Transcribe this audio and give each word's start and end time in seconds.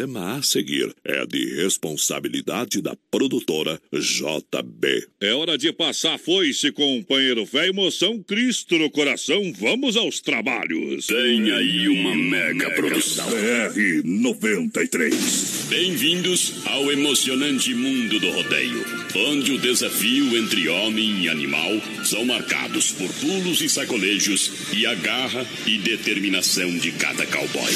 programa 0.00 0.36
a 0.36 0.42
seguir 0.42 0.94
é 1.04 1.26
de 1.26 1.56
responsabilidade 1.56 2.80
da 2.80 2.96
produtora 3.10 3.80
JB. 3.92 5.06
É 5.20 5.34
hora 5.34 5.58
de 5.58 5.72
passar 5.72 6.18
foice, 6.18 6.72
companheiro. 6.72 7.44
Fé, 7.44 7.68
emoção, 7.68 8.22
Cristo 8.22 8.78
no 8.78 8.90
coração. 8.90 9.52
Vamos 9.58 9.96
aos 9.96 10.20
trabalhos. 10.20 11.06
Tem 11.06 11.50
aí 11.50 11.88
uma 11.88 12.14
mega 12.14 12.70
produção. 12.70 13.26
BR 13.28 14.02
93. 14.04 15.66
Bem-vindos 15.68 16.66
ao 16.66 16.90
emocionante 16.90 17.74
mundo 17.74 18.18
do 18.18 18.30
rodeio, 18.30 18.84
onde 19.14 19.52
o 19.52 19.58
desafio 19.58 20.36
entre 20.36 20.68
homem 20.68 21.24
e 21.24 21.28
animal 21.28 21.80
são 22.04 22.24
marcados 22.24 22.90
por 22.92 23.08
pulos 23.14 23.60
e 23.60 23.68
sacolejos 23.68 24.52
e 24.72 24.86
a 24.86 24.94
garra 24.94 25.46
e 25.66 25.78
determinação 25.78 26.76
de 26.78 26.92
cada 26.92 27.26
cowboy. 27.26 27.72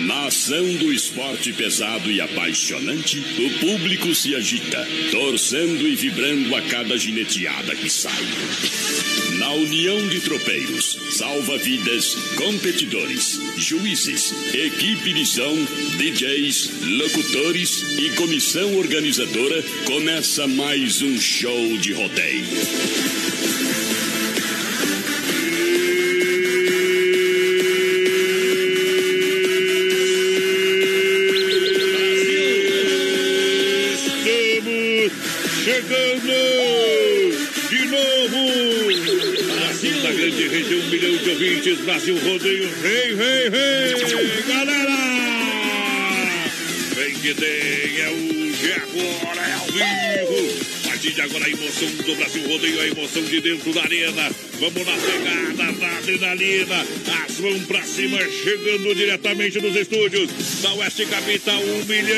Na 0.00 0.26
ação 0.26 0.64
do 0.74 0.92
esporte 0.92 1.52
pesado 1.52 2.10
e 2.10 2.20
apaixonante, 2.20 3.18
o 3.18 3.50
público 3.60 4.14
se 4.14 4.34
agita, 4.34 4.86
torcendo 5.10 5.86
e 5.86 5.94
vibrando 5.94 6.54
a 6.56 6.62
cada 6.62 6.98
gineteada 6.98 7.74
que 7.76 7.88
sai. 7.88 8.24
Na 9.38 9.52
união 9.52 10.08
de 10.08 10.20
tropeiros, 10.20 10.98
salva-vidas, 11.12 12.14
competidores, 12.36 13.38
juízes, 13.56 14.32
equipe 14.52 15.12
de 15.12 15.26
som, 15.26 15.54
DJs, 15.96 16.70
locutores 16.98 17.82
e 17.98 18.10
comissão 18.16 18.76
organizadora, 18.76 19.62
começa 19.84 20.23
mais 20.48 21.02
um 21.02 21.20
show 21.20 21.76
de 21.76 21.92
rodeio. 21.92 22.44
Estamos 33.92 35.12
chegando 35.62 36.32
de 37.68 37.84
novo. 37.84 38.40
Brasil 39.54 40.02
da 40.02 40.10
grande 40.10 40.48
região, 40.48 40.80
um 40.80 40.88
milhão 40.88 41.16
de 41.18 41.30
ouvintes. 41.30 41.78
Brasil 41.80 42.16
rodeio. 42.16 42.70
Rei, 42.82 43.14
rei, 43.14 43.50
rei. 43.50 43.92
Galera! 44.48 45.14
Vem 46.96 47.14
que 47.14 47.34
tem, 47.34 47.73
agora, 51.24 51.46
a 51.46 51.50
emoção 51.50 51.88
do 51.88 52.14
Brasil 52.16 52.46
rodeio, 52.46 52.80
a 52.80 52.86
emoção 52.86 53.22
de 53.22 53.40
dentro 53.40 53.72
da 53.72 53.82
arena. 53.82 54.30
Vamos 54.60 54.86
na 54.86 54.92
pegada, 54.92 55.72
na 55.72 55.98
adrenalina. 55.98 56.86
As 57.24 57.40
mãos 57.40 57.62
pra 57.66 57.82
cima, 57.82 58.18
chegando 58.30 58.94
diretamente 58.94 59.58
dos 59.58 59.74
estúdios 59.74 60.30
da 60.62 60.74
Oeste 60.74 61.06
Capital. 61.06 61.62
Um 61.62 61.84
milhão 61.84 62.14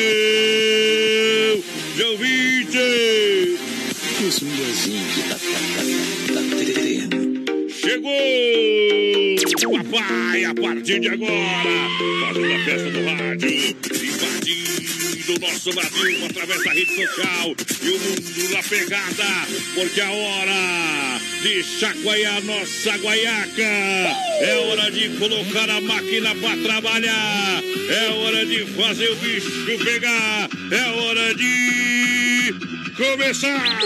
de 1.94 2.02
ouvintes. 2.02 3.60
Isso, 4.26 4.44
um 4.44 4.48
milhãozinho 4.48 5.04
que 5.14 5.22
tá, 5.28 5.36
tá, 5.36 5.40
tá, 5.76 6.40
tá 6.40 6.42
tremendo. 6.56 7.70
Chegou! 7.70 8.10
Papai, 9.76 10.44
a 10.44 10.54
partir 10.54 11.00
de 11.00 11.08
agora, 11.08 11.88
fazendo 12.20 12.52
a 12.52 12.58
festa 12.64 12.90
do 12.90 13.04
rádio, 13.04 13.50
invadindo 13.50 15.05
o 15.28 15.40
nosso 15.40 15.72
Brasil 15.72 16.26
através 16.26 16.62
da 16.62 16.70
rede 16.70 16.94
social 16.94 17.56
e 17.82 17.88
o 17.88 17.98
mundo 17.98 18.50
na 18.50 18.62
pegada, 18.62 19.24
porque 19.74 20.00
a 20.00 20.10
hora 20.10 21.20
de 21.42 21.62
chacoalhar 21.64 22.42
nossa 22.44 22.96
guaiaca, 22.96 23.62
é 23.62 24.56
hora 24.68 24.90
de 24.90 25.08
colocar 25.18 25.68
a 25.68 25.80
máquina 25.80 26.34
pra 26.36 26.56
trabalhar, 26.56 27.62
é 27.90 28.08
hora 28.10 28.46
de 28.46 28.64
fazer 28.66 29.10
o 29.10 29.16
bicho 29.16 29.84
pegar, 29.84 30.48
é 30.70 30.90
hora 31.00 31.34
de 31.34 32.54
começar! 32.96 33.80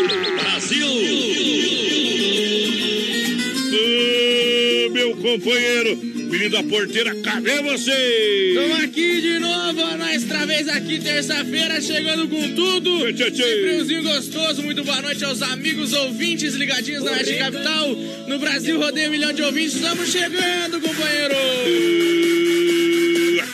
Ô, 3.72 4.90
meu 4.90 5.16
companheiro, 5.16 6.19
menino 6.30 6.50
da 6.50 6.62
porteira, 6.62 7.14
cadê 7.16 7.60
você? 7.60 8.54
Estamos 8.54 8.84
aqui 8.84 9.20
de 9.20 9.38
novo, 9.38 9.96
nós 9.98 10.22
outra 10.40 10.46
vez 10.46 10.68
aqui, 10.68 10.98
terça-feira, 11.00 11.80
chegando 11.80 12.28
com 12.28 12.54
tudo. 12.54 13.12
Tchê, 13.12 13.30
friozinho 13.30 14.02
gostoso. 14.04 14.62
Muito 14.62 14.84
boa 14.84 15.02
noite 15.02 15.24
aos 15.24 15.42
amigos 15.42 15.92
ouvintes 15.92 16.54
ligadinhos 16.54 17.02
na 17.02 17.10
Oeste 17.12 17.34
Capital. 17.34 17.94
No 18.28 18.38
Brasil, 18.38 18.78
rodeio 18.78 19.08
um 19.08 19.10
milhão 19.10 19.32
de 19.32 19.42
ouvintes. 19.42 19.74
Estamos 19.74 20.08
chegando, 20.08 20.80
companheiro. 20.80 22.39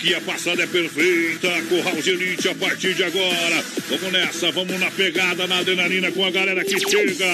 Aqui 0.07 0.15
a 0.15 0.21
passada 0.21 0.63
é 0.63 0.67
perfeita, 0.69 1.49
Curral 1.69 1.97
Elite 1.99 2.49
a 2.49 2.55
partir 2.55 2.95
de 2.95 3.03
agora. 3.03 3.65
Vamos 3.89 4.13
nessa, 4.13 4.53
vamos 4.53 4.79
na 4.79 4.89
pegada, 4.89 5.49
na 5.49 5.59
adrenalina 5.59 6.13
com 6.13 6.25
a 6.25 6.31
galera 6.31 6.65
que 6.65 6.79
chega 6.79 7.27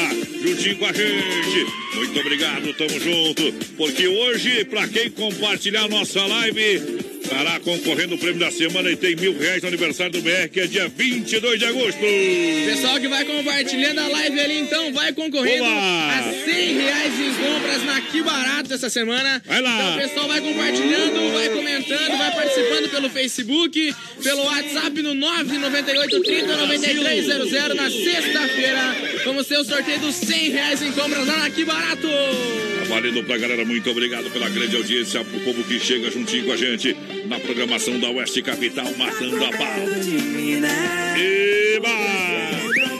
juntinho 0.43 0.79
com 0.79 0.87
a 0.87 0.93
gente. 0.95 1.67
Muito 1.95 2.19
obrigado, 2.19 2.73
tamo 2.73 2.99
junto. 2.99 3.53
Porque 3.77 4.09
hoje, 4.09 4.65
pra 4.65 4.89
quem 4.89 5.11
compartilhar 5.11 5.87
nossa 5.87 6.25
live, 6.25 7.02
estará 7.33 7.61
concorrendo 7.61 8.15
o 8.15 8.19
prêmio 8.19 8.39
da 8.39 8.51
semana 8.51 8.91
e 8.91 8.97
tem 8.97 9.17
mil 9.17 9.37
reais 9.37 9.63
no 9.63 9.69
aniversário 9.69 10.13
do 10.13 10.21
BR, 10.21 10.49
que 10.53 10.61
é 10.61 10.67
dia 10.67 10.89
22 10.89 11.59
de 11.59 11.65
agosto. 11.65 12.01
Pessoal 12.67 13.01
que 13.01 13.09
vai 13.09 13.25
compartilhando 13.25 13.99
a 13.99 14.09
live 14.09 14.41
ali, 14.41 14.59
então, 14.61 14.93
vai 14.93 15.13
concorrendo 15.13 15.65
Olá. 15.65 16.19
a 16.19 16.45
100 16.45 16.75
reais 16.75 17.13
em 17.21 17.33
compras 17.35 17.85
na 17.85 18.01
Que 18.01 18.23
Barato 18.23 18.75
essa 18.75 18.91
semana. 18.91 19.43
Vai 19.47 19.61
lá. 19.61 19.75
Então, 19.75 19.95
o 19.95 20.09
pessoal 20.09 20.29
vai 20.29 20.41
compartilhando, 20.41 21.33
vai 21.33 21.49
comentando, 21.49 22.19
vai 22.19 22.35
participando 22.35 22.91
pelo 22.91 23.11
Facebook, 23.11 23.95
pelo 24.23 24.45
WhatsApp 24.45 25.03
no 25.03 25.15
998 25.15 26.23
30 26.23 26.57
9300 26.57 27.77
na 27.77 27.91
sexta-feira. 27.91 28.97
Vamos 29.25 29.47
ter 29.47 29.59
o 29.59 29.65
sorteio 29.65 30.01
dos 30.01 30.15
100 30.17 30.51
reais 30.51 30.83
em 30.83 30.93
compras 30.93 31.27
lá 31.27 31.39
na 31.39 31.51
Que 31.51 31.65
Barato. 31.65 32.09
Valendo 32.89 33.25
pra 33.25 33.39
galera, 33.39 33.65
muito 33.65 33.89
obrigado 33.91 34.31
pela 34.31 34.49
grande 34.51 34.77
audiência, 34.77 35.23
o 35.23 35.41
povo 35.41 35.65
que 35.65 35.81
chega 35.81 36.11
juntinho 36.11 36.45
com 36.45 36.53
a 36.53 36.57
gente 36.57 36.95
na 37.27 37.39
programação 37.41 37.99
da 37.99 38.11
Oeste 38.11 38.43
Capital, 38.43 38.87
matando 38.97 39.45
a 39.45 39.51
pau. 39.51 39.77
Eba! 41.17 41.89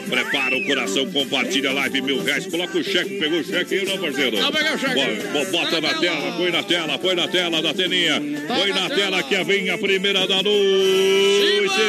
Prepara 0.09 0.55
o 0.57 0.65
coração, 0.65 1.05
compartilha 1.11 1.69
a 1.71 1.73
live, 1.73 2.01
mil 2.01 2.23
reais. 2.23 2.45
Coloca 2.45 2.77
o 2.77 2.83
cheque, 2.83 3.17
pegou 3.19 3.39
o 3.39 3.43
cheque 3.43 3.75
aí, 3.79 3.85
não, 3.85 3.97
parceiro? 3.97 4.37
Não 4.39 4.51
peguei 4.51 4.73
o 4.73 4.77
cheque. 4.77 4.93
Bo- 4.95 5.31
bo- 5.45 5.51
Bota 5.51 5.81
na 5.81 5.93
tela, 5.95 6.31
põe 6.37 6.51
na 6.51 6.63
tela, 6.63 6.99
põe 6.99 7.15
na 7.15 7.27
tela 7.27 7.61
da 7.61 7.73
telinha. 7.73 8.21
Põe 8.47 8.69
na 8.69 8.89
tela 8.89 9.23
que 9.23 9.43
vem 9.43 9.69
a 9.69 9.77
primeira 9.77 10.27
da 10.27 10.41
noite. 10.43 11.81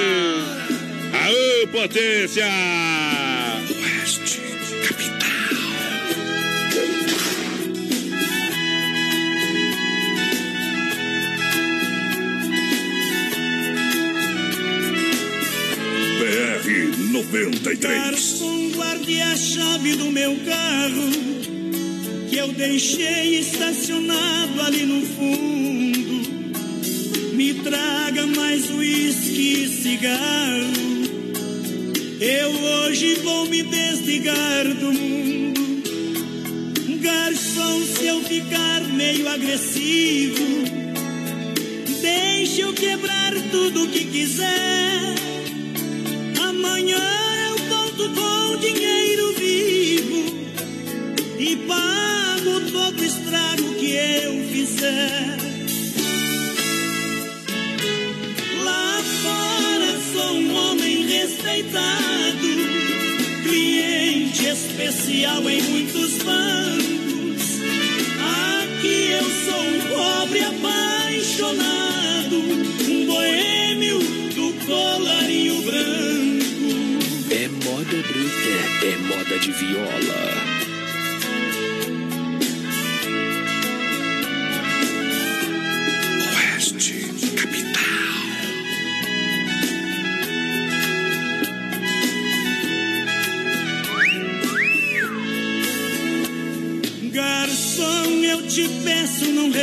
Aô, 1.13 1.67
potência! 1.69 2.47
Oeste 3.69 4.41
Capital. 4.89 5.24
93. 17.45 17.79
Garçom, 17.79 18.71
guarde 18.71 19.21
a 19.21 19.37
chave 19.37 19.97
do 19.97 20.11
meu 20.11 20.35
carro 20.47 21.11
que 22.31 22.37
eu 22.37 22.49
deixei 22.53 23.39
estacionado 23.39 24.63
ali 24.63 24.87
no 24.87 25.03
fundo. 25.07 26.15
Me 27.35 27.55
traga 27.55 28.27
mais 28.27 28.71
uísque 28.71 29.65
e 29.65 29.69
cigarro. 29.69 30.85
Eu 32.21 32.51
hoje 32.51 33.17
vou 33.17 33.47
me 33.47 33.63
desligar 33.63 34.67
do 34.81 34.93
mundo. 34.93 35.61
Garçom, 37.01 37.83
se 37.85 38.07
eu 38.07 38.23
ficar 38.23 38.81
meio 38.95 39.29
agressivo, 39.29 40.65
deixe 42.01 42.63
eu 42.63 42.73
quebrar 42.73 43.35
tudo 43.51 43.89
que 43.89 44.05
quiser. 44.07 45.15
Amanhã 46.49 47.14
pago 51.67 52.61
todo 52.71 53.05
estrago 53.05 53.75
que 53.75 53.91
eu 53.95 54.45
fizer. 54.53 55.37
Lá 58.65 59.03
fora 59.23 59.99
sou 60.13 60.37
um 60.37 60.55
homem 60.55 61.07
respeitado, 61.07 62.49
cliente 63.43 64.47
especial 64.47 65.49
em 65.49 65.63
muitos 65.63 66.19
bancos. 66.23 67.43
Aqui 68.63 69.11
eu 69.13 69.25
sou 69.45 69.63
um 69.63 69.81
pobre 69.89 70.41
apaixonado, 70.41 72.37
um 72.89 73.07
boêmio 73.07 73.99
do 74.35 74.53
colarinho 74.67 75.63
branco. 75.63 76.55
É 77.31 77.49
moda 77.49 77.97
bruta, 78.09 78.87
é 78.87 78.97
moda 79.09 79.39
de 79.39 79.51
viola. 79.53 80.54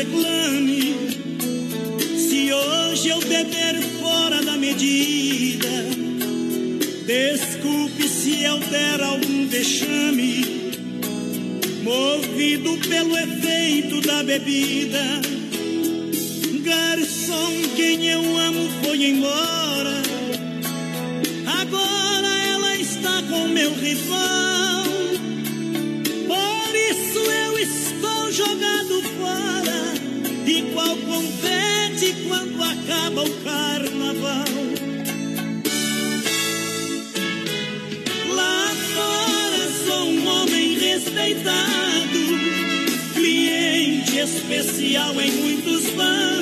Reclame. 0.01 0.95
Se 2.18 2.51
hoje 2.51 3.09
eu 3.09 3.19
beber 3.19 3.81
fora 4.00 4.42
da 4.42 4.57
medida, 4.57 5.68
desculpe 7.06 8.07
se 8.07 8.44
eu 8.44 8.57
der 8.59 9.01
algum 9.01 9.48
vexame, 9.48 10.71
movido 11.83 12.77
pelo 12.88 13.18
efeito 13.18 14.01
da 14.01 14.24
bebida. 14.24 15.21
Garçom, 16.63 17.53
quem 17.75 18.07
eu 18.07 18.38
amo 18.38 18.69
foi 18.83 19.06
embora. 19.06 19.50
Cliente 43.13 44.18
especial 44.18 45.19
em 45.22 45.31
muitos 45.31 45.89
bancos. 45.92 46.40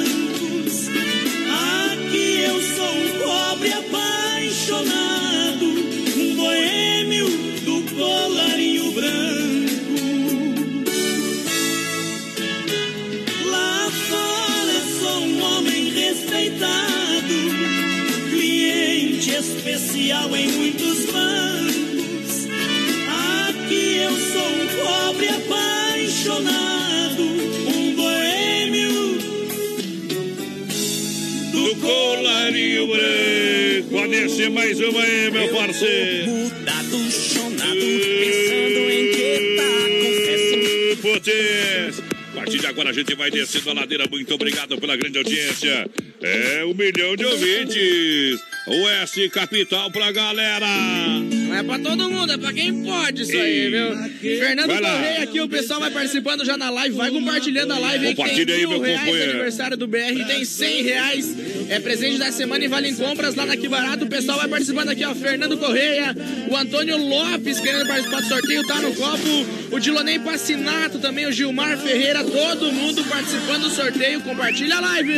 Descer 34.29 34.49
mais 34.51 34.79
uma 34.79 35.01
aí, 35.01 35.31
meu 35.31 35.49
parceiro. 35.49 36.29
mudado, 36.29 37.11
chonado, 37.11 37.79
pensando 37.79 38.91
em 38.91 39.11
que 39.11 39.55
tá, 39.57 39.63
confesso. 40.03 41.01
Potência. 41.01 42.03
A 42.31 42.35
partir 42.35 42.59
de 42.59 42.67
agora 42.67 42.89
a 42.91 42.93
gente 42.93 43.15
vai 43.15 43.31
descendo 43.31 43.71
a 43.71 43.73
ladeira. 43.73 44.05
Muito 44.09 44.33
obrigado 44.33 44.77
pela 44.77 44.95
grande 44.95 45.17
audiência. 45.17 45.89
É 46.21 46.63
um 46.63 46.75
milhão 46.75 47.15
de 47.15 47.25
ouvintes. 47.25 48.39
O 48.69 48.88
S 48.88 49.30
Capital 49.30 49.89
pra 49.89 50.12
galera. 50.12 50.68
Não 50.68 51.56
é 51.56 51.63
pra 51.63 51.80
todo 51.80 52.07
mundo, 52.07 52.31
é 52.31 52.38
pra 52.38 52.54
quem 52.54 52.83
pode 52.83 53.24
isso 53.24 53.36
aí, 53.36 53.69
viu? 53.69 54.38
Fernando. 54.38 54.69
Correia 54.69 55.24
aqui, 55.24 55.42
o 55.42 55.50
pessoal 55.50 55.80
vai 55.80 55.89
participando 55.89 56.45
já 56.45 56.56
na 56.56 56.69
live, 56.69 56.95
vai 56.95 57.10
compartilhando 57.10 57.74
a 57.74 57.80
live 57.80 58.07
aí. 58.07 58.16
Compartilha 58.16 58.54
aí, 58.54 58.68
meu 58.68 58.80
reais 58.80 59.00
companheiro. 59.00 59.31
aniversário 59.31 59.75
do 59.75 59.88
BR, 59.88 60.24
tem 60.27 60.45
100 60.45 60.83
reais. 60.83 61.36
É 61.69 61.80
presente 61.80 62.19
da 62.19 62.31
semana 62.31 62.63
e 62.63 62.68
vale 62.68 62.89
em 62.89 62.95
compras 62.95 63.33
lá 63.33 63.45
na 63.45 63.57
Que 63.57 63.68
Barato. 63.68 64.06
O 64.06 64.07
pessoal 64.07 64.38
vai 64.38 64.48
participando 64.48 64.89
aqui, 64.89 65.04
ó. 65.04 65.16
Fernando 65.16 65.57
Correia, 65.57 66.16
o 66.50 66.56
Antônio 66.56 66.98
Lopes 66.98 67.60
querendo 67.60 67.88
participar 67.88 68.21
do 68.21 68.27
sorteio, 68.27 68.68
tá 68.68 68.81
no 68.81 68.94
copo. 68.94 69.45
O 69.71 69.80
Dilonei 69.80 70.19
Passinato 70.19 71.00
também, 71.00 71.25
o 71.25 71.31
Gilmar 71.31 71.77
Ferreira, 71.77 72.24
todo 72.24 72.71
mundo 72.71 73.04
participando 73.06 73.63
do 73.63 73.69
sorteio. 73.71 74.21
Compartilha 74.21 74.77
a 74.77 74.80
live. 74.81 75.13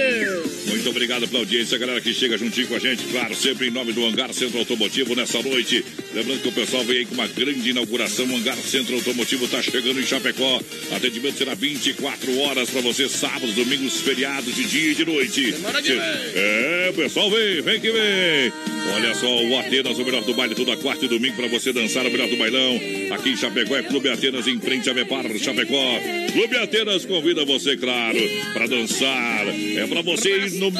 Muito 0.67 0.89
obrigado 0.89 1.27
pela 1.27 1.39
audiência, 1.39 1.77
galera 1.77 1.99
que 1.99 2.13
chega 2.13 2.37
juntinho 2.37 2.67
com 2.67 2.75
a 2.75 2.79
gente, 2.79 3.03
claro, 3.05 3.35
sempre 3.41 3.67
em 3.67 3.71
nome 3.71 3.91
do 3.91 4.05
Hangar 4.05 4.31
Centro 4.33 4.59
Automotivo 4.59 5.15
nessa 5.15 5.41
noite. 5.41 5.83
Lembrando 6.13 6.41
que 6.41 6.47
o 6.47 6.51
pessoal 6.51 6.83
vem 6.83 6.99
aí 6.99 7.05
com 7.05 7.15
uma 7.15 7.27
grande 7.27 7.71
inauguração. 7.71 8.25
O 8.27 8.35
Hangar 8.35 8.57
Centro 8.57 8.95
Automotivo 8.95 9.45
está 9.45 9.61
chegando 9.63 9.99
em 9.99 10.05
Chapecó. 10.05 10.61
Atendimento 10.95 11.39
será 11.39 11.55
24 11.55 12.37
horas 12.39 12.69
para 12.69 12.81
você, 12.81 13.09
sábados, 13.09 13.55
domingos, 13.55 13.99
feriados, 14.01 14.55
de 14.55 14.63
dia 14.65 14.91
e 14.91 14.95
de 14.95 15.05
noite. 15.05 15.53
Semana 15.53 15.81
que 15.81 15.89
vem. 15.89 15.99
É, 15.99 16.93
pessoal 16.95 17.31
vem, 17.31 17.61
vem 17.61 17.79
que 17.79 17.91
vem. 17.91 18.53
Olha 18.93 19.15
só, 19.15 19.27
o 19.27 19.59
Atenas, 19.59 19.97
o 19.97 20.05
melhor 20.05 20.23
do 20.23 20.33
baile, 20.33 20.53
toda 20.53 20.77
quarta 20.77 21.05
e 21.05 21.07
domingo 21.07 21.35
para 21.35 21.47
você 21.47 21.73
dançar 21.73 22.05
o 22.05 22.11
melhor 22.11 22.27
do 22.27 22.37
bailão. 22.37 22.79
Aqui 23.11 23.29
em 23.29 23.37
Chapecó 23.37 23.75
é 23.75 23.83
Clube 23.83 24.09
Atenas, 24.09 24.47
em 24.47 24.59
frente 24.59 24.89
a 24.89 24.93
Vepar, 24.93 25.25
Chapecó. 25.39 25.99
Clube 26.31 26.57
Atenas 26.57 27.05
convida 27.05 27.43
você, 27.43 27.75
claro, 27.75 28.19
para 28.53 28.67
dançar. 28.67 29.47
É 29.47 29.87
para 29.87 30.01
você 30.01 30.29
ir 30.29 30.51
no 30.59 30.71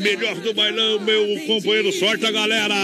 melhor 0.00 0.34
do 0.36 0.52
bailão, 0.52 1.00
meu 1.00 1.40
companheiro. 1.46 1.92
Sorte 1.92 2.09
a 2.12 2.30
galera! 2.32 2.74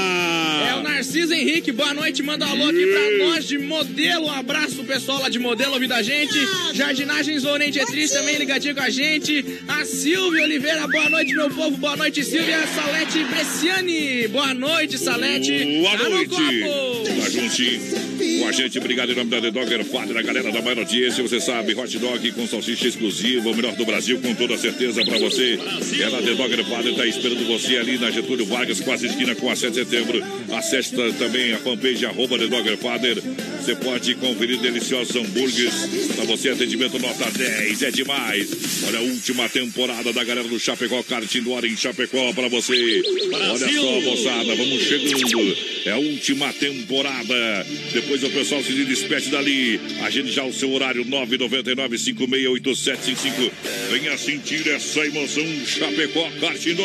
É 0.70 0.74
o 0.76 0.82
Narciso 0.84 1.34
Henrique, 1.34 1.72
boa 1.72 1.92
noite, 1.92 2.22
manda 2.22 2.46
um 2.46 2.50
alô 2.50 2.68
aqui 2.68 2.86
pra 2.86 3.26
nós 3.26 3.44
de 3.46 3.58
modelo. 3.58 4.26
Um 4.26 4.30
abraço 4.30 4.76
pro 4.76 4.84
pessoal 4.84 5.20
lá 5.20 5.28
de 5.28 5.38
modelo 5.40 5.72
ouvindo 5.74 5.92
a 5.94 6.02
gente. 6.02 6.38
Jardinagens 6.74 7.44
Orientetriz 7.44 8.12
também 8.12 8.36
ligadinho 8.36 8.74
com 8.74 8.82
a 8.82 8.88
gente. 8.88 9.44
A 9.66 9.84
Silvia 9.84 10.44
Oliveira, 10.44 10.86
boa 10.86 11.08
noite, 11.10 11.34
meu 11.34 11.50
povo. 11.50 11.76
Boa 11.76 11.96
noite, 11.96 12.22
Silvia. 12.24 12.64
Salete 12.68 13.24
Bresciani, 13.24 14.28
boa 14.28 14.54
noite, 14.54 14.96
Salete. 14.96 15.64
Boa 15.80 15.96
Tá 15.98 16.04
no 16.04 16.10
noite. 16.10 16.30
copo. 16.30 17.20
Tá 17.20 17.30
juntinho 17.30 17.80
com 18.40 18.48
a 18.48 18.52
gente. 18.52 18.78
Obrigado 18.78 19.10
em 19.12 19.14
nome 19.16 19.30
da 19.30 19.40
The 19.40 19.50
Dogger 19.50 19.84
Father, 19.84 20.16
a 20.16 20.22
galera 20.22 20.52
da 20.52 20.62
maior 20.62 20.78
audiência. 20.78 21.22
Você 21.22 21.40
sabe, 21.40 21.74
hot 21.74 21.98
dog 21.98 22.32
com 22.32 22.46
salsicha 22.46 22.86
exclusiva, 22.86 23.50
o 23.50 23.54
melhor 23.56 23.74
do 23.74 23.84
Brasil, 23.84 24.20
com 24.20 24.34
toda 24.34 24.56
certeza 24.56 25.04
pra 25.04 25.18
você. 25.18 25.58
Ela, 26.00 26.22
The 26.22 26.34
Dogger 26.34 26.64
Father, 26.64 26.94
tá 26.94 27.04
esperando 27.06 27.44
você 27.46 27.76
ali 27.76 27.98
na 27.98 28.10
Getúlio 28.10 28.46
Vargas, 28.46 28.80
quase 28.80 29.05
esquina 29.06 29.34
com 29.34 29.50
a 29.50 29.56
7 29.56 29.72
de 29.72 29.78
setembro. 29.78 30.22
Acesse 30.52 30.94
também 31.18 31.52
a 31.52 31.58
fanpage 31.58 32.06
arroba 32.06 32.38
The 32.38 32.46
Dogger 32.46 32.76
Father. 32.76 33.20
Você 33.60 33.74
pode 33.74 34.14
conferir 34.14 34.60
deliciosos 34.60 35.16
hambúrgueres. 35.16 35.74
Pra 36.14 36.24
você, 36.24 36.50
atendimento 36.50 36.98
nota 36.98 37.30
10. 37.30 37.82
É 37.82 37.90
demais. 37.90 38.48
Olha 38.86 38.98
a 38.98 39.02
última 39.02 39.48
temporada 39.48 40.12
da 40.12 40.22
galera 40.22 40.46
do 40.46 40.60
Chapecó 40.60 41.02
Karting 41.02 41.40
do 41.40 41.66
em 41.66 41.76
Chapecó 41.76 42.32
pra 42.32 42.48
você. 42.48 43.02
Olha 43.32 43.58
só, 43.58 44.00
moçada, 44.00 44.54
vamos 44.54 44.82
chegando. 44.82 45.56
É 45.84 45.90
a 45.92 45.96
última 45.96 46.52
temporada. 46.52 47.66
Depois 47.92 48.22
o 48.22 48.30
pessoal 48.30 48.62
se 48.62 48.72
despede 48.84 49.30
dali. 49.30 49.80
Agende 50.02 50.30
já 50.30 50.44
o 50.44 50.52
seu 50.52 50.70
horário 50.72 51.04
999-568755. 51.04 53.50
Venha 53.90 54.16
sentir 54.16 54.66
essa 54.68 55.04
emoção 55.06 55.44
Chapecó 55.64 56.28
Karting 56.40 56.74
do 56.74 56.82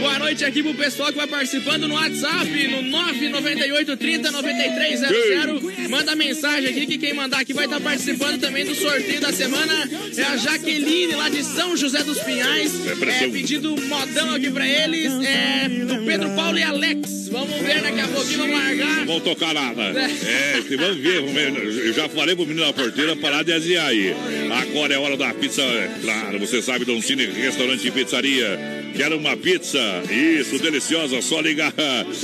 Boa 0.00 0.18
noite 0.18 0.44
aqui 0.44 0.62
pro 0.62 0.74
pessoal 0.74 1.10
que 1.10 1.16
vai 1.16 1.23
participando 1.26 1.88
no 1.88 1.94
WhatsApp, 1.94 2.68
no 2.68 2.82
998 2.82 3.96
30 3.96 4.30
9300. 4.30 5.88
Manda 5.88 6.14
mensagem 6.14 6.70
aqui 6.70 6.86
que 6.86 6.98
quem 6.98 7.14
mandar 7.14 7.40
aqui 7.40 7.52
vai 7.52 7.64
estar 7.66 7.80
participando 7.80 8.40
também 8.40 8.64
do 8.64 8.74
sorteio 8.74 9.20
da 9.20 9.32
semana. 9.32 9.88
É 10.16 10.22
a 10.22 10.36
Jaqueline 10.36 11.14
lá 11.14 11.28
de 11.28 11.42
São 11.42 11.76
José 11.76 12.02
dos 12.02 12.18
Pinhais. 12.20 12.72
É. 12.86 13.24
É 13.24 13.28
pedido 13.28 13.76
modão 13.82 14.34
aqui 14.34 14.50
pra 14.50 14.66
eles. 14.66 15.12
É 15.24 15.68
do 15.68 16.04
Pedro 16.04 16.30
Paulo 16.30 16.58
e 16.58 16.62
Alex. 16.62 17.28
Vamos 17.28 17.60
ver 17.60 17.82
daqui 17.82 18.00
a 18.00 18.08
pouquinho, 18.08 18.38
vamos 18.38 18.54
largar. 18.56 18.96
Não 18.98 19.06
vão 19.06 19.20
tocar 19.20 19.54
nada. 19.54 19.82
É, 19.82 20.60
vamos 20.76 20.96
ver, 20.98 21.20
vamos 21.20 21.34
ver. 21.34 21.86
Eu 21.86 21.92
já 21.92 22.08
falei 22.08 22.36
pro 22.36 22.46
menino 22.46 22.66
da 22.66 22.72
porteira 22.72 23.16
parar 23.16 23.42
de 23.42 23.52
aziar 23.52 23.86
aí. 23.86 24.14
Agora 24.52 24.94
é 24.94 24.98
hora 24.98 25.16
da 25.16 25.32
pizza. 25.34 25.62
Claro, 26.00 26.38
você 26.38 26.62
sabe, 26.62 26.84
Don 26.84 27.00
Cine 27.00 27.26
Restaurante 27.26 27.86
e 27.86 27.90
Pizzaria. 27.90 28.83
Quer 28.96 29.12
uma 29.12 29.36
pizza? 29.36 29.78
Isso, 30.08 30.58
deliciosa. 30.58 31.20
Só 31.20 31.40
ligar 31.40 31.72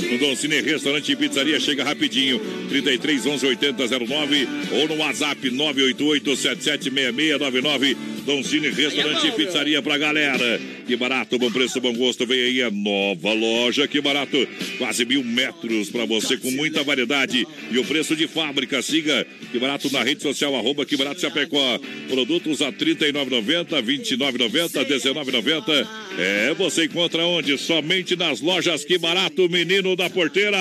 no 0.09 0.17
Don 0.17 0.35
Cine 0.35 0.61
Restaurante 0.61 1.11
e 1.11 1.15
Pizzaria. 1.15 1.59
Chega 1.59 1.83
rapidinho. 1.83 2.39
33 2.69 3.25
11 3.25 3.45
80 3.45 3.87
09 4.05 4.47
ou 4.71 4.87
no 4.87 4.95
WhatsApp 4.97 5.49
988 5.49 6.35
776699. 6.35 7.97
Don 8.25 8.43
Cine 8.43 8.69
Restaurante 8.69 9.27
e 9.27 9.31
Pizzaria 9.31 9.81
pra 9.81 9.97
galera. 9.97 10.59
Que 10.85 10.95
barato, 10.95 11.37
bom 11.37 11.51
preço, 11.51 11.79
bom 11.81 11.93
gosto. 11.93 12.25
Vem 12.25 12.39
aí 12.39 12.61
a 12.61 12.69
nova 12.69 13.33
loja. 13.33 13.87
Que 13.87 13.99
barato. 14.01 14.47
Quase 14.77 15.05
mil 15.05 15.23
metros 15.23 15.89
pra 15.89 16.05
você 16.05 16.37
com 16.37 16.51
muita 16.51 16.83
variedade 16.83 17.47
e 17.71 17.77
o 17.77 17.85
preço 17.85 18.15
de 18.15 18.27
fábrica. 18.27 18.81
Siga 18.81 19.25
Que 19.51 19.59
Barato 19.59 19.91
na 19.91 20.03
rede 20.03 20.21
social, 20.21 20.55
arroba 20.55 20.85
Que 20.85 20.97
Barato 20.97 21.21
Chapecó. 21.21 21.79
Produtos 22.09 22.61
a 22.61 22.67
R$ 22.67 22.73
39,90, 22.73 23.75
R$ 23.75 23.81
29,90, 23.81 24.77
R$ 24.77 24.85
19,90. 24.85 25.87
É, 26.17 26.53
você 26.53 26.85
encontra 26.85 27.25
onde? 27.25 27.57
Somente 27.57 28.15
nas 28.15 28.41
lojas 28.41 28.83
Que 28.83 28.97
Barato, 28.97 29.49
menino 29.49 29.95
da 29.95 30.09
porteira. 30.09 30.57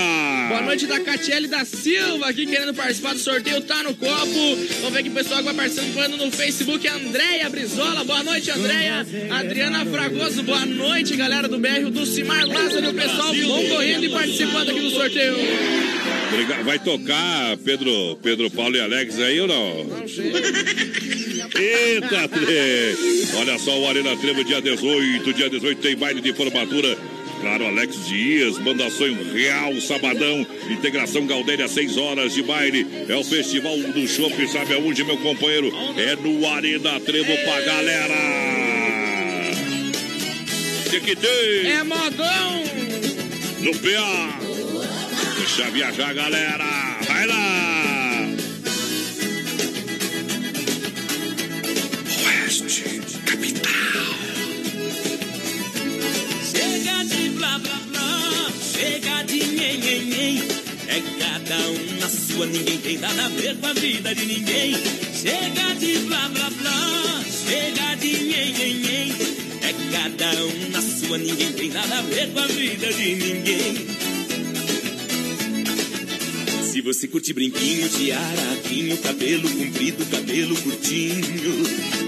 Boa 0.48 0.62
noite 0.62 0.86
da 0.86 1.00
Catiele 1.00 1.48
da 1.48 1.64
Silva 1.64 2.28
aqui 2.28 2.46
querendo 2.46 2.74
participar 2.74 3.14
do 3.14 3.18
sorteio, 3.20 3.60
tá 3.62 3.82
no 3.82 3.94
copo. 3.94 4.56
Vamos 4.80 4.92
ver 4.92 5.02
que 5.02 5.08
o 5.08 5.12
pessoal 5.12 5.38
que 5.38 5.44
vai 5.44 5.54
participando 5.54 6.16
no 6.16 6.30
Facebook. 6.30 6.86
Andréia 6.88 7.50
Brizola, 7.50 8.04
boa 8.04 8.23
noite, 8.23 8.50
Andréia. 8.50 9.07
Adriana 9.30 9.85
Fragoso, 9.85 10.42
boa 10.42 10.64
noite, 10.64 11.16
galera 11.16 11.49
do 11.49 11.59
BR. 11.59 11.87
O 11.87 11.90
Dulcimar 11.90 12.47
Lázaro 12.47 12.90
o 12.90 12.95
pessoal 12.95 13.35
vão 13.35 13.69
correndo 13.69 14.04
e 14.04 14.09
participando 14.09 14.71
aqui 14.71 14.80
do 14.80 14.90
sorteio. 14.90 15.35
Obrigado. 16.33 16.64
Vai 16.64 16.78
tocar 16.78 17.57
Pedro, 17.59 18.19
Pedro 18.23 18.50
Paulo 18.50 18.76
e 18.76 18.80
Alex 18.80 19.19
aí 19.19 19.40
ou 19.40 19.49
não? 19.49 19.87
Eita, 21.59 22.28
trem. 22.28 23.37
Olha 23.37 23.59
só, 23.59 23.78
o 23.78 23.88
Arena 23.88 24.16
Trevo, 24.16 24.45
dia 24.45 24.62
18. 24.62 25.33
Dia 25.33 25.50
18 25.50 25.80
tem 25.80 25.97
baile 25.97 26.21
de 26.21 26.33
formatura. 26.33 26.97
Claro, 27.40 27.66
Alex 27.66 28.06
Dias, 28.06 28.59
Banda 28.59 28.90
Sonho 28.90 29.32
Real, 29.32 29.80
Sabadão, 29.80 30.47
Integração 30.68 31.26
Galdéria, 31.26 31.66
6 31.66 31.97
horas 31.97 32.35
de 32.35 32.42
baile. 32.42 32.87
É 33.09 33.16
o 33.16 33.25
Festival 33.25 33.76
do 33.78 34.06
Chopp, 34.06 34.47
sabe 34.49 34.75
aonde, 34.75 35.02
meu 35.04 35.16
companheiro? 35.18 35.73
É 35.97 36.16
no 36.16 36.47
Arena 36.47 37.00
Trevo 37.00 37.32
pra 37.44 37.61
galera. 37.62 38.14
Que 40.90 41.00
que 41.00 41.16
tem? 41.16 41.70
É 41.70 41.82
modão. 41.82 42.64
No 43.61 43.73
PA. 43.78 44.40
Deixa 45.38 45.70
viajar, 45.70 46.12
galera. 46.14 46.99
Vai 47.06 47.26
lá. 47.26 48.28
Oeste, 52.26 53.00
capital. 53.25 54.19
Chega 57.00 57.14
de 57.16 57.30
blá 57.30 57.59
blá 57.59 57.80
blá, 57.90 58.52
chega 58.61 59.23
de 59.23 59.38
nhen 59.38 60.04
nhen. 60.04 60.42
É 60.87 61.00
cada 61.19 61.57
um 61.71 61.99
na 61.99 62.09
sua, 62.09 62.45
ninguém 62.45 62.76
tem 62.76 62.99
nada 62.99 63.25
a 63.25 63.28
ver 63.30 63.57
com 63.57 63.66
a 63.69 63.73
vida 63.73 64.14
de 64.14 64.26
ninguém. 64.26 64.75
Chega 65.14 65.75
de 65.78 65.99
blá 66.00 66.28
blá 66.28 66.50
blá, 66.50 67.25
chega 67.25 67.95
de 67.95 68.12
nhen 68.25 68.75
nhen. 68.75 69.14
É 69.62 69.73
cada 69.92 70.45
um 70.45 70.71
na 70.71 70.83
sua, 70.83 71.16
ninguém 71.16 71.52
tem 71.54 71.71
nada 71.71 72.00
a 72.00 72.02
ver 72.02 72.33
com 72.33 72.40
a 72.40 72.47
vida 72.49 72.92
de 72.92 73.14
ninguém. 73.14 73.87
Se 76.71 76.83
você 76.83 77.09
curte 77.09 77.33
brinquinho, 77.33 77.88
tiara, 77.88 78.52
aquinho, 78.52 78.99
cabelo 78.99 79.49
comprido, 79.49 80.04
cabelo 80.04 80.54
curtinho. 80.57 81.64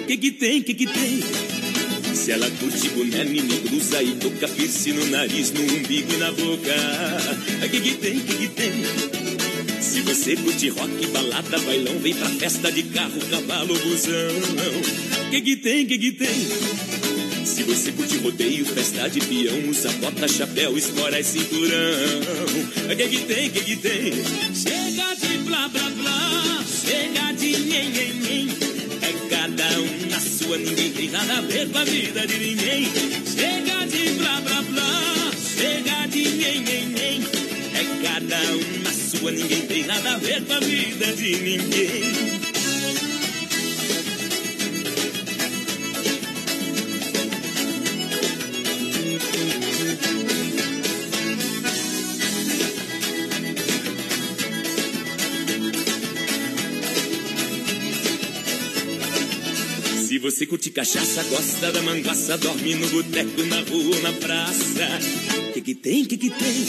Que 0.06 0.18
que 0.18 0.32
tem, 0.32 0.62
que 0.62 0.74
que 0.74 0.86
tem? 0.86 1.61
Se 2.22 2.30
ela 2.30 2.48
curte 2.52 2.88
boné, 2.90 3.24
mini 3.24 3.56
blusa 3.68 4.00
e 4.00 4.12
toca 4.12 4.46
piercing 4.46 4.92
no 4.92 5.06
nariz, 5.06 5.50
no 5.50 5.60
umbigo 5.60 6.12
e 6.12 6.16
na 6.18 6.30
boca. 6.30 7.68
Que 7.68 7.80
que 7.80 7.94
tem, 7.96 8.20
que 8.20 8.34
que 8.36 8.48
tem? 8.48 8.72
Se 9.80 10.02
você 10.02 10.36
curte 10.36 10.68
rock, 10.68 11.04
balada, 11.08 11.58
bailão, 11.58 11.98
vem 11.98 12.14
pra 12.14 12.28
festa 12.28 12.70
de 12.70 12.84
carro, 12.84 13.20
cavalo, 13.28 13.76
busão. 13.76 15.30
Que 15.32 15.40
que 15.40 15.56
tem, 15.56 15.84
que 15.84 15.98
que 15.98 16.12
tem? 16.12 17.44
Se 17.44 17.64
você 17.64 17.90
curte 17.90 18.16
rodeio, 18.18 18.66
festa 18.66 19.10
de 19.10 19.18
peão, 19.18 19.68
usa 19.68 19.90
bota, 19.94 20.28
chapéu, 20.28 20.78
espora 20.78 21.18
e 21.18 21.24
cinturão. 21.24 22.20
Que 22.96 23.08
que 23.08 23.18
tem, 23.24 23.50
que 23.50 23.64
que 23.64 23.76
tem? 23.78 24.12
Chega 24.54 25.12
de 25.16 25.38
blá 25.38 25.66
blá 25.66 25.90
blá, 25.90 26.64
chega 26.86 27.32
de 27.32 27.56
nhen 27.58 27.90
nhen 27.90 28.14
nhen. 28.20 28.61
Sua, 30.52 30.58
ninguém 30.58 30.92
tem 30.92 31.08
nada 31.08 31.38
a 31.38 31.40
ver 31.40 31.66
com 31.70 31.78
a 31.78 31.84
vida 31.84 32.26
de 32.26 32.38
ninguém. 32.38 32.84
Chega 33.24 33.86
de 33.86 34.10
blá 34.18 34.38
blá 34.42 34.60
blá, 34.60 35.32
chega 35.56 36.06
de 36.08 36.28
nhen 36.28 36.60
nhen 36.60 36.88
nhen. 36.88 37.22
É 37.72 38.02
cada 38.02 38.36
um 38.52 38.82
na 38.82 38.92
sua, 38.92 39.30
ninguém 39.30 39.66
tem 39.66 39.86
nada 39.86 40.12
a 40.12 40.18
ver 40.18 40.44
com 40.44 40.52
a 40.52 40.60
vida 40.60 41.06
de 41.14 41.36
ninguém. 41.38 42.51
Você 60.22 60.46
curte 60.46 60.70
cachaça, 60.70 61.20
gosta 61.24 61.72
da 61.72 61.82
manguaça, 61.82 62.38
dorme 62.38 62.76
no 62.76 62.88
boteco, 62.90 63.42
na 63.42 63.60
rua 63.62 64.00
na 64.02 64.12
praça. 64.12 64.86
Que 65.52 65.60
que 65.60 65.74
tem, 65.74 66.04
que 66.04 66.16
que 66.16 66.30
tem? 66.30 66.64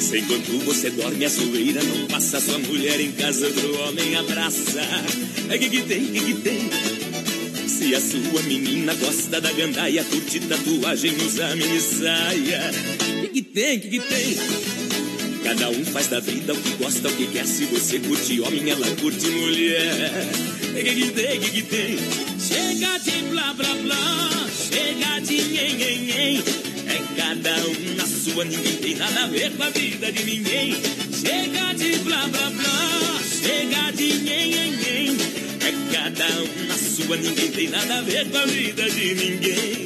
Se 0.00 0.18
enquanto 0.18 0.64
você 0.64 0.88
dorme 0.88 1.26
a 1.26 1.28
zoeira, 1.28 1.82
não 1.82 2.06
passa 2.06 2.40
sua 2.40 2.58
mulher 2.58 2.98
em 3.00 3.12
casa 3.12 3.50
do 3.50 3.80
homem 3.80 4.16
abraça. 4.16 4.80
É 5.50 5.58
que 5.58 5.68
que 5.68 5.82
tem, 5.82 6.06
que 6.06 6.20
que 6.20 6.34
tem? 6.40 6.70
Se 7.68 7.94
a 7.94 8.00
sua 8.00 8.42
menina 8.44 8.94
gosta 8.94 9.42
da 9.42 9.52
gandaia, 9.52 10.02
curte 10.02 10.40
tatuagem, 10.40 11.14
usa 11.22 11.54
mini 11.56 11.80
saia. 11.80 12.70
Que 13.20 13.28
que 13.28 13.42
tem, 13.42 13.78
que 13.78 13.90
que 13.90 14.00
tem? 14.00 14.36
Cada 15.44 15.68
um 15.68 15.84
faz 15.84 16.06
da 16.06 16.18
vida 16.18 16.54
o 16.54 16.56
que 16.56 16.82
gosta, 16.82 17.08
o 17.08 17.12
que 17.14 17.26
quer. 17.26 17.46
Se 17.46 17.66
você 17.66 17.98
curte 17.98 18.40
homem, 18.40 18.70
ela 18.70 18.86
curte 18.96 19.28
mulher. 19.28 20.10
Que 20.72 20.94
que 20.94 21.10
tem, 21.12 21.40
que 21.40 21.50
que 21.50 21.62
tem? 21.62 22.33
Chega 22.54 22.98
de 22.98 23.22
blá 23.30 23.52
blá 23.52 23.74
blá, 23.82 24.46
chega 24.70 25.18
de 25.20 25.42
nhen 25.42 25.76
nhen 25.76 25.98
nhen. 26.06 26.44
É 26.86 26.98
cada 27.16 27.66
um 27.66 27.94
na 27.96 28.06
sua, 28.06 28.44
ninguém 28.44 28.76
tem 28.76 28.94
nada 28.94 29.24
a 29.24 29.26
ver 29.26 29.50
com 29.56 29.62
a 29.64 29.70
vida 29.70 30.12
de 30.12 30.22
ninguém. 30.22 30.76
Chega 31.12 31.72
de 31.74 31.98
blá 31.98 32.28
blá 32.28 32.50
blá, 32.50 33.20
chega 33.42 33.90
de 33.90 34.14
nhen 34.22 34.50
nhen 34.52 34.70
nhen. 34.76 35.16
É 35.66 35.92
cada 35.92 36.28
um 36.42 36.66
na 36.68 36.76
sua, 36.78 37.16
ninguém 37.16 37.50
tem 37.50 37.68
nada 37.70 37.98
a 37.98 38.02
ver 38.02 38.30
com 38.30 38.38
a 38.38 38.46
vida 38.46 38.88
de 38.88 39.14
ninguém. 39.14 39.84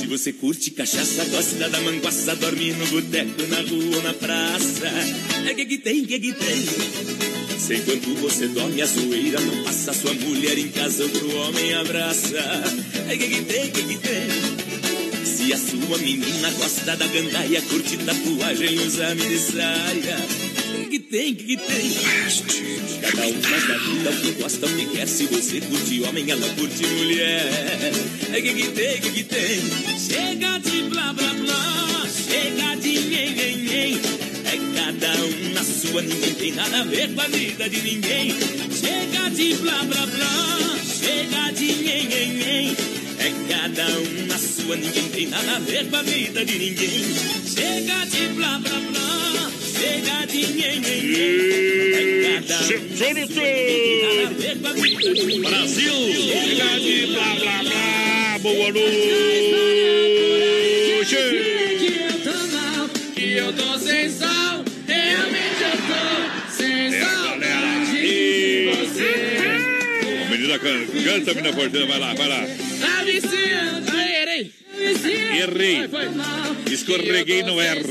Se 0.00 0.06
você 0.08 0.32
curte 0.32 0.72
cachaça, 0.72 1.24
gosta 1.26 1.68
da 1.68 1.80
manguaça, 1.80 2.34
dorme 2.34 2.72
no 2.72 2.86
boteco, 2.88 3.42
na 3.48 3.60
rua 3.60 3.96
ou 3.96 4.02
na 4.02 4.12
praça. 4.14 4.88
É 5.48 5.54
que 5.54 5.64
que 5.66 5.78
tem, 5.78 6.04
que 6.04 6.18
que 6.18 6.32
tem? 6.32 7.43
Se 7.58 7.74
enquanto 7.74 8.14
você 8.20 8.48
dorme 8.48 8.82
a 8.82 8.86
zoeira, 8.86 9.40
não 9.40 9.64
passa 9.64 9.92
sua 9.92 10.12
mulher 10.14 10.58
em 10.58 10.68
casa, 10.68 11.04
outro 11.04 11.36
homem 11.36 11.74
abraça. 11.74 12.36
É 13.08 13.16
que 13.16 13.28
que 13.28 13.42
tem, 13.42 13.70
que 13.70 13.82
que 13.82 13.98
tem? 13.98 15.24
Se 15.24 15.52
a 15.52 15.56
sua 15.56 15.98
menina 15.98 16.50
gosta 16.52 16.96
da 16.96 17.06
gandaia, 17.06 17.62
curte 17.62 17.96
tatuagem, 17.98 18.78
usa 18.80 19.14
mini 19.14 19.38
saia. 19.38 20.16
Que 20.90 20.98
tem, 20.98 21.34
que 21.34 21.44
que 21.44 21.56
tem? 21.56 21.90
Cada 23.00 23.26
um 23.26 23.42
faz 23.42 23.68
da 23.68 23.78
vida 23.78 24.10
o 24.10 24.20
que 24.20 24.30
gosta, 24.32 24.66
o 24.66 24.76
que 24.76 24.86
quer. 24.86 25.08
Se 25.08 25.26
você 25.26 25.60
curte 25.60 26.02
homem, 26.02 26.30
ela 26.30 26.48
curte 26.50 26.86
mulher. 26.86 27.50
É 28.32 28.40
que 28.40 28.52
que 28.54 28.68
tem, 28.68 29.00
que 29.00 29.10
que 29.10 29.24
tem? 29.24 29.60
Chega 29.98 30.58
de 30.58 30.82
blá 30.84 31.12
blá 31.12 31.34
blá, 31.34 32.06
chega 32.08 32.74
de 32.76 32.98
nhen 33.00 33.34
nhen 33.34 33.56
nhen. 33.58 34.33
É 34.54 34.56
cada 34.56 35.12
um 35.24 35.52
na 35.52 35.64
sua, 35.64 36.00
ninguém 36.00 36.32
tem 36.34 36.52
nada 36.52 36.82
a 36.82 36.84
ver 36.84 37.12
com 37.12 37.20
a 37.22 37.26
vida 37.26 37.68
de 37.68 37.82
ninguém. 37.82 38.32
Chega 38.70 39.28
de 39.30 39.54
blá 39.56 39.82
blá 39.82 40.06
blá, 40.06 40.78
chega 40.86 41.50
de 41.50 41.72
nhen 41.82 42.06
nhen 42.06 42.34
nhen. 42.34 42.76
É 43.18 43.32
cada 43.52 43.84
um 43.98 44.26
na 44.28 44.38
sua, 44.38 44.76
ninguém 44.76 45.08
tem 45.08 45.26
nada 45.26 45.56
a 45.56 45.58
ver 45.58 45.90
com 45.90 45.96
a 45.96 46.02
vida 46.02 46.44
de 46.44 46.56
ninguém. 46.56 47.04
Chega 47.44 48.04
de 48.06 48.28
blá 48.28 48.60
blá 48.60 48.78
blá, 48.78 49.50
chega 49.76 50.24
de 50.26 50.46
nhen 50.46 50.80
nhen 50.80 51.02
nhen. 51.02 51.90
É 51.96 52.42
cada 52.44 52.56
um 52.56 52.62
Só 52.62 53.10
no 53.12 53.26
nada 53.26 54.22
a 54.22 54.32
ver 54.38 54.58
com 54.60 54.68
a 54.68 54.72
vida 54.72 55.14
de 55.14 55.24
ninguém. 55.24 55.50
Brasil, 55.50 55.94
chega 56.28 56.78
de 56.78 57.06
blá 57.06 57.34
blá 57.40 57.62
blá. 57.64 58.38
Boa 58.38 58.70
noite. 58.70 58.84
Que 61.80 61.90
eu 61.98 62.22
tô 62.22 62.38
mal, 62.52 62.88
que 63.16 63.32
eu 63.32 63.52
tô 63.52 63.78
sem 63.80 64.08
sal. 64.10 64.33
Você. 70.58 70.66
A 70.66 70.68
menina 70.70 70.86
can- 70.94 71.02
canta, 71.04 71.34
menina 71.34 71.52
porteira, 71.54 71.86
vai 71.86 71.98
lá, 71.98 72.14
vai 72.14 72.28
lá. 72.28 72.40
Errei. 74.22 74.52
Errei. 75.42 75.88
Escorreguei 76.70 77.42
no 77.42 77.60
R. 77.60 77.82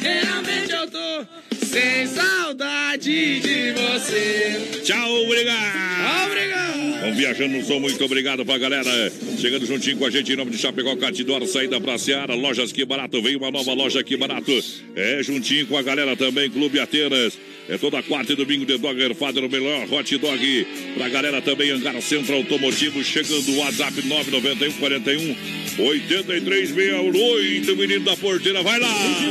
Realmente 0.00 0.72
eu 0.72 0.86
tô 0.90 1.26
sem 1.66 2.06
saudade 2.06 3.40
de 3.40 3.72
você. 3.72 4.80
Tchau, 4.84 5.22
obrigado. 5.24 6.26
Obrigado. 6.26 6.65
Viajando 7.14 7.56
no 7.56 7.64
som, 7.64 7.78
muito 7.78 8.04
obrigado 8.04 8.44
pra 8.44 8.58
galera. 8.58 8.90
Chegando 9.38 9.66
juntinho 9.66 9.96
com 9.96 10.06
a 10.06 10.10
gente 10.10 10.32
em 10.32 10.36
nome 10.36 10.50
de 10.50 10.58
Chapecó, 10.58 10.96
Catidor, 10.96 11.46
saída 11.46 11.80
pra 11.80 11.98
Seara, 11.98 12.34
lojas 12.34 12.72
que 12.72 12.84
barato. 12.84 13.20
Vem 13.22 13.36
uma 13.36 13.50
nova 13.50 13.72
loja 13.72 14.02
que 14.02 14.16
barato. 14.16 14.52
É 14.94 15.22
juntinho 15.22 15.66
com 15.66 15.76
a 15.76 15.82
galera 15.82 16.16
também, 16.16 16.50
Clube 16.50 16.80
Ateiras. 16.80 17.38
É 17.68 17.76
toda 17.76 18.00
quarta 18.02 18.32
e 18.32 18.36
domingo 18.36 18.64
de 18.64 18.78
Dogger 18.78 19.12
Father, 19.14 19.44
o 19.44 19.50
melhor 19.50 19.92
hot 19.92 20.16
dog. 20.18 20.66
Pra 20.94 21.08
galera 21.08 21.42
também, 21.42 21.70
Angar 21.70 22.00
Centro 22.00 22.36
Automotivo, 22.36 23.02
chegando 23.02 23.50
o 23.50 23.56
WhatsApp 23.58 24.06
991 24.06 24.72
41 24.74 25.36
8368. 25.78 27.76
Menino 27.76 28.04
da 28.04 28.16
porteira, 28.16 28.62
vai 28.62 28.78
lá. 28.78 28.88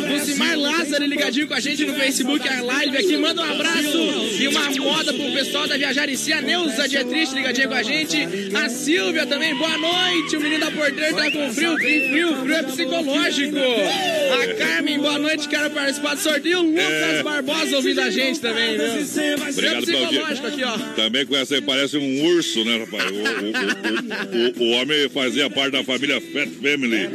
Lucimar 0.09 0.57
Lázaro 0.57 1.05
ligadinho 1.05 1.47
com 1.47 1.53
a 1.53 1.59
gente 1.61 1.85
no 1.85 1.93
Facebook, 1.93 2.47
a 2.47 2.61
live 2.61 2.97
aqui. 2.97 3.17
Manda 3.17 3.41
um 3.41 3.51
abraço 3.51 3.97
e 4.37 4.47
uma 4.49 4.69
moda 4.69 5.13
pro 5.13 5.31
pessoal 5.31 5.67
da 5.67 5.77
Viajaricia. 5.77 6.41
Neuza 6.41 6.89
Dietrich 6.89 7.33
ligadinha 7.33 7.64
com 7.67 7.73
a 7.73 7.83
gente. 7.83 8.17
A 8.55 8.69
Silvia 8.69 9.25
também, 9.25 9.55
boa 9.55 9.77
noite. 9.77 10.37
O 10.37 10.41
menino 10.41 10.65
da 10.65 10.71
porteira 10.71 11.13
tá 11.13 11.31
com 11.31 11.53
frio, 11.53 11.75
frio, 11.77 12.09
frio, 12.09 12.35
frio 12.37 12.55
é 12.55 12.63
psicológico. 12.63 13.57
A 13.57 14.53
Carmen, 14.55 14.99
boa 14.99 15.19
noite, 15.19 15.47
quero 15.47 15.69
participar 15.71 16.15
do 16.15 16.21
sorteio. 16.21 16.59
O 16.59 16.63
Lucas 16.63 16.85
é... 16.85 17.23
Barbosa 17.23 17.75
ouvindo 17.77 18.01
a 18.01 18.09
gente 18.09 18.39
também, 18.39 18.77
viu? 18.77 19.05
Frio 19.53 19.81
psicológico 19.81 20.47
aqui, 20.47 20.63
ó. 20.63 20.77
Também 20.95 21.25
com 21.25 21.35
essa 21.35 21.55
aí 21.55 21.61
parece 21.61 21.97
um 21.97 22.25
urso, 22.25 22.63
né, 22.63 22.77
rapaz? 22.77 23.11
O, 23.11 24.63
o, 24.63 24.63
o, 24.63 24.69
o, 24.69 24.71
homem 24.71 25.09
fazia 25.09 25.49
parte 25.49 25.71
da 25.71 25.83
família 25.83 26.21
Fat 26.21 26.49
Family. 26.49 27.09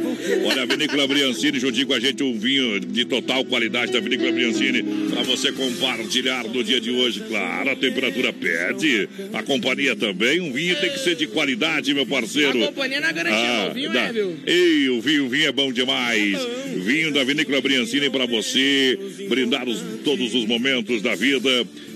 Olha, 0.45 0.63
a 0.63 0.65
Vinícola 0.65 1.07
Briancini 1.07 1.59
juntinho 1.59 1.87
com 1.87 1.93
a 1.93 1.99
gente, 1.99 2.23
um 2.23 2.37
vinho 2.37 2.79
de 2.79 3.05
total 3.05 3.45
qualidade 3.45 3.91
da 3.91 3.99
Vinícola 3.99 4.31
Briancini 4.31 4.83
para 5.11 5.23
você 5.23 5.51
compartilhar 5.51 6.43
no 6.43 6.63
dia 6.63 6.81
de 6.81 6.91
hoje. 6.91 7.21
Claro, 7.27 7.69
a 7.69 7.75
temperatura 7.75 8.33
pede, 8.33 9.07
a 9.33 9.43
companhia 9.43 9.95
também. 9.95 10.40
Um 10.41 10.51
vinho 10.51 10.75
tem 10.81 10.89
que 10.89 10.99
ser 10.99 11.15
de 11.15 11.27
qualidade, 11.27 11.93
meu 11.93 12.05
parceiro. 12.05 12.63
A 12.63 12.67
companhia 12.67 12.99
na 12.99 13.11
garantia, 13.11 13.37
ah, 13.37 13.67
o 13.69 13.73
vinho 13.73 13.93
da... 13.93 14.01
é, 14.01 14.11
viu? 14.11 14.37
Ei, 14.45 14.89
o 14.89 14.99
vinho, 14.99 15.25
o 15.25 15.29
vinho 15.29 15.47
é 15.47 15.51
bom 15.51 15.71
demais. 15.71 16.37
Vinho 16.83 17.11
da 17.11 17.23
Vinícola 17.23 17.61
Briancini 17.61 18.09
para 18.09 18.25
você 18.25 18.97
brindar 19.29 19.67
os, 19.67 19.79
todos 20.03 20.33
os 20.33 20.45
momentos 20.45 21.01
da 21.03 21.13
vida. 21.13 21.49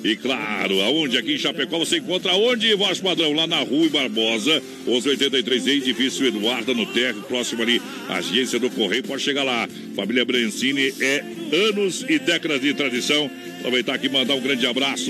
E 0.04 0.16
claro, 0.16 0.80
aonde 0.82 1.18
aqui 1.18 1.34
em 1.34 1.38
Chapecó 1.38 1.80
você 1.80 1.98
encontra 1.98 2.34
onde, 2.36 2.76
voz 2.76 3.00
padrão? 3.00 3.34
Lá 3.34 3.48
na 3.48 3.62
Rua 3.62 3.90
Barbosa, 3.90 4.62
1183 4.86 5.66
edifício 5.66 6.28
Eduardo, 6.28 6.76
no 6.76 6.86
térreo, 6.86 7.24
próximo 7.24 7.64
ali, 7.64 7.82
agência 8.08 8.60
do 8.60 8.70
Correio, 8.70 9.04
pode 9.04 9.24
chegar 9.24 9.44
lá. 9.44 9.68
Família 9.96 10.24
Brancini 10.24 10.94
é 11.02 11.24
anos 11.70 12.06
e 12.08 12.20
décadas 12.20 12.62
de 12.62 12.74
tradição. 12.76 13.32
Aproveitar 13.66 13.96
aqui 13.96 14.06
e 14.06 14.10
mandar 14.10 14.36
um 14.36 14.42
grande 14.42 14.64
abraço. 14.68 15.10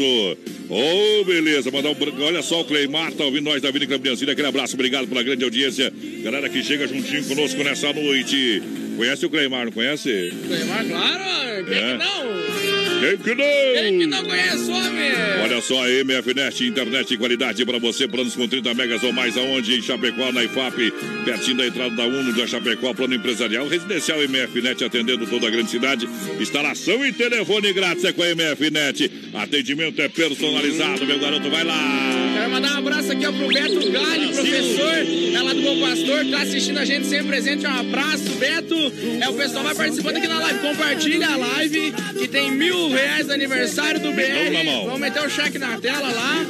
Ô, 0.70 1.20
oh, 1.20 1.26
beleza, 1.26 1.70
mandar 1.72 1.90
um. 1.90 2.24
Olha 2.24 2.42
só, 2.42 2.62
o 2.62 2.64
Cleimar 2.64 3.12
tá 3.12 3.26
ouvindo 3.26 3.44
nós 3.44 3.62
da 3.62 3.68
Avenida 3.68 3.98
Brancini. 3.98 4.32
Aquele 4.32 4.48
abraço, 4.48 4.76
obrigado 4.76 5.08
pela 5.08 5.22
grande 5.22 5.44
audiência. 5.44 5.92
Galera 6.24 6.48
que 6.48 6.64
chega 6.64 6.88
juntinho 6.88 7.26
conosco 7.26 7.62
nessa 7.62 7.92
noite. 7.92 8.64
Conhece 8.96 9.26
o 9.26 9.30
Cleimar, 9.30 9.66
não 9.66 9.74
conhece? 9.74 10.34
Cleimar, 10.48 10.86
claro, 10.86 11.66
quem 11.66 11.78
é. 11.78 11.92
que 11.92 11.98
não? 11.98 12.75
Quem 13.00 13.18
que 13.18 13.36
não? 13.36 13.46
Quem 13.74 14.00
que 14.00 14.08
não 14.08 14.24
conhece, 14.24 14.72
homem? 14.72 15.12
Olha 15.44 15.62
só, 15.62 15.84
a 15.84 15.90
MFNet, 16.04 16.66
internet 16.66 17.08
de 17.10 17.18
qualidade 17.18 17.66
para 17.66 17.78
você, 17.78 18.08
planos 18.08 18.36
com 18.36 18.48
30 18.48 18.74
megas 18.74 19.04
ou 19.04 19.14
mais, 19.14 19.38
aonde? 19.38 19.78
Em 19.78 19.82
Chapecó, 19.82 20.32
na 20.32 20.44
IFAP, 20.44 20.92
pertinho 21.24 21.58
da 21.58 21.68
entrada 21.68 21.96
da 21.96 22.06
UNO, 22.06 22.34
da 22.34 22.48
Chapecó, 22.48 22.94
plano 22.94 23.16
empresarial, 23.16 23.68
residencial 23.68 24.20
MFNet, 24.20 24.84
atendendo 24.84 25.28
toda 25.28 25.48
a 25.48 25.50
grande 25.52 25.70
cidade. 25.70 26.08
Instalação 26.40 27.06
e 27.06 27.12
telefone 27.12 27.74
grátis 27.74 28.04
é 28.06 28.12
com 28.12 28.24
a 28.24 28.28
MFNet. 28.28 29.12
Atendimento 29.34 30.02
é 30.02 30.08
personalizado, 30.08 31.06
meu 31.06 31.20
garoto, 31.20 31.50
vai 31.50 31.64
lá. 31.64 32.26
Quero 32.36 32.52
mandar 32.52 32.74
um 32.74 32.78
abraço 32.78 33.12
aqui 33.12 33.26
ó, 33.26 33.32
pro 33.32 33.48
Beto 33.48 33.92
Galho, 33.92 34.30
professor, 34.34 35.36
é 35.36 35.42
lá 35.42 35.54
do 35.54 35.62
Bom 35.62 35.80
Pastor, 35.80 36.26
tá 36.26 36.42
assistindo 36.42 36.78
a 36.80 36.86
gente 36.86 37.08
sempre 37.08 37.28
presente. 37.28 37.66
Um 37.66 37.80
abraço, 37.80 38.30
Beto. 38.38 38.76
É, 39.22 39.30
o 39.30 39.34
pessoal 39.34 39.64
vai 39.64 39.76
participando 39.76 40.18
aqui 40.18 40.28
na 40.28 40.40
live. 40.40 40.60
Compartilha 40.60 41.28
a 41.28 41.38
live, 41.38 41.94
que 42.20 42.28
tem 42.28 42.52
mil 42.52 42.85
reais 42.90 43.28
de 43.28 43.34
aniversário 43.34 44.00
do 44.00 44.12
BR. 44.12 44.86
Vamos 44.86 45.00
meter 45.00 45.22
o 45.22 45.30
cheque 45.30 45.58
na 45.58 45.78
tela 45.80 46.12
lá. 46.12 46.46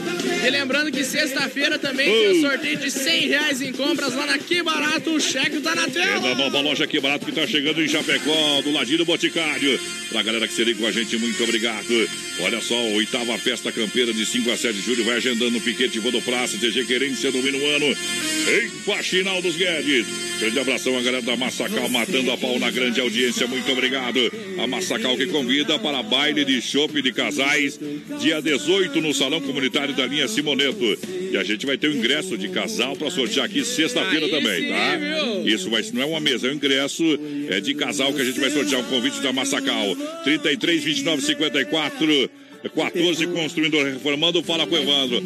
E 0.46 0.50
lembrando 0.50 0.92
que 0.92 1.04
sexta-feira 1.04 1.80
também 1.80 2.08
tem 2.08 2.38
o 2.38 2.42
sorteio 2.42 2.78
de 2.78 2.92
100 2.92 3.28
reais 3.28 3.62
em 3.62 3.72
compras 3.72 4.14
lá 4.16 4.26
na 4.26 4.38
Que 4.38 4.62
Barato. 4.62 5.12
O 5.12 5.20
cheque 5.20 5.60
tá 5.60 5.76
na 5.76 5.88
tela. 5.88 6.18
É 6.18 6.20
da 6.20 6.36
nova 6.36 6.62
loja 6.62 6.86
Que 6.88 7.00
Barato 7.00 7.26
que 7.26 7.32
tá 7.32 7.48
chegando 7.48 7.84
em 7.84 7.88
Chapecó, 7.88 8.62
do 8.62 8.72
ladinho 8.72 9.00
do 9.00 9.06
Boticário. 9.06 9.80
Pra 10.10 10.22
galera 10.22 10.48
que 10.48 10.54
se 10.54 10.64
liga 10.64 10.80
com 10.80 10.88
a 10.88 10.92
gente, 10.92 11.18
muito 11.18 11.44
obrigado. 11.44 12.10
Olha 12.40 12.62
só, 12.62 12.80
oitava 12.92 13.38
festa 13.38 13.72
campeira 13.72 14.14
de 14.14 14.26
5 14.26 14.52
a 14.52 14.58
7 14.58 14.74
de 14.74 14.82
julho. 14.82 15.04
Vai 15.04 15.18
agendando 15.18 15.58
o 15.58 15.62
Piquete 15.62 16.00
Praça, 16.22 16.58
TG 16.58 16.86
Querência, 16.86 17.32
domina 17.32 17.58
o 17.58 17.66
ano. 17.68 17.86
Em 17.88 18.70
Faxinal 18.84 19.42
dos 19.42 19.56
Guedes. 19.56 20.06
Grande 20.40 20.60
abração 20.60 20.98
a 20.98 21.02
galera 21.02 21.22
da 21.22 21.36
Massacal, 21.36 21.90
matando 21.90 22.32
a 22.32 22.38
pau 22.38 22.60
na 22.60 22.70
grande 22.70 23.00
audiência. 23.00 23.48
Muito 23.48 23.72
obrigado. 23.72 24.20
A 24.60 24.68
Massacal 24.68 25.16
que 25.16 25.28
convida 25.28 25.80
para 25.80 26.04
baile 26.26 26.44
de 26.44 26.60
chopp 26.60 27.00
de 27.04 27.12
casais, 27.12 27.80
dia 28.20 28.42
18 28.42 29.00
no 29.00 29.14
Salão 29.14 29.40
Comunitário 29.40 29.94
da 29.94 30.08
linha 30.08 30.28
Simoneto. 30.28 30.98
E 31.32 31.38
a 31.38 31.44
gente 31.44 31.68
vai 31.68 31.78
ter 31.78 31.88
o 31.88 31.92
um 31.92 31.98
ingresso 31.98 32.36
de 32.36 32.50
casal 32.50 32.96
para 32.96 33.12
sortear 33.12 33.46
aqui 33.46 33.64
sexta-feira 33.64 34.28
também, 34.30 34.70
tá? 34.70 34.98
Isso 35.46 35.70
vai, 35.70 35.84
não 35.94 36.02
é 36.02 36.06
uma 36.06 36.20
mesa, 36.20 36.48
é 36.48 36.52
um 36.52 36.56
ingresso 36.56 37.04
é 37.50 37.62
de 37.62 37.76
casal 37.76 38.12
que 38.12 38.22
a 38.22 38.26
gente 38.26 38.40
vai 38.40 38.50
sortear 38.50 38.82
um 38.82 38.86
convite 38.86 39.22
da 39.22 39.32
Massacal. 39.32 39.96
33 40.24 40.84
29 40.84 41.22
54 41.22 42.30
14 42.70 43.28
construindo, 43.28 43.82
reformando, 43.84 44.44
fala 44.44 44.66
com 44.66 44.76
o 44.76 44.78
Evandro. 44.78 45.24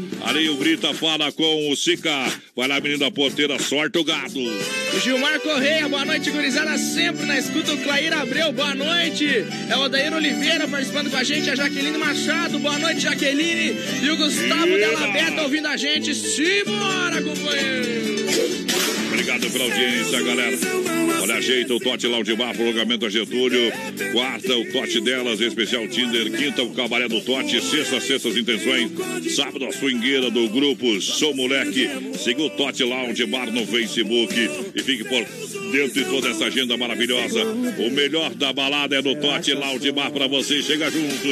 O 0.52 0.56
Brita 0.56 0.94
fala 0.94 1.32
com 1.32 1.72
o 1.72 1.76
Sica. 1.76 2.12
Vai 2.56 2.68
lá, 2.68 2.80
menina 2.80 3.12
porteira, 3.12 3.58
sorte 3.60 3.98
o 3.98 4.04
gado. 4.04 4.40
Gilmar 5.04 5.40
Correia, 5.40 5.88
boa 5.88 6.04
noite, 6.06 6.32
gurizada. 6.32 6.78
Sempre 6.78 7.26
na 7.26 7.38
escuta 7.38 7.74
o 7.74 7.78
Clair 7.78 8.14
Abreu, 8.14 8.52
boa 8.52 8.76
noite. 8.76 9.46
É 9.70 9.78
o 9.78 9.82
Odair 9.82 10.14
Oliveira 10.14 10.68
participando 10.68 11.10
com 11.10 11.18
a 11.18 11.24
gente, 11.24 11.50
a 11.50 11.56
Jaqueline 11.56 11.98
Machado, 11.98 12.60
boa 12.60 12.78
noite, 12.78 13.02
Jaqueline. 13.02 13.78
E 14.02 14.10
o 14.10 14.18
Gustavo 14.18 14.68
Della 14.68 15.08
Beta 15.08 15.42
ouvindo 15.44 15.68
a 15.68 15.78
gente. 15.78 16.14
Simbora, 16.14 17.22
companheiro. 17.22 18.20
Obrigado 19.08 19.50
pela 19.52 19.64
audiência, 19.66 20.22
galera. 20.22 20.58
Olha, 21.22 21.36
ajeita 21.36 21.74
o 21.74 21.80
Tote 21.80 22.08
Bar, 22.36 22.56
prolongamento 22.56 23.06
a 23.06 23.10
Getúlio. 23.10 23.72
Quarta, 24.14 24.58
o 24.58 24.72
Tote 24.72 25.02
delas, 25.02 25.42
especial 25.42 25.88
Tinder. 25.88 26.32
Quinta, 26.32 26.64
o 26.64 26.74
Cabaré 26.74 27.08
do 27.08 27.22
Tote. 27.30 27.62
Sexta, 27.62 28.02
sextas 28.02 28.36
intenções. 28.36 28.92
Sábado, 29.36 29.64
a 29.66 29.72
swingueira 29.72 30.32
do 30.32 30.50
grupo 30.50 31.00
Sou 31.00 31.36
Moleque. 31.36 31.88
Siga 32.18 32.42
o 32.42 32.50
Tote 32.50 32.84
Lounge 32.84 33.24
Bar 33.28 33.52
no 33.52 33.68
Facebook 33.68 34.34
e 34.74 34.82
fique 34.82 35.04
por 35.04 35.24
dentro 35.72 35.94
de 35.94 36.06
toda 36.06 36.30
essa 36.30 36.46
agenda 36.46 36.76
maravilhosa. 36.78 37.44
O 37.44 37.92
melhor 37.92 38.34
da 38.34 38.52
balada 38.52 38.96
é 38.96 39.02
no 39.02 39.16
Tote 39.16 39.54
Lounge 39.54 39.92
Bar 39.92 40.12
pra 40.12 40.28
você. 40.28 40.62
Chega 40.62 40.90
junto. 40.90 41.28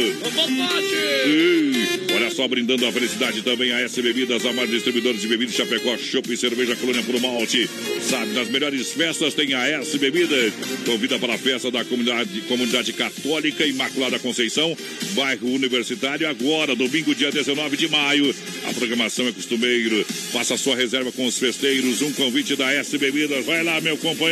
E, 1.25 2.13
olha 2.13 2.29
só, 2.31 2.47
brindando 2.47 2.85
a 2.85 2.91
felicidade 2.91 3.41
também 3.41 3.71
a 3.71 3.81
S 3.81 4.01
Bebidas, 4.01 4.45
a 4.45 4.53
mais 4.53 4.69
distribuidora 4.69 5.17
de 5.17 5.27
bebidas 5.27 5.55
Chapecó, 5.55 5.97
Chopp 5.97 6.31
e 6.31 6.37
Cerveja 6.37 6.75
Colônia 6.75 7.03
por 7.03 7.19
Malte. 7.19 7.69
Sabe, 8.01 8.33
nas 8.33 8.47
melhores 8.49 8.91
festas 8.91 9.33
tem 9.33 9.53
a 9.53 9.67
S 9.67 9.97
Bebidas. 9.97 10.53
Convida 10.85 11.17
para 11.19 11.33
a 11.33 11.37
festa 11.37 11.71
da 11.71 11.83
comunidade, 11.83 12.41
comunidade 12.41 12.93
Católica 12.93 13.65
Imaculada 13.65 14.19
Conceição, 14.19 14.75
bairro 15.13 15.49
Universitário, 15.51 16.27
agora, 16.27 16.75
domingo, 16.75 17.15
dia 17.15 17.31
19 17.31 17.75
de 17.75 17.87
maio. 17.87 18.33
A 18.69 18.73
programação 18.73 19.27
é 19.27 19.31
costumeiro. 19.31 20.05
Faça 20.31 20.57
sua 20.57 20.75
reserva 20.75 21.11
com 21.11 21.25
os 21.25 21.37
festeiros. 21.37 22.01
Um 22.01 22.11
convite 22.13 22.55
da 22.55 22.71
S 22.71 22.97
Bebidas. 22.97 23.45
Vai 23.45 23.63
lá, 23.63 23.79
meu 23.81 23.97
companheiro. 23.97 24.26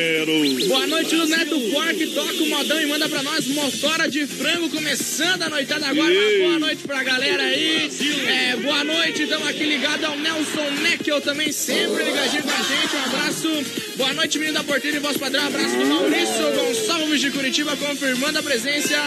Boa 0.67 0.87
noite, 0.87 1.15
Neto 1.15 1.71
Forte. 1.71 2.07
Toca 2.07 2.33
o 2.33 2.49
modão 2.49 2.81
e 2.81 2.85
manda 2.85 3.07
para 3.07 3.23
nós 3.23 3.47
motora 3.47 4.09
de 4.09 4.25
frango 4.27 4.69
começando 4.69 5.43
a 5.43 5.49
noitada 5.49 5.87
agora. 5.87 6.13
Boa 6.39 6.59
noite 6.59 6.83
pra 6.85 7.03
galera 7.03 7.43
aí. 7.43 7.89
É, 8.27 8.55
boa 8.57 8.83
noite, 8.83 9.23
estamos 9.23 9.47
aqui 9.47 9.63
ligado 9.63 10.03
ao 10.05 10.17
Nelson 10.17 10.69
Neckel 10.81 11.21
também, 11.21 11.51
sempre 11.51 12.03
ligadinho 12.03 12.43
com 12.43 12.49
a 12.49 12.63
gente. 12.63 12.95
Um 12.95 13.05
abraço. 13.05 13.65
Boa 13.97 14.13
noite, 14.13 14.37
menino 14.37 14.57
da 14.57 14.63
porteira 14.63 14.97
e 14.97 14.99
voz 14.99 15.17
padrão. 15.17 15.43
Um 15.43 15.47
abraço 15.47 15.77
do 15.77 15.85
Maurício 15.85 16.51
Gonçalves 16.55 17.21
de 17.21 17.31
Curitiba, 17.31 17.77
confirmando 17.77 18.39
a 18.39 18.43
presença. 18.43 18.97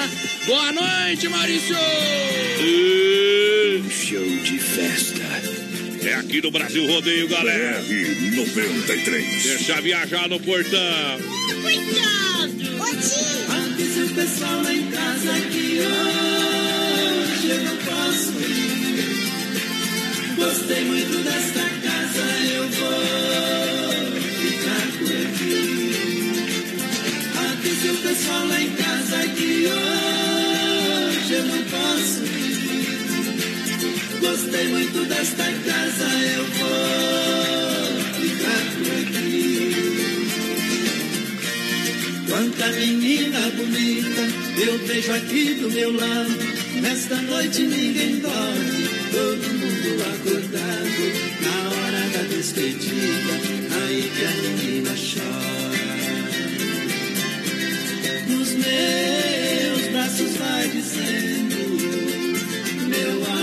Boa 0.46 0.72
noite, 0.72 1.29
Maurício. 1.29 1.77
Um 3.85 3.90
show 3.90 4.24
de 4.42 4.59
festa. 4.59 5.57
É 6.02 6.14
aqui 6.14 6.40
no 6.40 6.50
Brasil 6.50 6.87
Rodeio, 6.87 7.28
galera. 7.28 7.82
BR 7.82 8.37
93. 8.37 9.42
Deixa 9.42 9.80
viajar 9.80 10.28
no 10.28 10.38
portão. 10.40 11.18
Cuidado! 11.62 12.28
Avisa 13.48 14.04
o 14.04 14.08
pessoal 14.14 14.62
lá 14.62 14.72
em 14.72 14.90
casa 14.90 15.40
que 15.50 15.80
hoje 15.80 17.48
eu 17.50 17.62
não 17.64 17.76
posso 17.78 18.32
ir. 18.40 18.78
Gostei 20.37 20.84
muito 20.84 21.18
desta 21.24 21.61
casa, 21.82 22.22
eu 22.54 22.68
vou 22.68 23.00
ficar 24.40 24.87
por 24.98 25.12
aqui. 25.26 25.92
Avisa 27.52 27.92
o 27.92 27.96
pessoal 27.96 28.46
lá 28.46 28.61
em 28.61 28.70
casa 28.70 29.28
que 29.37 29.66
hoje 29.66 31.32
eu 31.32 31.44
não 31.44 31.62
posso 31.64 32.24
ir. 32.24 32.38
Gostei 34.20 34.68
muito 34.68 35.04
desta 35.04 35.44
casa, 35.44 36.09
eu 36.35 36.44
vou 36.44 37.98
ficar 38.14 38.64
por 38.74 38.90
aqui. 39.00 39.38
Quanta 42.28 42.66
menina 42.72 43.40
bonita 43.57 44.22
eu 44.66 44.78
vejo 44.87 45.12
aqui 45.12 45.54
do 45.54 45.70
meu 45.70 45.92
lado. 45.96 46.37
Nesta 46.83 47.16
noite 47.16 47.62
ninguém 47.62 48.18
dorme, 48.20 48.88
todo 49.11 49.48
mundo 49.54 50.02
acordado. 50.14 51.02
Na 51.42 51.57
hora 51.70 52.02
da 52.12 52.22
despedida, 52.35 53.35
aí 53.85 54.11
que 54.14 54.24
a 54.24 54.31
menina 54.42 54.90
chora. 54.90 55.68
Nos 58.28 58.50
meus 58.52 59.83
braços 59.92 60.37
vai 60.37 60.68
dizendo: 60.68 61.57
Meu 62.88 63.24
amor 63.24 63.38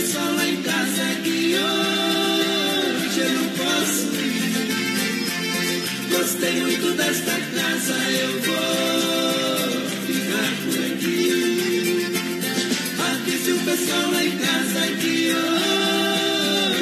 pessoal 0.00 0.32
lá 0.34 0.46
em 0.46 0.62
casa 0.62 1.14
que 1.22 1.54
hoje 1.56 3.20
eu 3.20 3.30
não 3.32 3.48
posso 3.50 4.06
ir. 4.16 5.26
Gostei 6.10 6.60
muito 6.62 6.92
desta 6.96 7.32
casa, 7.32 7.94
eu 8.08 8.40
vou 8.40 9.80
ficar 10.06 10.52
por 10.64 10.78
aqui. 10.90 11.28
Avise 13.10 13.52
o 13.52 13.58
pessoal 13.58 14.10
lá 14.10 14.24
em 14.24 14.38
casa 14.38 14.80
que 15.00 15.32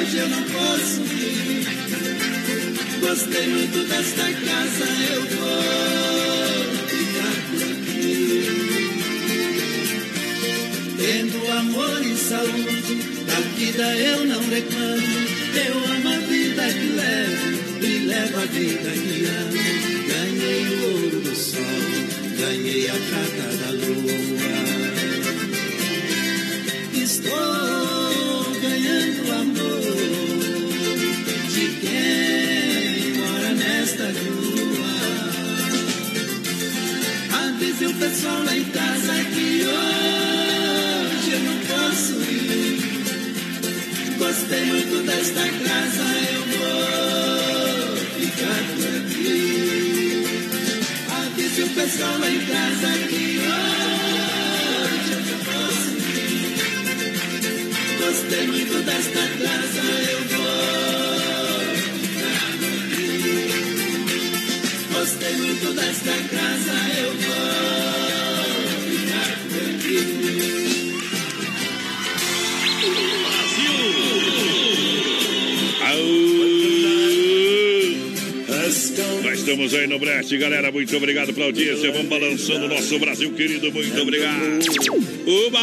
hoje 0.01 0.17
eu 0.17 0.29
não 0.29 0.43
posso 0.43 1.01
ir. 1.13 1.67
Gostei 3.01 3.47
muito 3.49 3.79
desta 3.89 4.23
casa, 4.23 4.85
eu 5.13 5.21
vou 5.35 5.61
ficar 6.87 7.35
por 7.51 7.63
aqui. 7.63 8.47
Tendo 10.97 11.37
amor 11.51 12.01
e 12.05 12.15
saúde, 12.15 12.78
vida 13.59 13.83
eu 13.97 14.25
não 14.25 14.39
reclamo. 14.39 15.03
Eu 15.67 15.75
amo 15.93 16.09
a 16.09 16.19
vida 16.19 16.63
que 16.71 16.87
levo 17.01 17.83
e 17.83 17.99
levo 18.05 18.37
a 18.37 18.45
vida 18.45 18.91
que 18.91 19.25
amo. 19.25 19.59
Ganhei 20.07 20.63
o 20.69 20.83
ouro 20.93 21.19
do 21.19 21.35
sol, 21.35 21.61
ganhei 22.39 22.89
a 22.89 22.93
prata 22.93 23.57
da 23.57 23.71
lua. 23.71 24.19
Estou 26.93 28.43
ganhando 28.61 29.31
amor 29.41 29.83
de 31.53 31.65
quem 31.81 33.13
mora 33.17 33.51
nesta 33.55 34.05
rua. 34.05 34.93
Avise 37.43 37.85
o 37.87 37.93
pessoal 37.95 38.43
lá 38.45 38.55
em 38.55 38.63
casa 38.63 39.13
que 39.33 39.65
hoje 39.65 39.78
Gostei 44.39 44.65
muito 44.67 45.03
desta 45.05 45.41
casa, 45.41 46.05
eu 46.31 46.41
vou 46.55 47.97
ficar 48.15 48.63
por 48.73 48.87
aqui. 48.95 50.23
Avise 51.09 51.61
o 51.61 51.69
pessoal 51.71 52.23
em 52.23 52.39
casa 52.45 52.87
que 53.09 53.25
hoje 53.43 55.11
eu 55.11 55.39
posso. 55.43 55.91
Gostei 57.99 58.45
muito 58.47 58.75
desta 58.85 59.23
casa, 59.43 59.83
eu 60.09 60.21
vou 60.29 60.47
ficar 61.99 62.47
por 62.59 62.73
aqui. 62.87 63.27
Gostei 64.93 65.35
muito 65.35 65.67
desta 65.73 66.15
casa, 66.33 66.75
eu 66.97 67.11
vou 67.13 67.88
estamos 79.49 79.73
aí 79.73 79.87
no 79.87 79.97
Brest, 79.97 80.31
galera. 80.37 80.71
Muito 80.71 80.95
obrigado 80.95 81.33
pela 81.33 81.47
audiência. 81.47 81.91
Vamos 81.91 82.07
balançando 82.07 82.65
o 82.65 82.67
nosso 82.67 82.99
Brasil 82.99 83.31
querido. 83.33 83.71
Muito 83.71 83.99
obrigado. 83.99 84.59
Uba! 85.25 85.59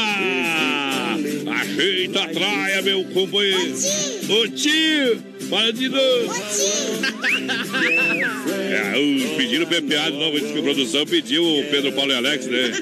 Ajeita 1.60 2.24
a 2.24 2.28
traia, 2.28 2.82
meu 2.82 3.04
companheiro. 3.04 3.76
Ô 4.28 4.48
tio! 4.48 5.35
Fala 5.48 5.72
de 5.72 5.88
novo. 5.88 6.34
É, 8.68 8.98
o, 8.98 9.36
pediram 9.36 9.66
PPA 9.66 10.10
de 10.10 10.16
novo. 10.18 10.40
Diz 10.40 10.50
que 10.52 10.58
a 10.58 10.62
produção 10.62 11.06
pediu 11.06 11.44
o 11.44 11.64
Pedro 11.70 11.92
Paulo 11.92 12.12
e 12.12 12.14
Alex, 12.16 12.46
né? 12.46 12.72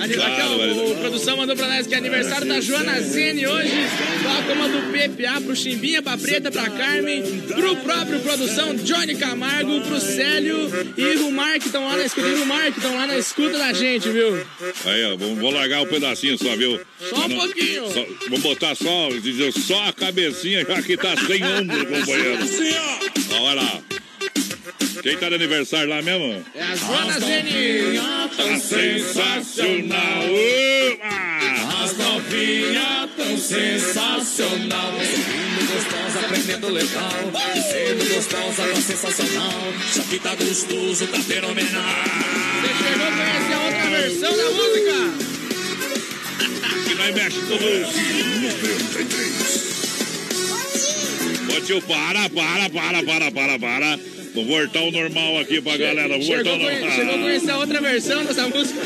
Aqui, 0.00 0.14
Claro, 0.14 0.54
o, 0.54 0.58
mas- 0.88 0.98
produção 0.98 1.36
mandou 1.36 1.56
pra 1.56 1.68
nós 1.68 1.86
que 1.86 1.94
é 1.94 1.98
aniversário 1.98 2.46
da 2.46 2.60
Joana 2.60 3.00
Zene 3.00 3.46
hoje. 3.46 3.72
Toca 4.22 4.52
uma 4.52 4.68
do 4.68 4.92
PPA 4.92 5.40
pro 5.40 5.54
Chimbinha, 5.54 6.02
pra 6.02 6.16
Preta, 6.18 6.50
pra 6.50 6.68
Carmen, 6.70 7.22
pro 7.54 7.76
próprio 7.76 8.20
produção 8.20 8.74
Johnny 8.76 9.14
Camargo, 9.16 9.80
pro 9.82 10.00
Célio 10.00 10.68
e 10.96 11.14
Rumar 11.16 11.58
que 11.60 11.66
estão 11.66 11.86
lá 11.86 11.96
na 11.96 12.04
escuta. 12.04 12.28
E 12.28 12.34
Rumar 12.34 12.72
que 12.72 12.78
estão 12.78 12.94
lá 12.96 13.06
na 13.06 13.16
escuta 13.18 13.58
da 13.58 13.72
gente, 13.72 14.08
viu? 14.08 14.44
Aí, 14.84 15.04
ó, 15.04 15.16
vamos, 15.16 15.38
vou 15.38 15.50
largar 15.52 15.82
um 15.82 15.86
pedacinho 15.86 16.36
só, 16.38 16.54
viu? 16.56 16.80
Só 17.10 17.26
um 17.26 17.30
pouquinho. 17.30 17.92
só- 17.92 18.06
vamos 18.24 18.40
botar 18.40 18.74
só, 18.74 19.08
só 19.66 19.84
a 19.88 19.92
cabecinha, 19.92 20.64
já 20.66 20.82
que 20.82 20.96
tá 20.96 21.14
sem 21.26 21.44
ombro, 21.44 21.86
companheiro. 22.08 22.38
Ó, 23.30 23.34
Olha 23.42 23.60
lá. 23.60 23.82
Quem 25.02 25.16
tá 25.16 25.28
de 25.28 25.34
aniversário 25.36 25.88
lá 25.88 26.02
mesmo? 26.02 26.44
É 26.54 26.62
a 26.62 26.74
Joana 26.74 27.20
Zene. 27.20 27.98
Tá 28.36 28.58
sensacional! 28.58 30.24
As 31.84 31.96
novinhas 31.96 33.10
tão 33.16 33.38
sensacional. 33.38 34.92
Sorrindo 34.92 35.72
gostosa, 35.72 36.20
aprendendo 36.20 36.68
legal. 36.68 37.10
Sendo 37.70 38.14
gostosa, 38.14 38.62
tá 38.68 38.80
sensacional. 38.80 39.72
Isso 39.88 40.00
aqui 40.00 40.18
tá 40.18 40.34
gostoso, 40.34 41.06
tá 41.06 41.18
fenomenal. 41.20 41.84
Você 42.60 42.74
chegou 42.84 43.06
a 43.06 43.10
conhecer 43.12 43.54
a 43.54 43.60
outra 43.60 43.90
versão 43.90 44.36
da 44.36 44.50
música? 44.50 44.98
Que 46.88 46.94
nós 46.94 47.14
mexe 47.14 47.40
tudo. 47.40 47.64
Ô 51.56 51.60
tio, 51.60 51.80
para, 51.82 52.28
para, 52.30 52.70
para, 52.70 53.02
para, 53.02 53.30
para, 53.32 53.58
para. 53.58 53.98
Vou 54.34 54.44
voltar 54.44 54.82
o 54.82 54.90
normal 54.90 55.38
aqui 55.40 55.60
pra 55.60 55.76
galera. 55.76 56.16
Vou 56.18 56.26
voltar 56.26 56.44
Chegou, 56.44 56.52
o 56.52 56.68
a 56.68 56.72
normal. 56.72 56.90
chegou 56.96 57.14
a 57.14 57.18
conhecer 57.18 57.50
a 57.50 57.58
outra 57.58 57.80
versão 57.80 58.24
dessa 58.24 58.48
música? 58.48 58.80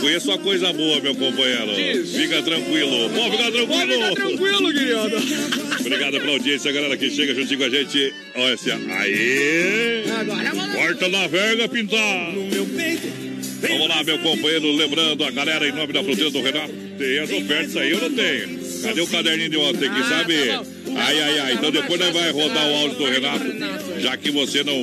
Conheço 0.00 0.28
uma 0.30 0.38
coisa 0.38 0.72
boa, 0.72 1.00
meu 1.00 1.14
companheiro. 1.14 1.74
Diz. 1.74 2.14
Fica 2.14 2.42
tranquilo. 2.42 3.08
Pode 3.10 3.30
ficar 3.36 3.52
Pode 3.52 3.92
ficar 3.92 4.12
tranquilo. 4.12 4.14
tranquilo, 4.14 4.72
querido. 4.72 5.80
Obrigado 5.80 6.20
pela 6.20 6.32
audiência, 6.32 6.72
galera 6.72 6.96
que 6.96 7.10
chega 7.10 7.34
juntinho 7.34 7.58
com 7.58 7.64
a 7.66 7.70
gente. 7.70 8.14
Olha 8.34 8.54
esse. 8.54 8.70
Aê! 8.70 10.02
Agora 10.20 10.50
vamos 10.54 10.74
Corta 10.74 11.08
na 11.08 11.26
verga, 11.28 11.68
pintar. 11.68 12.32
Vamos 13.62 13.88
lá, 13.88 14.04
meu 14.04 14.18
companheiro. 14.18 14.72
Lembrando 14.72 15.24
a 15.24 15.30
galera 15.30 15.68
em 15.68 15.72
nome 15.72 15.92
da 15.92 16.02
fruteira 16.02 16.30
do 16.30 16.42
Renato. 16.42 16.72
Tem 16.98 17.18
as 17.18 17.30
ofertas 17.30 17.76
aí, 17.76 17.90
eu 17.90 18.00
não 18.00 18.12
tenho. 18.12 18.61
Cadê 18.82 19.00
o 19.00 19.06
caderninho 19.06 19.50
de 19.50 19.56
ontem? 19.56 19.78
Tem 19.80 19.90
que 19.90 20.00
Ah, 20.00 20.08
tá 20.08 20.24
bom. 20.24 20.96
Ai, 20.98 21.20
ai, 21.20 21.38
ai. 21.38 21.52
Então 21.54 21.70
depois 21.70 21.98
nós 22.00 22.12
vai 22.12 22.30
rodar 22.30 22.66
o 22.68 22.74
áudio 22.76 22.98
do. 22.98 23.04
Renato. 23.04 23.44
Já 24.00 24.16
que 24.16 24.30
você 24.30 24.62
não 24.64 24.74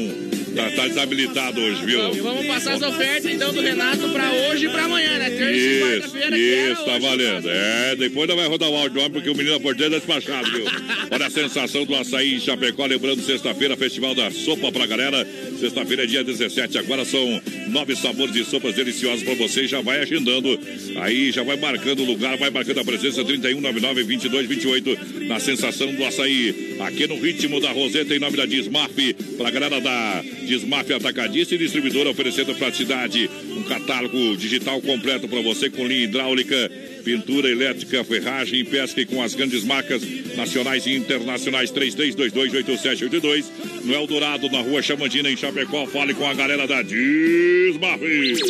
tá, 0.59 0.71
tá 0.75 0.87
desabilitado 0.87 1.61
hoje, 1.61 1.85
viu? 1.85 2.13
E 2.13 2.19
vamos 2.19 2.45
passar 2.45 2.73
as 2.73 2.81
ofertas 2.81 3.31
então 3.31 3.53
do 3.53 3.61
Renato 3.61 4.09
pra 4.09 4.31
hoje 4.31 4.65
e 4.65 4.69
pra 4.69 4.85
amanhã, 4.85 5.17
né? 5.17 5.29
Terça 5.29 5.53
e 5.53 5.81
quarta-feira. 5.81 6.37
isso, 6.37 6.85
tá 6.85 6.91
hoje. 6.91 6.99
valendo. 7.07 7.49
É, 7.49 7.95
depois 7.95 8.27
nós 8.27 8.37
vai 8.37 8.47
rodar 8.47 8.69
o 8.69 8.75
áudio 8.75 9.09
porque 9.09 9.29
o 9.29 9.35
menino 9.35 9.55
da 9.55 9.59
porteira 9.59 9.95
é 9.95 9.99
despachado, 9.99 10.51
viu? 10.51 10.65
Olha 11.11 11.25
a 11.25 11.29
sensação 11.29 11.85
do 11.85 11.95
açaí 11.95 12.35
em 12.35 12.39
Chapecó, 12.39 12.85
lembrando, 12.85 13.23
sexta-feira, 13.23 13.77
Festival 13.77 14.13
da 14.13 14.31
Sopa 14.31 14.71
pra 14.71 14.85
galera. 14.85 15.25
Sexta-feira 15.59 16.03
é 16.03 16.05
dia 16.05 16.23
17, 16.23 16.77
agora 16.77 17.03
são 17.05 17.41
nove 17.67 17.95
sabores 17.95 18.33
de 18.33 18.43
sopas 18.45 18.73
deliciosas 18.75 19.23
pra 19.23 19.35
você. 19.35 19.67
Já 19.67 19.81
vai 19.81 20.01
agendando, 20.01 20.59
aí 20.97 21.31
já 21.31 21.43
vai 21.43 21.57
marcando 21.57 22.01
o 22.01 22.05
lugar, 22.05 22.37
vai 22.37 22.49
marcando 22.49 22.79
a 22.79 22.85
presença 22.85 23.23
3199 23.23 24.03
2228 24.03 25.25
na 25.27 25.39
sensação 25.39 25.93
do 25.93 26.05
açaí. 26.05 26.77
Aqui 26.79 27.07
no 27.07 27.19
ritmo 27.19 27.59
da 27.59 27.71
Roseta, 27.71 28.15
em 28.15 28.19
nome 28.19 28.37
da 28.37 28.45
Dismaf, 28.45 29.13
pra 29.37 29.51
galera 29.51 29.79
da 29.81 30.23
Dismaf 30.49 30.91
Atacadista 30.91 31.53
e 31.53 31.59
Distribuidora, 31.59 32.09
oferecendo 32.09 32.55
praticidade. 32.55 33.29
Um 33.55 33.61
catálogo 33.61 34.35
digital 34.35 34.81
completo 34.81 35.27
pra 35.27 35.41
você 35.41 35.69
com 35.69 35.85
linha 35.85 36.05
hidráulica, 36.05 36.71
pintura 37.03 37.47
elétrica, 37.47 38.03
ferragem, 38.03 38.65
pesca 38.65 38.99
e 38.99 39.05
com 39.05 39.21
as 39.21 39.35
grandes 39.35 39.63
marcas 39.63 40.01
nacionais 40.35 40.87
e 40.87 40.95
internacionais 40.95 41.71
33228782 41.71 43.45
no 43.83 43.93
Eldorado, 43.93 44.49
na 44.49 44.61
rua 44.61 44.81
Chamantina, 44.81 45.29
em 45.29 45.37
Chapecó. 45.37 45.85
Fale 45.85 46.15
com 46.15 46.25
a 46.25 46.33
galera 46.33 46.65
da 46.65 46.81
Dismaf. 46.81 48.01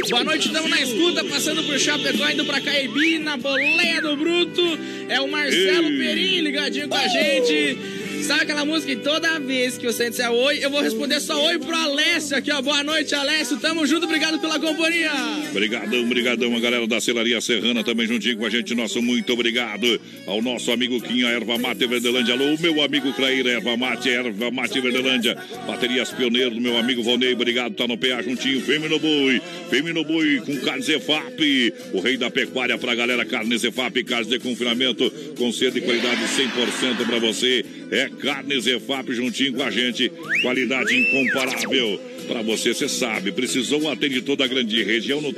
Boa 0.09 0.23
noite, 0.23 0.47
estamos 0.47 0.69
na 0.69 0.81
escuta, 0.81 1.25
passando 1.25 1.61
por 1.63 1.77
Chapecó, 1.77 2.29
indo 2.29 2.45
pra 2.45 2.61
Caebi, 2.61 3.19
na 3.19 3.35
boleia 3.35 4.01
do 4.01 4.15
Bruto. 4.15 4.79
É 5.09 5.19
o 5.19 5.27
Marcelo 5.27 5.89
Ei. 5.89 5.97
Perim 5.97 6.39
ligadinho 6.39 6.87
com 6.87 6.95
a 6.95 7.07
gente. 7.09 7.98
Sabe 8.23 8.43
aquela 8.43 8.63
música 8.63 8.95
que 8.95 9.01
toda 9.01 9.39
vez 9.39 9.77
que 9.77 9.85
você 9.85 10.09
disser 10.09 10.31
oi, 10.31 10.59
eu 10.63 10.69
vou 10.69 10.81
responder 10.81 11.19
só 11.19 11.43
oi 11.47 11.57
pro 11.57 11.75
Alessio 11.75 12.37
aqui, 12.37 12.51
ó. 12.51 12.61
Boa 12.61 12.83
noite, 12.83 13.15
Alessio. 13.15 13.57
Tamo 13.57 13.87
junto, 13.87 14.05
obrigado 14.05 14.39
pela 14.39 14.59
companhia. 14.59 15.11
Obrigadão, 15.49 16.07
brigadão, 16.07 16.55
a 16.55 16.59
galera 16.59 16.85
da 16.85 17.01
Celaria 17.01 17.41
Serrana 17.41 17.83
também 17.83 18.05
juntinho 18.05 18.37
com 18.37 18.45
a 18.45 18.49
gente. 18.49 18.75
Nosso 18.75 19.01
muito 19.01 19.33
obrigado 19.33 19.99
ao 20.27 20.41
nosso 20.41 20.71
amigo 20.71 21.01
Quinha, 21.01 21.27
Erva 21.27 21.57
Mate 21.57 21.87
Verdelândia. 21.87 22.35
Alô, 22.35 22.55
meu 22.59 22.83
amigo 22.83 23.11
Craíra, 23.13 23.51
Erva 23.51 23.75
Mate, 23.75 24.09
Erva 24.09 24.51
Mate 24.51 24.79
Verdelândia. 24.79 25.35
Baterias 25.65 26.11
Pioneiro 26.11 26.51
do 26.51 26.61
meu 26.61 26.77
amigo 26.77 27.01
Valnei, 27.01 27.33
obrigado, 27.33 27.73
tá 27.73 27.87
no 27.87 27.97
PA 27.97 28.21
juntinho. 28.21 28.61
Fêmea 28.61 28.89
no 28.89 28.99
Boi, 28.99 29.41
Fêmea 29.69 29.93
no 29.93 30.03
Boi 30.03 30.41
com 30.45 30.55
carne 30.57 30.83
Zefap. 30.83 31.73
O 31.93 31.99
rei 31.99 32.15
da 32.15 32.29
pecuária 32.29 32.77
pra 32.77 32.93
galera, 32.93 33.25
carne 33.25 33.57
Zefap, 33.57 34.03
carne 34.03 34.29
de 34.29 34.39
confinamento 34.39 35.09
com 35.37 35.51
sede 35.51 35.79
e 35.79 35.81
qualidade 35.81 36.21
100% 36.25 37.05
pra 37.07 37.17
você. 37.17 37.65
É 37.91 38.09
carne 38.09 38.59
Zefap 38.59 39.11
juntinho 39.13 39.53
com 39.53 39.63
a 39.63 39.71
gente, 39.71 40.11
qualidade 40.41 40.95
incomparável. 40.95 41.99
Pra 42.27 42.41
você, 42.43 42.73
você 42.73 42.87
sabe, 42.87 43.31
precisou 43.31 43.89
atende 43.89 44.21
toda 44.21 44.43
a 44.43 44.47
grande 44.47 44.83
região 44.83 45.19
no 45.21 45.33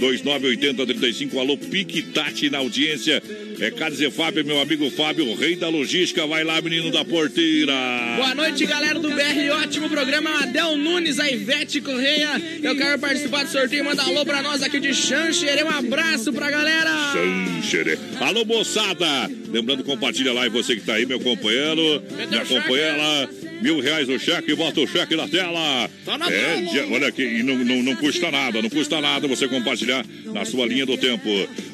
298035. 0.00 1.38
Alô, 1.38 1.56
Pique 1.56 2.02
Tati 2.02 2.48
na 2.48 2.58
audiência. 2.58 3.22
É 3.60 3.70
Carlos 3.70 4.00
Fábio, 4.14 4.44
meu 4.44 4.58
amigo 4.58 4.90
Fábio, 4.90 5.28
o 5.28 5.34
rei 5.34 5.54
da 5.54 5.68
logística. 5.68 6.26
Vai 6.26 6.42
lá, 6.42 6.60
menino 6.62 6.90
da 6.90 7.04
porteira. 7.04 7.74
Boa 8.16 8.34
noite, 8.34 8.64
galera 8.64 8.98
do 8.98 9.10
BR. 9.10 9.50
Ótimo 9.62 9.88
programa. 9.90 10.30
Adel 10.42 10.76
Nunes, 10.78 11.20
a 11.20 11.30
Ivete 11.30 11.80
Correia. 11.80 12.40
Eu 12.62 12.74
quero 12.74 12.98
participar 12.98 13.44
do 13.44 13.50
sorteio. 13.50 13.84
Manda 13.84 14.02
alô 14.02 14.24
pra 14.24 14.42
nós 14.42 14.62
aqui 14.62 14.80
de 14.80 14.94
Xanxerê. 14.94 15.62
Um 15.62 15.68
abraço 15.68 16.32
pra 16.32 16.50
galera. 16.50 16.90
Xanxerê. 17.12 17.98
Alô, 18.20 18.44
moçada. 18.46 19.30
Lembrando, 19.52 19.84
compartilha 19.84 20.32
lá 20.32 20.46
e 20.46 20.48
você 20.48 20.74
que 20.74 20.82
tá 20.82 20.94
aí, 20.94 21.04
meu 21.04 21.20
companheiro, 21.20 22.02
minha 22.28 22.46
companheira. 22.46 23.28
Mil 23.60 23.78
reais 23.80 24.08
o 24.08 24.18
cheque, 24.18 24.54
bota 24.54 24.80
o 24.80 24.86
cheque 24.86 25.14
na 25.16 25.28
tela. 25.28 25.88
Tá 26.04 26.16
na 26.16 26.30
é, 26.30 26.60
dia- 26.62 26.86
olha 26.90 27.08
aqui, 27.08 27.22
e 27.22 27.42
não, 27.42 27.56
não, 27.58 27.82
não 27.82 27.96
custa 27.96 28.30
nada, 28.30 28.62
não 28.62 28.70
custa 28.70 29.00
nada 29.00 29.28
você 29.28 29.46
compartilhar 29.46 30.04
na 30.26 30.44
sua 30.44 30.66
linha 30.66 30.86
do 30.86 30.96
tempo. 30.96 31.28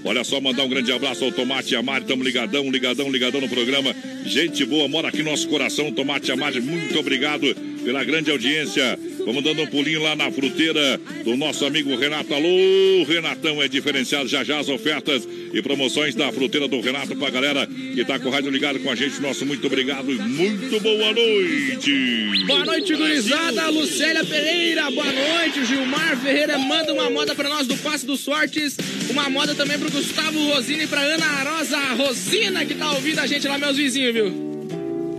Olha 0.05 0.25
só, 0.25 0.40
mandar 0.40 0.64
um 0.64 0.68
grande 0.68 0.90
abraço 0.92 1.25
ao 1.25 1.33
Tomate 1.33 1.75
e 1.75 1.77
a 1.77 1.83
Mari, 1.83 2.05
tamo 2.05 2.25
ligadão, 2.25 2.68
ligadão, 2.70 3.11
ligadão 3.11 3.40
no 3.40 3.49
programa. 3.49 3.94
Gente 4.25 4.64
boa, 4.64 4.88
mora 4.88 5.09
aqui 5.09 5.22
no 5.22 5.31
nosso 5.31 5.49
coração, 5.49 5.92
Tomate 5.92 6.29
e 6.29 6.33
a 6.33 6.37
Mari, 6.37 6.61
muito 6.61 6.99
obrigado 6.99 7.55
pela 7.87 8.03
grande 8.03 8.33
audiência. 8.33 8.99
Vamos 9.25 9.44
dando 9.44 9.62
um 9.62 9.66
pulinho 9.66 10.03
lá 10.03 10.16
na 10.16 10.29
fruteira 10.31 11.01
do 11.25 11.37
nosso 11.37 11.64
amigo 11.64 11.96
Renato. 11.96 12.35
Alô, 12.35 13.05
Renatão, 13.07 13.62
é 13.62 13.68
diferenciado 13.68 14.29
já 14.29 14.42
já 14.42 14.59
as 14.59 14.68
ofertas 14.68 15.27
e 15.53 15.62
promoções 15.62 16.12
da 16.12 16.33
fruteira 16.33 16.66
do 16.66 16.81
Renato 16.81 17.14
pra 17.14 17.31
galera 17.31 17.64
que 17.66 18.05
tá 18.05 18.18
com 18.18 18.29
o 18.29 18.33
rádio 18.33 18.51
ligado 18.51 18.81
com 18.81 18.90
a 18.90 18.96
gente. 18.96 19.20
Nosso 19.20 19.46
muito 19.46 19.64
obrigado 19.68 20.11
e 20.11 20.16
muito 20.16 20.81
boa 20.81 21.12
noite. 21.12 22.44
Boa 22.44 22.64
noite, 22.64 22.92
gurizada. 22.92 23.68
Lucélia 23.68 24.25
Pereira, 24.25 24.90
boa 24.90 25.07
noite. 25.07 25.64
Gilmar 25.64 26.16
Ferreira 26.20 26.59
manda 26.59 26.92
uma 26.92 27.09
moda 27.09 27.37
pra 27.37 27.49
nós 27.49 27.68
do 27.68 27.77
Passe 27.77 28.05
dos 28.05 28.18
Sortes. 28.18 28.77
Uma 29.09 29.31
moda 29.31 29.55
também 29.55 29.79
pro 29.79 29.92
Gustavo 29.92 30.38
Rosini 30.53 30.85
e 30.85 30.87
pra 30.88 31.03
Ana 31.03 31.44
Rosa 31.44 31.79
Rosina, 31.94 32.64
que 32.64 32.75
tá 32.75 32.92
ouvindo 32.94 33.20
a 33.20 33.29
gente 33.29 33.46
lá, 33.46 33.57
meus 33.57 33.77
vizinhos, 33.77 34.12
viu? 34.12 34.57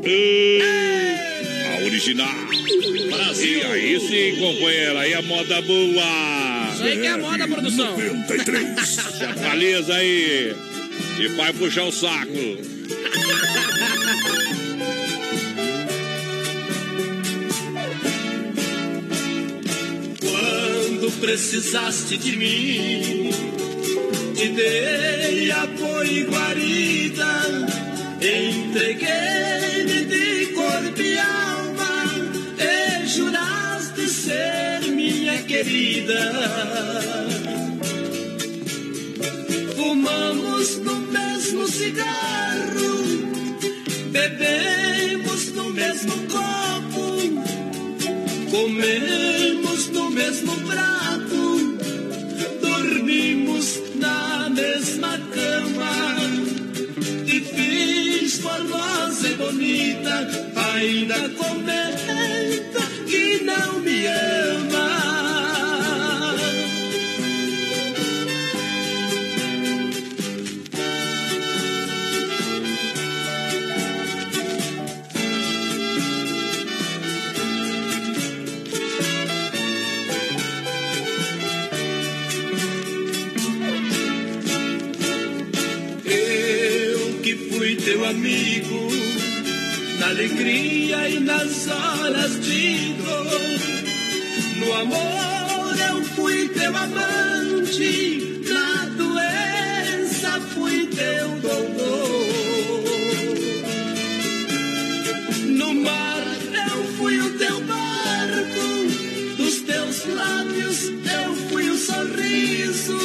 A 0.04 1.37
original. 1.88 2.36
E 3.40 3.62
aí 3.62 4.00
sim, 4.00 4.40
companheira, 4.40 5.00
aí 5.00 5.14
a 5.14 5.22
moda 5.22 5.62
boa. 5.62 6.74
Isso 6.74 6.84
aí 6.84 7.00
que 7.00 7.08
é 7.08 7.18
moda, 7.18 7.48
produção. 7.48 7.98
93. 7.98 9.00
Atualiza 9.22 9.94
aí. 9.96 10.56
E 11.20 11.28
vai 11.30 11.54
puxar 11.54 11.84
o 11.86 11.92
saco. 11.92 12.32
Quando 20.20 21.12
precisaste 21.20 22.18
de 22.18 22.36
mim, 22.36 23.30
te 24.36 24.48
dei 24.50 25.52
apoio 25.52 26.12
e 26.12 26.24
guarida, 26.26 27.42
entreguei-me 28.22 30.06
de 30.06 30.46
corpo 30.54 31.02
e 31.02 31.18
alma, 31.20 31.47
e 33.18 33.20
juraste 33.20 34.10
ser 34.10 34.82
minha 34.92 35.42
querida. 35.44 36.20
Fumamos 39.76 40.78
no 40.80 40.96
mesmo 40.96 41.68
cigarro, 41.68 42.96
bebemos 44.12 45.52
no 45.54 45.70
mesmo 45.72 46.14
copo. 46.28 47.18
Comemos 48.52 49.88
no 49.90 50.10
mesmo 50.12 50.54
prato, 50.62 51.78
dormimos 52.62 53.80
na 53.96 54.50
mesma 54.50 55.20
cama. 55.34 56.17
Fiz 58.28 58.40
formosa 58.40 59.30
e 59.30 59.36
bonita, 59.36 60.28
ainda 60.74 61.30
comenta 61.30 62.82
que 63.08 63.42
não 63.46 63.80
me 63.80 64.06
ama. 64.06 64.97
Amigo, 88.10 88.88
na 90.00 90.08
alegria 90.08 91.10
e 91.10 91.20
nas 91.20 91.68
horas 91.68 92.40
de 92.40 92.94
dor. 92.94 93.28
No 94.60 94.74
amor 94.74 95.78
eu 95.90 96.04
fui 96.16 96.48
teu 96.50 96.76
amante, 96.76 98.44
na 98.50 98.86
doença 98.96 100.40
fui 100.54 100.88
teu 100.88 101.30
doutor. 101.42 102.28
No 105.48 105.74
mar 105.74 106.24
eu 106.72 106.84
fui 106.98 107.20
o 107.20 107.38
teu 107.38 107.60
barco, 107.62 109.36
dos 109.36 109.62
teus 109.62 110.06
lábios 110.06 110.84
eu 110.86 111.36
fui 111.50 111.70
o 111.70 111.78
sorriso, 111.78 112.98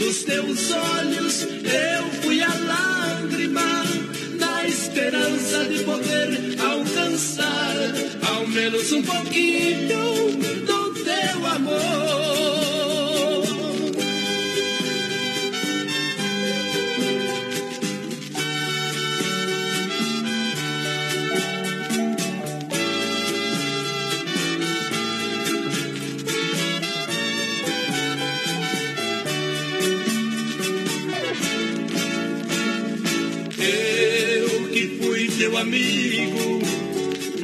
dos 0.00 0.24
teus 0.24 0.70
olhos 0.72 1.42
eu 1.42 2.22
fui 2.22 2.42
a 2.42 2.48
lágrima, 2.48 3.05
esperança 4.96 5.64
de 5.66 5.84
poder 5.84 6.56
alcançar 6.58 7.74
ao 8.32 8.46
menos 8.46 8.90
um 8.92 9.02
pouquinho 9.02 10.38
do 10.64 10.94
teu 11.04 11.46
amor. 11.46 12.65
Amigo, 35.58 36.60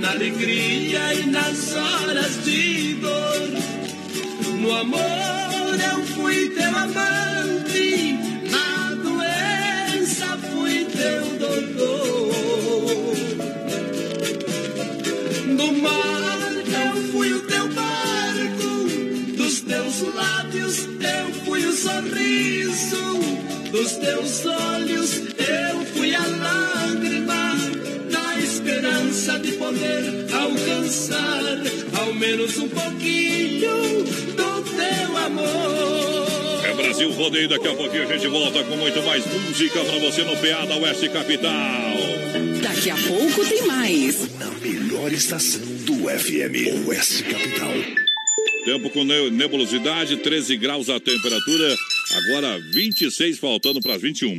na 0.01 0.11
alegria 0.11 1.15
e 1.15 1.27
nas 1.27 1.75
horas 1.75 2.45
de 2.45 2.95
dor. 2.95 3.49
No 4.61 4.75
amor 4.75 5.81
eu 5.93 6.05
fui 6.07 6.51
teu 6.51 6.77
amante, 6.77 8.19
na 8.51 8.95
doença 9.03 10.39
fui 10.51 10.85
teu 10.85 11.39
doutor. 11.39 12.33
No 15.47 15.73
mar 15.81 16.53
eu 16.85 17.13
fui 17.13 17.33
o 17.33 17.41
teu 17.47 17.69
barco, 17.69 19.37
dos 19.37 19.61
teus 19.63 20.15
lábios 20.15 20.79
eu 20.79 21.45
fui 21.45 21.65
o 21.65 21.73
sorriso, 21.73 23.21
dos 23.71 23.93
teus 23.93 24.45
olhos 24.47 25.22
esperança 29.23 29.39
de 29.39 29.53
poder 29.53 30.27
alcançar 30.35 31.43
ao 32.01 32.13
menos 32.15 32.59
um 32.59 32.69
pouquinho 32.69 34.05
do 34.05 34.63
teu 34.63 35.17
amor. 35.17 36.65
É 36.65 36.75
Brasil 36.75 37.11
Rodeio, 37.13 37.49
daqui 37.49 37.69
a 37.69 37.75
pouquinho 37.75 38.03
a 38.03 38.13
gente 38.17 38.27
volta 38.29 38.65
com 38.65 38.77
muito 38.77 39.01
mais 39.03 39.25
música 39.27 39.81
pra 39.85 39.99
você 40.01 40.23
no 40.25 40.37
PA 40.37 40.67
da 40.67 40.77
Oeste 40.79 41.09
Capital. 41.09 41.93
Daqui 42.63 42.91
a 42.91 42.97
pouco 42.97 43.45
tem 43.49 43.63
mais. 43.67 44.29
Na 44.39 44.51
melhor 44.61 45.13
estação 45.13 45.61
do 45.87 46.09
FM. 46.09 46.87
Oeste 46.89 47.23
Capital. 47.25 47.73
Tempo 48.65 48.91
com 48.91 49.05
ne- 49.05 49.31
nebulosidade, 49.31 50.17
13 50.17 50.57
graus 50.57 50.89
a 50.89 50.99
temperatura, 50.99 51.77
agora 52.13 52.61
26 52.73 53.39
faltando 53.39 53.81
para 53.81 53.95
as 53.95 54.03
21. 54.03 54.39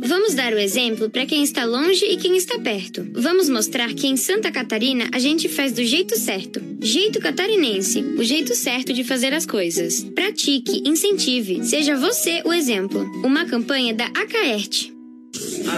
Vamos 0.00 0.34
dar 0.34 0.52
o 0.52 0.58
exemplo 0.58 1.10
para 1.10 1.26
quem 1.26 1.42
está 1.42 1.64
longe 1.64 2.04
e 2.04 2.16
quem 2.16 2.36
está 2.36 2.58
perto. 2.58 3.06
Vamos 3.12 3.48
mostrar 3.48 3.92
que 3.94 4.06
em 4.06 4.16
Santa 4.16 4.50
Catarina 4.50 5.08
a 5.12 5.18
gente 5.18 5.48
faz 5.48 5.72
do 5.72 5.84
jeito 5.84 6.18
certo. 6.18 6.60
Jeito 6.80 7.20
catarinense, 7.20 8.00
o 8.16 8.22
jeito 8.22 8.54
certo 8.54 8.92
de 8.92 9.04
fazer 9.04 9.32
as 9.32 9.44
coisas. 9.44 10.04
Pratique, 10.14 10.82
incentive, 10.84 11.64
seja 11.64 11.96
você 11.96 12.42
o 12.44 12.52
exemplo. 12.52 13.00
Uma 13.24 13.44
campanha 13.44 13.94
da 13.94 14.06
Acaerte. 14.06 14.92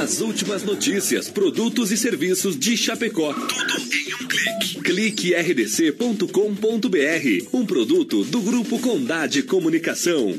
As 0.01 0.21
últimas 0.21 0.63
notícias, 0.63 1.29
produtos 1.29 1.91
e 1.91 1.97
serviços 1.97 2.59
de 2.59 2.77
Chapecó. 2.77 3.33
Tudo 3.33 3.95
em 3.95 4.15
um 4.15 4.29
clique. 4.29 4.81
Clique 4.83 5.35
rdc.com.br. 5.35 6.29
Um 7.53 7.67
produto 7.67 8.25
do 8.25 8.41
Grupo 8.41 8.79
Condade 8.79 9.43
Comunicação. 9.43 10.39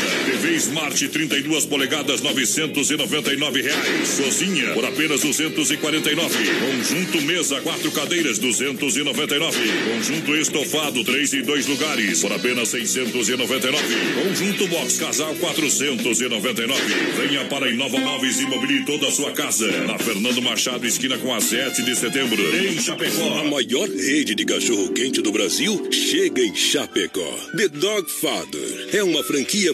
TV 0.25 0.55
Smart 0.55 1.07
32 1.07 1.65
polegadas, 1.65 2.21
999 2.21 3.61
reais. 3.61 4.19
Cozinha 4.21 4.73
por 4.73 4.85
apenas 4.85 5.21
249. 5.21 6.35
Conjunto 6.59 7.21
mesa, 7.21 7.61
quatro 7.61 7.91
cadeiras, 7.91 8.39
299. 8.39 9.57
Conjunto 9.93 10.35
estofado, 10.35 11.03
três 11.03 11.33
e 11.33 11.41
dois 11.41 11.67
lugares, 11.67 12.21
por 12.21 12.31
apenas 12.31 12.69
699. 12.69 13.77
Conjunto 14.23 14.67
box 14.67 14.97
casal, 14.97 15.35
499. 15.35 16.81
Venha 17.17 17.45
para 17.45 17.69
Inova 17.69 17.99
Móveis 17.99 18.39
e 18.39 18.45
mobile 18.45 18.85
toda 18.85 19.07
a 19.07 19.11
sua 19.11 19.31
casa. 19.31 19.69
Na 19.85 19.97
Fernando 19.97 20.41
Machado, 20.41 20.85
esquina 20.85 21.17
com 21.17 21.33
a 21.33 21.41
7 21.41 21.83
de 21.83 21.95
setembro. 21.95 22.41
Em 22.55 22.79
Chapecó. 22.79 23.39
A 23.39 23.43
maior 23.45 23.87
rede 23.89 24.35
de 24.35 24.45
cachorro-quente 24.45 25.21
do 25.21 25.31
Brasil 25.31 25.87
chega 25.91 26.41
em 26.41 26.55
Chapecó. 26.55 27.37
The 27.57 27.67
Dog 27.69 28.09
Father 28.09 28.89
é 28.93 29.03
uma 29.03 29.23
franquia 29.23 29.73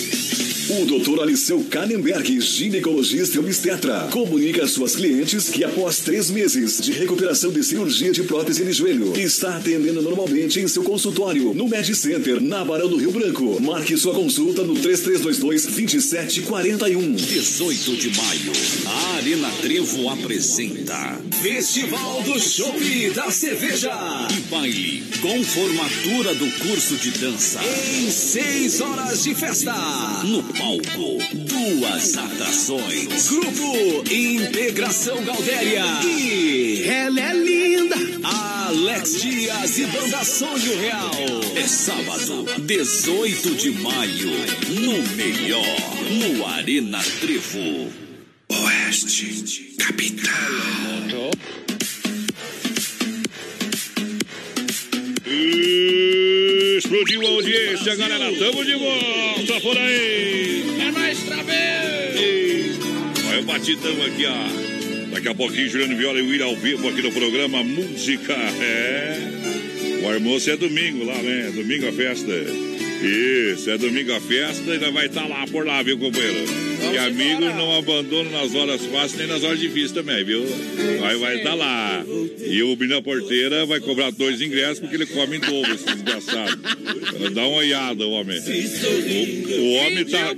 O 0.69 0.85
Dr. 0.85 1.21
Aliceu 1.21 1.65
Kannenberg, 1.69 2.39
ginecologista 2.39 3.35
e 3.35 3.39
obstetra, 3.39 4.07
comunica 4.11 4.63
às 4.63 4.71
suas 4.71 4.95
clientes 4.95 5.49
que 5.49 5.63
após 5.63 5.99
três 5.99 6.29
meses 6.29 6.79
de 6.79 6.91
recuperação 6.91 7.51
de 7.51 7.63
cirurgia 7.63 8.11
de 8.11 8.21
prótese 8.23 8.63
de 8.63 8.71
joelho, 8.71 9.19
está 9.19 9.57
atendendo 9.57 10.01
normalmente 10.01 10.59
em 10.59 10.67
seu 10.67 10.83
consultório 10.83 11.53
no 11.53 11.67
Med 11.67 11.93
Center, 11.95 12.39
na 12.41 12.63
Barão 12.63 12.87
do 12.87 12.97
Rio 12.97 13.11
Branco. 13.11 13.59
Marque 13.61 13.97
sua 13.97 14.13
consulta 14.13 14.63
no 14.63 14.75
3322-2741. 14.75 17.15
18 17.15 17.97
de 17.97 18.15
maio, 18.15 18.51
a 18.85 19.15
Arena 19.17 19.49
Trevo 19.61 20.07
apresenta 20.09 21.19
Festival 21.41 22.21
do 22.23 22.39
Chopp 22.39 23.09
da 23.15 23.31
Cerveja 23.31 23.91
e 24.31 24.39
baile 24.49 25.03
com 25.21 25.43
formatura 25.43 26.33
do 26.35 26.49
curso 26.59 26.95
de 26.97 27.11
dança 27.11 27.59
em 27.63 28.09
seis 28.09 28.81
horas 28.81 29.23
de 29.23 29.35
festa. 29.35 29.73
No 30.23 30.41
palco, 30.53 31.17
duas 31.47 32.17
atrações. 32.17 33.29
Grupo 33.29 34.03
Integração 34.11 35.23
Galdéria 35.23 35.83
e 36.05 36.83
ela 36.87 37.19
é 37.19 37.33
linda. 37.33 37.95
Alex 38.23 39.21
Dias 39.21 39.77
e 39.79 39.85
Banda 39.87 40.23
Sonho 40.23 40.79
Real. 40.79 41.11
É 41.55 41.67
sábado, 41.67 42.45
18 42.59 43.55
de 43.55 43.71
maio, 43.71 44.31
no 44.69 45.15
melhor, 45.15 45.77
no 46.11 46.45
Arena 46.47 46.99
Trevo. 47.19 47.91
Oeste, 48.49 49.75
capital. 49.77 50.31
Explodiu 56.91 57.25
a 57.25 57.29
audiência, 57.29 57.95
galera. 57.95 58.33
Tamo 58.37 58.65
de 58.65 58.73
volta 58.73 59.61
por 59.61 59.77
aí. 59.77 60.61
É 60.77 60.91
nóis, 60.91 61.23
travei. 61.23 62.73
Olha 63.29 63.39
o 63.39 63.43
batidão 63.43 64.03
aqui, 64.03 64.25
ó. 64.25 65.13
Daqui 65.13 65.29
a 65.29 65.33
pouquinho, 65.33 65.69
Juliano 65.69 65.95
Viola 65.95 66.19
e 66.19 66.21
Will 66.21 66.43
ao 66.43 66.53
vivo 66.57 66.89
aqui 66.89 67.01
no 67.01 67.13
programa 67.13 67.63
Música. 67.63 68.33
É. 68.33 69.17
O 70.03 70.13
almoço 70.13 70.51
é 70.51 70.57
domingo 70.57 71.05
lá, 71.05 71.15
né? 71.15 71.53
Domingo 71.55 71.87
a 71.87 71.93
festa. 71.93 72.33
Isso, 73.01 73.69
é 73.69 73.77
domingo 73.77 74.13
a 74.13 74.19
festa 74.19 74.75
e 74.75 74.91
vai 74.91 75.05
estar 75.05 75.25
lá 75.29 75.45
por 75.47 75.65
lá, 75.65 75.81
viu, 75.81 75.97
companheiro? 75.97 76.70
E 76.93 76.97
amigos 76.97 77.55
não 77.55 77.77
abandonam 77.77 78.31
nas 78.31 78.53
horas 78.55 78.85
fáceis 78.85 79.17
nem 79.17 79.27
nas 79.27 79.43
horas 79.43 79.59
difíceis 79.59 79.91
também, 79.91 80.23
viu? 80.23 80.43
Nós 80.99 81.19
vai 81.19 81.37
estar 81.37 81.53
lá. 81.53 82.03
E 82.45 82.63
o 82.63 82.75
Bina 82.75 83.01
Porteira 83.01 83.65
vai 83.65 83.79
cobrar 83.79 84.11
dois 84.11 84.41
ingressos 84.41 84.79
porque 84.79 84.95
ele 84.95 85.05
come 85.05 85.37
em 85.37 85.39
dobro, 85.39 85.73
esse 85.73 85.85
desgraçado. 85.85 86.61
Dá 87.33 87.47
uma 87.47 87.57
olhada, 87.57 88.05
o 88.05 88.11
homem. 88.11 88.39
O, 88.39 89.61
o 89.61 89.73
homem 89.73 90.05
tá. 90.05 90.31
O 90.31 90.35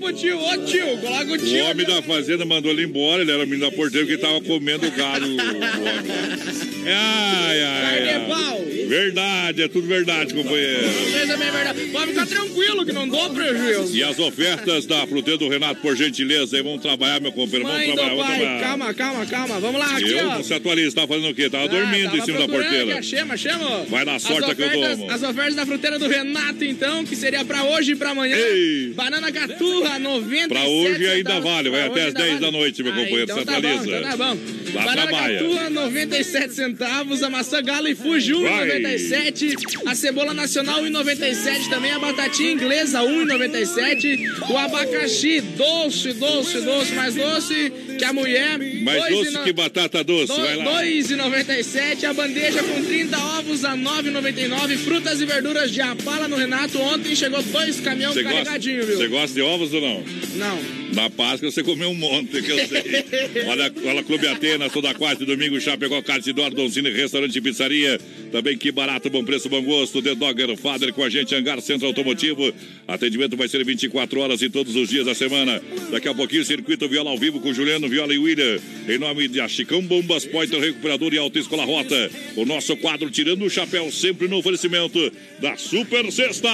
O 1.56 1.70
homem 1.70 1.86
da 1.86 2.02
fazenda 2.02 2.46
mandou 2.46 2.72
ele 2.72 2.84
embora, 2.84 3.22
ele 3.22 3.32
era 3.32 3.46
menino 3.46 3.70
da 3.70 3.76
porteira 3.76 4.06
porque 4.06 4.22
tava 4.22 4.42
comendo 4.42 4.90
gado. 4.92 5.26
O 5.26 5.30
homem. 5.30 6.84
Ai, 6.86 7.62
ai, 7.62 8.10
ai. 8.10 8.86
Verdade, 8.88 9.62
é 9.64 9.68
tudo 9.68 9.88
verdade, 9.88 10.34
companheiro. 10.34 10.84
Vocês 10.88 11.28
também 11.28 11.48
é 11.48 11.52
verdade. 11.52 11.82
Pode 11.92 12.08
ficar 12.12 12.28
tranquilo 12.28 12.86
que 12.86 12.92
não 12.92 13.08
dou 13.08 13.30
prejuízo. 13.30 13.96
E 13.96 14.04
as 14.04 14.20
ofertas 14.20 14.86
da 14.86 15.08
fruteira 15.08 15.38
do 15.38 15.48
Renato, 15.50 15.82
por 15.82 15.96
gentileza, 15.96 16.33
aí 16.40 16.62
vamos 16.64 16.82
trabalhar, 16.82 17.20
meu 17.22 17.32
companheiro. 17.32 17.68
Vamos 17.68 17.86
Mãe 17.86 17.94
trabalhar, 17.96 18.16
vamos 18.16 18.36
trabalhar. 18.38 18.60
calma, 18.62 18.94
calma, 18.94 19.26
calma. 19.26 19.60
Vamos 19.60 19.80
lá, 19.80 19.98
aqui, 19.98 20.12
Eu, 20.12 20.28
ó. 20.30 20.38
você 20.38 20.54
atualiza, 20.56 20.96
tá 20.96 21.08
fazendo 21.08 21.30
o 21.30 21.34
quê? 21.36 21.50
Tava 21.50 21.68
dormindo 21.68 22.10
Ah, 22.14 22.18
em 22.18 22.22
cima 22.22 22.40
da 22.40 22.48
porteira. 22.48 22.96
aqui, 22.98 23.04
Chama, 23.08 23.38
chama. 23.38 23.86
Vai 23.90 24.06
na 24.06 24.20
sorte 24.20 24.56
que 24.56 24.62
eu 24.62 24.68
ofertas- 24.68 24.98
tomo. 24.98 25.12
As 25.12 25.24
ofertas 25.24 25.56
da 25.56 25.66
fruteira 25.66 26.00
do 26.00 26.08
Renato, 26.08 26.64
então, 26.66 27.06
que 27.06 27.16
seria 27.16 27.44
pra 27.46 27.64
hoje 27.64 27.92
e 27.92 27.96
pra 27.96 28.10
amanhã. 28.12 28.36
Ei. 28.36 28.94
Banana 28.96 29.32
caturra, 29.32 30.00
97 30.00 30.48
Pra 30.50 30.64
hoje 30.68 31.08
ainda 31.08 31.40
vale, 31.40 31.70
vai 31.70 31.82
até 31.88 32.02
as 32.02 32.08
ainda 32.08 32.20
10 32.20 32.34
da 32.40 32.40
vale. 32.48 32.58
noite, 32.58 32.84
meu 32.84 32.92
Ah, 32.92 32.96
companheiro. 32.96 33.24
então 33.24 33.36
Você 33.38 33.46
tá 33.46 33.52
bom, 33.62 33.68
atualiza. 33.68 33.98
então 33.98 34.10
tá 34.10 34.18
bom. 34.18 34.38
Lá 34.74 34.84
Banana 34.86 35.12
caturra, 35.12 35.70
97 35.70 36.54
centavos. 36.54 37.24
A 37.24 37.30
maçã 37.30 37.62
gala 37.62 37.90
e 37.90 37.96
fuji, 37.96 38.34
1,97. 38.34 39.56
A 39.86 39.96
cebola 39.96 40.34
nacional, 40.34 40.82
1,97 40.82 41.70
também. 41.70 41.92
A 41.92 42.00
batatinha 42.00 42.52
inglesa, 42.52 43.02
1,97. 43.04 44.20
O 44.50 44.58
abacaxi, 44.58 45.42
doce, 45.42 46.14
doce, 46.28 46.62
doce, 46.62 46.92
mais 46.94 47.16
doce 47.16 47.72
que 47.98 48.04
a 48.06 48.14
mulher. 48.14 48.58
Mais 48.84 49.10
doce 49.14 49.32
no- 49.32 49.44
que 49.44 49.54
batata 49.54 50.04
doce, 50.04 50.28
Do- 50.34 50.42
vai 50.42 50.56
lá. 50.58 50.64
2,97. 50.82 52.06
A 52.06 52.14
bandeja 52.14 52.64
com 52.64 52.84
30 52.84 53.18
ovos 53.40 53.64
a 53.66 53.76
9,99. 53.76 54.78
Frutas 54.78 55.22
e 55.22 55.26
verduras 55.26 55.72
de 55.72 55.82
Apala 55.82 56.28
no 56.28 56.36
Renato. 56.36 56.80
Ontem 56.80 57.16
chegou 57.16 57.42
dois 57.42 57.80
caminhões 57.80 58.16
gosta, 58.16 58.30
carregadinhos, 58.30 58.86
viu? 58.86 58.98
você 58.98 59.08
gosta 59.08 59.34
de 59.36 59.42
ovos 59.42 59.74
ou 59.74 59.82
não? 59.82 60.04
Não. 60.36 60.83
Na 60.94 61.10
Páscoa 61.10 61.50
você 61.50 61.64
comeu 61.64 61.90
um 61.90 61.96
monte, 61.96 62.42
que 62.42 62.52
eu 62.52 62.68
sei. 62.68 63.06
olha, 63.48 63.74
olha, 63.86 64.04
Clube 64.04 64.28
Atenas, 64.28 64.72
toda 64.72 64.94
quarta 64.94 65.24
e 65.24 65.26
domingo, 65.26 65.60
Chapecó, 65.60 66.02
Cartidor, 66.02 66.54
Doncini, 66.54 66.92
Restaurante 66.92 67.36
e 67.36 67.42
Pizzaria. 67.42 68.00
Também 68.32 68.58
que 68.58 68.72
barato, 68.72 69.10
bom 69.10 69.24
preço, 69.24 69.50
bom 69.50 69.62
gosto. 69.64 70.02
The 70.02 70.16
Dogger 70.16 70.56
Father 70.56 70.94
com 70.94 71.04
a 71.04 71.10
gente, 71.10 71.34
Hangar 71.34 71.60
Centro 71.62 71.88
Automotivo. 71.88 72.54
Atendimento 72.88 73.36
vai 73.36 73.48
ser 73.48 73.64
24 73.66 74.20
horas 74.20 74.42
e 74.42 74.50
todos 74.50 74.76
os 74.76 74.90
dias 74.90 75.06
da 75.06 75.16
semana. 75.16 75.62
Daqui 75.92 76.08
a 76.08 76.14
pouquinho, 76.14 76.46
Circuito 76.46 76.88
Viola 76.88 77.10
ao 77.10 77.18
vivo 77.18 77.40
com 77.40 77.54
Juliano, 77.54 77.90
Viola 77.90 78.14
e 78.14 78.18
William. 78.20 78.60
Em 78.88 78.98
nome 78.98 79.28
de 79.28 79.48
Chicão 79.50 79.82
Bombas, 79.82 80.26
Pointer 80.26 80.60
Recuperador 80.60 81.14
e 81.14 81.18
Autoescola 81.18 81.66
Rota. 81.66 82.12
O 82.36 82.46
nosso 82.46 82.78
quadro 82.78 83.10
Tirando 83.10 83.46
o 83.46 83.50
Chapéu, 83.50 83.92
sempre 83.92 84.28
no 84.28 84.38
oferecimento 84.38 85.12
da 85.40 85.58
Super 85.58 86.12
Sexta. 86.12 86.50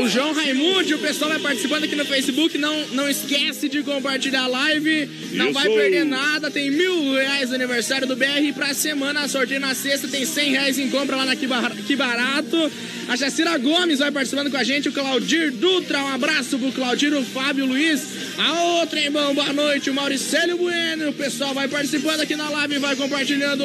O 0.00 0.08
João 0.08 0.32
Raimundo, 0.32 0.94
o 0.94 0.98
pessoal 0.98 1.30
vai 1.30 1.40
participando 1.40 1.84
aqui 1.84 1.96
no 1.96 2.04
Facebook. 2.04 2.56
Não, 2.58 2.88
não 2.88 3.08
esquece 3.08 3.68
de 3.68 3.79
compartilhar 3.82 4.42
a 4.42 4.46
live. 4.46 5.08
Não 5.32 5.46
Isso. 5.46 5.54
vai 5.54 5.68
perder 5.68 6.04
nada. 6.04 6.50
Tem 6.50 6.70
mil 6.70 7.12
reais 7.14 7.48
no 7.50 7.54
aniversário 7.56 8.06
do 8.06 8.16
BR 8.16 8.52
pra 8.54 8.72
semana. 8.74 9.26
Sorteio 9.28 9.60
na 9.60 9.74
sexta. 9.74 10.08
Tem 10.08 10.24
cem 10.24 10.50
reais 10.50 10.78
em 10.78 10.88
compra 10.90 11.16
lá 11.16 11.24
na 11.24 11.36
Que 11.36 11.46
Bar- 11.46 11.74
Que 11.86 11.96
Barato. 11.96 12.70
A 13.08 13.16
Jacira 13.16 13.56
Gomes 13.58 13.98
vai 13.98 14.10
participando 14.12 14.50
com 14.50 14.56
a 14.56 14.62
gente. 14.64 14.88
O 14.88 14.92
Claudir 14.92 15.52
Dutra. 15.52 15.98
Um 16.04 16.08
abraço 16.08 16.58
pro 16.58 16.72
Claudir, 16.72 17.12
o 17.14 17.24
Fábio 17.24 17.66
Luiz. 17.66 18.02
A 18.38 18.62
outra, 18.80 19.00
hein, 19.00 19.10
bom? 19.10 19.34
Boa 19.34 19.52
noite. 19.52 19.90
O 19.90 19.94
Mauricélio 19.94 20.56
Bueno. 20.56 21.10
O 21.10 21.12
pessoal 21.12 21.52
vai 21.54 21.66
participando 21.68 22.20
aqui 22.20 22.36
na 22.36 22.48
live 22.50 22.74
e 22.76 22.78
vai 22.78 22.94
compartilhando. 22.96 23.64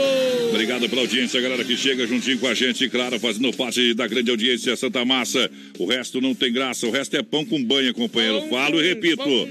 Obrigado 0.50 0.90
pela 0.90 1.02
audiência, 1.02 1.40
galera 1.42 1.64
que 1.64 1.78
chega 1.78 2.08
juntinho 2.08 2.40
com 2.40 2.48
a 2.48 2.54
gente, 2.54 2.90
claro, 2.90 3.20
fazendo 3.20 3.52
parte 3.54 3.94
da 3.94 4.08
grande 4.08 4.32
audiência 4.32 4.76
Santa 4.76 5.04
Massa. 5.06 5.50
O 5.78 5.86
resto 5.86 6.20
não 6.20 6.34
tem 6.34 6.52
graça, 6.52 6.88
o 6.88 6.92
resto 6.92 7.16
é 7.16 7.22
pão 7.22 7.46
com 7.46 7.64
banha, 7.64 7.94
companheiro. 7.94 8.48
Falo 8.50 8.82
e 8.84 8.88
repito. 8.88 9.48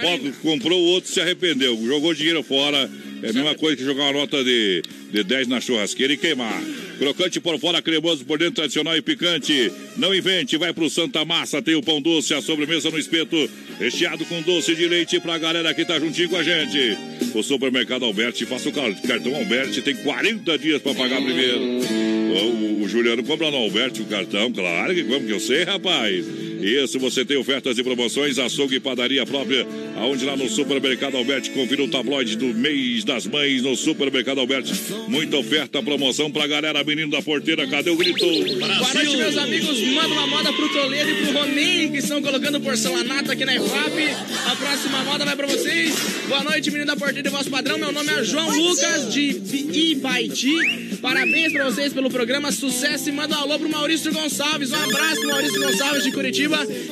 Pão 0.00 0.18
que 0.18 0.32
comprou, 0.40 0.80
outro 0.80 1.10
se 1.10 1.20
arrependeu, 1.20 1.78
jogou 1.86 2.12
dinheiro 2.14 2.42
fora. 2.42 2.88
É 3.22 3.30
a 3.30 3.32
mesma 3.32 3.54
coisa 3.56 3.76
que 3.76 3.82
jogar 3.82 4.04
uma 4.04 4.12
nota 4.12 4.44
de, 4.44 4.80
de 5.12 5.24
10 5.24 5.48
na 5.48 5.60
churrasqueira 5.60 6.12
e 6.12 6.16
queimar. 6.16 6.62
Crocante 7.00 7.40
por 7.40 7.58
fora, 7.58 7.82
cremoso 7.82 8.24
por 8.24 8.38
dentro, 8.38 8.54
tradicional 8.56 8.96
e 8.96 9.02
picante. 9.02 9.72
Não 9.96 10.14
invente, 10.14 10.56
vai 10.56 10.72
pro 10.72 10.88
Santa 10.88 11.24
Massa, 11.24 11.60
tem 11.60 11.74
o 11.74 11.82
pão 11.82 12.00
doce, 12.00 12.32
a 12.34 12.40
sobremesa 12.40 12.90
no 12.90 12.98
espeto, 12.98 13.36
recheado 13.80 14.24
com 14.24 14.40
doce 14.42 14.72
de 14.74 14.86
leite 14.86 15.18
pra 15.20 15.36
galera 15.36 15.74
que 15.74 15.84
tá 15.84 15.98
juntinho 15.98 16.28
com 16.28 16.36
a 16.36 16.42
gente. 16.44 16.96
O 17.34 17.42
supermercado 17.42 18.04
Alberti, 18.04 18.44
faça 18.46 18.68
o 18.68 18.72
car- 18.72 18.94
cartão 19.02 19.34
Alberti, 19.34 19.82
tem 19.82 19.96
40 19.96 20.56
dias 20.56 20.80
pra 20.80 20.94
pagar 20.94 21.20
primeiro. 21.20 21.60
O, 21.60 22.80
o- 22.80 22.82
o 22.84 22.88
Juliano 22.88 23.22
compra 23.24 23.50
no 23.50 23.56
Alberti 23.56 24.00
o 24.02 24.06
cartão, 24.06 24.52
claro 24.52 24.94
que 24.94 25.02
como 25.04 25.26
que 25.26 25.32
eu 25.32 25.40
sei, 25.40 25.64
rapaz. 25.64 26.24
Isso, 26.60 26.98
você 26.98 27.24
tem 27.24 27.36
ofertas 27.36 27.78
e 27.78 27.82
promoções, 27.82 28.38
açougue 28.38 28.76
e 28.76 28.80
padaria 28.80 29.24
própria, 29.24 29.66
aonde 29.96 30.24
lá 30.24 30.36
no 30.36 30.48
Supermercado 30.48 31.16
Alberti, 31.16 31.50
confira 31.50 31.82
o 31.82 31.88
tabloide 31.88 32.36
do 32.36 32.46
mês 32.46 33.04
das 33.04 33.26
mães 33.26 33.62
no 33.62 33.76
Supermercado 33.76 34.40
Alberti. 34.40 34.72
Muita 35.08 35.36
oferta, 35.36 35.82
promoção 35.82 36.30
pra 36.30 36.46
galera, 36.46 36.82
menino 36.84 37.10
da 37.10 37.22
porteira, 37.22 37.66
cadê 37.66 37.90
o 37.90 37.96
grito? 37.96 38.26
Boa 38.26 38.94
noite, 38.94 39.16
meus 39.16 39.36
amigos. 39.36 39.80
Manda 39.80 40.08
uma 40.08 40.26
moda 40.26 40.52
pro 40.52 40.68
Toledo 40.68 41.10
e 41.10 41.14
pro 41.14 41.32
Ronei, 41.32 41.88
que 41.90 41.98
estão 41.98 42.20
colocando 42.22 42.60
porcelanato 42.60 43.30
aqui 43.30 43.44
na 43.44 43.54
EFAP. 43.54 44.08
A 44.46 44.56
próxima 44.56 45.04
moda 45.04 45.24
vai 45.24 45.36
pra 45.36 45.46
vocês. 45.46 45.94
Boa 46.28 46.44
noite, 46.44 46.70
menino 46.70 46.86
da 46.86 46.96
porteira 46.96 47.28
e 47.28 47.30
vosso 47.30 47.50
padrão. 47.50 47.78
Meu 47.78 47.92
nome 47.92 48.12
é 48.12 48.24
João 48.24 48.50
Lucas, 48.50 49.12
de 49.12 49.90
Ibaiti. 49.90 50.88
Parabéns 51.00 51.52
pra 51.52 51.64
vocês 51.64 51.92
pelo 51.92 52.10
programa. 52.10 52.50
Sucesso 52.50 53.08
e 53.08 53.12
manda 53.12 53.36
um 53.36 53.42
alô 53.42 53.58
pro 53.58 53.68
Maurício 53.68 54.12
Gonçalves. 54.12 54.70
Um 54.70 54.76
abraço 54.76 55.20
pro 55.20 55.30
Maurício 55.30 55.60
Gonçalves 55.60 56.02
de 56.02 56.12
Curitiba, 56.12 56.47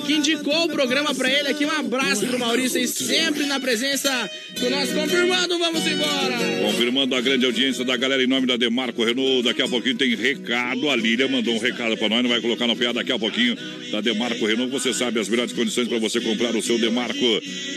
que 0.06 0.14
indicou 0.14 0.64
o 0.64 0.68
programa 0.68 1.14
pra 1.14 1.30
ele 1.30 1.48
aqui. 1.48 1.64
Um 1.64 1.70
abraço 1.70 2.26
pro 2.26 2.38
Maurício 2.38 2.80
e 2.80 2.86
sempre 2.86 3.46
na 3.46 3.58
presença 3.58 4.30
do 4.58 4.70
nosso 4.70 4.94
confirmado. 4.94 5.58
Vamos 5.58 5.86
embora. 5.86 6.38
Confirmando 6.62 7.14
a 7.14 7.20
grande 7.20 7.46
audiência 7.46 7.84
da 7.84 7.96
galera 7.96 8.22
em 8.22 8.26
nome 8.26 8.46
da 8.46 8.56
Demarco 8.56 9.04
Renault. 9.04 9.42
Daqui 9.42 9.62
a 9.62 9.68
pouquinho 9.68 9.96
tem 9.96 10.14
recado. 10.14 10.90
A 10.90 10.96
Lília 10.96 11.28
mandou 11.28 11.54
um 11.54 11.58
recado 11.58 11.96
pra 11.96 12.08
nós, 12.08 12.22
não 12.22 12.30
vai 12.30 12.40
colocar 12.40 12.66
no 12.66 12.76
PA 12.76 12.92
daqui 12.92 13.12
a 13.12 13.18
pouquinho. 13.18 13.56
Da 13.90 14.00
Demarco 14.00 14.44
Renault, 14.44 14.70
você 14.70 14.92
sabe 14.92 15.20
as 15.20 15.28
melhores 15.28 15.52
condições 15.52 15.88
para 15.88 15.98
você 15.98 16.20
comprar 16.20 16.54
o 16.54 16.62
seu 16.62 16.78
Demarco 16.78 17.24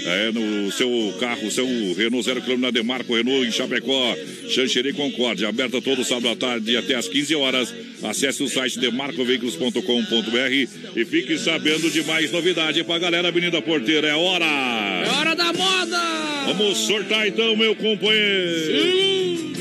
é, 0.05 0.32
no 0.32 0.71
seu 0.71 1.15
carro, 1.19 1.47
o 1.47 1.51
seu 1.51 1.65
Renault 1.95 2.25
zero 2.25 2.41
quilômetro 2.41 2.65
na 2.65 2.71
Demarco 2.71 3.15
Renault 3.15 3.47
em 3.47 3.51
Chapecó, 3.51 4.15
Xanxerê 4.49 4.93
Concórdia. 4.93 5.47
Aberta 5.47 5.82
todo 5.82 6.03
sábado 6.03 6.30
à 6.30 6.36
tarde 6.36 6.77
até 6.77 6.95
às 6.95 7.07
15 7.07 7.36
horas. 7.36 7.73
Acesse 8.03 8.43
o 8.43 8.47
site 8.47 8.80
demarcoveículos.com.br 8.80 10.95
e 10.95 11.05
fique 11.05 11.38
sabendo 11.38 11.68
de 11.78 12.03
mais 12.03 12.32
novidade 12.32 12.84
pra 12.84 12.97
galera 12.97 13.28
Avenida 13.28 13.61
Porteira. 13.61 14.07
É 14.07 14.15
hora! 14.15 14.43
É 14.45 15.09
hora 15.20 15.36
da 15.36 15.53
moda! 15.53 16.01
Vamos 16.47 16.80
sortar 16.80 17.28
então, 17.28 17.55
meu 17.55 17.76
companheiro! 17.76 19.53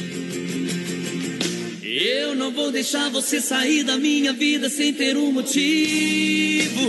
Eu 1.82 2.34
não 2.34 2.50
vou 2.50 2.72
deixar 2.72 3.10
você 3.10 3.42
sair 3.42 3.82
da 3.82 3.98
minha 3.98 4.32
vida 4.32 4.70
sem 4.70 4.94
ter 4.94 5.18
um 5.18 5.30
motivo. 5.30 6.80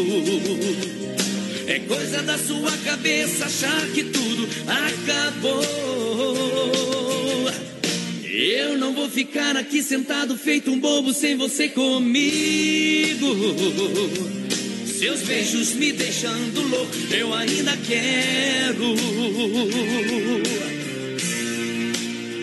É 1.67 1.79
coisa 1.79 2.23
da 2.23 2.37
sua 2.37 2.71
cabeça 2.85 3.45
achar 3.45 3.87
que 3.93 4.05
tudo 4.05 4.47
acabou. 4.67 5.65
Eu 8.23 8.77
não 8.77 8.93
vou 8.93 9.09
ficar 9.09 9.57
aqui 9.57 9.83
sentado 9.83 10.37
feito 10.37 10.71
um 10.71 10.79
bobo 10.79 11.11
sem 11.13 11.35
você 11.35 11.67
comigo. 11.67 13.27
Seus 14.99 15.21
beijos 15.21 15.75
me 15.75 15.93
deixando 15.93 16.61
louco, 16.61 16.93
eu 17.09 17.33
ainda 17.33 17.71
quero. 17.87 18.95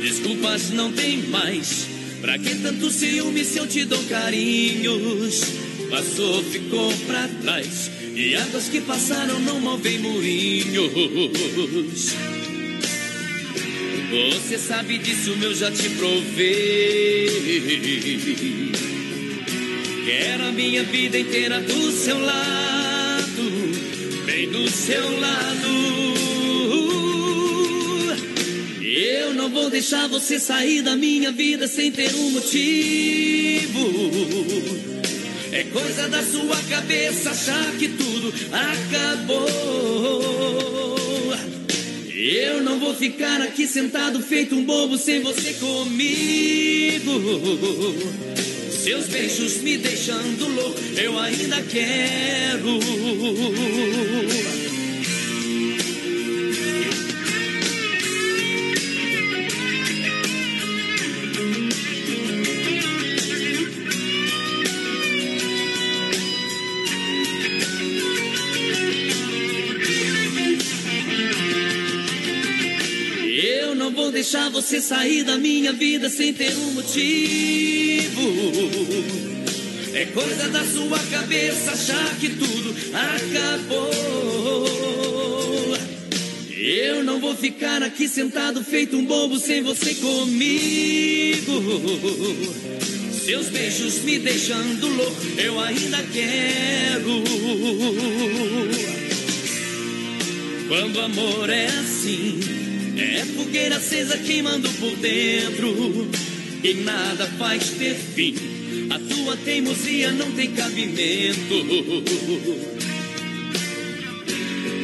Desculpas 0.00 0.70
não 0.70 0.90
tem 0.90 1.18
mais. 1.28 1.86
Pra 2.22 2.38
que 2.38 2.54
tanto 2.54 2.90
ciúme 2.90 3.44
se 3.44 3.58
eu 3.58 3.66
te 3.66 3.84
dou 3.84 4.02
carinhos? 4.04 5.42
Passou, 5.90 6.42
ficou 6.44 6.90
pra 7.06 7.28
trás. 7.42 7.90
E 8.14 8.34
águas 8.34 8.70
que 8.70 8.80
passaram 8.80 9.38
não 9.40 9.60
movem 9.60 9.98
moinhos. 9.98 10.94
Você 14.32 14.56
sabe 14.56 14.96
disso, 14.96 15.36
eu 15.42 15.54
já 15.54 15.70
te 15.70 15.90
provei. 15.90 17.26
Quero 20.06 20.46
a 20.46 20.52
minha 20.52 20.84
vida 20.84 21.18
inteira 21.18 21.60
do 21.60 21.90
seu 21.90 22.16
lado, 22.16 23.42
bem 24.24 24.48
do 24.50 24.70
seu 24.70 25.02
lado. 25.18 25.66
Eu 28.84 29.34
não 29.34 29.50
vou 29.50 29.68
deixar 29.68 30.06
você 30.06 30.38
sair 30.38 30.82
da 30.82 30.96
minha 30.96 31.32
vida 31.32 31.66
sem 31.66 31.90
ter 31.90 32.14
um 32.14 32.30
motivo. 32.30 33.80
É 35.50 35.64
coisa 35.64 36.08
da 36.08 36.22
sua 36.22 36.56
cabeça 36.70 37.30
achar 37.32 37.72
que 37.72 37.88
tudo 37.88 38.32
acabou. 38.52 39.42
Eu 42.14 42.62
não 42.62 42.78
vou 42.78 42.94
ficar 42.94 43.42
aqui 43.42 43.66
sentado 43.66 44.22
feito 44.22 44.54
um 44.54 44.64
bobo 44.64 44.96
sem 44.96 45.20
você 45.20 45.54
comigo. 45.54 47.10
Seus 48.86 49.08
beijos 49.08 49.62
me 49.62 49.78
deixando 49.78 50.46
louco, 50.46 50.78
eu 50.96 51.18
ainda 51.18 51.60
quero. 51.60 52.78
Deixar 74.26 74.50
você 74.50 74.80
sair 74.80 75.22
da 75.22 75.38
minha 75.38 75.72
vida 75.72 76.10
sem 76.10 76.34
ter 76.34 76.52
um 76.56 76.72
motivo. 76.72 78.20
É 79.94 80.04
coisa 80.06 80.48
da 80.48 80.64
sua 80.64 80.98
cabeça 80.98 81.70
achar 81.70 82.16
que 82.18 82.30
tudo 82.30 82.74
acabou. 82.92 84.66
Eu 86.58 87.04
não 87.04 87.20
vou 87.20 87.36
ficar 87.36 87.84
aqui 87.84 88.08
sentado 88.08 88.64
feito 88.64 88.96
um 88.96 89.04
bobo 89.04 89.38
sem 89.38 89.62
você 89.62 89.94
comigo. 89.94 91.52
Seus 93.24 93.46
beijos 93.46 94.02
me 94.02 94.18
deixando 94.18 94.88
louco, 94.88 95.22
eu 95.38 95.60
ainda 95.60 96.02
quero. 96.12 97.22
Quando 100.66 101.00
amor 101.00 101.48
é 101.48 101.66
assim, 101.66 102.65
é 102.98 103.24
fogueira 103.24 103.76
acesa 103.76 104.16
queimando 104.18 104.68
por 104.70 104.96
dentro. 104.96 106.08
E 106.62 106.74
nada 106.74 107.26
faz 107.38 107.70
ter 107.70 107.94
fim. 107.94 108.34
A 108.90 108.98
tua 108.98 109.36
teimosia 109.36 110.10
não 110.12 110.32
tem 110.32 110.52
cabimento. 110.52 111.64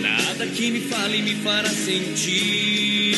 Nada 0.00 0.46
que 0.46 0.70
me 0.70 0.80
fale 0.80 1.22
me 1.22 1.34
fará 1.36 1.70
sentir. 1.70 3.16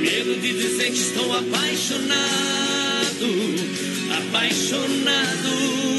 Medo 0.00 0.40
de 0.40 0.52
dizer 0.52 0.90
que 0.90 0.98
estou 0.98 1.32
apaixonado, 1.36 2.16
apaixonado. 4.18 5.97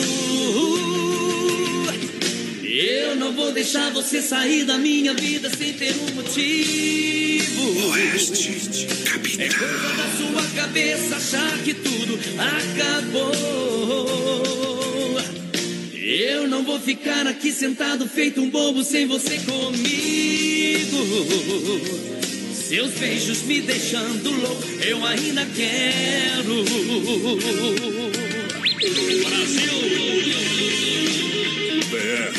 Eu 2.82 3.18
não 3.18 3.34
vou 3.34 3.52
deixar 3.52 3.92
você 3.92 4.22
sair 4.22 4.64
da 4.64 4.78
minha 4.78 5.14
vida 5.14 5.50
sem 5.50 5.74
ter 5.74 5.94
um 5.98 6.16
motivo. 6.16 7.90
Oeste, 7.90 8.88
É 9.38 9.50
coisa 9.50 9.90
da 9.98 10.08
sua 10.16 10.42
cabeça 10.56 11.18
achar 11.18 11.58
que 11.62 11.74
tudo 11.74 12.18
acabou. 12.40 13.28
Eu 15.94 16.48
não 16.48 16.64
vou 16.64 16.80
ficar 16.80 17.28
aqui 17.28 17.52
sentado 17.52 18.08
feito 18.08 18.40
um 18.42 18.50
bobo 18.50 18.82
sem 18.82 19.06
você 19.06 19.38
comigo. 19.40 20.98
Seus 22.54 22.92
beijos 22.92 23.42
me 23.42 23.60
deixando 23.60 24.32
louco, 24.32 24.64
eu 24.88 25.06
ainda 25.06 25.46
quero. 25.54 26.64
BR 31.90 32.39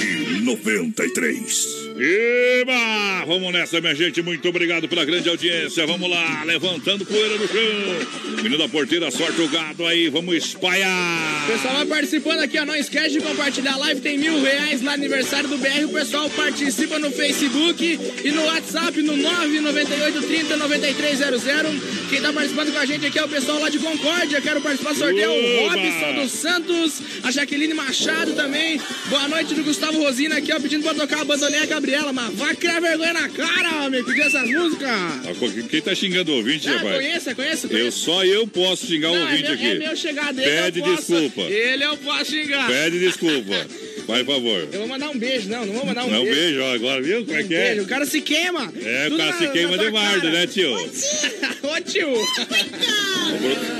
93. 0.56 1.79
Eba! 2.02 3.26
Vamos 3.26 3.52
nessa, 3.52 3.78
minha 3.78 3.94
gente. 3.94 4.22
Muito 4.22 4.48
obrigado 4.48 4.88
pela 4.88 5.04
grande 5.04 5.28
audiência. 5.28 5.86
Vamos 5.86 6.08
lá, 6.08 6.44
levantando 6.44 7.04
poeira 7.04 7.36
no 7.36 7.46
chão. 7.46 8.36
Menino 8.36 8.56
da 8.56 8.68
porteira, 8.68 9.10
sorte 9.10 9.40
o 9.42 9.48
gado 9.48 9.86
aí. 9.86 10.08
Vamos 10.08 10.34
espalhar. 10.34 11.44
O 11.44 11.52
pessoal 11.52 11.74
vai 11.74 11.86
participando 11.86 12.40
aqui, 12.40 12.58
ó. 12.58 12.64
Não 12.64 12.74
esquece 12.74 13.10
de 13.10 13.20
compartilhar 13.20 13.74
a 13.74 13.76
live. 13.76 14.00
Tem 14.00 14.16
mil 14.16 14.40
reais 14.40 14.80
lá 14.82 14.96
no 14.96 15.02
aniversário 15.02 15.48
do 15.48 15.58
BR. 15.58 15.84
O 15.84 15.92
pessoal 15.92 16.30
participa 16.30 16.98
no 16.98 17.10
Facebook 17.10 18.00
e 18.24 18.30
no 18.30 18.44
WhatsApp 18.44 19.02
no 19.02 19.16
998 19.16 20.22
30 20.22 20.56
9300. 20.56 22.00
Quem 22.08 22.22
tá 22.22 22.32
participando 22.32 22.72
com 22.72 22.78
a 22.78 22.86
gente 22.86 23.06
aqui 23.06 23.18
é 23.18 23.24
o 23.24 23.28
pessoal 23.28 23.60
lá 23.60 23.68
de 23.68 23.78
Concórdia. 23.78 24.40
Quero 24.40 24.62
participar 24.62 24.94
do 24.94 24.98
sorteio. 24.98 25.30
O! 25.30 25.68
Robson 25.68 26.14
dos 26.22 26.32
Santos, 26.32 27.02
a 27.22 27.30
Jaqueline 27.30 27.74
Machado 27.74 28.32
também. 28.32 28.80
Boa 29.08 29.28
noite 29.28 29.54
do 29.54 29.62
Gustavo 29.62 29.98
Rosina 30.02 30.38
aqui, 30.38 30.52
ó, 30.52 30.58
pedindo 30.58 30.82
pra 30.82 30.94
tocar 30.94 31.20
a 31.20 31.24
bandoneira 31.24 31.66
Gabriela. 31.90 32.12
Mas 32.12 32.34
vai 32.34 32.54
criar 32.54 32.80
vergonha 32.80 33.12
na 33.12 33.28
cara, 33.28 33.84
homem, 33.84 34.04
pedir 34.04 34.22
essas 34.22 34.48
músicas. 34.48 34.88
Ah, 34.88 35.20
Quem 35.68 35.82
tá 35.82 35.94
xingando 35.94 36.32
o 36.32 36.36
ouvinte, 36.36 36.68
Ah, 36.68 36.76
rapaz? 36.76 36.94
conheça, 36.96 37.34
conheça, 37.34 37.66
Eu, 37.66 37.70
conheça. 37.70 37.98
só 37.98 38.24
eu 38.24 38.46
posso 38.46 38.86
xingar 38.86 39.10
o 39.10 39.14
Não, 39.14 39.22
ouvinte 39.22 39.44
é 39.44 39.48
meu, 39.48 39.54
aqui. 39.54 39.66
É 39.66 39.78
meu 39.78 39.96
chegar 39.96 40.32
dele. 40.32 40.50
Pede 40.50 40.80
eu 40.80 40.96
desculpa. 40.96 41.40
Ele 41.42 41.84
eu 41.84 41.96
posso 41.98 42.30
xingar. 42.30 42.66
Pede 42.68 42.98
desculpa. 42.98 43.66
Vai, 44.10 44.24
por 44.24 44.34
favor. 44.34 44.68
Eu 44.72 44.78
vou 44.80 44.88
mandar 44.88 45.10
um 45.10 45.18
beijo, 45.18 45.48
não, 45.48 45.64
não 45.66 45.74
vou 45.74 45.86
mandar 45.86 46.04
um 46.04 46.10
Não, 46.10 46.22
beijo. 46.24 46.40
beijo, 46.40 46.60
ó, 46.62 46.74
agora, 46.74 47.02
viu? 47.02 47.24
Como 47.24 47.36
é 47.38 47.42
Um 47.42 47.46
que 47.48 47.54
é? 47.54 47.80
O 47.80 47.86
cara 47.86 48.06
se 48.06 48.20
queima. 48.20 48.72
É, 48.84 49.08
o 49.08 49.16
cara 49.16 49.30
na- 49.32 49.38
se 49.38 49.48
queima 49.48 49.78
de 49.78 49.90
cara. 49.92 50.30
né, 50.30 50.46
tio? 50.46 50.74
Ô, 50.74 51.80
tio. 51.80 52.08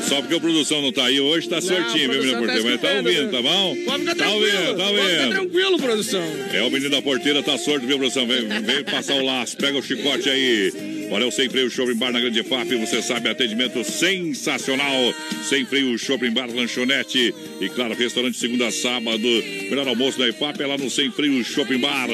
Só 0.09 0.20
porque 0.20 0.35
a 0.37 0.41
produção 0.41 0.83
não 0.83 0.93
tá 0.93 1.05
aí 1.07 1.20
hoje, 1.20 1.49
tá 1.49 1.61
certinho, 1.61 2.11
viu, 2.11 2.20
menino 2.22 2.43
produção 2.43 2.43
tá 2.43 2.49
porteiro? 2.49 2.64
Mas 2.70 2.81
tá 2.81 2.89
ouvindo, 2.97 3.31
tá 3.31 3.43
bom? 3.43 3.76
Pode 3.85 4.01
ficar 4.01 4.14
Tá 4.14 4.24
tranquilo. 4.24 4.45
ouvindo, 4.45 4.76
tá 4.76 4.85
Pode 4.85 4.95
ficar 4.97 5.12
ouvindo. 5.12 5.31
tranquilo, 5.31 5.78
produção. 5.78 6.22
É, 6.53 6.62
o 6.62 6.70
menino 6.70 6.91
da 6.91 7.03
porteira 7.03 7.43
tá 7.43 7.59
sorte, 7.59 7.87
viu, 7.87 7.99
produção? 7.99 8.26
Vem, 8.26 8.49
vem 8.62 8.85
passar 8.85 9.14
o 9.14 9.24
laço, 9.24 9.57
pega 9.57 9.78
o 9.78 9.83
chicote 9.83 10.28
aí. 10.28 10.72
Olha, 11.11 11.27
o 11.27 11.33
Sem 11.33 11.49
Freio 11.49 11.69
Shopping 11.69 11.97
Bar 11.97 12.13
na 12.13 12.21
Grande 12.21 12.43
FAP, 12.45 12.69
você 12.77 13.03
sabe, 13.03 13.29
atendimento 13.29 13.83
sensacional. 13.83 15.13
Sem 15.43 15.67
Freio 15.67 15.99
Shopping 15.99 16.31
Bar, 16.31 16.49
lanchonete 16.49 17.35
e, 17.61 17.69
claro, 17.69 17.95
restaurante 17.95 18.39
segunda 18.39 18.69
a 18.69 18.71
sábado. 18.71 19.27
Melhor 19.69 19.89
almoço 19.89 20.19
da 20.19 20.29
IFAP 20.29 20.63
é 20.63 20.67
lá 20.67 20.79
no 20.79 20.89
Sem 20.89 21.11
Freio 21.11 21.43
Shopping 21.43 21.79
Bar. 21.79 22.09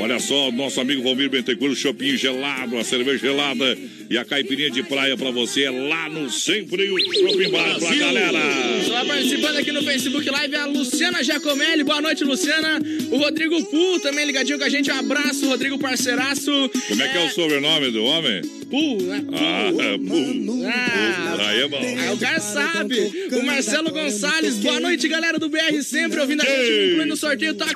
Olha 0.00 0.18
só, 0.20 0.52
nosso 0.52 0.78
amigo 0.80 1.02
Valmir 1.02 1.30
Bentecourt, 1.30 1.74
shopping 1.74 2.16
gelado, 2.18 2.76
a 2.76 2.84
cerveja 2.84 3.18
gelada 3.18 3.76
e 4.08 4.18
a 4.18 4.24
caipirinha 4.24 4.70
de 4.70 4.82
praia 4.82 5.16
pra 5.16 5.30
você 5.30 5.64
é 5.64 5.70
lá 5.70 6.08
no 6.08 6.30
Sem 6.30 6.66
Freio 6.66 6.96
Shopping 6.98 7.50
Bar 7.50 7.78
pra 7.78 7.94
galera. 7.94 8.38
Só 8.86 9.04
participando 9.04 9.56
aqui 9.56 9.72
no 9.72 9.82
Facebook 9.82 10.28
Live 10.28 10.54
é 10.54 10.58
a 10.58 10.66
Luciana 10.66 11.22
Giacomelli. 11.22 11.84
Boa 11.84 12.00
noite, 12.00 12.24
Luciana. 12.24 12.80
O 13.10 13.16
Rodrigo 13.18 13.64
Pu 13.64 14.00
também 14.00 14.26
ligadinho 14.26 14.58
com 14.58 14.64
a 14.64 14.68
gente. 14.68 14.90
Um 14.90 14.98
abraço, 14.98 15.46
Rodrigo 15.48 15.78
Parceiraço. 15.78 16.50
Como 16.88 17.02
é 17.02 17.08
que 17.08 17.18
é 17.18 17.26
o 17.26 17.30
sobrenome 17.30 17.90
do 17.90 18.04
homem? 18.04 18.42
Pu, 18.70 19.02
né? 19.02 19.24
Ah, 19.32 19.68
é, 19.68 19.98
Pu. 19.98 20.66
Ah, 20.66 21.46
Aí 21.48 21.60
é 21.62 21.68
bom. 21.68 21.78
Aí 21.78 22.12
o 22.12 22.16
cara 22.18 22.40
sabe. 22.40 23.28
O 23.32 23.42
Marcelo 23.44 23.90
Gonçalves, 23.90 24.56
boa 24.58 24.80
noite, 24.80 25.08
galera 25.08 25.38
do 25.38 25.48
BR, 25.48 25.82
sempre 25.82 26.20
ouvindo 26.20 26.42
a 26.42 26.44
gente, 26.44 26.92
incluindo 26.92 27.14
o 27.14 27.16
sorteio, 27.16 27.54
tá, 27.54 27.66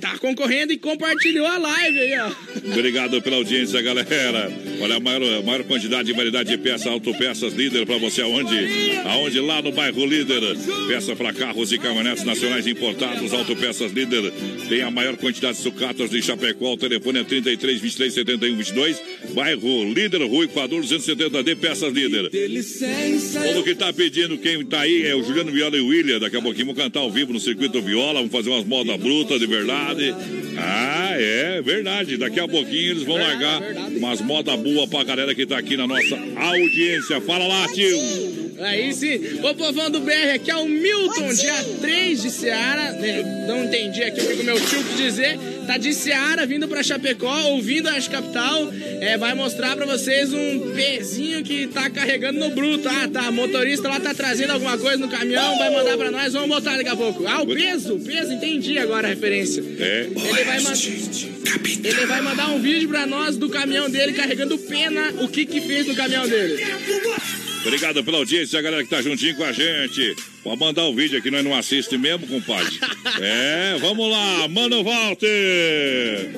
tá 0.00 0.18
concorrendo 0.18 0.72
e 0.72 0.78
compartilhou 0.78 1.46
a 1.46 1.58
live 1.58 1.98
aí, 1.98 2.18
ó. 2.18 2.30
Obrigado 2.72 3.20
pela 3.20 3.36
audiência, 3.36 3.80
galera. 3.82 4.52
Olha, 4.80 4.96
a 4.96 5.00
maior, 5.00 5.22
a 5.22 5.42
maior 5.42 5.64
quantidade 5.68 6.10
e 6.10 6.14
variedade 6.14 6.50
de 6.50 6.58
peças, 6.58 6.86
autopeças 6.86 7.52
líder 7.52 7.86
pra 7.86 7.98
você 7.98 8.22
aonde? 8.22 8.56
Aonde? 9.04 9.38
Lá 9.40 9.62
no 9.62 9.70
bairro 9.70 10.06
Líder. 10.06 10.56
Peça 10.88 11.14
para 11.14 11.32
carros 11.32 11.70
e 11.70 11.78
caminhonetes 11.78 12.24
nacionais 12.24 12.66
importados, 12.66 13.32
autopeças 13.32 13.92
líder. 13.92 14.32
Tem 14.68 14.82
a 14.82 14.90
maior 14.90 15.16
quantidade 15.16 15.58
de 15.58 15.62
sucatas 15.62 16.10
de 16.10 16.22
Chapecó. 16.22 16.72
O 16.72 16.76
telefone 16.76 17.20
é 17.20 17.24
33 17.24 17.80
23 17.80 18.14
71 18.14 18.56
22. 18.56 19.02
Bairro 19.34 19.92
Líder, 19.92 20.22
Rua 20.22 20.44
Equador 20.44 20.82
270D, 20.82 21.56
peças 21.56 21.92
líder. 21.92 22.30
Como 23.52 23.62
que 23.62 23.74
tá 23.74 23.92
pedindo, 23.92 24.38
quem 24.38 24.64
tá 24.64 24.80
aí 24.80 25.06
é 25.06 25.14
o 25.14 25.22
Juliano 25.22 25.52
Viola 25.52 25.76
e 25.76 25.80
o 25.80 25.88
William. 25.88 26.18
Daqui 26.18 26.36
a 26.36 26.42
pouquinho 26.42 26.66
vão 26.66 26.74
cantar 26.74 27.00
ao 27.00 27.10
vivo 27.10 27.32
no 27.32 27.40
Circuito 27.40 27.82
Viola. 27.82 28.14
Vamos 28.14 28.32
fazer 28.32 28.48
umas 28.48 28.64
modas 28.64 28.96
brutas 28.96 29.38
de 29.38 29.46
verdade. 29.46 30.14
Ah, 30.56 31.14
é 31.18 31.60
verdade. 31.60 32.16
Daqui 32.16 32.40
a 32.40 32.48
pouquinho 32.48 32.92
eles 32.92 33.02
vão 33.02 33.16
largar 33.16 33.60
umas 33.94 34.20
modas 34.22 34.58
boas 34.58 34.88
pra 34.88 35.04
galera 35.04 35.34
que 35.34 35.44
tá 35.44 35.57
aqui 35.58 35.76
na 35.76 35.86
nossa 35.86 36.16
audiência. 36.36 37.20
Fala 37.20 37.46
lá, 37.46 37.68
tio. 37.68 38.37
Aí 38.60 38.92
sim, 38.92 39.38
o 39.42 39.54
povão 39.54 39.90
do 39.90 40.00
BR 40.00 40.32
aqui 40.34 40.50
é 40.50 40.56
o 40.56 40.66
Milton, 40.68 41.32
dia 41.32 41.54
3 41.80 42.22
de 42.22 42.30
Seara. 42.30 42.92
né, 42.92 43.44
Não 43.46 43.64
entendi 43.64 44.02
aqui 44.02 44.20
o 44.20 44.26
que 44.36 44.42
o 44.42 44.44
meu 44.44 44.60
tio 44.60 44.82
quis 44.84 44.96
dizer. 44.96 45.38
Tá 45.66 45.76
de 45.76 45.92
Seara 45.94 46.44
vindo 46.46 46.66
pra 46.66 46.82
Chapecó, 46.82 47.40
ouvindo 47.50 47.88
a 47.88 48.00
Capital. 48.00 48.72
É, 49.00 49.16
vai 49.18 49.34
mostrar 49.34 49.76
pra 49.76 49.84
vocês 49.86 50.32
um 50.32 50.72
pezinho 50.74 51.42
que 51.44 51.66
tá 51.68 51.88
carregando 51.90 52.38
no 52.40 52.50
bruto. 52.50 52.88
Ah, 52.88 53.08
tá. 53.12 53.30
Motorista 53.30 53.88
lá 53.88 54.00
tá 54.00 54.12
trazendo 54.14 54.52
alguma 54.52 54.76
coisa 54.78 54.96
no 54.96 55.08
caminhão, 55.08 55.56
vai 55.58 55.70
mandar 55.70 55.96
pra 55.96 56.10
nós, 56.10 56.32
vamos 56.32 56.48
botar 56.48 56.76
daqui 56.76 56.88
a 56.88 56.96
pouco. 56.96 57.26
Ah, 57.26 57.42
o 57.42 57.46
peso, 57.46 57.94
o 57.94 58.00
peso, 58.00 58.32
entendi 58.32 58.78
agora 58.78 59.06
a 59.06 59.10
referência. 59.10 59.62
É. 59.78 60.06
Ele 60.10 60.44
vai, 60.44 60.60
man- 60.60 60.72
ele 61.84 62.06
vai 62.06 62.20
mandar 62.22 62.48
um 62.50 62.58
vídeo 62.60 62.88
pra 62.88 63.06
nós 63.06 63.36
do 63.36 63.48
caminhão 63.48 63.88
dele 63.90 64.12
carregando 64.14 64.58
pena, 64.58 65.12
o 65.20 65.28
que 65.28 65.44
que 65.46 65.60
fez 65.60 65.86
no 65.86 65.94
caminhão 65.94 66.26
dele. 66.26 66.64
Obrigado 67.60 68.02
pela 68.04 68.18
audiência, 68.18 68.58
a 68.58 68.62
galera 68.62 68.82
que 68.82 68.90
tá 68.90 69.02
juntinho 69.02 69.36
com 69.36 69.44
a 69.44 69.52
gente. 69.52 70.16
Pode 70.42 70.58
mandar 70.58 70.84
o 70.84 70.94
vídeo 70.94 71.18
aqui, 71.18 71.30
nós 71.30 71.44
não 71.44 71.54
assiste 71.54 71.98
mesmo, 71.98 72.26
compadre. 72.26 72.78
É, 73.20 73.76
vamos 73.80 74.08
lá, 74.10 74.46
Mano 74.46 74.84
Walter. 74.84 76.30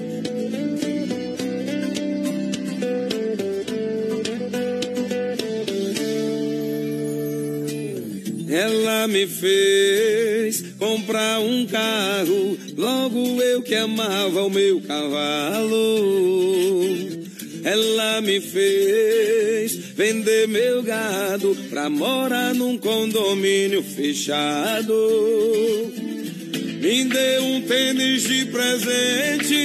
Ela 8.50 9.06
me 9.06 9.26
fez 9.26 10.64
comprar 10.78 11.40
um 11.40 11.66
carro, 11.66 12.58
logo 12.76 13.42
eu 13.42 13.62
que 13.62 13.74
amava 13.74 14.42
o 14.44 14.50
meu 14.50 14.80
cavalo. 14.80 15.80
Ela 17.62 18.20
me 18.22 18.40
fez 18.40 19.89
vender 20.00 20.48
meu 20.48 20.82
gado 20.82 21.54
pra 21.68 21.90
morar 21.90 22.54
num 22.54 22.78
condomínio 22.78 23.82
fechado. 23.82 24.94
Me 26.80 27.04
deu 27.04 27.44
um 27.44 27.60
tênis 27.60 28.22
de 28.22 28.46
presente, 28.46 29.58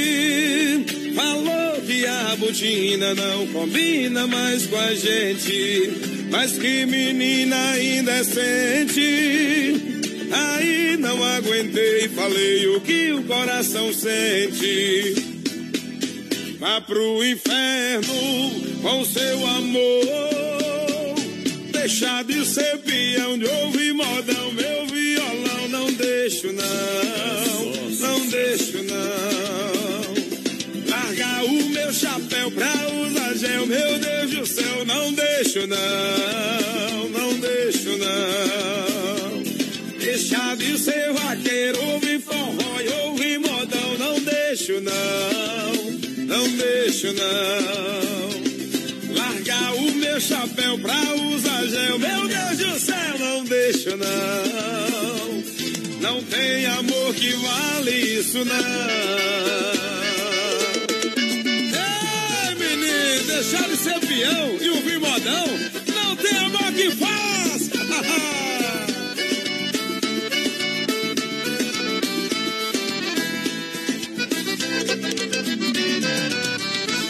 falou 1.15 1.79
diabo 1.87 2.47
botina 2.47 3.15
não 3.15 3.47
combina 3.47 4.27
mais 4.27 4.67
com 4.67 4.75
a 4.75 4.93
gente. 4.93 5.93
Mas 6.29 6.51
que 6.59 6.85
menina 6.85 7.79
indecente. 7.79 8.99
Aí 10.33 10.97
não 10.97 11.23
aguentei, 11.23 12.09
falei 12.09 12.67
o 12.75 12.81
que 12.81 13.13
o 13.13 13.23
coração 13.23 13.93
sente. 13.93 15.15
Vá 16.59 16.81
pro 16.81 17.23
inferno 17.23 18.74
com 18.85 19.03
seu 19.03 19.47
amor. 19.47 20.05
Deixar 21.71 22.23
de 22.23 22.45
ser 22.45 22.77
peão 22.77 23.35
de 23.35 23.47
ouvir 23.47 23.93
modão, 23.93 24.51
meu 24.53 24.85
violão. 24.85 25.67
Não 25.69 25.91
deixo, 25.91 26.53
não, 26.53 27.65
não 27.99 28.27
deixo, 28.27 28.83
não. 28.83 30.13
Largar 30.87 31.45
o 31.45 31.65
meu 31.69 31.91
chapéu 31.91 32.51
pra 32.51 32.71
usar 33.07 33.33
gel, 33.35 33.65
meu 33.65 33.97
Deus 33.97 34.31
do 34.31 34.45
céu. 34.45 34.85
Não 34.85 35.11
deixo, 35.13 35.65
não, 35.65 37.09
não 37.09 37.39
deixo, 37.39 37.89
não. 37.97 39.43
Deixar 39.97 40.55
de 40.57 40.77
ser 40.77 41.11
vaqueiro, 41.11 41.83
ouvir 41.85 42.21
forró 42.21 42.79
e 42.81 43.07
ouvir 43.07 43.39
modão. 43.39 43.97
Não 43.97 44.19
deixo, 44.19 44.79
não, 44.79 45.73
não 46.27 46.47
deixo, 46.55 47.07
não. 47.13 48.34
Meu 50.15 50.21
chapéu 50.21 50.79
pra 50.79 50.95
usar 51.25 51.67
gel, 51.67 51.99
meu 51.99 52.25
Deus 52.25 52.57
do 52.57 52.79
céu. 52.79 53.19
Não 53.19 53.43
deixo, 53.43 53.89
não. 53.97 55.43
Não 55.99 56.23
tem 56.23 56.65
amor 56.67 57.13
que 57.13 57.33
vale 57.33 57.91
isso, 57.91 58.45
não. 58.45 58.55
Ei, 62.47 62.55
menino, 62.55 63.25
deixar 63.27 63.67
de 63.67 63.75
ser 63.75 63.99
peão 63.99 64.57
e 64.61 64.69
ouvir 64.69 64.99
modão. 65.01 65.47
Não 65.93 66.15
tem 66.15 66.37
amor 66.37 66.71
que 66.71 66.91
faz. 66.91 67.34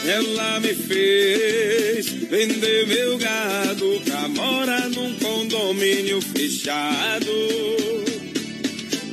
Ela 0.07 0.59
me 0.59 0.75
fez 0.75 2.07
vender 2.29 2.85
meu 2.85 3.17
gado 3.17 4.01
pra 4.05 4.27
morar 4.27 4.87
num 4.89 5.15
condomínio 5.15 6.21
fechado. 6.21 7.31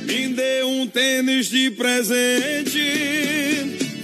Me 0.05 0.27
deu 0.29 0.69
um 0.69 0.85
tênis 0.85 1.49
de 1.49 1.71
presente. 1.71 2.79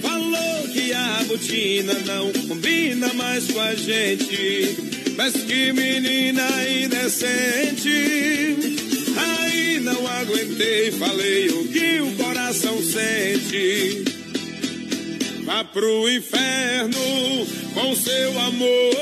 Falou 0.02 0.68
que 0.72 0.92
a 0.92 1.22
botina 1.28 1.94
não 2.06 2.32
combina 2.48 3.12
mais 3.14 3.46
com 3.46 3.60
a 3.60 3.74
gente. 3.76 4.76
Mas 5.16 5.32
que 5.34 5.72
menina 5.72 6.48
indecente. 6.68 7.88
Aí 9.16 9.78
não 9.78 10.08
aguentei, 10.08 10.90
falei 10.90 11.50
o 11.50 11.68
que 11.68 12.00
o 12.00 12.16
coração 12.16 12.82
sente. 12.82 14.09
Vá 15.50 15.64
pro 15.64 16.08
inferno 16.08 17.44
com 17.74 17.96
seu 17.96 18.38
amor. 18.38 18.94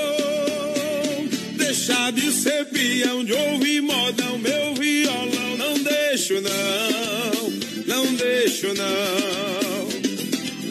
Deixar 1.58 2.10
de 2.10 2.32
ser 2.32 2.64
peão, 2.64 3.22
de 3.22 3.34
ouvir 3.34 3.82
modão, 3.82 4.38
meu 4.38 4.74
violão. 4.74 5.58
Não 5.58 5.78
deixo, 5.78 6.40
não, 6.40 7.50
não 7.86 8.14
deixo, 8.14 8.68
não. 8.68 9.88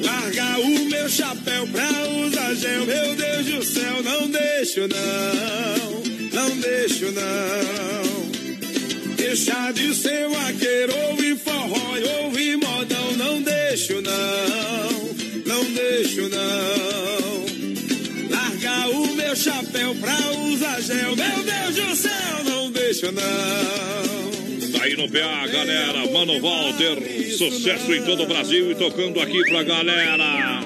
Largar 0.01 0.59
o 0.61 0.86
meu 0.86 1.07
chapéu 1.07 1.67
pra 1.67 1.91
usar 2.25 2.55
gel, 2.55 2.84
meu 2.84 3.13
Deus 3.13 3.45
do 3.45 3.63
céu. 3.63 4.01
Não 4.01 4.28
deixo, 4.32 4.88
não, 4.88 6.01
não 6.34 6.57
deixo, 6.57 7.11
não. 7.11 9.13
Deixar 9.15 9.71
de 9.73 9.93
ser 9.93 10.28
vaqueiro, 10.28 10.97
ouvir 11.09 11.38
forró 11.38 11.99
ouvir 12.23 12.57
modão. 12.57 13.15
Não 13.15 13.39
deixo, 13.43 14.01
não 14.01 15.16
deixo, 15.78 16.30
não. 16.30 17.45
Largar 18.30 18.89
o 18.89 19.13
meu 19.15 19.36
chapéu 19.36 19.95
pra 19.95 20.17
usar 20.51 20.82
gel, 20.82 21.15
meu 21.15 21.43
Deus 21.43 21.75
do 21.75 21.95
céu. 21.95 22.43
Não 22.45 22.71
deixo, 22.71 23.11
não. 23.11 24.71
Tá 24.71 24.84
aí 24.84 24.95
no 24.95 25.09
PA, 25.09 25.47
galera. 25.47 26.11
Mano 26.11 26.41
Walter, 26.41 26.97
sucesso 27.38 27.93
em 27.93 28.03
todo 28.03 28.23
o 28.23 28.28
Brasil 28.28 28.71
e 28.71 28.75
tocando 28.75 29.21
aqui 29.21 29.43
pra 29.45 29.63
galera. 29.63 30.63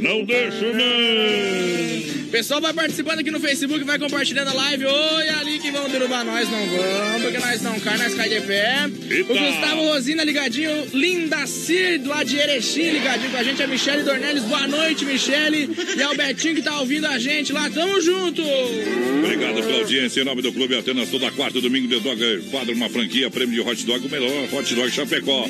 Não 0.00 0.24
deixo, 0.24 0.64
não. 0.72 2.26
Pessoal 2.30 2.60
vai 2.60 2.72
participando 2.72 3.20
aqui 3.20 3.30
no 3.30 3.40
Facebook, 3.40 3.82
vai 3.84 3.98
compartilhando 3.98 4.48
a 4.48 4.52
live. 4.52 4.84
Oi, 4.84 5.28
ali 5.28 5.58
que 5.58 5.70
vão 5.70 5.88
derrubar 5.88 6.24
nós, 6.24 6.48
não 6.50 6.66
vão, 6.66 7.20
porque 7.22 7.38
nós 7.38 7.62
não 7.62 7.78
cai, 7.80 7.96
nós 7.96 8.14
cai 8.14 8.28
de 8.28 8.40
pé. 8.40 8.90
Eita. 9.08 9.32
O 9.32 9.38
Gustavo 9.38 9.82
Rosina 9.82 10.24
ligadinho, 10.24 10.86
Linda 10.92 11.46
Cir, 11.46 12.02
lá 12.04 12.24
de 12.24 12.36
Erechim, 12.36 12.90
ligadinho 12.90 13.30
com 13.30 13.36
a 13.36 13.42
gente. 13.42 13.62
A 13.62 13.66
Michele 13.66 14.02
Dornelles, 14.02 14.42
boa 14.42 14.66
noite, 14.66 15.04
Michele. 15.04 15.70
E 15.96 16.02
ao 16.02 16.14
Betinho 16.14 16.56
que 16.56 16.62
tá 16.62 16.78
ouvindo 16.80 17.06
a 17.06 17.18
gente 17.18 17.52
lá, 17.52 17.70
tamo 17.70 18.00
junto. 18.00 18.42
Obrigado 18.42 19.62
pela 19.62 19.78
audiência. 19.78 20.20
Em 20.20 20.24
nome 20.24 20.42
do 20.42 20.52
Clube 20.52 20.76
Atenas, 20.76 21.08
toda 21.08 21.30
quarta 21.30 21.60
domingo 21.60 21.86
de 21.88 22.00
Dog 22.00 22.42
quadra 22.50 22.74
uma 22.74 22.88
franquia, 22.88 23.30
prêmio 23.30 23.54
de 23.54 23.68
hot 23.68 23.86
dog, 23.86 24.06
o 24.06 24.10
melhor 24.10 24.52
hot 24.52 24.74
dog 24.74 24.90
Chapecó. 24.90 25.46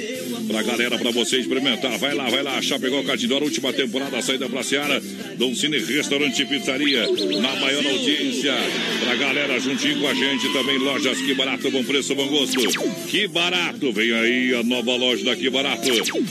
Pra 0.46 0.62
galera, 0.62 0.98
pra 0.98 1.10
você 1.10 1.38
experimentar. 1.38 1.98
Vai 1.98 2.14
lá, 2.14 2.28
vai 2.28 2.42
lá. 2.42 2.60
Chapecó 2.62 3.02
Catidora, 3.02 3.44
última 3.44 3.72
temporada, 3.72 4.20
saída 4.22 4.48
pra 4.48 4.62
Seara. 4.62 5.02
Dom 5.36 5.54
Cine 5.54 5.78
Restaurante 5.78 6.42
e 6.42 6.46
Pizzaria. 6.46 7.06
Na 7.40 7.56
maior 7.56 7.86
audiência. 7.86 8.54
Pra 9.00 9.14
galera 9.16 9.58
juntinho 9.58 10.00
com 10.00 10.08
a 10.08 10.14
gente 10.14 10.52
também. 10.52 10.78
Lojas 10.78 11.18
Que 11.18 11.34
Barato, 11.34 11.70
bom 11.70 11.82
preço, 11.84 12.14
bom 12.14 12.26
gosto. 12.28 12.60
Que 13.08 13.26
Barato. 13.26 13.92
Vem 13.92 14.12
aí 14.12 14.54
a 14.54 14.62
nova 14.62 14.96
loja 14.96 15.24
da 15.24 15.36
Que 15.36 15.50
Barato. 15.50 15.88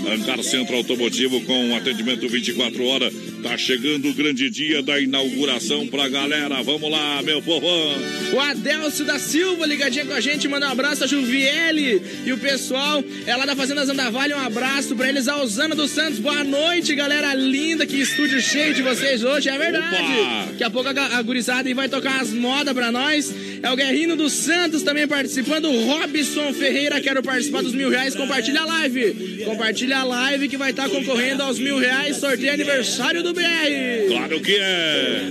Ancar 0.10 0.42
Centro 0.44 0.76
Automotivo 0.76 1.42
com 1.42 1.76
atendimento 1.76 2.28
24 2.28 2.84
horas. 2.86 3.14
Tá 3.44 3.58
chegando 3.58 4.10
o 4.10 4.14
grande 4.14 4.50
dia 4.50 4.82
da 4.82 5.00
inauguração 5.00 5.88
pra 5.88 6.08
galera. 6.08 6.62
Vamos 6.64 6.90
lá, 6.90 7.22
meu 7.22 7.42
povão. 7.42 7.96
O 8.34 8.40
Adelcio 8.40 9.06
da 9.06 9.20
Silva 9.20 9.66
ligadinho 9.66 10.08
com 10.08 10.14
a 10.14 10.22
gente, 10.22 10.48
manda 10.48 10.68
um 10.68 10.72
abraço 10.72 11.04
a 11.04 11.08
Juviele 11.08 12.02
e 12.26 12.32
o 12.32 12.38
pessoal 12.38 13.04
é 13.26 13.36
lá 13.36 13.46
da 13.46 13.56
Fazenda 13.56 13.86
Zandavalli, 14.06 14.34
um 14.36 14.40
abraço 14.40 14.96
pra 14.96 15.10
eles, 15.10 15.28
a 15.28 15.42
Osana 15.42 15.74
dos 15.74 15.90
Santos, 15.90 16.20
boa 16.20 16.44
noite, 16.44 16.94
galera 16.94 17.34
linda, 17.34 17.88
que 17.88 18.00
estúdio 18.00 18.40
cheio 18.40 18.72
de 18.72 18.84
vocês 18.84 19.24
hoje, 19.24 19.50
é 19.50 19.58
verdade. 19.58 19.96
Opa! 19.96 20.46
Daqui 20.52 20.64
a 20.64 20.70
pouco 20.70 20.90
a, 20.90 21.18
a 21.18 21.22
gurizada 21.24 21.68
aí 21.68 21.74
vai 21.74 21.90
tocar 21.90 22.22
as 22.22 22.30
modas 22.32 22.72
pra 22.72 22.92
nós. 22.92 23.34
É 23.64 23.72
o 23.72 23.76
Guerrino 23.76 24.16
dos 24.16 24.32
Santos 24.32 24.84
também 24.84 25.08
participando, 25.08 25.72
o 25.72 25.86
Robson 25.88 26.54
Ferreira, 26.54 27.02
quero 27.02 27.24
participar 27.24 27.64
dos 27.64 27.74
mil 27.74 27.90
reais, 27.90 28.14
compartilha 28.14 28.62
a 28.62 28.66
live. 28.66 29.44
Compartilha 29.44 29.98
a 29.98 30.04
live 30.04 30.50
que 30.50 30.58
vai 30.58 30.70
estar 30.70 30.88
concorrendo 30.88 31.42
aos 31.42 31.58
mil 31.58 31.80
reais, 31.80 32.18
sorteio 32.18 32.54
aniversário 32.54 33.24
do 33.24 33.34
BR. 33.34 34.08
Claro 34.08 34.40
que 34.40 34.56
é. 34.56 35.30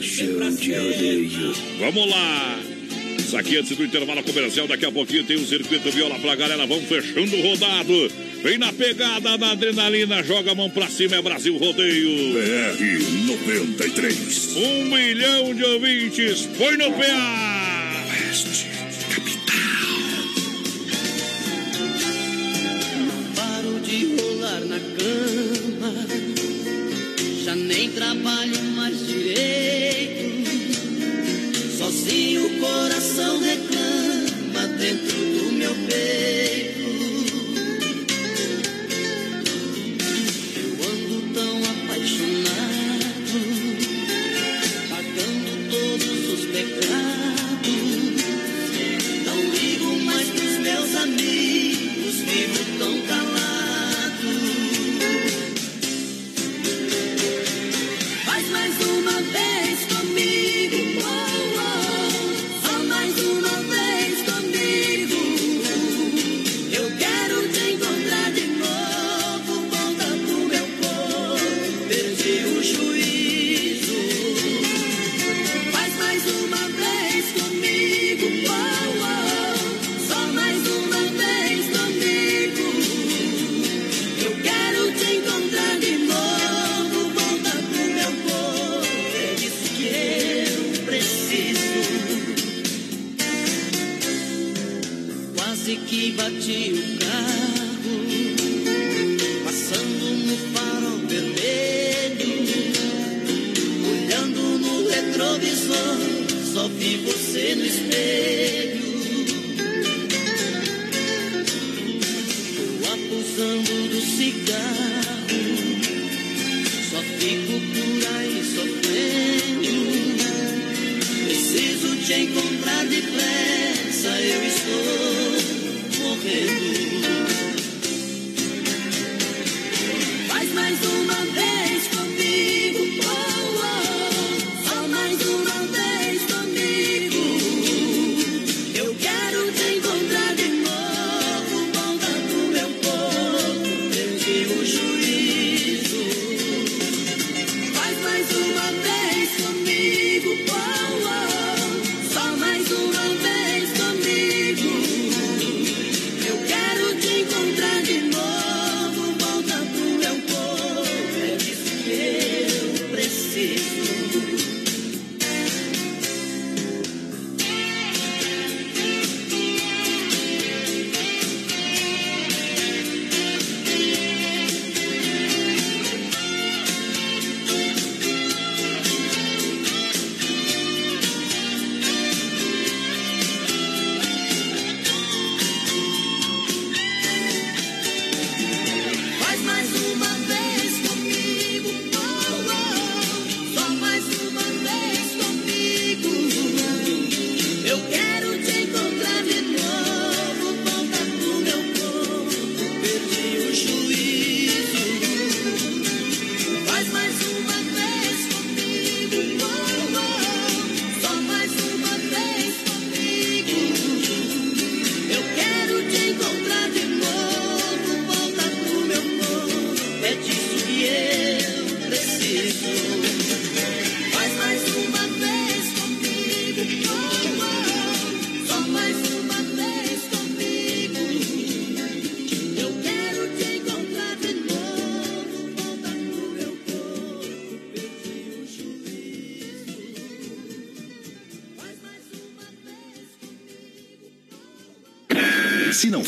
Vamos 1.79 2.11
lá. 2.11 2.74
Isso 3.25 3.37
aqui 3.39 3.57
antes 3.57 3.75
do 3.75 3.85
intervalo 3.85 4.23
comercial, 4.23 4.69
daqui 4.69 4.85
a 4.85 4.93
pouquinho 4.93 5.25
tem 5.25 5.39
um 5.39 5.47
circuito 5.47 5.91
viola 5.91 6.19
pra 6.19 6.37
galera. 6.37 6.67
Vamos 6.67 6.85
fechando 6.85 7.35
o 7.35 7.43
rodado. 7.43 8.09
Vem 8.43 8.59
na 8.59 8.71
pegada 8.71 9.39
da 9.39 9.53
adrenalina, 9.53 10.23
joga 10.23 10.53
a 10.53 10.55
mão 10.55 10.69
pra 10.69 10.87
cima, 10.89 11.17
é 11.17 11.23
Brasil 11.23 11.57
Rodeio. 11.57 12.35
BR 12.35 13.27
93. 13.27 14.57
Um 14.57 14.85
milhão 14.85 15.55
de 15.55 15.65
ouvintes, 15.65 16.47
foi 16.59 16.77
no 16.77 16.93
PA. 16.93 18.05
Paro 23.35 23.81
de 23.81 24.17
rolar 24.21 24.61
na 24.67 24.79
cama, 24.79 26.07
já 27.43 27.57
nem 27.57 27.91
trabalho 27.91 28.64
coração 32.65 33.41
reclama 33.41 33.74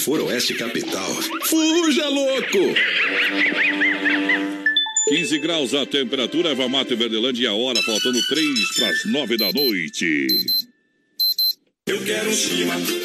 for 0.07 0.21
Oeste 0.21 0.55
Capital, 0.55 1.11
fuja 1.47 2.09
louco! 2.09 2.75
15 5.09 5.39
graus 5.41 5.75
a 5.75 5.85
temperatura, 5.85 6.51
Eva 6.51 6.69
Mata 6.69 6.93
e 6.93 6.97
Verdelândia 6.97 7.51
a 7.51 7.55
hora 7.55 7.83
faltando 7.83 8.25
3 8.29 8.49
para 8.77 8.89
as 8.89 9.05
9 9.05 9.37
da 9.37 9.53
noite. 9.53 10.47
Eu 11.89 12.01
quero 12.05 12.31
um 12.31 12.33
chima. 12.33 12.75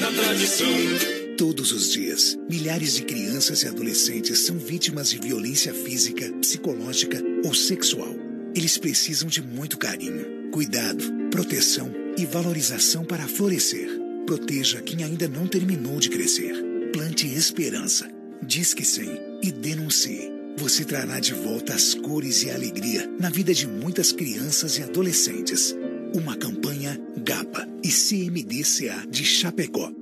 da 0.00 0.12
tradição. 0.12 0.68
Todos 1.38 1.72
os 1.72 1.90
dias, 1.90 2.38
milhares 2.48 2.94
de 2.94 3.02
crianças 3.02 3.62
e 3.62 3.68
adolescentes 3.68 4.40
são 4.40 4.58
vítimas 4.58 5.10
de 5.10 5.18
violência 5.18 5.72
física, 5.72 6.30
psicológica 6.40 7.22
ou 7.44 7.54
sexual. 7.54 8.14
Eles 8.54 8.76
precisam 8.76 9.28
de 9.28 9.42
muito 9.42 9.78
carinho, 9.78 10.50
cuidado, 10.52 11.02
proteção 11.30 11.90
e 12.18 12.26
valorização 12.26 13.04
para 13.04 13.26
florescer. 13.26 13.88
Proteja 14.26 14.82
quem 14.82 15.04
ainda 15.04 15.26
não 15.26 15.46
terminou 15.46 15.98
de 15.98 16.10
crescer. 16.10 16.54
Plante 16.92 17.26
esperança. 17.26 18.08
Diz 18.46 18.74
que 18.74 18.84
sim 18.84 19.16
e 19.42 19.50
denuncie. 19.50 20.30
Você 20.58 20.84
trará 20.84 21.18
de 21.18 21.32
volta 21.32 21.74
as 21.74 21.94
cores 21.94 22.42
e 22.42 22.50
a 22.50 22.54
alegria 22.54 23.10
na 23.18 23.30
vida 23.30 23.54
de 23.54 23.66
muitas 23.66 24.12
crianças 24.12 24.76
e 24.76 24.82
adolescentes. 24.82 25.74
Uma 26.14 26.36
campanha 26.36 27.00
GAPA 27.22 27.68
e 27.84 27.88
CMDCA 27.88 29.06
de 29.08 29.24
Chapecó. 29.24 30.01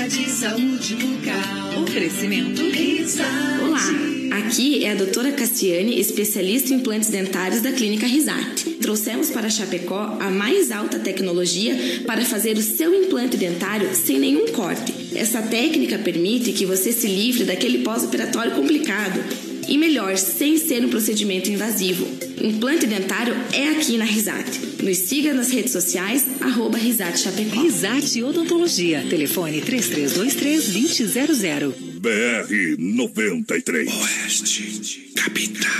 Dica 0.00 0.08
de 0.08 0.30
saúde 0.30 0.94
bucal. 0.94 1.82
Oferecimento 1.82 2.62
Risate. 2.70 3.28
Olá, 3.62 4.38
aqui 4.38 4.82
é 4.84 4.92
a 4.92 4.94
doutora 4.94 5.30
Cassiane, 5.32 6.00
especialista 6.00 6.72
em 6.72 6.76
implantes 6.76 7.10
dentários 7.10 7.60
da 7.60 7.70
Clínica 7.70 8.06
Risate. 8.06 8.70
Trouxemos 8.80 9.28
para 9.28 9.50
Chapecó 9.50 10.16
a 10.18 10.30
mais 10.30 10.70
alta 10.70 10.98
tecnologia 10.98 12.02
para 12.06 12.24
fazer 12.24 12.56
o 12.56 12.62
seu 12.62 12.94
implante 12.94 13.36
dentário 13.36 13.94
sem 13.94 14.18
nenhum 14.18 14.46
corte. 14.52 14.94
Essa 15.14 15.42
técnica 15.42 15.98
permite 15.98 16.52
que 16.52 16.64
você 16.64 16.92
se 16.92 17.06
livre 17.06 17.44
daquele 17.44 17.82
pós-operatório 17.82 18.52
complicado 18.52 19.49
e 19.70 19.78
melhor, 19.78 20.18
sem 20.18 20.58
ser 20.58 20.84
um 20.84 20.90
procedimento 20.90 21.48
invasivo. 21.48 22.04
Implante 22.42 22.86
dentário 22.86 23.32
é 23.52 23.68
aqui 23.70 23.96
na 23.96 24.04
Risate. 24.04 24.82
Nos 24.82 24.98
siga 24.98 25.32
nas 25.32 25.50
redes 25.50 25.70
sociais, 25.70 26.26
arroba 26.40 26.76
Risate 26.76 27.20
Chapecó. 27.20 27.62
Risate 27.62 28.24
Odontologia. 28.24 29.06
Telefone 29.08 29.62
3323-2000. 29.62 31.72
BR 32.00 32.76
93. 32.78 33.92
Oeste 33.92 35.12
Capital. 35.14 35.70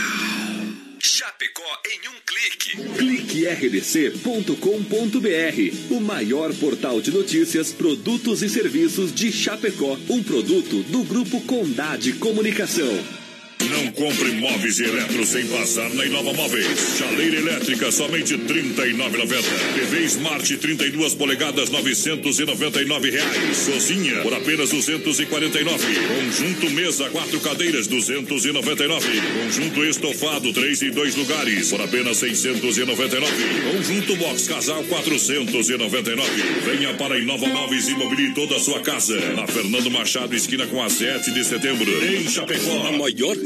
Chapecó 1.03 1.63
em 1.91 1.99
um 2.09 2.13
clique. 2.25 2.77
Clique 2.97 3.47
rdc.com.br, 3.47 4.55
o 5.91 6.01
maior 6.01 6.55
portal 6.55 7.01
de 7.01 7.11
notícias, 7.11 7.73
produtos 7.73 8.41
e 8.43 8.49
serviços 8.49 9.13
de 9.13 9.33
Chapecó. 9.33 9.99
Um 10.09 10.23
produto 10.23 10.85
do 10.85 11.03
Grupo 11.05 11.41
Condade 11.41 12.13
Comunicação. 12.15 13.20
Não 13.69 13.93
compre 13.93 14.33
móveis 14.33 14.79
e 14.79 14.85
eletro 14.85 15.27
sem 15.27 15.47
passar 15.47 15.91
na 15.91 16.05
Inova 16.07 16.33
Móveis. 16.33 16.97
Chaleira 16.99 17.37
elétrica 17.37 17.93
somente 17.93 18.35
R$ 18.35 18.43
39,90. 18.45 19.43
TV 19.75 20.05
Smart 20.05 20.57
32 20.57 21.15
polegadas 21.15 21.69
999 21.69 23.11
reais. 23.11 23.69
Cozinha 23.71 24.23
por 24.23 24.33
apenas 24.33 24.71
249. 24.71 25.85
Conjunto 26.09 26.71
mesa 26.71 27.11
quatro 27.11 27.39
cadeiras 27.41 27.87
299. 27.87 29.07
Conjunto 29.45 29.85
estofado 29.85 30.53
três 30.53 30.81
e 30.83 30.91
dois 30.91 31.15
lugares 31.15 31.69
por 31.69 31.81
apenas 31.83 32.17
699. 32.17 33.27
Conjunto 33.73 34.17
box 34.17 34.49
casal 34.49 34.83
499. 34.85 36.31
Venha 36.65 36.95
para 36.95 37.19
Inova 37.19 37.47
Móveis 37.47 37.89
e 37.89 37.95
mobile 37.95 38.33
toda 38.35 38.57
a 38.57 38.61
sua 38.61 38.81
casa. 38.81 39.19
Na 39.35 39.47
Fernando 39.47 39.91
Machado 39.91 40.35
esquina 40.35 40.67
com 40.67 40.83
a 40.83 40.89
7 40.89 41.31
de 41.33 41.45
setembro 41.45 41.91
em 42.05 42.29
Chapecó. 42.29 42.87
A 42.87 42.93
maior 42.93 43.37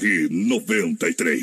93. 0.00 1.42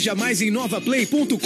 Veja 0.00 0.14
mais 0.14 0.40
em 0.40 0.50
novaplay.com.br. 0.50 1.36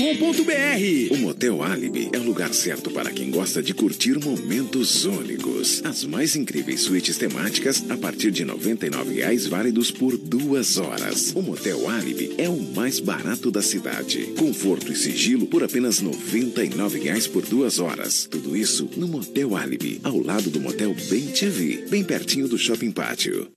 O 1.11 1.17
Motel 1.17 1.61
Alibi 1.61 2.09
é 2.13 2.19
o 2.21 2.23
lugar 2.23 2.55
certo 2.55 2.89
para 2.89 3.11
quem 3.11 3.29
gosta 3.29 3.61
de 3.61 3.75
curtir 3.75 4.17
momentos 4.25 5.05
únicos. 5.05 5.85
As 5.85 6.05
mais 6.05 6.37
incríveis 6.37 6.83
suítes 6.83 7.19
temáticas 7.19 7.85
a 7.91 7.97
partir 7.97 8.31
de 8.31 8.45
99 8.45 9.17
reais 9.17 9.49
válidos 9.49 9.91
por 9.91 10.17
duas 10.17 10.77
horas. 10.77 11.33
O 11.35 11.43
Motel 11.43 11.91
Alibi 11.91 12.33
é 12.39 12.49
o 12.49 12.63
mais 12.63 13.01
barato 13.01 13.51
da 13.51 13.61
cidade. 13.61 14.23
Conforto 14.39 14.93
e 14.93 14.95
sigilo 14.95 15.49
por 15.49 15.65
apenas 15.65 16.01
99 16.01 17.01
reais 17.01 17.27
por 17.27 17.45
duas 17.45 17.81
horas. 17.81 18.29
Tudo 18.31 18.57
isso 18.57 18.89
no 18.97 19.09
Motel 19.09 19.57
Alibi, 19.57 20.01
ao 20.05 20.17
lado 20.23 20.49
do 20.49 20.61
Motel 20.61 20.95
Bem 21.11 21.27
TV, 21.27 21.87
bem 21.91 22.05
pertinho 22.05 22.47
do 22.47 22.57
Shopping 22.57 22.93
Pátio. 22.93 23.49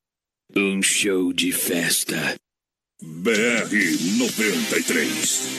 Um 0.55 0.81
show 0.81 1.31
de 1.31 1.51
festa. 1.51 2.35
BR 2.99 3.69
93. 4.17 5.49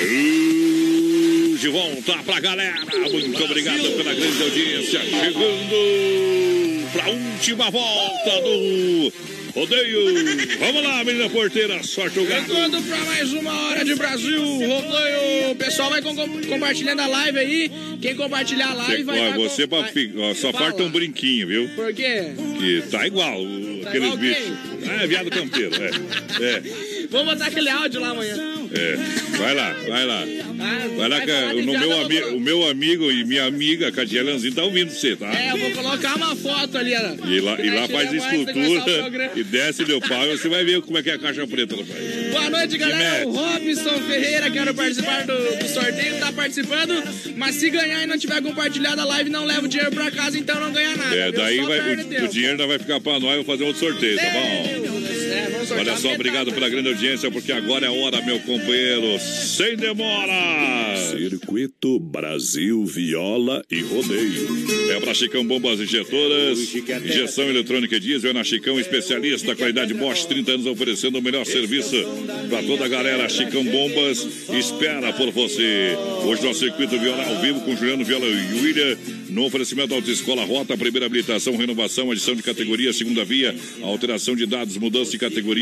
E 0.00 1.56
De 1.60 1.68
volta 1.68 2.18
pra 2.24 2.40
galera. 2.40 2.84
Muito 3.08 3.44
obrigado 3.44 3.82
pela 3.96 4.12
grande 4.12 4.42
audiência. 4.42 5.00
Chegando 5.00 6.61
pra 6.92 7.08
última 7.08 7.70
volta 7.70 8.40
do 8.42 9.12
rodeio. 9.54 10.58
Vamos 10.58 10.82
lá, 10.82 11.04
menina 11.04 11.28
porteira. 11.30 11.82
Sorte 11.82 12.18
o 12.18 12.24
gato. 12.26 12.46
Chegando 12.46 12.82
pra 12.82 12.96
mais 12.98 13.32
uma 13.32 13.68
hora 13.68 13.84
de 13.84 13.94
Brasil, 13.94 14.42
rodeio. 14.42 15.50
O 15.52 15.56
pessoal 15.56 15.90
vai 15.90 16.00
com- 16.02 16.14
compartilhando 16.48 17.00
a 17.00 17.06
live 17.06 17.38
aí. 17.38 17.70
Quem 18.00 18.14
compartilhar 18.16 18.70
a 18.70 18.74
live 18.74 19.02
vai. 19.04 19.18
Ó, 19.18 19.30
vai- 19.30 19.38
você 19.38 19.66
pra, 19.66 19.80
vai- 19.82 20.12
ó, 20.18 20.34
só 20.34 20.52
Fala. 20.52 20.66
falta 20.68 20.82
um 20.82 20.90
brinquinho, 20.90 21.46
viu? 21.46 21.68
Por 21.74 21.92
quê? 21.94 22.32
Que 22.58 22.82
tá 22.90 23.06
igual, 23.06 23.36
Tá 23.82 23.88
aqueles 23.88 24.06
igual 24.06 24.16
bichos. 24.16 24.52
Ah, 24.88 25.02
é 25.02 25.06
viado 25.06 25.30
campeiro, 25.30 25.72
é. 25.74 25.90
É, 26.44 26.62
Vamos 27.12 27.34
botar 27.34 27.46
aquele 27.46 27.68
áudio 27.68 28.00
lá 28.00 28.08
amanhã. 28.08 28.34
é. 28.74 29.36
Vai 29.36 29.54
lá, 29.54 29.76
vai 29.86 30.06
lá. 30.06 30.24
Ah, 30.60 30.82
Vai 30.96 31.08
lá, 31.08 31.16
vai 31.18 31.26
viado, 31.26 31.64
meu, 31.64 31.80
eu 31.82 32.00
ami 32.00 32.20
o 32.22 32.40
meu 32.40 32.68
amigo 32.68 33.10
e 33.10 33.24
minha 33.24 33.44
amiga, 33.44 33.88
a 33.88 33.92
Cadiela 33.92 34.30
Lanzinho, 34.30 34.54
tá 34.54 34.62
ouvindo 34.62 34.90
você, 34.90 35.16
tá? 35.16 35.32
É, 35.32 35.50
eu 35.50 35.58
vou 35.58 35.70
colocar 35.72 36.16
uma 36.16 36.36
foto 36.36 36.78
ali, 36.78 36.94
ó. 36.94 37.26
E 37.28 37.40
lá, 37.40 37.60
e 37.60 37.70
lá 37.70 37.88
faz 37.88 38.10
o 38.10 38.16
escultura 38.16 39.30
e 39.34 39.42
desce 39.44 39.84
meu 39.84 40.00
pau 40.00 40.24
e 40.26 40.38
você 40.38 40.48
vai 40.48 40.64
ver 40.64 40.80
como 40.82 40.98
é 40.98 41.02
que 41.02 41.10
é 41.10 41.14
a 41.14 41.18
caixa 41.18 41.46
preta, 41.46 41.74
rapaz. 41.76 42.00
Boa 42.30 42.50
noite, 42.50 42.78
galera. 42.78 43.26
O 43.26 43.32
Robson 43.32 44.00
Ferreira, 44.08 44.50
quero 44.50 44.74
participar 44.74 45.24
do, 45.24 45.56
do 45.56 45.68
sorteio, 45.68 46.18
tá 46.18 46.32
participando. 46.32 47.02
Mas 47.36 47.56
se 47.56 47.68
ganhar 47.70 48.02
e 48.04 48.06
não 48.06 48.18
tiver 48.18 48.40
compartilhado 48.42 49.00
a 49.00 49.04
live, 49.04 49.28
não 49.30 49.44
leva 49.44 49.64
o 49.64 49.68
dinheiro 49.68 49.90
pra 49.92 50.10
casa, 50.10 50.38
então 50.38 50.60
não 50.60 50.72
ganha 50.72 50.96
nada. 50.96 51.14
É, 51.16 51.32
daí 51.32 51.60
vai, 51.60 51.80
o, 51.94 52.24
o 52.24 52.28
dinheiro 52.28 52.58
não 52.58 52.68
vai 52.68 52.78
ficar 52.78 53.00
pra 53.00 53.18
nós, 53.18 53.36
eu 53.36 53.42
vou 53.42 53.44
fazer 53.44 53.64
outro 53.64 53.80
sorteio, 53.80 54.16
tá 54.16 54.30
bom? 54.30 54.81
É, 55.74 55.78
Olha 55.78 55.96
só, 55.96 56.12
obrigado 56.12 56.52
pela 56.52 56.68
grande 56.68 56.88
audiência, 56.88 57.30
porque 57.30 57.52
agora 57.52 57.86
é 57.86 57.90
hora, 57.90 58.20
meu 58.22 58.38
companheiro, 58.40 59.18
sem 59.20 59.76
demora! 59.76 60.32
Circuito 61.10 61.98
Brasil 61.98 62.84
Viola 62.84 63.64
e 63.70 63.80
Rodeio. 63.80 64.48
É 64.90 65.00
pra 65.00 65.14
Chicão 65.14 65.44
Bombas 65.44 65.80
Injetoras, 65.80 66.58
injeção 67.04 67.48
eletrônica 67.48 67.96
e 67.96 68.00
diesel, 68.00 68.30
é 68.30 68.32
na 68.32 68.44
Chicão 68.44 68.78
Especialista, 68.78 69.56
qualidade 69.56 69.94
Bosch, 69.94 70.26
30 70.26 70.52
anos 70.52 70.66
oferecendo 70.66 71.18
o 71.18 71.22
melhor 71.22 71.44
serviço 71.46 71.96
pra 72.48 72.62
toda 72.62 72.84
a 72.84 72.88
galera. 72.88 73.28
Chicão 73.28 73.64
Bombas 73.64 74.26
espera 74.50 75.12
por 75.12 75.30
você. 75.30 75.96
Hoje 76.24 76.44
nosso 76.44 76.60
circuito 76.60 76.98
Viola 76.98 77.24
ao 77.24 77.40
vivo 77.40 77.60
com 77.60 77.76
Juliano 77.76 78.04
Viola 78.04 78.26
e 78.26 78.60
William, 78.60 78.98
no 79.30 79.44
oferecimento 79.44 79.94
Autoescola 79.94 80.44
Rota, 80.44 80.76
primeira 80.76 81.06
habilitação, 81.06 81.56
renovação, 81.56 82.10
adição 82.10 82.34
de 82.34 82.42
categoria, 82.42 82.92
segunda 82.92 83.24
via, 83.24 83.54
alteração 83.82 84.36
de 84.36 84.46
dados, 84.46 84.76
mudança 84.76 85.10
de 85.10 85.18
categoria. 85.18 85.61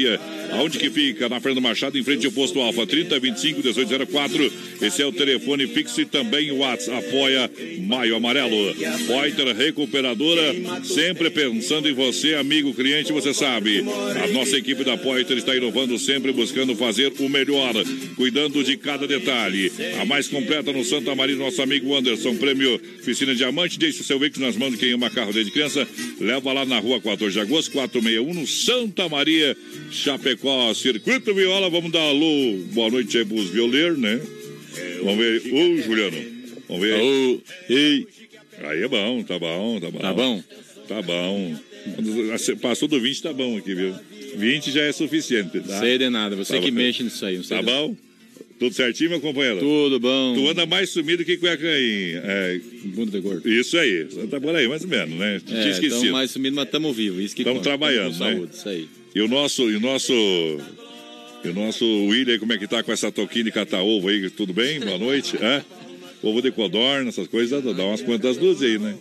Aonde 0.53 0.79
que 0.79 0.91
fica? 0.91 1.29
Na 1.29 1.41
Fernando 1.41 1.63
Machado, 1.63 1.99
em 1.99 2.03
frente 2.03 2.27
ao 2.27 2.33
posto 2.33 2.61
Alfa, 2.61 2.87
3025 2.87 3.61
1804. 3.61 4.53
Esse 4.83 5.03
é 5.03 5.07
o 5.07 5.13
telefone 5.13 5.67
fixo 5.67 6.01
e 6.01 6.05
também 6.05 6.51
o 6.51 6.59
WhatsApp. 6.59 7.01
Apoia 7.01 7.51
Maio 7.81 8.17
Amarelo. 8.17 8.75
Poiter 9.07 9.57
Recuperadora, 9.57 10.55
sempre 10.85 11.31
pensando 11.31 11.89
em 11.89 11.93
você, 11.93 12.35
amigo 12.35 12.75
cliente, 12.75 13.13
você 13.13 13.33
sabe. 13.33 13.85
A 14.23 14.27
nossa 14.29 14.57
equipe 14.57 14.85
da 14.85 14.97
Poiter 14.97 15.37
está 15.37 15.55
inovando 15.57 15.99
sempre, 15.99 16.33
buscando 16.33 16.75
fazer 16.77 17.13
o 17.19 17.29
melhor, 17.29 17.73
cuidando 18.17 18.63
de 18.63 18.77
cada 18.77 19.07
detalhe. 19.07 19.73
A 20.01 20.05
mais 20.05 20.29
completa 20.29 20.73
no 20.73 20.85
Santa 20.85 21.15
Maria, 21.15 21.37
nosso 21.37 21.61
amigo 21.63 21.95
Anderson, 21.95 22.37
prêmio 22.37 22.79
Piscina 23.05 23.35
Diamante. 23.35 23.79
Deixe 23.79 24.01
o 24.01 24.05
seu 24.05 24.19
veículo 24.19 24.47
nas 24.47 24.57
mãos 24.57 24.73
de 24.73 24.79
quem 24.79 24.93
ama 24.93 25.11
carro 25.11 25.33
desde 25.33 25.53
criança. 25.53 25.87
Leva 26.21 26.53
lá 26.53 26.65
na 26.65 26.79
rua 26.79 27.01
14 27.01 27.33
de 27.33 27.41
agosto, 27.41 27.73
461, 27.73 28.35
no 28.35 28.47
Santa 28.47 29.09
Maria, 29.09 29.57
Chapecó, 29.91 30.73
Circuito 30.75 31.35
Viola. 31.35 31.69
Vamos 31.69 31.91
dar 31.93 32.01
alô, 32.01 32.59
boa 32.73 32.91
noite 32.91 33.19
aí 33.19 33.25
pros 33.25 33.49
violeiros, 33.51 33.99
né? 33.99 34.21
Vamos 35.03 35.19
ver. 35.19 35.43
Ô, 35.53 35.83
Juliano. 35.83 36.17
Vamos 36.69 36.83
ver. 36.83 37.01
Ô, 37.01 37.41
ei. 37.69 38.07
Aí 38.63 38.83
é 38.83 38.89
bom, 38.89 39.23
tá 39.23 39.39
bom, 39.39 39.81
tá 39.81 39.91
bom. 39.91 39.99
Tá 39.99 40.13
bom? 40.13 40.43
Tá 40.89 41.03
bom. 41.03 41.57
Passou 42.61 42.87
do 42.89 43.01
20, 43.01 43.23
tá 43.23 43.33
bom 43.33 43.57
aqui, 43.57 43.75
viu? 43.75 43.95
20 44.37 44.71
já 44.71 44.83
é 44.83 44.93
suficiente, 44.93 45.61
tá? 45.61 45.81
Sei 45.81 45.99
de 45.99 46.09
nada, 46.11 46.37
você 46.37 46.55
Tá 46.55 46.61
que 46.61 46.71
bom. 46.71 46.77
mexe 46.77 47.03
nisso 47.03 47.25
aí. 47.25 47.37
não 47.37 47.43
sei 47.45 47.57
Tá 47.57 47.63
bom? 47.63 47.97
Tudo 48.59 48.75
certinho, 48.75 49.09
meu 49.11 49.21
companheiro? 49.21 49.59
Tudo 49.59 49.99
bom. 49.99 50.35
Tu 50.35 50.47
anda 50.47 50.67
mais 50.67 50.91
sumido 50.91 51.25
que 51.25 51.39
cueca 51.39 51.65
em... 51.67 52.13
É... 52.23 52.61
Bunda 52.85 53.11
de 53.13 53.21
gordo. 53.21 53.49
Isso 53.51 53.79
aí. 53.79 54.05
Tá 54.31 54.39
por 54.39 54.55
aí, 54.55 54.69
mais 54.69 54.83
ou 54.83 54.89
menos, 54.89 55.19
né? 55.19 55.37
É, 55.37 55.41
Tinha 55.41 55.71
esquecido. 55.71 56.13
Mais 56.13 56.31
sumidos, 56.31 56.57
mas 56.57 56.67
estamos 56.67 56.95
vivos. 56.95 57.25
Isso 57.25 57.35
que 57.35 57.41
Estamos 57.41 57.63
trabalhando, 57.63 58.13
Tamo 58.19 58.25
né? 58.31 58.37
saúde, 58.37 58.55
isso 58.55 58.69
aí. 58.69 58.89
E 59.15 59.21
o 59.21 59.29
nosso... 59.29 59.71
E 59.71 59.77
o 59.77 59.81
nosso... 59.81 60.13
E 61.43 61.49
o 61.49 61.55
nosso 61.55 61.85
William, 61.85 62.39
como 62.39 62.53
é 62.53 62.59
que 62.59 62.67
tá 62.67 62.83
com 62.83 62.93
essa 62.93 63.11
toquinha 63.11 63.45
de 63.45 63.51
catar 63.51 63.83
ovo 63.83 64.09
aí? 64.09 64.29
Tudo 64.29 64.53
bem? 64.53 64.79
Boa 64.79 64.99
noite. 64.99 65.39
Hã? 65.41 65.65
Ovo 66.23 66.43
de 66.43 66.51
codorna, 66.51 67.09
essas 67.09 67.27
coisas, 67.29 67.65
dá 67.65 67.85
umas 67.85 68.03
quantas 68.03 68.37
luzes 68.37 68.63
aí, 68.63 68.79
né? 68.79 68.95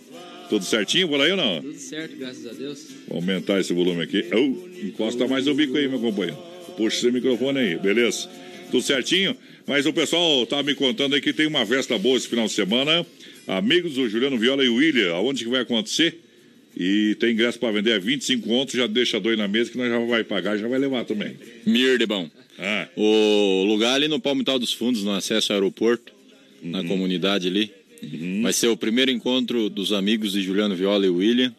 Tudo 0.48 0.64
certinho 0.64 1.06
por 1.06 1.20
aí 1.20 1.32
ou 1.32 1.36
não? 1.36 1.60
Tudo 1.60 1.76
certo, 1.76 2.16
graças 2.16 2.46
a 2.46 2.52
Deus. 2.52 2.86
Vou 3.06 3.18
aumentar 3.18 3.60
esse 3.60 3.74
volume 3.74 4.02
aqui. 4.02 4.24
Oh, 4.32 4.86
encosta 4.86 5.28
mais 5.28 5.46
o 5.46 5.54
bico 5.54 5.76
aí, 5.76 5.86
meu 5.86 6.00
companheiro. 6.00 6.36
Puxa 6.78 6.96
esse 6.96 7.10
microfone 7.10 7.58
aí, 7.58 7.76
beleza? 7.76 8.26
Tudo 8.70 8.82
certinho? 8.82 9.36
Mas 9.66 9.84
o 9.84 9.92
pessoal 9.92 10.46
tá 10.46 10.62
me 10.62 10.74
contando 10.74 11.14
aí 11.14 11.20
que 11.20 11.34
tem 11.34 11.46
uma 11.46 11.66
festa 11.66 11.98
boa 11.98 12.16
esse 12.16 12.26
final 12.26 12.46
de 12.46 12.52
semana. 12.52 13.06
Amigos 13.46 13.94
do 13.94 14.08
Juliano 14.08 14.38
Viola 14.38 14.64
e 14.64 14.68
William, 14.70 15.12
aonde 15.12 15.44
que 15.44 15.50
vai 15.50 15.60
acontecer? 15.60 16.18
E 16.76 17.16
tem 17.18 17.32
ingresso 17.32 17.58
para 17.58 17.72
vender 17.72 17.92
a 17.94 17.98
25 17.98 18.46
contos, 18.46 18.74
já 18.74 18.86
deixa 18.86 19.18
dois 19.20 19.36
na 19.36 19.48
mesa 19.48 19.70
que 19.70 19.76
nós 19.78 19.88
já 19.90 19.98
vai 19.98 20.24
pagar, 20.24 20.56
já 20.56 20.66
vai 20.68 20.78
levar 20.78 21.04
também. 21.04 21.36
Mir 21.66 21.98
de 21.98 22.06
bom. 22.06 22.30
Ah. 22.58 22.88
O 22.96 23.64
lugar 23.66 23.94
ali 23.94 24.06
no 24.08 24.20
Palmital 24.20 24.58
dos 24.58 24.72
Fundos, 24.72 25.02
no 25.04 25.12
acesso 25.12 25.52
ao 25.52 25.58
aeroporto, 25.58 26.12
Uhum. 26.62 26.70
na 26.72 26.84
comunidade 26.84 27.48
ali. 27.48 27.72
Vai 28.42 28.52
ser 28.52 28.68
o 28.68 28.76
primeiro 28.76 29.10
encontro 29.10 29.70
dos 29.70 29.92
amigos 29.92 30.32
de 30.32 30.42
Juliano 30.42 30.74
Viola 30.76 31.06
e 31.06 31.08
William. 31.08 31.54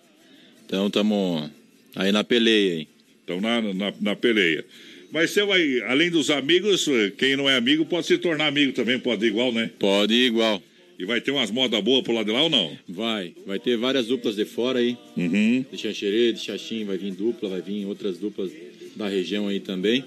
Então 0.66 0.88
estamos 0.88 1.50
aí 1.96 2.12
na 2.12 2.24
peleia 2.24 2.74
aí. 2.74 2.88
Estão 3.22 3.42
na, 3.42 3.62
na, 3.74 3.94
na 4.00 4.16
peleia. 4.16 4.64
Mas 5.12 5.32
você 5.32 5.44
vai, 5.44 5.82
além 5.88 6.10
dos 6.12 6.30
amigos, 6.30 6.88
quem 7.18 7.36
não 7.36 7.50
é 7.50 7.58
amigo 7.58 7.84
pode 7.86 8.08
se 8.08 8.18
tornar 8.18 8.48
amigo 8.48 8.74
também, 8.74 8.98
pode 9.00 9.26
ir 9.26 9.30
igual, 9.30 9.52
né? 9.52 9.70
Pode 9.80 10.14
ir 10.14 10.28
igual. 10.28 10.62
E 11.00 11.06
vai 11.06 11.20
ter 11.20 11.32
umas 11.32 11.50
modas 11.50 11.82
boas 11.84 12.04
pro 12.04 12.14
lado 12.14 12.26
de 12.28 12.32
lá 12.32 12.44
ou 12.44 12.50
não? 12.50 12.78
Vai. 12.88 13.34
Vai 13.46 13.60
ter 13.60 13.76
várias 13.78 14.06
duplas 14.08 14.36
de 14.36 14.46
fora 14.46 14.80
aí. 14.80 14.96
Uhum. 15.18 15.66
De 15.72 15.78
Xanxerê, 15.78 16.32
de 16.32 16.40
Xaxim, 16.40 16.86
vai 16.86 16.98
vir 16.98 17.12
dupla, 17.12 17.50
vai 17.50 17.62
vir 17.62 17.86
outras 17.86 18.18
duplas 18.18 18.52
da 18.96 19.08
região 19.08 19.48
aí 19.48 19.60
também. 19.60 20.04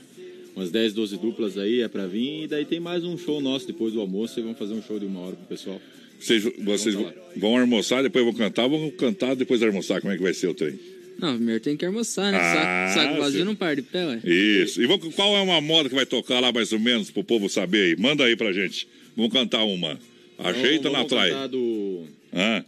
Umas 0.55 0.70
10, 0.70 0.93
12 0.93 1.16
duplas 1.18 1.59
aí 1.59 1.80
é 1.80 1.89
pra 1.89 2.07
vir. 2.07 2.45
E 2.45 2.47
daí 2.47 2.64
tem 2.64 2.78
mais 2.78 3.03
um 3.03 3.18
show 3.18 3.41
nosso 3.41 3.66
depois 3.66 3.93
do 3.93 4.01
almoço. 4.01 4.39
E 4.39 4.43
vamos 4.43 4.57
fazer 4.59 4.74
um 4.74 4.82
show 4.82 4.99
de 5.01 5.07
uma 5.07 5.20
hora 5.20 5.35
pro 5.37 5.47
pessoal. 5.47 5.80
Vocês, 6.20 6.45
vocês 6.59 6.95
Vamos 6.95 7.12
vão 7.37 7.59
almoçar, 7.59 8.03
depois 8.03 8.24
vão 8.24 8.32
cantar, 8.32 8.68
vão 8.68 8.89
cantar 8.93 9.35
depois 9.35 9.59
de 9.61 9.66
almoçar. 9.66 10.01
Como 10.01 10.12
é 10.12 10.16
que 10.16 10.22
vai 10.22 10.32
ser 10.32 10.47
o 10.47 10.55
trem? 10.55 10.78
Não, 11.18 11.35
primeiro 11.37 11.61
tem 11.61 11.76
que 11.76 11.85
almoçar, 11.85 12.30
né? 12.32 12.39
Ah, 12.41 12.91
saco, 12.95 13.09
saco 13.09 13.20
vazio 13.20 13.41
sim. 13.41 13.45
não 13.47 13.55
par 13.55 13.74
de 13.76 13.82
pé, 13.82 14.05
ué. 14.07 14.20
Isso. 14.24 14.80
E 14.82 14.87
vão- 14.87 14.99
qual 14.99 15.37
é 15.37 15.41
uma 15.41 15.61
moda 15.61 15.89
que 15.89 15.95
vai 15.95 16.07
tocar 16.07 16.41
lá 16.41 16.53
mais 16.53 16.72
ou 16.72 16.78
menos 16.78 17.11
pro 17.11 17.22
povo 17.24 17.49
saber 17.49 17.91
aí? 17.97 17.97
Manda 18.01 18.24
aí 18.24 18.37
pra 18.37 18.53
gente. 18.53 18.87
Vamos 19.16 19.32
cantar 19.32 19.64
uma. 19.64 19.99
Ajeita 20.39 20.91
na 20.91 20.99
vamos 20.99 21.09
traia. 21.12 21.32
cantar 21.32 21.49
do 21.49 22.05
Ah, 22.32 22.64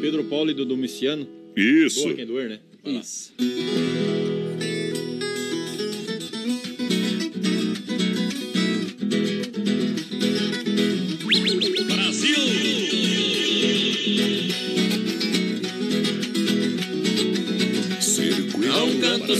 Pedro 0.00 0.24
Paulo 0.24 0.50
e 0.50 0.54
do 0.54 0.64
Domiciano. 0.64 1.26
Isso. 1.56 2.02
Doa 2.04 2.14
quem 2.14 2.26
doer, 2.26 2.48
né? 2.50 2.60
Vai 2.84 2.92
lá. 2.94 3.00
Isso. 3.00 3.32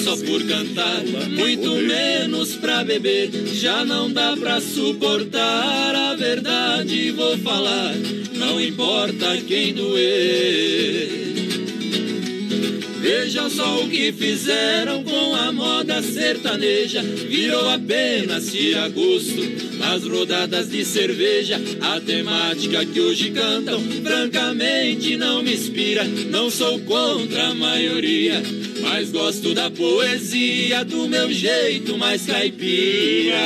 Só 0.03 0.17
por 0.17 0.43
cantar, 0.45 1.03
muito 1.29 1.71
menos 1.77 2.55
pra 2.57 2.85
beber. 2.85 3.31
Já 3.55 3.85
não 3.85 4.11
dá 4.11 4.37
pra 4.37 4.61
suportar 4.61 5.95
a 5.95 6.15
verdade, 6.15 7.11
vou 7.11 7.37
falar. 7.39 7.95
Não 8.33 8.61
importa 8.61 9.37
quem 9.47 9.73
doer. 9.75 11.27
Vejam 13.07 13.49
só 13.49 13.85
o 13.85 13.89
que 13.89 14.13
fizeram 14.13 15.05
com 15.05 15.35
a 15.37 15.53
moda 15.53 16.03
sertaneja. 16.03 17.03
Virou 17.03 17.69
apenas 17.69 18.51
tira-gosto 18.51 19.77
nas 19.79 20.03
rodadas 20.03 20.71
de 20.71 20.85
cerveja. 20.85 21.61
A 21.83 22.01
temática 22.01 22.85
que 22.85 23.01
hoje 23.01 23.31
cantam, 23.31 23.81
francamente 24.03 25.17
não 25.17 25.41
me 25.41 25.55
inspira. 25.55 26.03
Não 26.05 26.51
sou 26.51 26.81
contra 26.81 27.49
a 27.49 27.55
maioria, 27.55 28.43
mas 28.89 29.11
gosto 29.11 29.53
da 29.53 29.69
poesia 29.69 30.85
do 30.85 31.09
meu 31.09 31.31
jeito 31.33 31.99
mais 31.99 32.25
caipira. 32.25 33.37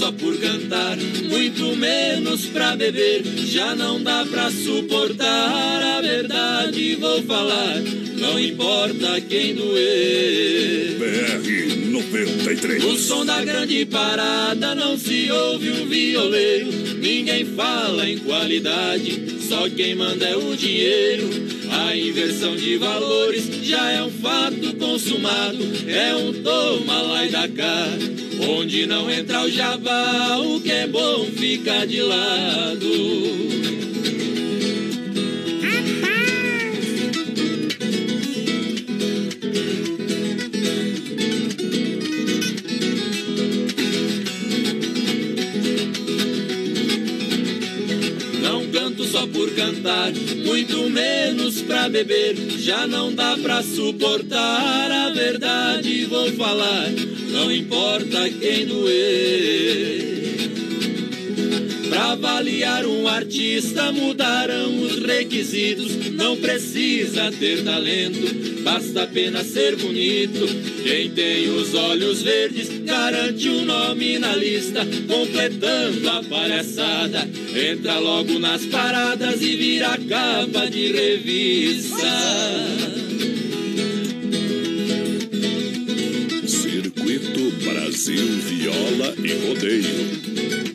Só 0.00 0.10
por 0.12 0.34
cantar, 0.38 0.96
muito 1.28 1.76
menos 1.76 2.46
pra 2.46 2.74
beber. 2.74 3.22
Já 3.44 3.76
não 3.76 4.02
dá 4.02 4.24
pra 4.24 4.50
suportar 4.50 5.98
a 5.98 6.00
verdade, 6.00 6.94
vou 6.94 7.22
falar. 7.24 7.82
Não 8.16 8.40
importa 8.40 9.20
quem 9.20 9.54
doer. 9.54 10.96
BR 10.98 11.90
93. 11.90 12.82
No 12.82 12.96
som 12.96 13.26
da 13.26 13.44
grande 13.44 13.84
parada 13.84 14.74
não 14.74 14.96
se 14.96 15.30
ouve 15.30 15.68
um 15.68 15.86
violeiro. 15.86 16.72
Ninguém 16.98 17.44
fala 17.44 18.08
em 18.08 18.16
qualidade, 18.20 19.38
só 19.46 19.68
quem 19.68 19.94
manda 19.94 20.24
é 20.24 20.34
o 20.34 20.56
dinheiro. 20.56 21.28
A 21.70 21.94
inversão 21.94 22.56
de 22.56 22.78
valores 22.78 23.44
já 23.62 23.90
é 23.90 24.02
um 24.02 24.10
fato 24.10 24.74
consumado. 24.76 25.58
É 25.86 26.16
um 26.16 26.32
toma 26.42 27.02
lá 27.02 27.26
e 27.26 27.28
da 27.28 27.46
cá. 27.48 27.86
Onde 28.48 28.86
não 28.86 29.10
entra 29.10 29.42
o 29.42 29.50
jabá, 29.50 30.38
o 30.38 30.60
que 30.60 30.72
é 30.72 30.86
bom 30.86 31.26
fica 31.26 31.86
de 31.86 32.00
lado. 32.00 33.79
Só 49.20 49.26
por 49.26 49.50
cantar, 49.54 50.12
muito 50.46 50.88
menos 50.88 51.60
pra 51.62 51.90
beber. 51.90 52.36
Já 52.58 52.86
não 52.86 53.12
dá 53.12 53.36
pra 53.36 53.62
suportar 53.62 54.90
a 54.90 55.10
verdade, 55.10 56.06
vou 56.06 56.32
falar. 56.32 56.90
Não 57.30 57.52
importa 57.52 58.30
quem 58.30 58.66
doer. 58.66 60.19
Avaliar 62.00 62.86
um 62.86 63.06
artista 63.06 63.92
mudaram 63.92 64.80
os 64.80 64.98
requisitos. 65.00 66.10
Não 66.12 66.34
precisa 66.34 67.30
ter 67.30 67.62
talento, 67.62 68.62
basta 68.62 69.02
apenas 69.02 69.46
ser 69.48 69.76
bonito. 69.76 70.46
Quem 70.82 71.10
tem 71.10 71.50
os 71.50 71.74
olhos 71.74 72.22
verdes 72.22 72.68
garante 72.84 73.50
o 73.50 73.66
nome 73.66 74.18
na 74.18 74.34
lista. 74.34 74.80
Completando 75.06 76.08
a 76.08 76.22
palhaçada, 76.24 77.28
entra 77.54 77.98
logo 77.98 78.38
nas 78.38 78.64
paradas 78.64 79.42
e 79.42 79.56
vira 79.56 79.98
capa 80.08 80.70
de 80.70 80.92
revista. 80.92 82.06
Circuito 86.46 87.52
Brasil 87.62 88.26
Viola 88.26 89.14
e 89.22 89.46
Rodeio. 89.46 90.69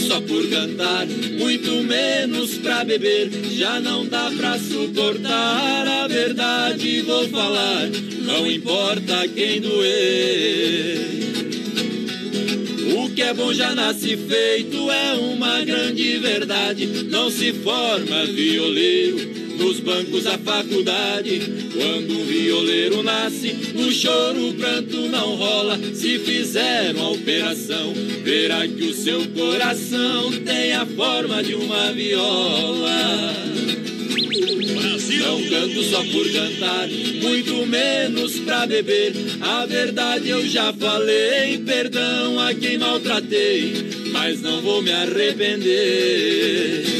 Só 0.00 0.20
por 0.20 0.48
cantar, 0.48 1.06
muito 1.06 1.70
menos 1.84 2.54
pra 2.58 2.84
beber. 2.84 3.30
Já 3.52 3.80
não 3.80 4.06
dá 4.06 4.30
pra 4.36 4.58
suportar 4.58 5.86
a 5.86 6.08
verdade, 6.08 7.02
vou 7.02 7.28
falar. 7.28 7.88
Não 8.22 8.50
importa 8.50 9.28
quem 9.28 9.60
doer. 9.60 10.98
O 12.96 13.10
que 13.10 13.22
é 13.22 13.34
bom 13.34 13.52
já 13.52 13.74
nasce 13.74 14.16
feito, 14.16 14.90
é 14.90 15.14
uma 15.14 15.60
grande 15.62 16.18
verdade. 16.18 16.86
Não 16.86 17.30
se 17.30 17.52
forma 17.52 18.24
violeiro 18.26 19.43
nos 19.64 19.80
bancos 19.80 20.22
da 20.24 20.36
faculdade. 20.36 21.40
Quando 21.72 22.20
um 22.20 22.26
violeiro 22.26 23.02
nasce, 23.02 23.72
no 23.74 23.90
choro 23.90 24.50
o 24.50 24.54
pranto 24.54 25.08
não 25.08 25.36
rola. 25.36 25.80
Se 25.94 26.18
fizer 26.18 26.94
uma 26.94 27.12
operação, 27.12 27.94
verá 28.22 28.68
que 28.68 28.84
o 28.84 28.92
seu 28.92 29.26
coração 29.28 30.30
tem 30.44 30.74
a 30.74 30.84
forma 30.84 31.42
de 31.42 31.54
uma 31.54 31.90
viola. 31.92 33.32
Não 35.18 35.42
canto 35.48 35.82
só 35.84 36.04
por 36.04 36.30
cantar, 36.30 36.86
muito 37.22 37.64
menos 37.66 38.38
pra 38.40 38.66
beber. 38.66 39.14
A 39.40 39.64
verdade 39.64 40.28
eu 40.28 40.46
já 40.46 40.74
falei, 40.74 41.56
perdão 41.64 42.38
a 42.38 42.52
quem 42.52 42.76
maltratei, 42.76 43.72
mas 44.12 44.42
não 44.42 44.60
vou 44.60 44.82
me 44.82 44.92
arrepender. 44.92 46.93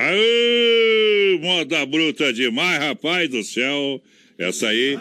Aê, 0.00 1.38
moda 1.42 1.84
bruta 1.84 2.32
demais, 2.32 2.78
rapaz 2.78 3.28
do 3.28 3.44
céu. 3.44 4.02
Essa 4.38 4.68
aí 4.68 4.96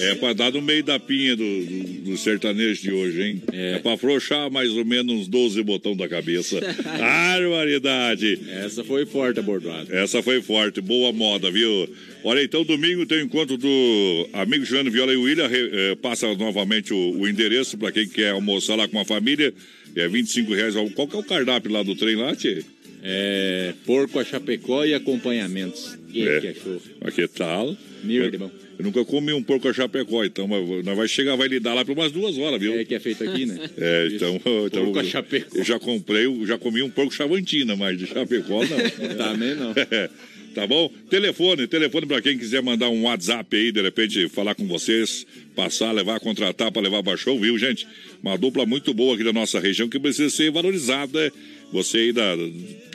é 0.00 0.16
pra 0.16 0.32
dar 0.32 0.50
no 0.50 0.60
meio 0.60 0.82
da 0.82 0.98
pinha 0.98 1.36
do, 1.36 1.44
do, 1.44 2.00
do 2.10 2.16
sertanejo 2.16 2.82
de 2.82 2.90
hoje, 2.90 3.22
hein? 3.22 3.42
É. 3.52 3.74
é 3.74 3.78
pra 3.78 3.92
afrouxar 3.92 4.50
mais 4.50 4.72
ou 4.72 4.84
menos 4.84 5.14
uns 5.14 5.28
12 5.28 5.62
botões 5.62 5.96
da 5.96 6.08
cabeça. 6.08 6.58
Barbaridade! 6.98 8.40
Essa 8.50 8.82
foi 8.82 9.06
forte 9.06 9.38
abordada. 9.38 9.96
Essa 9.96 10.20
foi 10.24 10.42
forte, 10.42 10.80
boa 10.80 11.12
moda, 11.12 11.48
viu? 11.48 11.88
Olha, 12.24 12.42
então 12.42 12.64
domingo 12.64 13.06
tem 13.06 13.18
o 13.18 13.26
encontro 13.26 13.56
do 13.56 14.28
amigo 14.32 14.64
Joano 14.64 14.90
Viola 14.90 15.12
e 15.12 15.16
William. 15.16 15.48
Eh, 15.48 15.94
passa 16.02 16.34
novamente 16.34 16.92
o, 16.92 17.20
o 17.20 17.28
endereço 17.28 17.78
para 17.78 17.92
quem 17.92 18.08
quer 18.08 18.30
almoçar 18.30 18.74
lá 18.74 18.88
com 18.88 18.98
a 18.98 19.04
família. 19.04 19.54
É 19.94 20.08
25 20.08 20.52
reais. 20.52 20.74
Qual 20.96 21.06
que 21.06 21.14
é 21.14 21.18
o 21.20 21.22
cardápio 21.22 21.70
lá 21.70 21.84
do 21.84 21.94
trem 21.94 22.16
lá, 22.16 22.34
Tchê? 22.34 22.64
É, 23.08 23.72
porco 23.84 24.18
a 24.18 24.24
chapecó 24.24 24.84
e 24.84 24.92
acompanhamentos. 24.92 25.96
E 26.12 26.26
É. 26.26 26.40
que 26.40 26.48
achou? 26.48 26.82
Mas 27.00 27.14
que 27.14 27.28
tal? 27.28 27.76
Mil 28.02 28.28
de 28.28 28.36
bom. 28.36 28.50
Eu 28.78 28.84
nunca 28.84 29.04
comi 29.04 29.32
um 29.32 29.42
porco 29.42 29.68
a 29.68 29.72
chapecó, 29.72 30.24
então 30.24 30.48
nós 30.84 30.96
vai 30.96 31.06
chegar, 31.06 31.36
vai 31.36 31.46
lidar 31.46 31.72
lá 31.72 31.84
por 31.84 31.92
umas 31.96 32.10
duas 32.10 32.36
horas, 32.36 32.60
viu? 32.60 32.74
É 32.74 32.84
que 32.84 32.94
é 32.96 33.00
feito 33.00 33.22
aqui, 33.22 33.46
né? 33.46 33.58
É, 33.78 34.08
então, 34.12 34.34
então 34.66 34.84
Porco 34.84 34.98
a 34.98 35.04
chapecó. 35.04 35.56
eu 35.56 35.64
já 35.64 35.78
comprei, 35.78 36.26
eu 36.26 36.44
já 36.46 36.58
comi 36.58 36.82
um 36.82 36.90
porco 36.90 37.14
chavantina, 37.14 37.76
mas 37.76 37.96
de 37.96 38.06
chapecó 38.06 38.64
não. 38.64 38.76
Também 39.16 39.54
não. 39.54 39.72
Tá 40.56 40.66
bom? 40.66 40.90
Telefone, 41.10 41.66
telefone 41.66 42.06
para 42.06 42.22
quem 42.22 42.38
quiser 42.38 42.62
mandar 42.62 42.88
um 42.88 43.02
WhatsApp 43.02 43.54
aí, 43.54 43.70
de 43.70 43.82
repente 43.82 44.26
falar 44.30 44.54
com 44.54 44.66
vocês, 44.66 45.26
passar, 45.54 45.92
levar, 45.92 46.18
contratar 46.18 46.72
para 46.72 46.80
levar 46.80 47.02
para 47.02 47.14
show, 47.14 47.38
viu, 47.38 47.58
gente? 47.58 47.86
Uma 48.22 48.38
dupla 48.38 48.64
muito 48.64 48.94
boa 48.94 49.14
aqui 49.14 49.22
da 49.22 49.34
nossa 49.34 49.60
região 49.60 49.86
que 49.86 50.00
precisa 50.00 50.30
ser 50.30 50.50
valorizada. 50.50 51.30
Você 51.72 51.98
aí 51.98 52.12
da, 52.12 52.36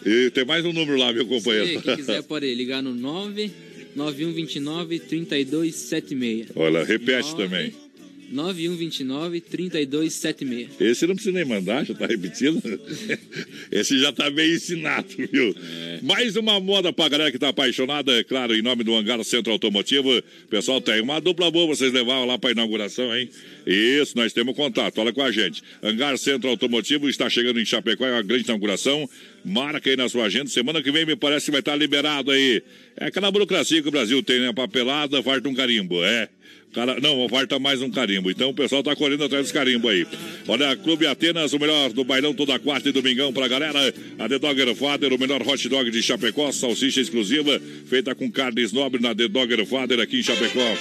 e 0.07 0.30
tem 0.30 0.45
mais 0.45 0.64
um 0.64 0.72
número 0.72 0.97
lá, 0.99 1.12
meu 1.12 1.26
companheiro. 1.26 1.68
Se 1.68 1.80
quem 1.84 1.97
quiser 1.97 2.22
pode 2.22 2.53
ligar 2.55 2.82
no 2.82 2.95
99129 2.95 4.99
3276. 5.01 6.47
Olha, 6.57 6.82
repete 6.84 7.36
também. 7.36 7.74
9129 8.33 9.41
3276. 9.41 10.80
Esse 10.80 11.07
não 11.07 11.14
precisa 11.14 11.37
nem 11.37 11.45
mandar, 11.45 11.85
já 11.85 11.95
tá 11.95 12.07
repetindo. 12.07 12.61
Esse 13.70 13.99
já 13.99 14.12
tá 14.12 14.30
bem 14.30 14.55
ensinado, 14.55 15.09
viu? 15.30 15.55
Mais 16.03 16.35
uma 16.37 16.59
moda 16.59 16.93
pra 16.93 17.09
galera 17.09 17.30
que 17.30 17.39
tá 17.39 17.51
apaixonada, 17.51 18.12
é 18.18 18.24
claro, 18.24 18.57
em 18.57 18.62
nome 18.62 18.83
do 18.83 18.95
Hangar 18.95 19.22
Centro 19.22 19.53
Automotivo. 19.53 20.11
Pessoal, 20.49 20.80
tem 20.80 21.01
uma 21.01 21.20
dupla 21.20 21.51
boa, 21.51 21.66
vocês 21.66 21.93
levaram 21.93 22.24
lá 22.24 22.39
pra 22.39 22.51
inauguração, 22.51 23.14
hein? 23.14 23.28
Isso, 23.66 24.16
nós 24.16 24.33
temos 24.33 24.57
contato, 24.57 24.99
olha 24.99 25.12
com 25.12 25.22
a 25.22 25.30
gente. 25.30 25.62
Hangar 25.83 26.16
Centro 26.16 26.49
Automotivo 26.49 27.09
está 27.09 27.28
chegando 27.28 27.61
em 27.61 27.64
Chapecó, 27.64 28.07
é 28.07 28.12
uma 28.12 28.22
grande 28.22 28.45
inauguração. 28.45 29.09
Marca 29.45 29.91
aí 29.91 29.97
na 29.97 30.09
sua 30.09 30.24
agenda. 30.24 30.49
Semana 30.49 30.83
que 30.83 30.91
vem 30.91 31.05
me 31.05 31.16
parece 31.16 31.47
que 31.47 31.51
vai 31.51 31.61
estar 31.61 31.74
liberado 31.76 32.30
aí. 32.30 32.62
É 32.97 33.07
aquela 33.07 33.30
burocracia 33.30 33.83
que 33.83 33.89
o 33.89 33.91
Brasil 33.91 34.22
tem, 34.22 34.41
né? 34.41 34.53
Papelada, 34.53 35.22
farta 35.22 35.49
um 35.49 35.55
carimbo. 35.55 36.03
É. 36.05 36.28
Cara, 36.73 36.99
não, 37.01 37.29
farta 37.29 37.59
mais 37.59 37.83
um 37.83 37.91
carimbo. 37.91 38.31
Então 38.31 38.49
o 38.49 38.55
pessoal 38.55 38.83
tá 38.83 38.97
correndo 38.97 39.25
atrás 39.25 39.45
dos 39.45 39.53
carimbos 39.53 39.91
aí. 39.91 40.07
Olha, 40.49 40.75
Clube 40.75 41.07
Atenas, 41.07 41.53
o 41.53 41.59
melhor 41.59 41.93
do 41.93 42.03
bailão 42.03 42.33
toda 42.33 42.59
quarta 42.59 42.89
e 42.89 42.93
domingão 42.93 43.31
pra 43.31 43.47
galera. 43.47 43.93
A 44.18 44.29
The 44.29 44.39
Dogger 44.39 44.75
Father, 44.75 45.12
o 45.12 45.18
melhor 45.18 45.47
hot 45.47 45.68
dog 45.68 45.91
de 45.91 46.03
Chapecó, 46.03 46.51
salsicha 46.51 47.01
exclusiva, 47.01 47.61
feita 47.87 48.14
com 48.14 48.31
carnes 48.31 48.73
nobres 48.73 49.03
na 49.03 49.14
The 49.14 49.29
Dogger 49.29 49.66
Father 49.66 50.01
aqui 50.01 50.20
em 50.20 50.23
Chapecó. 50.23 50.77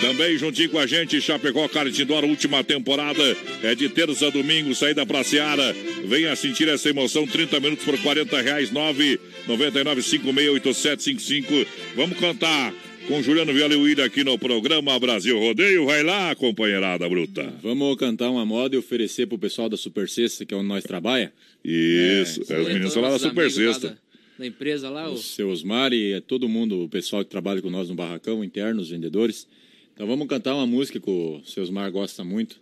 Também 0.00 0.38
juntinho 0.38 0.70
com 0.70 0.78
a 0.78 0.86
gente, 0.86 1.20
Chapecó 1.20 1.68
Kart 1.68 1.98
Indoor, 1.98 2.24
última 2.24 2.64
temporada. 2.64 3.36
É 3.62 3.74
de 3.74 3.90
terça 3.90 4.28
a 4.28 4.30
domingo, 4.30 4.74
saída 4.74 5.04
pra 5.04 5.22
Seara. 5.22 5.76
Venha 6.06 6.34
sentir 6.36 6.68
essa 6.68 6.88
emoção, 6.88 7.26
30 7.26 7.60
minutos 7.60 7.84
por 7.84 7.98
40 7.98 8.40
reais, 8.40 8.70
999 8.70 10.02
568755. 10.02 11.66
Vamos 11.96 12.18
cantar 12.18 12.72
com 13.08 13.22
Juliano 13.22 13.52
Viola 13.52 13.74
e 13.74 13.76
William 13.76 14.04
aqui 14.04 14.24
no 14.24 14.38
programa 14.38 14.98
Brasil 14.98 15.38
Rodeio. 15.38 15.84
Vai 15.86 16.02
lá, 16.02 16.34
companheirada 16.34 17.08
bruta. 17.08 17.52
Vamos 17.62 17.96
cantar 17.96 18.30
uma 18.30 18.44
moda 18.46 18.74
e 18.74 18.78
oferecer 18.78 19.26
pro 19.26 19.38
pessoal 19.38 19.68
da 19.68 19.76
Super 19.76 20.08
Sexta, 20.08 20.44
que 20.44 20.54
é 20.54 20.56
onde 20.56 20.68
nós 20.68 20.84
trabalha. 20.84 21.32
Isso, 21.64 22.40
é, 22.52 22.60
os 22.60 22.68
meninos 22.68 22.92
são 22.92 23.02
lá 23.02 23.10
da 23.10 23.18
Super 23.18 23.50
Sexta. 23.50 23.98
Da 24.38 24.46
empresa 24.46 24.90
lá, 24.90 25.08
O 25.08 25.14
o 25.14 25.18
seu 25.18 25.48
Osmar 25.50 25.92
e 25.92 26.12
é 26.12 26.20
todo 26.20 26.48
mundo, 26.48 26.84
o 26.84 26.88
pessoal 26.88 27.24
que 27.24 27.30
trabalha 27.30 27.62
com 27.62 27.70
nós 27.70 27.88
no 27.88 27.94
barracão, 27.94 28.42
internos, 28.42 28.90
vendedores. 28.90 29.46
Então 29.94 30.06
vamos 30.06 30.26
cantar 30.26 30.54
uma 30.54 30.66
música 30.66 30.98
que 30.98 31.08
o 31.10 31.40
seu 31.44 31.62
Osmar 31.62 31.90
gosta 31.92 32.24
muito, 32.24 32.60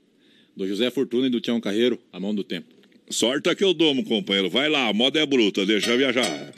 do 0.55 0.67
José 0.67 0.91
Fortuna 0.91 1.29
e 1.29 1.31
do 1.31 1.41
Tião 1.41 1.61
Carreiro, 1.61 1.99
A 2.13 2.21
Mão 2.21 2.35
do 2.35 2.45
Tempo. 2.45 2.69
Sorte 3.09 3.55
que 3.55 3.65
eu 3.65 3.73
domo, 3.73 4.05
companheiro. 4.05 4.51
Vai 4.51 4.69
lá, 4.69 4.89
a 4.89 4.93
moda 4.93 5.19
é 5.19 5.25
bruta, 5.25 5.65
deixa 5.65 5.93
eu 5.93 5.99
viajar. 5.99 6.53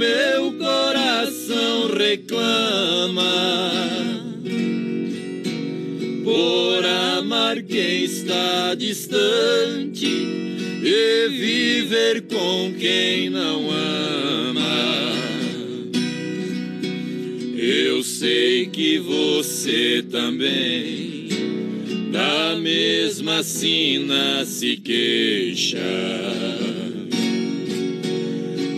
Meu 0.00 0.52
coração 0.52 1.88
reclama 1.94 3.22
por 6.24 6.86
amar 7.18 7.62
quem 7.62 8.04
está 8.04 8.74
distante 8.74 10.06
e 10.06 11.28
viver 11.28 12.22
com 12.22 12.72
quem 12.78 13.28
não 13.28 13.70
ama. 13.70 14.60
Eu 17.58 18.02
sei 18.02 18.68
que 18.68 18.98
você 19.00 20.02
também 20.10 21.28
da 22.10 22.56
mesma 22.56 23.42
sina 23.42 24.46
se 24.46 24.78
queixa, 24.78 25.78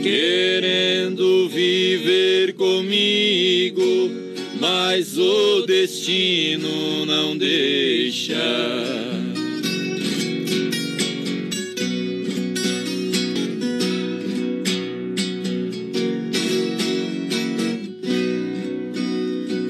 querendo 0.03 1.49
viver 1.49 2.55
comigo, 2.55 4.11
mas 4.61 5.17
o 5.17 5.65
destino 5.65 7.07
não 7.07 7.39
deixa. 7.39 8.35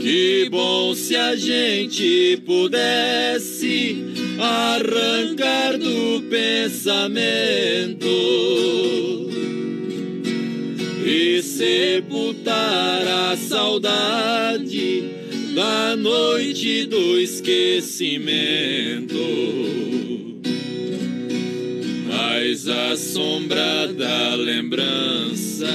Que 0.01 0.49
bom 0.51 0.95
se 0.95 1.15
a 1.15 1.37
gente 1.37 2.43
pudesse 2.47 4.03
arrancar 4.39 5.79
do 5.79 6.23
pensamento 6.31 8.09
sepultar 11.63 13.07
a 13.07 13.37
saudade 13.37 15.05
da 15.55 15.95
noite 15.95 16.87
do 16.87 17.21
esquecimento. 17.21 19.15
Mas 22.09 22.67
a 22.67 22.97
sombra 22.97 23.87
da 23.97 24.35
lembrança 24.35 25.69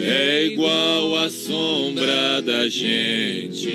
é 0.00 0.46
igual 0.46 1.16
à 1.16 1.28
sombra 1.28 2.40
da 2.40 2.68
gente. 2.68 3.72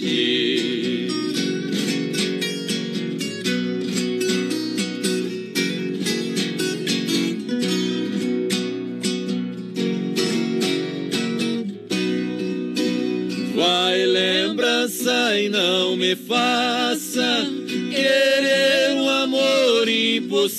Vai 13.56 14.06
lembrança 14.06 15.40
e 15.40 15.50
não 15.50 15.96
me 15.96 16.16
faça 16.16 17.48
querer 17.90 18.94
um 18.96 19.10
amor 19.10 19.90
impossível. 19.90 20.54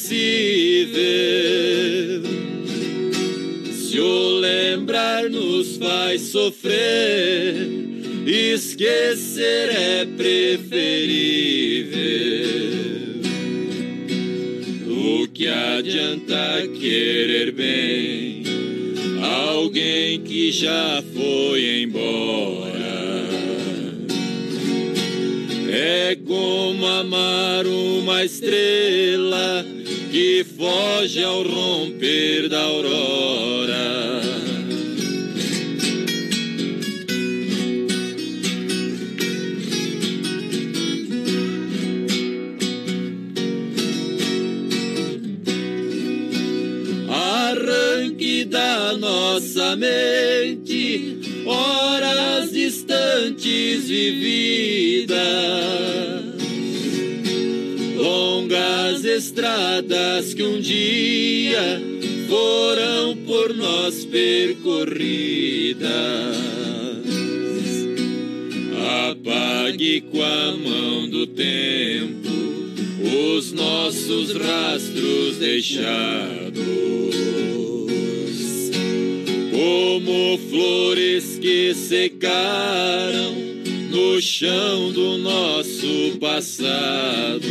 Se 3.73 4.01
o 4.01 4.41
lembrar 4.41 5.31
nos 5.31 5.54
faz 5.85 6.23
sofrer, 6.23 7.55
esquecer 8.27 9.69
é 9.69 10.07
preferível. 10.07 10.81
O 14.89 15.29
que 15.29 15.47
adianta 15.47 16.67
querer 16.81 17.53
bem 17.53 18.45
alguém 19.23 20.23
que 20.23 20.51
já 20.51 21.05
foi 21.15 21.83
embora? 21.83 22.65
É 25.71 26.17
como 26.27 26.87
amar 26.87 27.67
uma 27.67 28.25
estrela 28.25 29.67
que 30.11 30.47
foge 30.57 31.23
ao 31.23 31.43
romper 31.43 32.49
da 32.49 32.63
aurora. 32.63 34.04
Mente 49.77 51.21
horas 51.47 52.51
distantes 52.53 53.89
vividas, 53.89 55.17
longas 57.97 59.05
estradas 59.05 60.35
que 60.35 60.43
um 60.43 60.61
dia 60.61 61.81
foram 62.29 63.17
por 63.27 63.55
nós 63.55 64.05
percorridas. 64.05 65.85
Apague 69.11 70.01
com 70.03 70.23
a 70.23 70.53
mão 70.57 71.09
do 71.09 71.27
tempo 71.27 72.29
os 73.37 73.53
nossos 73.53 74.33
rastros 74.33 75.37
deixados 75.39 77.14
como 80.05 80.39
flores 80.51 81.39
que 81.39 81.75
secaram 81.75 83.35
no 83.91 84.21
chão 84.21 84.93
do 84.93 85.19
nosso 85.19 86.19
passado. 86.21 87.49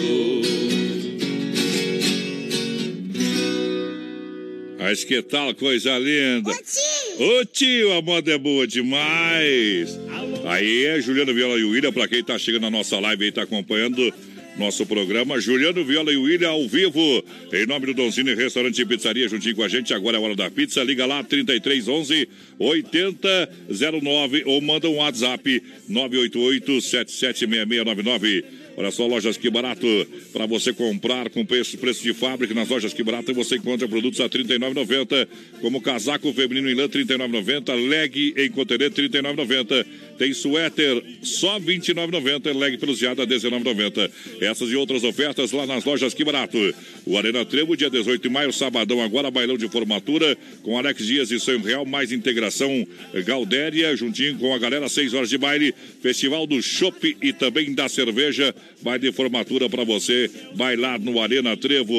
Mas 4.77 5.03
que 5.03 5.21
tal 5.23 5.55
coisa 5.55 5.97
linda? 5.97 6.51
Ô 6.51 6.53
tio! 6.53 7.39
Ô 7.39 7.45
tio, 7.45 7.93
a 7.93 8.01
moda 8.01 8.31
é 8.31 8.37
boa 8.37 8.67
demais! 8.67 9.97
Aí 10.45 10.85
é 10.85 11.01
Juliano 11.01 11.33
Viola 11.33 11.57
e 11.57 11.63
William, 11.63 11.91
pra 11.91 12.07
quem 12.07 12.23
tá 12.23 12.37
chegando 12.37 12.63
na 12.63 12.69
nossa 12.69 12.99
live 12.99 13.25
e 13.25 13.31
tá 13.31 13.43
acompanhando 13.43 14.13
nosso 14.57 14.85
programa. 14.85 15.39
Juliano 15.39 15.83
Viola 15.83 16.11
e 16.11 16.17
William 16.17 16.49
ao 16.49 16.67
vivo. 16.67 17.23
Em 17.51 17.65
nome 17.65 17.87
do 17.87 17.93
Donzini 17.93 18.33
Restaurante 18.33 18.81
e 18.81 18.85
Pizzaria, 18.85 19.27
juntinho 19.27 19.55
com 19.55 19.63
a 19.63 19.67
gente. 19.67 19.93
Agora 19.93 20.17
é 20.17 20.19
a 20.19 20.23
hora 20.23 20.35
da 20.35 20.49
pizza. 20.49 20.83
Liga 20.83 21.05
lá, 21.05 21.23
3311 21.23 22.27
8009 22.59 24.43
ou 24.45 24.61
manda 24.61 24.89
um 24.89 24.97
WhatsApp 24.97 25.61
988 25.87 26.81
776699. 26.81 28.63
Olha 28.75 28.89
só, 28.89 29.05
lojas 29.05 29.37
que 29.37 29.49
barato 29.51 29.85
para 30.31 30.47
você 30.47 30.73
comprar 30.73 31.29
com 31.29 31.45
preço, 31.45 31.77
preço 31.77 32.01
de 32.01 32.11
fábrica 32.13 32.55
nas 32.55 32.69
lojas 32.69 32.91
que 32.91 33.03
barato 33.03 33.31
você 33.33 33.57
encontra 33.57 33.87
produtos 33.87 34.19
a 34.19 34.23
R$ 34.23 34.29
39,90, 34.29 35.27
como 35.61 35.79
casaco 35.79 36.33
feminino 36.33 36.69
em 36.69 36.73
lã 36.73 36.83
R$ 36.83 36.89
39,90, 36.89 37.87
leg 37.87 38.33
em 38.35 38.49
coterê 38.49 38.85
R$ 38.85 38.91
39,90. 38.91 39.85
Tem 40.17 40.33
suéter 40.33 41.03
só 41.21 41.57
R$ 41.57 41.65
29,90, 41.65 42.57
leg 42.57 42.77
peluciada 42.77 43.23
R$ 43.23 43.27
19,90. 43.27 44.09
Essas 44.41 44.69
e 44.69 44.75
outras 44.75 45.03
ofertas 45.03 45.51
lá 45.51 45.65
nas 45.65 45.83
lojas 45.83 46.13
que 46.13 46.23
barato. 46.23 46.57
O 47.05 47.17
Arena 47.17 47.45
Trevo, 47.45 47.75
dia 47.75 47.89
18 47.89 48.21
de 48.21 48.29
maio, 48.29 48.53
sabadão 48.53 49.01
agora, 49.01 49.31
bailão 49.31 49.57
de 49.57 49.67
formatura 49.67 50.37
com 50.61 50.77
Alex 50.77 51.05
Dias 51.05 51.31
e 51.31 51.39
Sonho 51.39 51.61
Real, 51.61 51.85
mais 51.85 52.11
integração 52.11 52.87
Galdéria, 53.25 53.95
juntinho 53.95 54.37
com 54.37 54.53
a 54.53 54.59
galera, 54.59 54.87
6 54.87 55.13
horas 55.13 55.29
de 55.29 55.37
baile, 55.37 55.73
Festival 56.01 56.45
do 56.47 56.61
Chopp 56.61 57.17
e 57.21 57.33
também 57.33 57.73
da 57.73 57.89
cerveja, 57.89 58.53
vai 58.81 58.99
de 58.99 59.11
formatura 59.11 59.69
para 59.69 59.83
você 59.83 60.29
bailar 60.55 60.99
no 60.99 61.21
Arena 61.21 61.55
Trevo. 61.57 61.93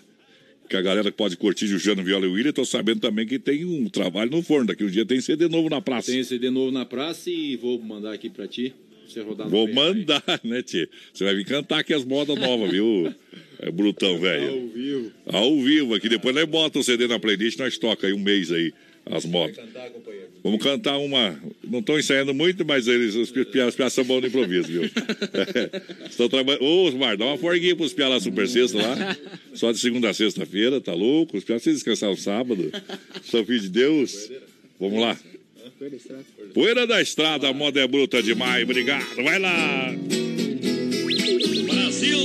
Que 0.69 0.77
a 0.77 0.81
galera 0.81 1.11
pode 1.11 1.35
curtir 1.35 1.67
Juliano 1.67 2.03
Viola 2.03 2.25
e 2.25 2.29
William. 2.29 2.53
Tô 2.53 2.63
sabendo 2.63 3.01
também 3.01 3.27
que 3.27 3.37
tem 3.37 3.65
um 3.65 3.89
trabalho 3.89 4.31
no 4.31 4.41
forno. 4.41 4.67
Daqui 4.67 4.85
um 4.85 4.89
dia 4.89 5.05
tem 5.05 5.19
CD 5.19 5.49
novo 5.49 5.69
na 5.69 5.81
praça. 5.81 6.09
Tem 6.09 6.23
CD 6.23 6.49
novo 6.49 6.71
na 6.71 6.85
praça 6.85 7.29
e 7.29 7.57
vou 7.57 7.77
mandar 7.81 8.13
aqui 8.13 8.29
pra 8.29 8.47
ti. 8.47 8.73
Você 9.09 9.21
rodar 9.21 9.49
Vou 9.49 9.67
PA 9.67 9.69
aí. 9.69 9.75
mandar, 9.75 10.23
né, 10.43 10.61
Tio? 10.61 10.87
Você 11.13 11.23
vai 11.23 11.35
vir 11.35 11.45
cantar 11.45 11.79
aqui 11.79 11.93
as 11.93 12.05
modas 12.05 12.37
novas, 12.37 12.71
viu? 12.71 13.13
É 13.59 13.71
brutão, 13.71 14.17
velho. 14.19 14.49
Ao 14.49 14.67
vivo. 14.67 15.11
Ao 15.25 15.61
vivo 15.61 15.95
aqui. 15.95 16.07
Depois 16.07 16.33
nós 16.35 16.45
bota 16.45 16.79
o 16.79 16.83
CD 16.83 17.07
na 17.07 17.19
playlist, 17.19 17.57
nós 17.57 17.77
toca 17.77 18.07
aí 18.07 18.13
um 18.13 18.19
mês 18.19 18.51
aí. 18.51 18.73
As 19.05 19.25
modas. 19.25 19.57
Vamos 20.43 20.61
cantar 20.61 20.97
uma. 20.99 21.41
Não 21.67 21.79
estão 21.79 21.97
ensaiando 21.97 22.31
muito, 22.31 22.63
mas 22.63 22.87
eles, 22.87 23.15
os 23.15 23.31
piadas 23.31 23.75
são 23.91 24.03
bons 24.03 24.21
no 24.21 24.27
improviso, 24.27 24.67
viu? 24.67 24.83
Estão 26.07 26.29
trabalhando. 26.29 26.63
Ô, 26.63 26.83
Osmar, 26.85 27.17
dá 27.17 27.25
uma 27.25 27.37
forguinha 27.37 27.75
pros 27.75 27.91
piadas 27.91 28.15
lá 28.15 28.19
super 28.19 28.47
sexta 28.47 28.77
lá. 28.77 29.17
Só 29.55 29.71
de 29.71 29.79
segunda 29.79 30.09
a 30.11 30.13
sexta-feira, 30.13 30.79
tá 30.79 30.93
louco? 30.93 31.37
Os 31.37 31.43
piadas 31.43 31.63
precisam 31.63 31.77
descansar 31.77 32.11
o 32.11 32.17
sábado. 32.17 32.71
São 33.23 33.43
filho 33.43 33.61
de 33.61 33.69
Deus. 33.69 34.29
Vamos 34.79 35.01
lá. 35.01 35.17
Poeira 36.53 36.85
da 36.85 37.01
estrada, 37.01 37.47
a 37.47 37.53
moda 37.53 37.79
é 37.79 37.87
bruta 37.87 38.21
demais. 38.21 38.63
Obrigado. 38.63 39.15
Vai 39.23 39.39
lá. 39.39 39.95
Brasil! 41.65 42.17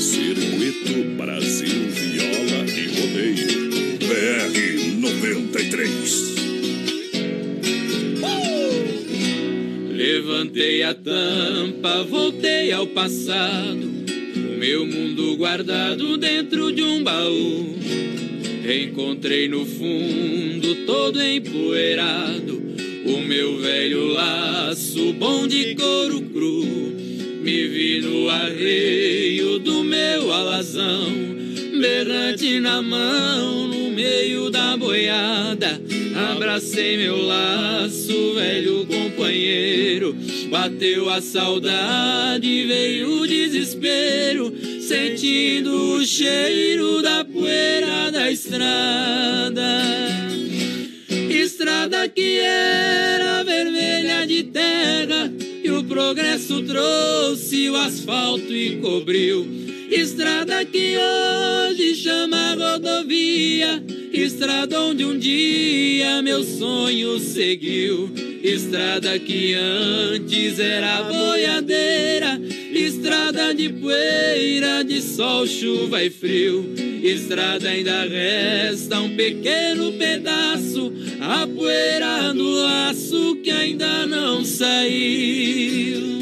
Circuito 0.00 1.16
Brasil 1.18 1.90
Viola 1.90 2.64
e 2.66 2.86
Rodeio. 2.88 3.68
BR 3.98 4.96
93. 4.98 6.32
Levantei 9.90 10.82
a 10.84 10.94
tampa, 10.94 12.02
voltei 12.04 12.72
ao 12.72 12.86
passado. 12.86 13.92
O 14.36 14.58
meu 14.58 14.86
mundo 14.86 15.36
guardado 15.36 16.16
dentro 16.16 16.72
de 16.72 16.82
um 16.82 17.04
baú. 17.04 17.76
Encontrei 18.64 19.48
no 19.48 19.66
fundo, 19.66 20.86
todo 20.86 21.20
empoeirado, 21.20 22.62
o 23.04 23.18
meu 23.18 23.58
velho 23.58 24.06
laço 24.06 25.12
bom 25.14 25.48
de 25.48 25.74
couro 25.74 26.20
cru. 26.20 26.64
Me 27.42 27.66
vi 27.66 28.00
no 28.00 28.28
arreio 28.28 29.58
do 29.58 29.82
meu 29.82 30.32
alazão, 30.32 31.10
berrante 31.80 32.60
na 32.60 32.80
mão, 32.80 33.66
no 33.66 33.90
meio 33.90 34.48
da 34.48 34.76
boiada. 34.76 35.82
Abracei 36.32 36.96
meu 36.98 37.20
laço, 37.20 38.34
velho 38.34 38.86
companheiro. 38.86 40.14
Bateu 40.48 41.10
a 41.10 41.20
saudade, 41.20 42.64
veio 42.64 43.22
o 43.22 43.26
desespero, 43.26 44.52
sentindo 44.92 45.94
o 45.94 46.04
cheiro 46.04 47.00
da 47.00 47.24
poeira 47.24 48.10
da 48.10 48.30
estrada. 48.30 49.82
Estrada 51.30 52.06
que 52.10 52.38
era 52.40 53.42
vermelha 53.42 54.26
de 54.26 54.42
terra, 54.44 55.32
e 55.64 55.70
o 55.70 55.82
progresso 55.84 56.62
trouxe 56.64 57.70
o 57.70 57.76
asfalto 57.76 58.52
e 58.52 58.76
cobriu. 58.82 59.46
Estrada 59.90 60.62
que 60.62 60.96
hoje 60.98 61.94
chama 61.94 62.54
rodovia, 62.54 63.82
estrada 64.12 64.78
onde 64.78 65.06
um 65.06 65.18
dia 65.18 66.20
meu 66.20 66.44
sonho 66.44 67.18
seguiu. 67.18 68.12
Estrada 68.42 69.18
que 69.18 69.54
antes 69.54 70.58
era 70.58 71.02
boiadeira, 71.04 72.40
estrada 73.02 73.52
de 73.52 73.68
poeira, 73.68 74.84
de 74.84 75.02
sol, 75.02 75.44
chuva 75.44 76.04
e 76.04 76.08
frio. 76.08 76.72
Estrada 77.02 77.68
ainda 77.68 78.04
resta 78.04 79.00
um 79.00 79.16
pequeno 79.16 79.92
pedaço, 79.94 80.92
a 81.20 81.44
poeira 81.48 82.32
do 82.32 82.48
laço 82.62 83.36
que 83.42 83.50
ainda 83.50 84.06
não 84.06 84.44
saiu. 84.44 86.21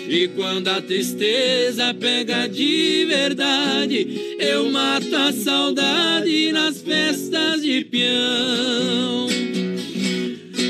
E 0.13 0.27
quando 0.27 0.67
a 0.67 0.81
tristeza 0.81 1.93
pega 1.93 2.45
de 2.45 3.05
verdade, 3.05 4.35
eu 4.37 4.69
mato 4.69 5.15
a 5.15 5.31
saudade 5.31 6.51
nas 6.51 6.81
festas 6.81 7.61
de 7.61 7.85
peão. 7.85 9.27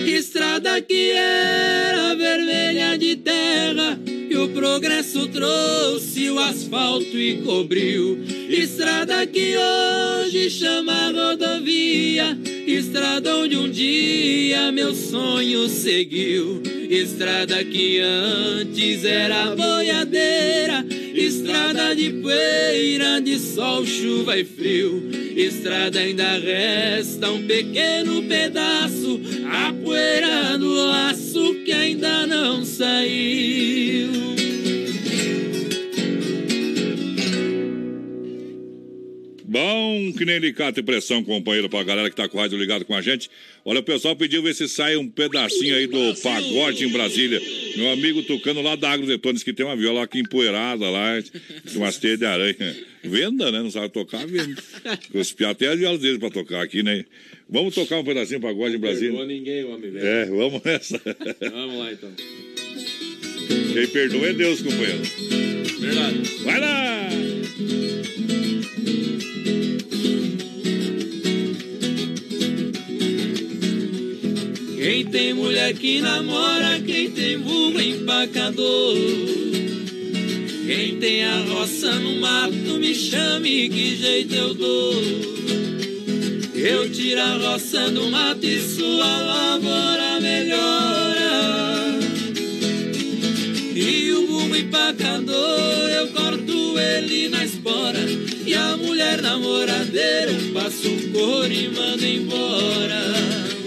Estrada 0.05 0.79
que 0.79 1.09
era 1.09 2.13
vermelha 2.13 2.95
de 2.99 3.15
terra, 3.15 3.99
e 4.05 4.37
o 4.37 4.47
progresso 4.49 5.27
trouxe 5.29 6.29
o 6.29 6.37
asfalto 6.37 7.17
e 7.17 7.41
cobriu. 7.41 8.23
Estrada 8.47 9.25
que 9.25 9.55
hoje 9.57 10.51
chama 10.51 11.11
rodovia, 11.11 12.37
estrada 12.67 13.37
onde 13.37 13.57
um 13.57 13.71
dia 13.71 14.71
meu 14.71 14.93
sonho 14.93 15.67
seguiu. 15.67 16.61
Estrada 16.91 17.63
que 17.63 18.01
antes 18.01 19.05
era 19.05 19.55
boiadeira, 19.55 20.85
estrada 21.15 21.95
de 21.95 22.09
poeira, 22.21 23.21
de 23.21 23.39
sol, 23.39 23.85
chuva 23.85 24.37
e 24.37 24.43
frio. 24.43 25.09
Estrada 25.33 25.99
ainda 25.99 26.37
resta 26.37 27.31
um 27.31 27.47
pequeno 27.47 28.21
pedaço, 28.23 29.21
a 29.49 29.71
poeira 29.71 30.57
do 30.57 30.69
laço 30.69 31.55
que 31.63 31.71
ainda 31.71 32.27
não 32.27 32.65
saiu. 32.65 34.40
Bom, 39.51 40.13
que 40.17 40.23
nem 40.23 40.37
alicate 40.37 40.79
e 40.79 40.83
pressão, 40.83 41.21
companheiro, 41.21 41.67
pra 41.67 41.83
galera 41.83 42.09
que 42.09 42.15
tá 42.15 42.25
com 42.25 42.37
o 42.37 42.39
rádio 42.39 42.57
ligado 42.57 42.85
com 42.85 42.95
a 42.95 43.01
gente. 43.01 43.29
Olha, 43.65 43.81
o 43.81 43.83
pessoal 43.83 44.15
pediu 44.15 44.41
ver 44.41 44.55
se 44.55 44.65
sai 44.69 44.95
um 44.95 45.09
pedacinho 45.09 45.75
aí 45.75 45.87
do 45.87 46.15
pagode 46.21 46.85
em 46.85 46.87
Brasília. 46.87 47.41
Meu 47.75 47.91
amigo 47.91 48.23
Tucano 48.23 48.61
lá 48.61 48.77
da 48.77 48.91
Agrodetones, 48.91 49.43
que 49.43 49.51
tem 49.51 49.65
uma 49.65 49.75
viola 49.75 50.05
aqui 50.05 50.19
empoeirada 50.19 50.89
lá, 50.89 51.21
umas 51.75 51.97
teias 51.97 52.17
de 52.17 52.25
aranha. 52.25 52.77
Venda, 53.03 53.51
né? 53.51 53.61
Não 53.61 53.69
sabe 53.69 53.89
tocar, 53.89 54.25
venda. 54.25 54.55
Os 55.13 55.33
piá 55.33 55.49
até 55.49 55.67
as 55.67 55.77
violas 55.77 55.99
deles 55.99 56.17
pra 56.17 56.29
tocar 56.29 56.61
aqui, 56.61 56.81
né? 56.81 57.03
Vamos 57.49 57.75
tocar 57.75 57.99
um 57.99 58.05
pedacinho 58.05 58.39
de 58.39 58.45
pagode 58.45 58.77
em 58.77 58.79
Brasília? 58.79 59.19
Não 59.19 59.27
ninguém, 59.27 59.65
homem 59.65 59.91
velho. 59.91 60.07
É, 60.07 60.25
vamos 60.27 60.63
nessa. 60.63 61.01
Vamos 61.51 61.77
lá 61.77 61.91
então. 61.91 62.11
Quem 63.73 63.87
perdoa 63.87 64.29
é 64.29 64.33
Deus, 64.33 64.61
companheiro. 64.61 65.01
Verdade. 65.77 66.21
Vai 66.45 66.59
lá! 66.61 67.09
Quem 74.81 75.05
tem 75.05 75.31
mulher 75.35 75.75
que 75.75 76.01
namora, 76.01 76.79
quem 76.83 77.11
tem 77.11 77.37
vulgo 77.37 77.79
empacador. 77.79 78.97
Quem 80.65 80.97
tem 80.99 81.23
a 81.23 81.37
roça 81.41 81.99
no 81.99 82.19
mato, 82.19 82.79
me 82.79 82.95
chame, 82.95 83.69
que 83.69 83.95
jeito 83.95 84.33
eu 84.33 84.55
dou. 84.55 85.03
Eu 86.55 86.91
tiro 86.91 87.21
a 87.21 87.35
roça 87.35 87.91
do 87.91 88.09
mato 88.09 88.43
e 88.43 88.59
sua 88.59 89.21
lavoura 89.21 90.19
melhora. 90.19 91.99
E 93.75 94.11
o 94.13 94.25
bumbo 94.25 94.55
empacador, 94.55 95.89
eu 95.91 96.07
corto 96.07 96.79
ele 96.79 97.29
na 97.29 97.45
espora. 97.45 97.99
E 98.47 98.55
a 98.55 98.75
mulher 98.77 99.21
namoradeira, 99.21 100.31
eu 100.31 100.53
passo 100.53 100.89
cor 101.13 101.51
e 101.51 101.67
mando 101.67 102.03
embora. 102.03 103.60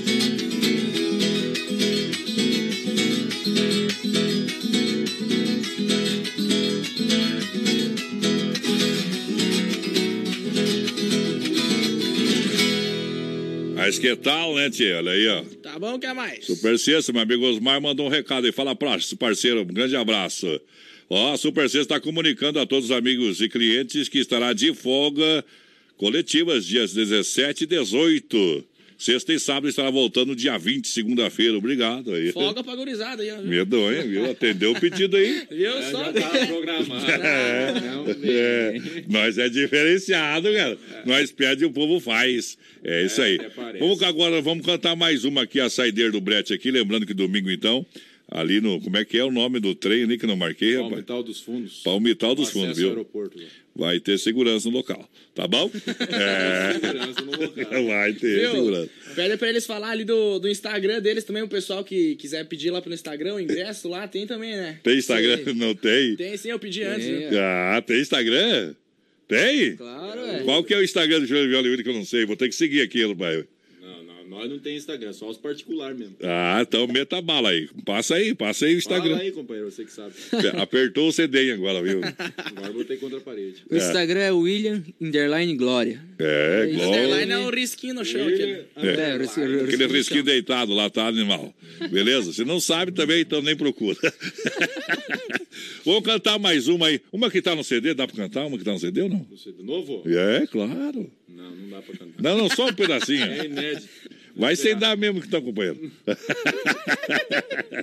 Mas 13.85 13.99
que 13.99 14.17
tal, 14.17 14.55
né, 14.55 14.71
tia? 14.71 14.97
Olha 14.97 15.13
aí, 15.13 15.29
ó. 15.29 15.43
Tá 15.63 15.79
bom, 15.79 15.99
quer 15.99 16.15
mais? 16.15 16.47
Super 16.47 16.79
Sexta, 16.79 17.13
meu 17.13 17.21
amigo 17.21 17.45
Osmar 17.45 17.79
mandou 17.83 18.07
um 18.07 18.09
recado 18.09 18.47
aí. 18.47 18.53
Fala 18.53 18.75
pra 18.75 18.97
parceiro, 19.19 19.61
um 19.61 19.67
grande 19.67 19.95
abraço. 19.95 20.59
Ó, 21.11 21.35
a 21.35 21.37
Super 21.37 21.69
Sexta 21.69 21.95
está 21.95 22.01
comunicando 22.01 22.59
a 22.59 22.65
todos 22.65 22.87
os 22.87 22.91
amigos 22.91 23.43
e 23.43 23.49
clientes 23.49 24.09
que 24.09 24.19
estará 24.19 24.55
de 24.55 24.73
folga 24.73 25.45
Coletivas, 25.99 26.65
dias 26.65 26.95
17 26.95 27.65
e 27.65 27.67
18. 27.67 28.65
Sexta 29.05 29.35
e 29.35 29.39
sábado 29.39 29.69
estará 29.69 29.91
voltando 29.91 30.35
dia 30.35 30.57
20, 30.57 30.89
segunda-feira. 30.89 31.59
Obrigado 31.59 32.15
aí. 32.15 32.33
Folga 32.33 32.65
pra 32.65 32.75
gurizada 32.75 33.23
aí, 33.23 33.31
ó. 33.33 33.43
Medonho, 33.43 34.03
viu? 34.09 34.31
Atendeu 34.31 34.73
o 34.73 34.81
pedido 34.81 35.15
aí. 35.19 35.43
Viu 35.53 35.73
É, 35.77 35.91
só? 35.91 36.05
já 36.05 36.13
tá 36.15 36.47
programado. 36.47 37.05
É, 37.23 37.81
Não, 37.83 38.07
é, 38.25 39.05
nós 39.07 39.37
é 39.37 39.51
diferenciado, 39.51 40.51
cara. 40.55 40.79
Nós 41.05 41.31
pede 41.31 41.65
e 41.65 41.67
o 41.67 41.71
povo 41.71 42.01
faz. 42.01 42.57
É 42.83 43.05
isso 43.05 43.21
aí. 43.21 43.39
Vamos 43.79 44.03
agora, 44.03 44.41
vamos 44.41 44.65
cantar 44.65 44.97
mais 44.97 45.27
uma 45.27 45.43
aqui, 45.43 45.61
a 45.61 45.69
saideira 45.69 46.11
do 46.11 46.21
Brete 46.23 46.55
aqui. 46.55 46.71
Lembrando 46.71 47.05
que 47.05 47.13
domingo, 47.13 47.51
então, 47.51 47.85
ali 48.31 48.59
no. 48.59 48.81
Como 48.81 48.97
é 48.97 49.05
que 49.05 49.19
é 49.19 49.25
o 49.25 49.31
nome 49.31 49.61
do 49.61 49.75
trem 49.75 50.05
ali 50.05 50.17
que 50.17 50.27
não 50.27 50.35
marquei, 50.37 50.77
rapaz? 50.77 50.89
Palmital 50.93 51.23
dos 51.23 51.41
Fundos. 51.41 51.81
Palmital 51.85 52.35
dos 52.35 52.49
Fundos, 52.49 52.79
viu? 52.79 52.89
aeroporto. 52.89 53.39
Vai 53.77 53.99
ter 53.99 54.19
segurança 54.19 54.69
no 54.71 54.77
local, 54.77 55.09
tá 55.35 55.49
bom? 55.49 55.69
É. 56.11 56.75
Segurança 56.75 57.21
no 57.23 57.31
local. 57.33 57.87
Vai 57.87 58.13
ter 58.13 58.41
Viu? 58.41 58.51
segurança. 58.53 58.91
Pede 59.17 59.37
pra 59.37 59.49
eles 59.49 59.67
falar 59.67 59.91
ali 59.91 60.05
do, 60.05 60.39
do 60.39 60.49
Instagram 60.49 61.01
deles 61.01 61.25
também, 61.25 61.43
o 61.43 61.49
pessoal 61.49 61.83
que 61.83 62.15
quiser 62.15 62.45
pedir 62.47 62.71
lá 62.71 62.81
pelo 62.81 62.95
Instagram, 62.95 63.35
o 63.35 63.41
ingresso 63.41 63.89
lá, 63.89 64.07
tem 64.07 64.27
também, 64.27 64.55
né? 64.55 64.79
Tem 64.83 64.97
Instagram? 64.97 65.39
Sim. 65.45 65.55
Não 65.55 65.75
tem? 65.75 66.15
Tem 66.17 66.37
sim, 66.37 66.51
eu 66.51 66.59
pedi 66.59 66.85
antes. 66.85 67.05
Tem, 67.05 67.29
viu? 67.31 67.41
Ah, 67.41 67.83
tem 67.85 68.01
Instagram? 68.01 68.75
Tem? 69.27 69.77
Claro, 69.77 70.21
é. 70.21 70.43
Qual 70.45 70.63
que 70.63 70.75
é 70.75 70.79
o 70.79 70.85
Instagram 70.85 71.21
do 71.21 71.27
Júlio 71.27 71.49
Viola 71.49 71.83
que 71.83 71.89
eu 71.89 71.95
não 71.95 72.05
sei? 72.05 72.25
Vou 72.27 72.37
ter 72.37 72.49
que 72.49 72.55
seguir 72.55 72.83
aquilo, 72.83 73.17
pai. 73.17 73.45
Nós 74.35 74.51
não 74.51 74.59
tem 74.59 74.77
Instagram, 74.77 75.13
só 75.13 75.29
os 75.31 75.37
particulares 75.37 75.97
mesmo. 75.99 76.17
Ah, 76.23 76.59
então 76.61 76.87
meta 76.89 77.17
a 77.19 77.23
bala 77.23 77.51
aí. 77.51 77.69
Passa 77.85 78.17
aí, 78.17 78.35
passa 78.35 78.67
aí 78.67 78.75
o 78.75 78.79
Instagram. 78.79 79.11
Fala 79.13 79.23
aí, 79.23 79.33
companheiro, 79.33 79.71
você 79.71 79.85
que 79.85 79.93
sabe. 79.93 80.13
Apertou 80.61 81.09
o 81.09 81.13
CD 81.13 81.53
agora, 81.53 81.83
viu? 81.83 82.01
Agora 82.03 82.67
eu 82.69 82.73
botei 82.75 82.97
contra 82.97 83.19
a 83.19 83.21
parede. 83.21 83.63
O 83.71 83.77
Instagram 83.77 84.21
é 84.21 84.31
William 84.33 84.83
Underline 85.01 85.55
Glória. 85.57 86.01
É, 86.19 86.63
Underline 86.73 87.07
glória. 87.07 87.33
é 87.35 87.39
o 87.39 87.51
risquinho 87.51 87.95
no 87.95 88.05
chão. 88.05 88.27
Aquele. 88.27 88.65
É, 88.77 89.15
o 89.15 89.19
ris- 89.19 89.37
o 89.37 89.41
ris- 89.45 89.63
Aquele 89.75 89.87
risquinho 89.87 90.23
deitado 90.25 90.73
lá, 90.75 90.91
tá 90.91 91.07
animal. 91.07 91.55
Beleza? 91.91 92.33
Se 92.33 92.45
não 92.45 92.59
sabe 92.61 92.93
também, 92.93 93.21
então 93.21 93.41
nem 93.41 93.57
procura. 93.57 93.97
Vamos 95.85 96.03
cantar 96.03 96.39
mais 96.39 96.67
uma 96.69 96.87
aí. 96.89 97.01
Uma 97.13 97.31
que 97.31 97.43
tá 97.43 97.55
no 97.55 97.63
CD, 97.63 97.95
dá 97.95 98.07
pra 98.07 98.17
cantar? 98.17 98.47
Uma 98.47 98.57
que 98.59 98.65
tá 98.65 98.73
no 98.73 98.79
CD 98.79 99.03
ou 99.03 99.09
não? 99.09 99.27
Você 99.31 99.53
de 99.53 99.63
novo? 99.63 100.03
É, 100.07 100.47
claro. 100.47 101.11
Não, 101.29 101.51
não 101.51 101.69
dá 101.71 101.83
pra 101.83 101.97
cantar. 101.97 102.23
Não, 102.23 102.39
não, 102.39 102.49
só 102.49 102.69
um 102.69 102.73
pedacinho. 102.73 103.23
É 103.25 103.45
inédito. 103.45 103.89
Vai 104.37 104.57
sem 104.57 104.77
dar 104.77 104.97
mesmo 104.97 105.21
que 105.21 105.29
tá, 105.29 105.41
companheiro. 105.41 105.93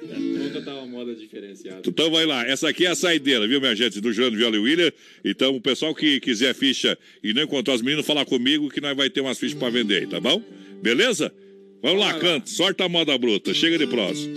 Vamos 0.01 0.51
cantar 0.53 0.73
uma 0.75 0.85
moda 0.85 1.15
diferenciada. 1.15 1.81
Então 1.87 2.11
vai 2.11 2.25
lá, 2.25 2.45
essa 2.45 2.67
aqui 2.69 2.85
é 2.85 2.89
a 2.89 2.95
saideira, 2.95 3.47
viu, 3.47 3.61
minha 3.61 3.75
gente, 3.75 4.01
do 4.01 4.11
João 4.11 4.31
Viola 4.31 4.55
e 4.55 4.59
William. 4.59 4.91
Então, 5.23 5.55
o 5.55 5.61
pessoal 5.61 5.95
que 5.95 6.19
quiser 6.19 6.53
ficha 6.53 6.97
e 7.23 7.33
não 7.33 7.43
encontrar 7.43 7.73
os 7.75 7.81
meninos, 7.81 8.05
falar 8.05 8.25
comigo 8.25 8.69
que 8.69 8.81
nós 8.81 8.95
vai 8.95 9.09
ter 9.09 9.21
umas 9.21 9.39
fichas 9.39 9.57
pra 9.57 9.69
vender 9.69 10.01
aí, 10.01 10.07
tá 10.07 10.19
bom? 10.19 10.43
Beleza? 10.81 11.33
Vamos 11.81 11.99
lá, 11.99 12.19
canta, 12.19 12.47
sorta 12.47 12.85
a 12.85 12.89
moda 12.89 13.17
bruta, 13.17 13.53
chega 13.53 13.77
de 13.77 13.87
próximo. 13.87 14.35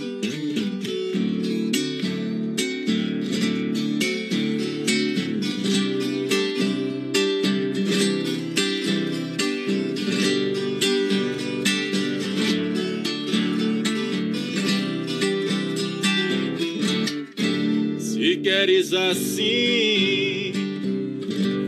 Queres 18.44 18.92
assim, 18.92 20.52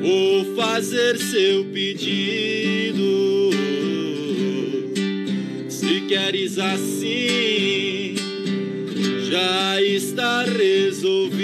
vou 0.03 0.55
fazer 0.55 1.17
seu 1.17 1.65
pedido. 1.65 3.51
Se 5.71 6.03
queres 6.03 6.59
assim, 6.59 8.15
já 9.31 9.81
está 9.81 10.43
resolvido. 10.43 11.41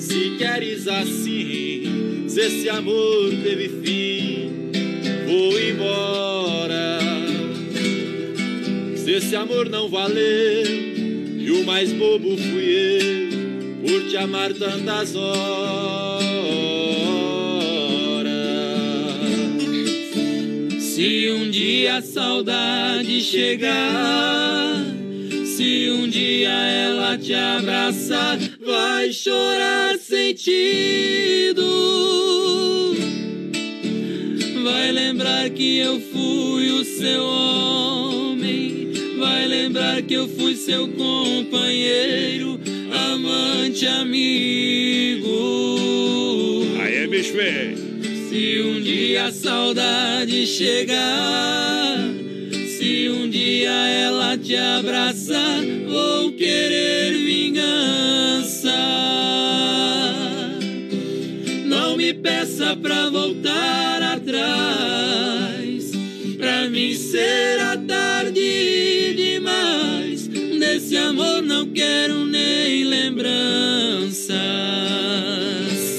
Se 0.00 0.30
queres 0.36 0.88
assim, 0.88 2.24
se 2.26 2.40
esse 2.40 2.68
amor 2.68 3.30
teve 3.44 3.68
fim, 3.68 4.50
vou 5.28 5.56
embora. 5.60 6.98
Se 8.96 9.12
esse 9.12 9.36
amor 9.36 9.68
não 9.68 9.88
valeu, 9.88 10.97
e 11.48 11.50
o 11.50 11.64
mais 11.64 11.90
bobo 11.94 12.36
fui 12.36 12.74
eu, 12.74 13.30
por 13.80 14.06
te 14.06 14.18
amar 14.18 14.52
tantas 14.52 15.16
horas. 15.16 16.22
Se 20.78 21.30
um 21.30 21.50
dia 21.50 21.96
a 21.96 22.02
saudade 22.02 23.22
chegar, 23.22 24.84
se 25.56 25.90
um 25.90 26.06
dia 26.06 26.50
ela 26.50 27.16
te 27.16 27.32
abraçar, 27.32 28.38
vai 28.60 29.10
chorar 29.10 29.96
sentido. 29.98 31.64
Vai 34.64 34.92
lembrar 34.92 35.48
que 35.48 35.78
eu 35.78 35.98
fui 35.98 36.72
o 36.72 36.84
seu 36.84 37.24
homem, 37.24 37.97
lembrar 39.68 40.00
que 40.00 40.14
eu 40.14 40.26
fui 40.26 40.56
seu 40.56 40.88
companheiro, 40.88 42.58
amante, 43.12 43.86
amigo. 43.86 45.26
Aí, 46.80 47.06
bicho 47.06 47.34
feio. 47.34 47.76
Se 48.30 48.62
um 48.62 48.80
dia 48.80 49.26
a 49.26 49.32
saudade 49.32 50.46
chegar, 50.46 51.98
se 52.78 53.10
um 53.10 53.28
dia 53.28 53.70
ela 53.70 54.38
te 54.38 54.56
abraçar, 54.56 55.62
vou 55.86 56.32
querer 56.32 57.12
vingança. 57.12 58.74
Não 61.66 61.94
me 61.94 62.14
peça 62.14 62.74
pra 62.74 63.10
voltar 63.10 64.02
atrás, 64.02 65.92
pra 66.38 66.70
mim 66.70 66.94
será 66.94 67.76
lembranças. 74.28 75.98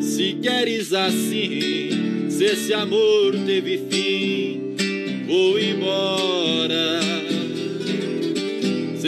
Se 0.00 0.34
queres 0.42 0.92
assim, 0.92 2.28
se 2.30 2.44
esse 2.44 2.72
amor 2.72 3.34
teve 3.44 3.78
fim, 3.90 4.76
vou 5.26 5.58
embora. 5.58 7.05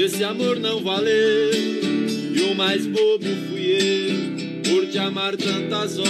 Se 0.09 0.15
esse 0.15 0.25
amor 0.25 0.59
não 0.59 0.83
valeu, 0.83 1.51
e 1.53 2.41
o 2.51 2.55
mais 2.55 2.87
bobo 2.87 3.27
fui 3.51 3.77
eu, 3.77 4.73
por 4.73 4.87
te 4.87 4.97
amar 4.97 5.37
tantas 5.37 5.99
horas. 5.99 6.09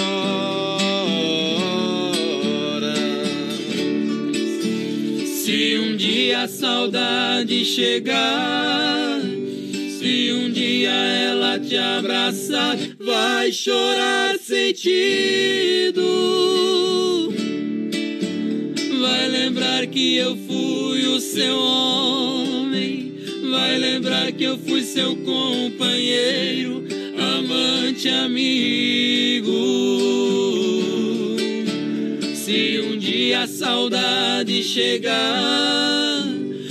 Se 5.24 5.78
um 5.78 5.96
dia 5.96 6.42
a 6.42 6.48
saudade 6.48 7.64
chegar, 7.64 9.20
se 9.98 10.32
um 10.32 10.48
dia 10.48 10.92
ela 10.92 11.58
te 11.58 11.76
abraçar, 11.76 12.76
vai 13.00 13.50
chorar 13.50 14.38
sentido. 14.38 16.02
Vai 19.00 19.28
lembrar 19.28 19.88
que 19.88 20.14
eu 20.14 20.36
fui 20.36 21.04
o 21.04 21.18
seu 21.18 21.58
homem, 21.58 22.37
vai 23.58 23.76
lembrar 23.76 24.30
que 24.30 24.44
eu 24.44 24.56
fui 24.56 24.82
seu 24.82 25.16
companheiro, 25.16 26.84
amante, 27.36 28.08
amigo. 28.08 29.52
Se 32.34 32.80
um 32.80 32.96
dia 32.96 33.40
a 33.40 33.46
saudade 33.48 34.62
chegar, 34.62 36.22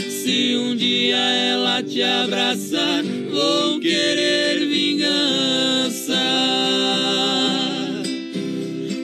se 0.09 0.55
um 0.55 0.75
dia 0.75 1.17
ela 1.17 1.83
te 1.83 2.01
abraçar, 2.01 3.03
vou 3.03 3.79
querer 3.81 4.65
vingança. 4.65 6.23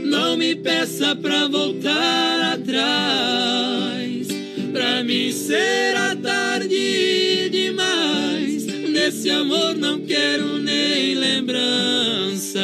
Não 0.05 0.37
me 0.37 0.55
peça 0.55 1.15
pra 1.17 1.49
voltar 1.49 2.53
atrás, 2.53 4.27
pra 4.71 5.03
mim 5.03 5.31
será 5.33 6.13
desse 9.03 9.29
amor 9.29 9.75
não 9.75 9.99
quero 10.05 10.59
nem 10.59 11.13
lembranças. 11.15 12.63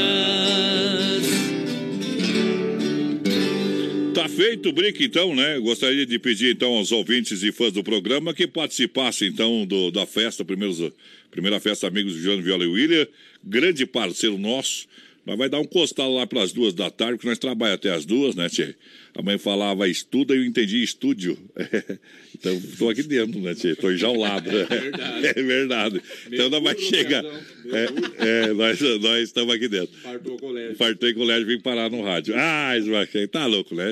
Tá 4.13 4.29
feito 4.29 4.69
o 4.69 4.71
brinco, 4.71 5.03
então, 5.03 5.35
né? 5.35 5.59
Gostaria 5.59 6.05
de 6.05 6.17
pedir, 6.17 6.55
então, 6.55 6.75
aos 6.75 6.93
ouvintes 6.93 7.43
e 7.43 7.51
fãs 7.51 7.73
do 7.73 7.83
programa 7.83 8.33
que 8.33 8.47
participassem, 8.47 9.27
então, 9.27 9.65
do, 9.65 9.91
da 9.91 10.05
festa, 10.05 10.45
primeiros, 10.45 10.81
primeira 11.29 11.59
festa 11.59 11.87
Amigos 11.87 12.13
de 12.13 12.21
João 12.21 12.41
Viola 12.41 12.63
e 12.63 12.67
William, 12.67 13.05
grande 13.43 13.85
parceiro 13.85 14.37
nosso. 14.37 14.87
Nós 15.25 15.37
vai 15.37 15.49
dar 15.49 15.59
um 15.59 15.65
costal 15.65 16.13
lá 16.13 16.25
pelas 16.25 16.53
duas 16.53 16.73
da 16.73 16.89
tarde, 16.89 17.15
porque 17.15 17.27
nós 17.27 17.37
trabalhamos 17.37 17.79
até 17.79 17.93
as 17.93 18.05
duas, 18.05 18.33
né, 18.33 18.47
Tchê? 18.47 18.75
A 19.19 19.21
mãe 19.21 19.37
falava 19.37 19.85
estuda 19.85 20.33
e 20.33 20.37
eu 20.37 20.45
entendi 20.45 20.81
estúdio. 20.81 21.37
então, 22.33 22.53
estou 22.53 22.89
aqui 22.89 23.03
dentro, 23.03 23.37
né? 23.41 23.51
Estou 23.51 23.91
enjaulado. 23.91 24.49
É 24.49 24.65
verdade. 24.65 25.09
É 25.39 25.43
verdade. 25.43 26.01
então, 26.31 26.49
nós 26.49 26.63
vai 26.63 26.77
chegar. 26.77 27.25
É, 27.25 28.47
é, 28.47 28.53
nós, 28.53 28.79
nós 28.79 29.23
estamos 29.23 29.53
aqui 29.53 29.67
dentro. 29.67 29.93
Fartou 30.01 30.35
o 30.35 30.39
colégio. 30.39 30.77
Fartou 30.77 31.09
o 31.09 31.13
colégio 31.13 31.47
vim 31.47 31.59
parar 31.59 31.89
no 31.89 32.01
rádio. 32.01 32.33
Ah, 32.37 32.77
isso 32.77 32.89
tá 33.27 33.45
louco, 33.45 33.75
né? 33.75 33.91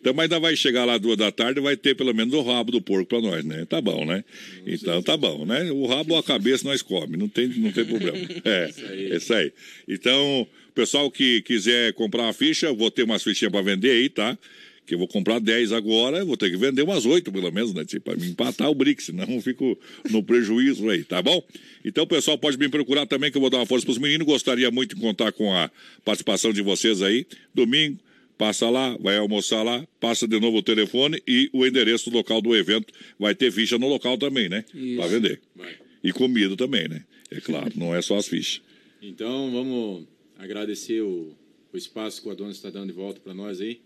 Então, 0.00 0.14
mas 0.14 0.24
ainda 0.24 0.40
vai 0.40 0.56
chegar 0.56 0.86
lá 0.86 0.96
duas 0.96 1.18
da 1.18 1.30
tarde 1.30 1.60
e 1.60 1.62
vai 1.62 1.76
ter 1.76 1.94
pelo 1.94 2.14
menos 2.14 2.32
o 2.32 2.40
rabo 2.40 2.72
do 2.72 2.80
porco 2.80 3.06
para 3.06 3.20
nós, 3.20 3.44
né? 3.44 3.66
Tá 3.66 3.78
bom, 3.78 4.06
né? 4.06 4.24
Então, 4.66 5.02
tá 5.02 5.14
bom, 5.14 5.44
né? 5.44 5.70
O 5.70 5.84
rabo 5.84 6.14
ou 6.14 6.18
a 6.18 6.22
cabeça 6.22 6.66
nós 6.66 6.80
come, 6.80 7.18
não 7.18 7.28
tem, 7.28 7.48
não 7.48 7.70
tem 7.70 7.84
problema. 7.84 8.16
É, 8.44 8.70
aí. 8.88 9.16
Isso 9.16 9.34
aí. 9.34 9.52
Então. 9.86 10.48
Pessoal 10.74 11.10
que 11.10 11.42
quiser 11.42 11.92
comprar 11.92 12.22
uma 12.22 12.32
ficha, 12.32 12.72
vou 12.72 12.90
ter 12.90 13.02
umas 13.02 13.22
fichinhas 13.22 13.52
para 13.52 13.60
vender 13.60 13.90
aí, 13.90 14.08
tá? 14.08 14.38
Que 14.84 14.94
eu 14.94 14.98
vou 14.98 15.06
comprar 15.06 15.38
10 15.38 15.72
agora, 15.72 16.24
vou 16.24 16.36
ter 16.36 16.50
que 16.50 16.56
vender 16.56 16.82
umas 16.82 17.06
8 17.06 17.30
pelo 17.30 17.50
menos, 17.52 17.72
né? 17.72 17.84
Tipo, 17.84 18.06
para 18.06 18.16
me 18.16 18.28
empatar 18.28 18.68
o 18.68 18.74
BRIC, 18.74 19.02
senão 19.02 19.24
eu 19.28 19.40
fico 19.40 19.78
no 20.10 20.22
prejuízo 20.22 20.88
aí, 20.90 21.04
tá 21.04 21.22
bom? 21.22 21.42
Então 21.84 22.06
pessoal 22.06 22.36
pode 22.36 22.58
me 22.58 22.68
procurar 22.68 23.06
também, 23.06 23.30
que 23.30 23.36
eu 23.36 23.40
vou 23.40 23.50
dar 23.50 23.58
uma 23.58 23.66
força 23.66 23.86
para 23.86 23.92
os 23.92 23.98
meninos. 23.98 24.26
Gostaria 24.26 24.70
muito 24.70 24.94
de 24.94 25.00
contar 25.00 25.32
com 25.32 25.54
a 25.54 25.70
participação 26.04 26.52
de 26.52 26.62
vocês 26.62 27.00
aí. 27.00 27.26
Domingo, 27.54 27.98
passa 28.36 28.68
lá, 28.68 28.96
vai 28.98 29.16
almoçar 29.18 29.62
lá, 29.62 29.86
passa 30.00 30.26
de 30.26 30.40
novo 30.40 30.58
o 30.58 30.62
telefone 30.62 31.22
e 31.28 31.48
o 31.52 31.64
endereço 31.64 32.10
do 32.10 32.16
local 32.16 32.42
do 32.42 32.56
evento. 32.56 32.92
Vai 33.18 33.34
ter 33.34 33.52
ficha 33.52 33.78
no 33.78 33.88
local 33.88 34.18
também, 34.18 34.48
né? 34.48 34.64
Para 34.96 35.06
vender. 35.06 35.40
Vai. 35.54 35.76
E 36.02 36.12
comida 36.12 36.56
também, 36.56 36.88
né? 36.88 37.04
É 37.30 37.40
claro, 37.40 37.72
não 37.76 37.94
é 37.94 38.02
só 38.02 38.16
as 38.16 38.26
fichas. 38.26 38.60
Então 39.00 39.50
vamos 39.52 40.06
agradecer 40.36 41.00
o, 41.02 41.34
o 41.72 41.76
espaço 41.76 42.20
que 42.20 42.28
o 42.28 42.32
Adonis 42.32 42.56
está 42.56 42.68
dando 42.68 42.88
de 42.88 42.92
volta 42.92 43.20
para 43.20 43.32
nós 43.32 43.60
aí, 43.60 43.80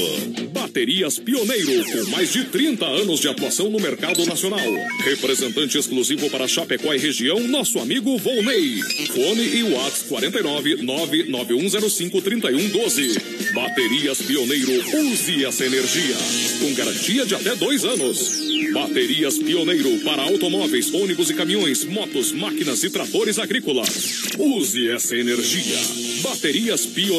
Baterias 0.52 1.18
Pioneiro, 1.18 1.84
com 1.84 2.10
mais 2.10 2.32
de 2.32 2.44
30 2.44 2.86
anos 2.86 3.18
de 3.18 3.26
atuação 3.26 3.68
no 3.68 3.80
mercado 3.80 4.24
nacional. 4.24 4.60
Representante 5.02 5.76
exclusivo 5.76 6.30
para 6.30 6.46
Chapecó 6.46 6.94
e 6.94 6.98
região, 6.98 7.40
nosso 7.48 7.80
amigo 7.80 8.16
Volney. 8.16 8.80
Fone 9.08 9.42
e 9.42 9.62
WhatsApp 9.64 10.08
49 10.08 10.82
99105 10.82 12.22
3112. 12.22 13.18
Baterias 13.54 14.22
Pioneiro, 14.22 14.72
use 15.10 15.44
essa 15.44 15.66
energia. 15.66 16.16
Com 16.60 16.74
garantia 16.74 17.26
de 17.26 17.34
até 17.34 17.56
dois 17.56 17.84
anos. 17.84 18.50
Baterias 18.72 19.36
Pioneiro 19.36 19.98
para 20.04 20.22
automóveis, 20.22 20.94
ônibus 20.94 21.28
e 21.28 21.34
caminhões, 21.34 21.84
motos, 21.84 22.30
máquinas 22.30 22.84
e 22.84 22.90
tratores 22.90 23.40
agrícolas. 23.40 24.28
Use 24.38 24.88
essa 24.90 25.16
energia. 25.16 25.76
Baterias 26.22 26.86
Pioneiro. 26.86 26.99
Río 27.00 27.18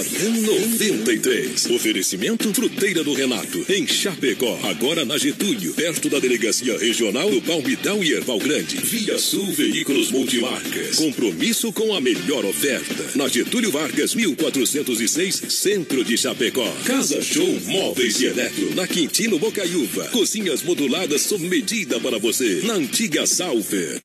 Sabadão 0.00 0.32
93. 0.32 1.66
Oferecimento 1.66 2.54
Fruteira 2.54 3.04
do 3.04 3.12
Renato, 3.12 3.64
em 3.68 3.86
Chapecó. 3.86 4.58
Agora 4.62 5.04
na 5.04 5.18
Getúlio, 5.18 5.74
perto 5.74 6.08
da 6.08 6.18
Delegacia 6.18 6.78
Regional 6.78 7.30
do 7.30 7.42
Palmitão 7.42 8.02
e 8.02 8.12
Erval 8.12 8.38
Grande. 8.38 8.78
Via 8.78 9.18
Sul 9.18 9.52
Veículos 9.52 10.10
Multimarcas. 10.10 10.96
Compromisso 10.96 11.70
com 11.72 11.94
a 11.94 12.00
melhor 12.00 12.46
oferta. 12.46 13.10
Na 13.14 13.28
Getúlio 13.28 13.70
Vargas, 13.70 14.14
1406, 14.14 15.42
Centro 15.48 16.02
de 16.02 16.16
Chapecó. 16.16 16.70
Casa 16.86 17.20
Show 17.20 17.60
Móveis 17.66 18.20
e 18.20 18.26
Eletro. 18.26 18.74
Na 18.74 18.86
Quintino 18.86 19.38
Bocaiúva. 19.38 20.04
Cozinhas 20.08 20.62
moduladas 20.62 21.22
sob 21.22 21.46
medida 21.46 22.00
para 22.00 22.18
você. 22.18 22.62
Na 22.64 22.74
antiga 22.74 23.26
Salfer. 23.26 24.00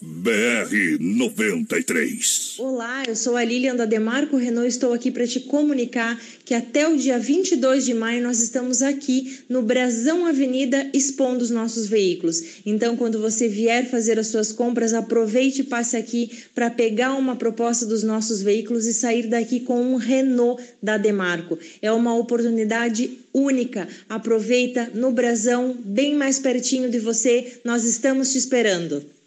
BR 0.00 0.96
93. 1.00 2.54
Olá, 2.60 3.02
eu 3.08 3.16
sou 3.16 3.34
a 3.34 3.42
Lilian 3.42 3.74
da 3.74 3.84
Demarco 3.84 4.36
Renault. 4.36 4.68
Estou 4.68 4.92
aqui 4.92 5.10
para 5.10 5.26
te 5.26 5.40
comunicar 5.40 6.16
que 6.44 6.54
até 6.54 6.86
o 6.86 6.96
dia 6.96 7.18
22 7.18 7.84
de 7.84 7.94
maio 7.94 8.22
nós 8.22 8.40
estamos 8.40 8.80
aqui 8.80 9.40
no 9.48 9.60
Brasão 9.60 10.24
Avenida 10.24 10.88
expondo 10.94 11.42
os 11.42 11.50
nossos 11.50 11.88
veículos. 11.88 12.40
Então, 12.64 12.96
quando 12.96 13.18
você 13.18 13.48
vier 13.48 13.90
fazer 13.90 14.20
as 14.20 14.28
suas 14.28 14.52
compras, 14.52 14.94
aproveite 14.94 15.62
e 15.62 15.64
passe 15.64 15.96
aqui 15.96 16.30
para 16.54 16.70
pegar 16.70 17.16
uma 17.16 17.34
proposta 17.34 17.84
dos 17.84 18.04
nossos 18.04 18.40
veículos 18.40 18.86
e 18.86 18.94
sair 18.94 19.26
daqui 19.26 19.58
com 19.58 19.82
um 19.82 19.96
Renault 19.96 20.62
da 20.80 20.96
Demarco. 20.96 21.58
É 21.82 21.90
uma 21.90 22.14
oportunidade 22.14 23.18
única. 23.34 23.88
Aproveita 24.08 24.92
no 24.94 25.10
Brasão, 25.10 25.76
bem 25.76 26.14
mais 26.14 26.38
pertinho 26.38 26.88
de 26.88 27.00
você. 27.00 27.58
Nós 27.64 27.82
estamos 27.82 28.30
te 28.30 28.38
esperando 28.38 29.17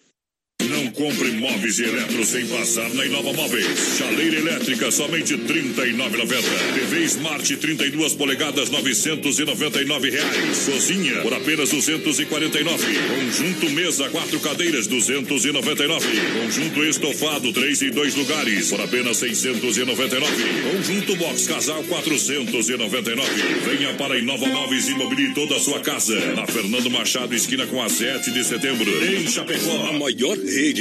compre 0.91 1.31
móveis 1.31 1.79
e 1.79 1.83
eletros 1.83 2.27
sem 2.27 2.45
passar 2.47 2.89
na 2.93 3.05
Inova 3.05 3.33
Móveis. 3.33 3.97
Chaleira 3.97 4.37
elétrica, 4.37 4.91
somente 4.91 5.35
R$ 5.35 5.43
39,90. 5.43 6.41
TV 6.73 7.03
Smart 7.05 7.57
32 7.57 8.13
polegadas, 8.13 8.69
999 8.69 10.09
reais. 10.09 10.65
Cozinha, 10.65 11.21
por 11.21 11.33
apenas 11.33 11.71
R$ 11.71 11.77
249. 11.77 12.85
Conjunto 13.07 13.69
mesa, 13.71 14.09
quatro 14.09 14.39
cadeiras, 14.39 14.87
R$ 14.87 14.93
299. 14.93 16.07
Conjunto 16.41 16.83
estofado, 16.83 17.53
três 17.53 17.81
e 17.81 17.91
dois 17.91 18.15
lugares, 18.15 18.69
por 18.69 18.81
apenas 18.81 19.21
R$ 19.21 19.29
699. 19.29 20.27
Conjunto 20.71 21.15
box 21.15 21.47
casal, 21.47 21.81
R$ 21.81 21.87
499. 21.87 23.29
Venha 23.65 23.93
para 23.93 24.17
Inova 24.17 24.47
Móveis 24.47 24.87
e 24.89 24.91
mobile 24.95 25.33
toda 25.33 25.55
a 25.55 25.59
sua 25.59 25.79
casa. 25.79 26.19
Na 26.35 26.45
Fernando 26.45 26.89
Machado, 26.89 27.33
esquina 27.35 27.65
com 27.67 27.81
a 27.81 27.89
7 27.89 28.31
de 28.31 28.43
setembro, 28.43 28.89
em 29.05 29.27
Chapecó. 29.27 29.89
A 29.89 29.93
maior 29.93 30.37
rede 30.37 30.80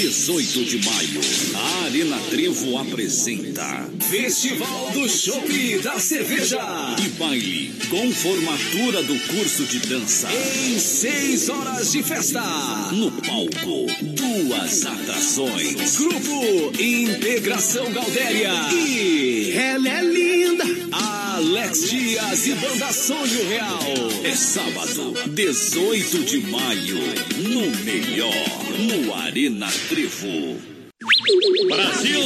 18 0.00 0.64
de 0.64 0.78
maio, 0.78 1.20
a 1.54 1.84
Arena 1.84 2.18
Trevo 2.30 2.78
apresenta 2.78 3.86
Festival 4.08 4.90
do 4.92 5.06
Chopp 5.06 5.78
da 5.82 6.00
Cerveja 6.00 6.58
e 7.04 7.08
baile 7.18 7.74
com 7.90 8.10
formatura 8.10 9.02
do 9.02 9.14
curso 9.26 9.64
de 9.64 9.78
dança 9.80 10.26
em 10.32 10.78
seis 10.78 11.50
horas 11.50 11.92
de 11.92 12.02
festa. 12.02 12.40
No 12.92 13.10
palco, 13.10 13.86
duas 14.16 14.86
atrações. 14.86 15.98
Grupo 15.98 16.72
Integração 16.80 17.92
Galdéria 17.92 18.52
e 18.72 19.52
ela 19.52 19.86
é 19.86 20.02
linda. 20.02 20.64
Alex 20.92 21.90
Dias 21.90 22.46
e 22.46 22.54
Banda 22.54 22.92
Sonho 22.92 23.48
Real. 23.48 23.82
É 24.24 24.34
sábado, 24.34 25.14
18 25.28 26.24
de 26.24 26.38
maio, 26.46 26.98
no 27.60 27.84
melhor, 27.84 28.32
no 28.78 29.14
Arena 29.14 29.68
Trevo. 29.88 30.56
Brasil! 31.68 32.18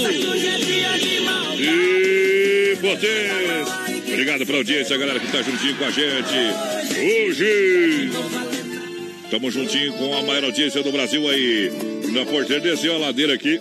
E 1.58 2.76
potência! 2.76 4.12
Obrigado 4.12 4.46
pela 4.46 4.58
audiência, 4.58 4.96
galera 4.96 5.18
que 5.18 5.32
tá 5.32 5.42
juntinho 5.42 5.76
com 5.76 5.84
a 5.86 5.90
gente. 5.90 7.26
Hoje, 7.26 8.10
estamos 9.24 9.52
juntinho 9.52 9.92
com 9.94 10.16
a 10.16 10.22
maior 10.22 10.44
audiência 10.44 10.84
do 10.84 10.92
Brasil 10.92 11.28
aí. 11.28 11.72
Na 12.12 12.24
porteira 12.24 12.62
desceu 12.62 12.94
a 12.94 12.98
ladeira 12.98 13.34
aqui. 13.34 13.60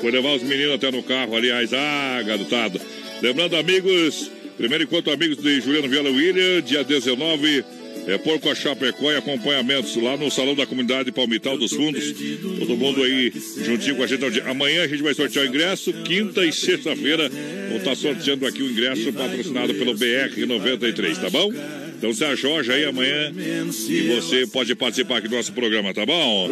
Foi 0.00 0.12
levar 0.12 0.36
os 0.36 0.42
meninos 0.44 0.76
até 0.76 0.92
no 0.92 1.02
carro, 1.02 1.34
aliás, 1.34 1.72
ah, 1.74 2.22
gadutado. 2.24 2.80
Lembrando, 3.20 3.56
amigos, 3.56 4.30
primeiro 4.56 4.84
encontro 4.84 5.12
amigos 5.12 5.38
de 5.38 5.60
Juliano 5.60 5.88
Viola 5.88 6.10
William, 6.10 6.62
dia 6.62 6.84
19 6.84 7.64
é 8.06 8.18
Porco 8.18 8.48
a 8.48 8.54
Chapecó 8.54 9.10
e 9.12 9.16
acompanhamentos 9.16 9.96
lá 9.96 10.16
no 10.16 10.30
Salão 10.30 10.54
da 10.54 10.66
Comunidade 10.66 11.12
Palmital 11.12 11.58
dos 11.58 11.72
Fundos. 11.72 12.14
Todo 12.58 12.76
mundo 12.76 13.02
aí 13.02 13.32
juntinho 13.64 13.96
com 13.96 14.02
a 14.02 14.06
gente. 14.06 14.40
Amanhã 14.42 14.82
a 14.82 14.88
gente 14.88 15.02
vai 15.02 15.14
sortear 15.14 15.44
o 15.44 15.48
ingresso, 15.48 15.92
quinta 16.04 16.44
e 16.44 16.52
sexta-feira. 16.52 17.30
Vou 17.68 17.78
estar 17.78 17.94
sorteando 17.96 18.46
aqui 18.46 18.62
o 18.62 18.70
ingresso 18.70 19.12
patrocinado 19.12 19.74
pelo 19.74 19.94
BR 19.94 20.46
93, 20.46 21.18
tá 21.18 21.30
bom? 21.30 21.52
Então 21.98 22.12
se 22.14 22.24
a 22.24 22.32
Jorge 22.36 22.70
aí 22.72 22.84
amanhã 22.84 23.32
e 23.34 24.02
você 24.14 24.46
pode 24.46 24.72
participar 24.76 25.18
aqui 25.18 25.26
do 25.26 25.34
nosso 25.34 25.52
programa, 25.52 25.92
tá 25.92 26.06
bom? 26.06 26.48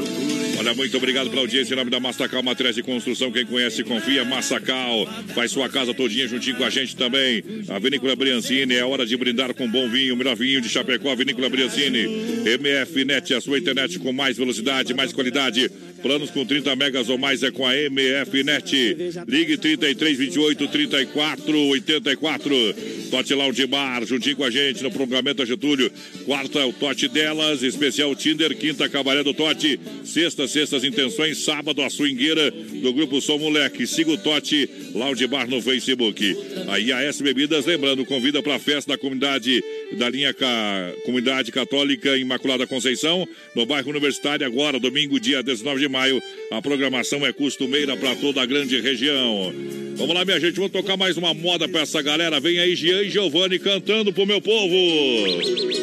Olha, 0.58 0.74
muito 0.74 0.96
obrigado 0.96 1.30
pela 1.30 1.42
audiência 1.42 1.72
em 1.72 1.76
nome 1.76 1.88
da 1.88 2.00
Massacal 2.00 2.42
Materiais 2.42 2.74
de 2.74 2.82
Construção. 2.82 3.30
Quem 3.30 3.46
conhece, 3.46 3.84
confia. 3.84 4.24
Massacal 4.24 5.06
faz 5.34 5.52
sua 5.52 5.68
casa 5.68 5.94
todinha 5.94 6.26
juntinho 6.26 6.56
com 6.56 6.64
a 6.64 6.70
gente 6.70 6.96
também. 6.96 7.44
A 7.68 7.78
Vinícola 7.78 8.16
Briancini, 8.16 8.74
é 8.74 8.84
hora 8.84 9.06
de 9.06 9.16
brindar 9.16 9.54
com 9.54 9.70
bom 9.70 9.88
vinho, 9.88 10.14
o 10.14 10.16
melhor 10.16 10.34
vinho 10.34 10.60
de 10.60 10.68
Chapecó, 10.68 11.14
Vinícola 11.14 11.48
Briancini. 11.48 12.44
MF 12.44 13.04
Net, 13.04 13.32
a 13.32 13.40
sua 13.40 13.58
internet 13.58 14.00
com 14.00 14.12
mais 14.12 14.36
velocidade, 14.36 14.94
mais 14.94 15.12
qualidade. 15.12 15.70
Planos 16.02 16.30
com 16.30 16.44
30 16.44 16.74
megas 16.76 17.08
ou 17.08 17.18
mais 17.18 17.42
é 17.42 17.50
com 17.50 17.66
a 17.66 17.76
MF 17.76 18.42
Net. 18.42 18.96
Ligue 19.26 19.56
33 19.56 20.18
28 20.18 20.68
34 20.68 21.58
84. 21.58 22.74
Tote 23.10 23.34
Lounge 23.34 23.66
Bar, 23.66 24.04
juntinho 24.04 24.36
com 24.36 24.44
a 24.44 24.50
gente 24.50 24.82
no 24.82 24.90
prolongamento 24.90 25.38
da 25.38 25.44
Getúlio. 25.44 25.90
Quarta, 26.24 26.66
o 26.66 26.72
Tote 26.72 27.08
delas, 27.08 27.62
especial 27.62 28.14
Tinder. 28.14 28.56
Quinta, 28.56 28.88
Cabaré 28.88 29.22
do 29.22 29.34
Tote. 29.34 29.78
Sexta, 30.04 30.46
Sextas 30.46 30.84
Intenções. 30.84 31.38
Sábado, 31.38 31.82
a 31.82 31.90
swingueira 31.90 32.50
do 32.50 32.92
Grupo 32.92 33.20
Som 33.20 33.38
Moleque. 33.38 33.86
Siga 33.86 34.12
o 34.12 34.18
Tote 34.18 34.68
Lounge 34.94 35.26
Bar 35.26 35.48
no 35.48 35.60
Facebook. 35.62 36.36
A 36.68 36.78
IAS 36.78 37.20
Bebidas, 37.20 37.66
lembrando, 37.66 38.04
convida 38.04 38.42
para 38.42 38.56
a 38.56 38.58
festa 38.58 38.92
da 38.92 38.98
comunidade 38.98 39.62
da 39.92 40.08
linha 40.08 40.34
Ca... 40.34 40.92
Comunidade 41.04 41.52
Católica 41.52 42.16
Imaculada 42.16 42.66
Conceição, 42.66 43.26
no 43.54 43.64
bairro 43.66 43.90
Universitário, 43.90 44.46
agora, 44.46 44.78
domingo, 44.78 45.20
dia 45.20 45.42
19 45.42 45.80
de 45.80 45.88
maio. 45.96 46.22
A 46.50 46.60
programação 46.60 47.26
é 47.26 47.32
costumeira 47.32 47.96
para 47.96 48.14
toda 48.16 48.42
a 48.42 48.46
grande 48.46 48.78
região. 48.80 49.52
Vamos 49.96 50.14
lá, 50.14 50.24
minha 50.24 50.38
gente, 50.38 50.56
vamos 50.56 50.70
tocar 50.70 50.96
mais 50.96 51.16
uma 51.16 51.32
moda 51.32 51.66
para 51.66 51.80
essa 51.80 52.02
galera. 52.02 52.38
Vem 52.38 52.58
aí, 52.58 52.76
Jean 52.76 53.02
e 53.02 53.10
Giovanni 53.10 53.58
cantando 53.58 54.12
pro 54.12 54.26
meu 54.26 54.40
povo. 54.40 54.76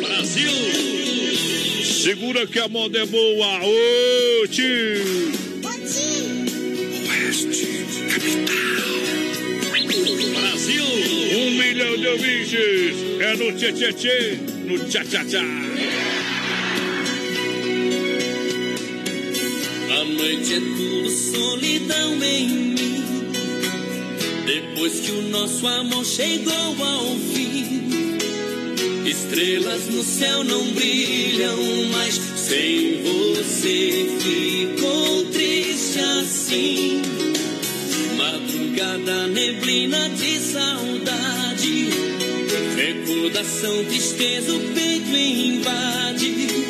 Brasil! 0.06 0.52
Segura 1.84 2.45
que 2.45 2.60
a 2.60 2.68
moda 2.68 2.99
é 2.99 3.06
boa. 3.06 3.60
Ô, 3.64 4.48
tio! 4.48 5.34
Oeste, 7.10 7.68
capital. 8.10 8.53
Brasil! 10.40 10.84
Um 11.38 11.52
milhão 11.52 11.98
de 11.98 12.07
ouvintes. 12.07 12.94
É 13.19 13.35
no 13.35 13.52
tchê, 13.57 13.73
tchê, 13.73 13.94
tchê, 13.94 14.38
no 14.65 14.80
tchá, 14.88 15.03
tchá, 15.03 15.26
tchá. 15.26 16.32
A 19.94 20.03
noite 20.06 20.56
é 20.56 20.60
tudo 20.60 21.10
solidão 21.10 22.24
em 22.24 22.48
mim. 22.48 22.76
Depois 24.44 24.99
que 25.02 25.11
o 25.11 25.22
nosso 25.30 25.68
amor 25.68 26.03
chegou 26.03 26.76
ao 26.84 27.15
fim, 27.32 28.07
estrelas 29.06 29.88
no 29.90 30.03
céu 30.03 30.44
não 30.44 30.65
brilham 30.72 31.57
mais. 31.91 32.20
Sem 32.36 33.03
você 33.03 34.07
ficou 34.20 35.26
triste 35.26 35.99
assim. 35.99 37.02
Madrugada, 38.18 39.28
neblina 39.28 40.10
de 40.10 40.40
saudade. 40.40 41.90
Recordação, 42.76 43.86
tristeza, 43.86 44.53
o 44.56 44.60
peito 44.74 45.15
invade. 45.15 46.62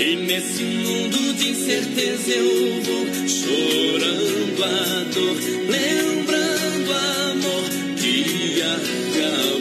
E 0.00 0.14
nesse 0.14 0.62
mundo 0.62 1.34
de 1.34 1.50
incerteza 1.50 2.30
eu 2.30 2.82
vou 2.82 3.06
chorando 3.26 4.64
a 4.64 5.04
dor, 5.12 5.36
lembrando 5.68 6.92
amor 7.32 7.68
que 7.96 8.62
acabou. 8.62 9.58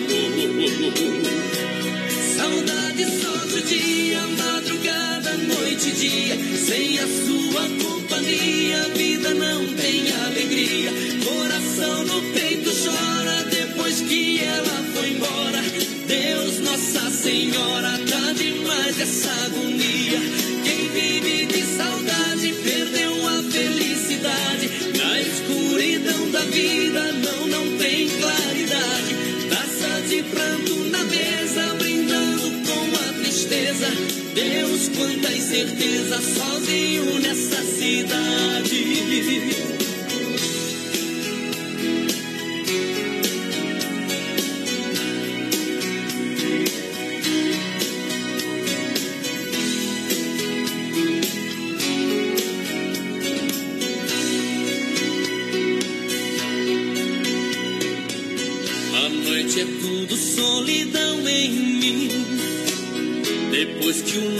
Saudade 2.35 3.05
só 3.19 3.61
dia, 3.61 4.21
madrugada, 4.27 5.37
noite 5.37 5.89
e 5.89 5.91
dia, 5.93 6.35
sem 6.55 6.99
a 6.99 7.07
sua 7.07 7.67
companhia, 7.83 8.83
a 8.83 8.89
vida 8.89 9.33
não 9.33 9.73
tem 9.73 10.11
alegria. 10.23 10.91
Coração 11.25 12.03
no 12.03 12.21
peito 12.33 12.69
chora 12.69 13.43
depois 13.49 14.01
que 14.01 14.39
ela 14.43 14.83
foi 14.93 15.09
embora. 15.09 15.76
Deus, 16.07 16.59
Nossa 16.59 17.11
Senhora, 17.11 17.99
tá 18.09 18.31
demais 18.31 18.99
essa 18.99 19.29
agonia. 19.45 20.19
Quem 20.63 20.89
vive 20.89 21.45
de 21.47 21.61
saudade 21.63 22.53
perdeu 22.63 23.27
a 23.27 23.43
felicidade. 23.43 24.69
Na 24.97 25.19
escuridão 25.19 26.31
da 26.31 26.39
vida 26.45 27.11
não, 27.11 27.47
não 27.47 27.77
tem 27.77 28.07
claridade. 28.07 29.15
Taça 29.49 30.01
de 30.07 30.23
pranto 30.23 30.75
na 30.91 31.03
mesa, 31.03 31.73
brindando 31.77 32.51
com 32.65 33.09
a 33.09 33.13
tristeza. 33.21 33.87
Deus, 34.33 34.89
quanta 34.95 35.31
incerteza, 35.33 36.21
sozinho 36.21 37.19
nessa 37.19 37.61
cidade. 37.63 38.66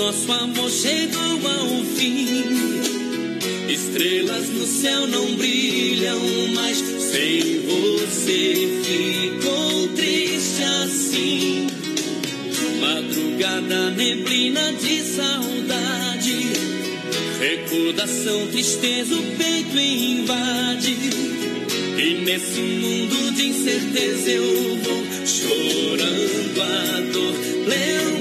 Nosso 0.08 0.32
amor 0.32 0.70
chegou 0.70 1.22
ao 1.22 1.84
fim, 1.84 2.46
estrelas 3.68 4.48
no 4.52 4.66
céu 4.66 5.06
não 5.06 5.36
brilham 5.36 6.18
mais. 6.56 6.78
Sem 6.78 7.60
você 7.60 8.70
ficou 8.86 9.88
triste 9.90 10.64
assim. 10.64 11.68
Madrugada, 12.80 13.90
neblina 13.92 14.72
de 14.76 15.02
saudade. 15.02 16.54
Recordação, 17.42 18.48
tristeza, 18.48 19.14
o 19.14 19.24
peito 19.38 19.78
invade. 19.78 20.98
E 21.98 22.24
nesse 22.24 22.62
mundo 22.62 23.36
de 23.36 23.48
incerteza 23.50 24.30
eu 24.30 24.78
vou 24.78 25.04
chorando 25.26 26.62
a 26.62 27.02
dor, 27.12 27.34
lembrando 27.68 28.17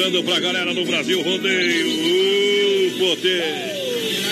cantando 0.00 0.24
pra 0.24 0.40
galera 0.40 0.72
do 0.72 0.82
Brasil 0.86 1.20
Rodeio. 1.20 1.86
O 2.86 2.98
poder. 2.98 3.44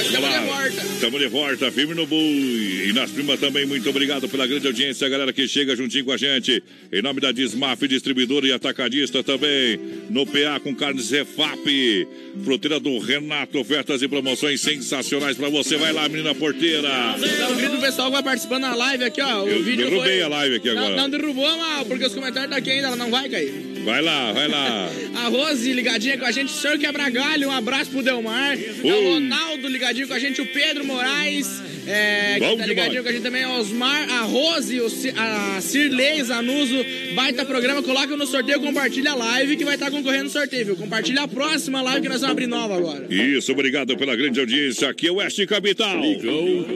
Estamos 0.00 0.30
de 0.30 0.38
volta. 0.38 0.82
Estamos 0.94 1.20
de 1.20 1.28
volta, 1.28 1.70
firme 1.70 1.94
no 1.94 2.06
boi. 2.06 2.86
E 2.88 2.92
nas 2.94 3.10
primas 3.10 3.38
também, 3.38 3.66
muito 3.66 3.88
obrigado 3.90 4.26
pela 4.28 4.46
grande 4.46 4.66
audiência, 4.66 5.06
a 5.06 5.10
galera 5.10 5.30
que 5.30 5.46
chega 5.46 5.76
juntinho 5.76 6.06
com 6.06 6.12
a 6.12 6.16
gente. 6.16 6.62
Em 6.90 7.02
nome 7.02 7.20
da 7.20 7.32
Dismaf, 7.32 7.86
distribuidora 7.86 8.46
e 8.46 8.52
atacadista 8.52 9.22
também. 9.22 9.78
No 10.08 10.24
PA 10.24 10.58
com 10.62 10.74
carnes 10.74 11.10
Refap. 11.10 12.08
Fruteira 12.42 12.80
do 12.80 12.98
Renato, 12.98 13.58
ofertas 13.58 14.00
e 14.00 14.08
promoções 14.08 14.62
sensacionais 14.62 15.36
pra 15.36 15.50
você. 15.50 15.76
Vai 15.76 15.92
lá, 15.92 16.08
menina 16.08 16.34
porteira. 16.34 16.88
Pro 17.68 17.80
pessoal 17.80 18.10
vai 18.10 18.22
participando 18.22 18.62
na 18.62 18.74
live 18.74 19.04
aqui, 19.04 19.20
ó. 19.20 19.44
O 19.44 19.48
Eu 19.48 19.62
vídeo 19.62 19.90
derrubei 19.90 20.14
foi... 20.14 20.22
a 20.22 20.28
live 20.28 20.56
aqui 20.56 20.70
agora. 20.70 20.88
Não, 20.88 20.96
não 20.96 21.10
derrubou, 21.10 21.56
mal, 21.58 21.84
porque 21.84 22.06
os 22.06 22.14
comentários 22.14 22.50
daqui 22.50 22.70
ainda 22.70 22.86
ela 22.86 22.96
não 22.96 23.10
vai 23.10 23.28
cair. 23.28 23.77
Vai 23.88 24.02
lá, 24.02 24.32
vai 24.32 24.46
lá. 24.48 24.90
A 25.14 25.28
Rose 25.28 25.72
ligadinha 25.72 26.18
com 26.18 26.26
a 26.26 26.30
gente, 26.30 26.52
o 26.52 26.56
senhor 26.56 26.76
Quebra-Galho, 26.76 27.48
um 27.48 27.52
abraço 27.52 27.90
pro 27.90 28.02
Delmar. 28.02 28.54
Ui. 28.54 28.92
O 28.92 29.14
Ronaldo 29.14 29.66
ligadinho 29.66 30.06
com 30.06 30.12
a 30.12 30.18
gente, 30.18 30.42
o 30.42 30.46
Pedro 30.46 30.84
Moraes. 30.84 31.62
É, 31.86 32.38
Bom 32.38 32.50
que 32.50 32.58
tá 32.58 32.66
ligadinho 32.66 33.02
demais. 33.02 33.02
com 33.02 33.08
a 33.08 33.12
gente 33.12 33.22
também, 33.22 33.46
o 33.46 33.58
Osmar, 33.58 34.10
a 34.10 34.20
Rose, 34.24 34.78
o 34.78 34.88
a 35.16 35.58
Cirlei 35.62 36.22
Zanuso. 36.22 36.84
Baita 37.14 37.46
programa, 37.46 37.82
coloca 37.82 38.14
no 38.14 38.26
sorteio, 38.26 38.60
compartilha 38.60 39.12
a 39.12 39.14
live 39.14 39.56
que 39.56 39.64
vai 39.64 39.76
estar 39.76 39.90
concorrendo 39.90 40.24
no 40.24 40.30
sorteio, 40.30 40.66
viu? 40.66 40.76
Compartilha 40.76 41.22
a 41.22 41.28
próxima 41.28 41.80
live 41.80 42.02
que 42.02 42.08
nós 42.10 42.20
vamos 42.20 42.32
abrir 42.32 42.46
nova 42.46 42.76
agora. 42.76 43.06
Isso, 43.08 43.50
obrigado 43.52 43.96
pela 43.96 44.14
grande 44.14 44.38
audiência. 44.38 44.86
Aqui 44.90 45.06
é 45.06 45.10
o 45.10 45.14
Oeste 45.14 45.46
Capital. 45.46 46.02
Ficou. 46.02 46.66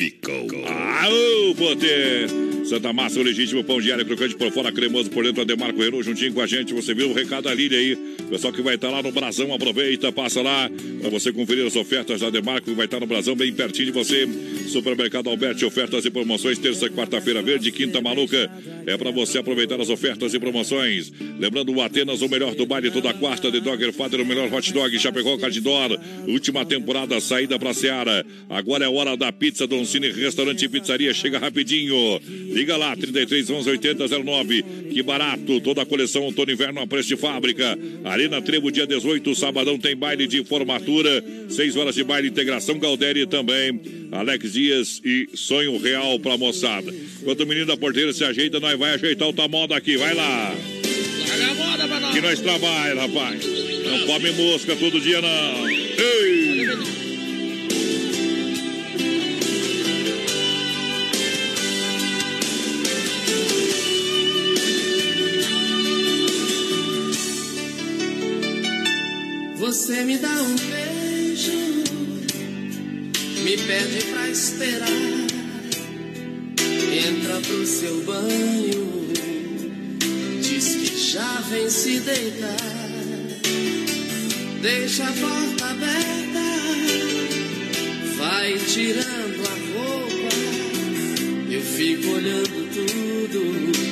Ficou. 0.00 0.66
Aô, 0.66 1.54
poder. 1.54 2.47
Santa 2.68 2.92
Massa, 2.92 3.18
o 3.18 3.22
legítimo 3.22 3.64
pão 3.64 3.80
diário, 3.80 4.04
crocante 4.04 4.36
por 4.36 4.52
fora, 4.52 4.70
cremoso 4.70 5.08
por 5.08 5.24
dentro. 5.24 5.40
Ademarco 5.40 5.80
Renault 5.80 6.04
juntinho 6.04 6.34
com 6.34 6.42
a 6.42 6.46
gente. 6.46 6.74
Você 6.74 6.92
viu 6.92 7.08
o 7.08 7.14
recado 7.14 7.48
ali 7.48 7.74
aí. 7.74 7.96
Pessoal 8.28 8.52
que 8.52 8.60
vai 8.60 8.74
estar 8.74 8.90
lá 8.90 9.02
no 9.02 9.10
Brasão, 9.10 9.54
aproveita, 9.54 10.12
passa 10.12 10.42
lá 10.42 10.70
para 11.00 11.08
você 11.08 11.32
conferir 11.32 11.66
as 11.66 11.76
ofertas 11.76 12.20
da 12.20 12.26
Ademarco, 12.26 12.68
que 12.68 12.74
vai 12.74 12.84
estar 12.84 13.00
no 13.00 13.06
Brasão, 13.06 13.34
bem 13.34 13.50
pertinho 13.54 13.86
de 13.86 13.92
você. 13.92 14.28
Supermercado 14.68 15.28
Alberti, 15.30 15.64
ofertas 15.64 16.04
e 16.04 16.10
promoções, 16.10 16.58
terça 16.58 16.86
e 16.86 16.90
quarta-feira 16.90 17.42
verde, 17.42 17.72
quinta 17.72 18.00
maluca. 18.00 18.50
É 18.86 18.96
para 18.96 19.10
você 19.10 19.38
aproveitar 19.38 19.80
as 19.80 19.90
ofertas 19.90 20.34
e 20.34 20.38
promoções. 20.38 21.12
Lembrando 21.38 21.72
o 21.72 21.82
Atenas, 21.82 22.22
o 22.22 22.28
melhor 22.28 22.54
do 22.54 22.66
baile 22.66 22.90
toda 22.90 23.12
quarta, 23.14 23.50
de 23.50 23.60
Dogger 23.60 23.92
Father, 23.92 24.20
o 24.20 24.26
melhor 24.26 24.52
hot 24.52 24.72
dog, 24.72 24.98
Chapecó, 24.98 25.36
Cardidor. 25.36 25.98
Última 26.26 26.64
temporada, 26.64 27.20
saída 27.20 27.58
pra 27.58 27.74
Seara. 27.74 28.24
Agora 28.48 28.84
é 28.84 28.88
hora 28.88 29.16
da 29.16 29.32
pizza, 29.32 29.66
Don 29.66 29.84
Cine 29.84 30.10
Restaurante 30.10 30.64
e 30.64 30.68
Pizzaria, 30.68 31.12
chega 31.12 31.38
rapidinho. 31.38 32.20
Liga 32.52 32.76
lá, 32.76 32.96
33 32.96 33.50
11 33.50 33.70
80 33.70 34.04
09. 34.22 34.62
Que 34.92 35.02
barato, 35.02 35.60
toda 35.60 35.82
a 35.82 35.86
coleção 35.86 36.22
outono 36.22 36.52
inverno 36.52 36.80
a 36.80 36.86
preço 36.86 37.08
de 37.08 37.16
fábrica. 37.16 37.78
Arena 38.04 38.40
Trevo, 38.42 38.70
dia 38.70 38.86
18, 38.86 39.34
sabadão 39.34 39.78
tem 39.78 39.96
baile 39.96 40.26
de 40.26 40.44
formatura. 40.44 41.24
6 41.48 41.76
horas 41.76 41.94
de 41.94 42.04
baile, 42.04 42.28
integração 42.28 42.78
Galdéria 42.78 43.26
também. 43.26 43.80
Alex 44.10 44.52
Dias 44.52 45.00
e 45.04 45.28
Sonho 45.34 45.78
Real 45.78 46.18
pra 46.20 46.36
moçada. 46.36 46.92
Enquanto 47.20 47.40
o 47.40 47.46
menino 47.46 47.66
da 47.66 47.76
porteira 47.76 48.12
se 48.12 48.24
ajeita, 48.24 48.60
nós 48.60 48.78
vai 48.78 48.94
ajeitar 48.94 49.28
o 49.28 49.32
tamoda 49.32 49.76
aqui, 49.76 49.96
vai 49.96 50.14
lá. 50.14 50.54
Larga 51.28 51.46
a 51.46 51.54
moda 51.54 51.88
pra 51.88 52.00
nós. 52.00 52.14
Que 52.14 52.20
nós 52.20 52.40
trabalha, 52.40 53.00
rapaz. 53.00 53.44
Não 53.84 54.06
come 54.06 54.30
mosca 54.32 54.76
todo 54.76 55.00
dia, 55.00 55.20
não. 55.20 55.68
Ei! 55.68 56.98
Você 69.56 70.02
me 70.04 70.16
dá 70.16 70.30
um 70.42 70.56
beijo, 70.56 70.87
me 73.48 73.56
pede 73.56 74.04
pra 74.12 74.28
esperar. 74.28 74.88
Entra 77.08 77.40
pro 77.40 77.66
seu 77.66 78.02
banho, 78.02 79.08
diz 80.42 80.76
que 80.76 80.98
já 81.12 81.40
vem 81.48 81.70
se 81.70 82.00
deitar. 82.00 82.56
Deixa 84.60 85.04
a 85.04 85.12
porta 85.12 85.64
aberta, 85.64 86.44
Vai 88.18 88.58
tirando 88.58 89.46
a 89.46 89.54
roupa, 89.78 90.34
eu 91.50 91.62
fico 91.62 92.08
olhando 92.10 92.68
tudo 92.74 93.87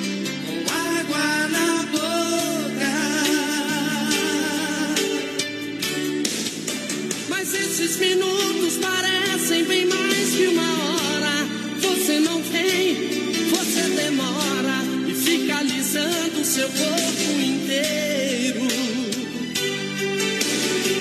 seu 16.67 16.71
corpo 16.71 17.41
inteiro. 17.41 18.67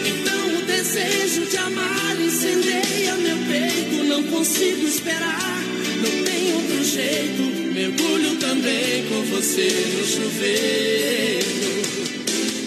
Então 0.06 0.58
o 0.58 0.62
desejo 0.66 1.46
de 1.48 1.58
amar 1.58 2.22
incendeia 2.22 3.16
meu 3.16 3.38
peito. 3.48 4.04
Não 4.04 4.24
consigo 4.24 4.88
esperar, 4.88 5.64
não 5.98 6.24
tem 6.24 6.54
outro 6.54 6.84
jeito. 6.84 7.42
Mergulho 7.74 8.36
também 8.38 9.06
com 9.08 9.24
você 9.24 9.68
no 9.98 10.06
chuveiro. 10.06 11.46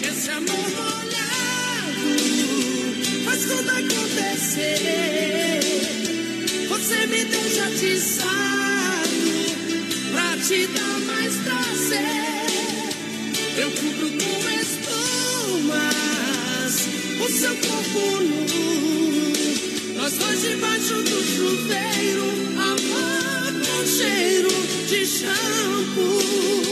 Esse 0.09 0.29
amor 0.31 0.69
molhado 0.75 2.17
faz 3.25 3.41
tudo 3.45 3.69
acontecer. 3.69 5.59
Você 6.67 7.07
me 7.07 7.23
deixa 7.25 7.63
atiçado 7.65 8.39
pra 10.11 10.37
te 10.37 10.67
dar 10.67 10.99
mais 10.99 11.35
prazer. 11.37 12.18
Eu 13.59 13.69
cubro 13.71 14.09
com 14.11 14.49
espumas 14.51 15.75
o 17.19 17.29
seu 17.29 17.53
corpo 17.57 17.99
nu. 18.23 18.45
Nós 19.97 20.13
dois 20.13 20.41
debaixo 20.41 20.95
do 21.03 21.21
chuveiro, 21.25 22.23
amor 22.55 23.51
com 23.65 23.85
cheiro 23.85 24.49
de 24.87 25.05
shampoo. 25.05 26.68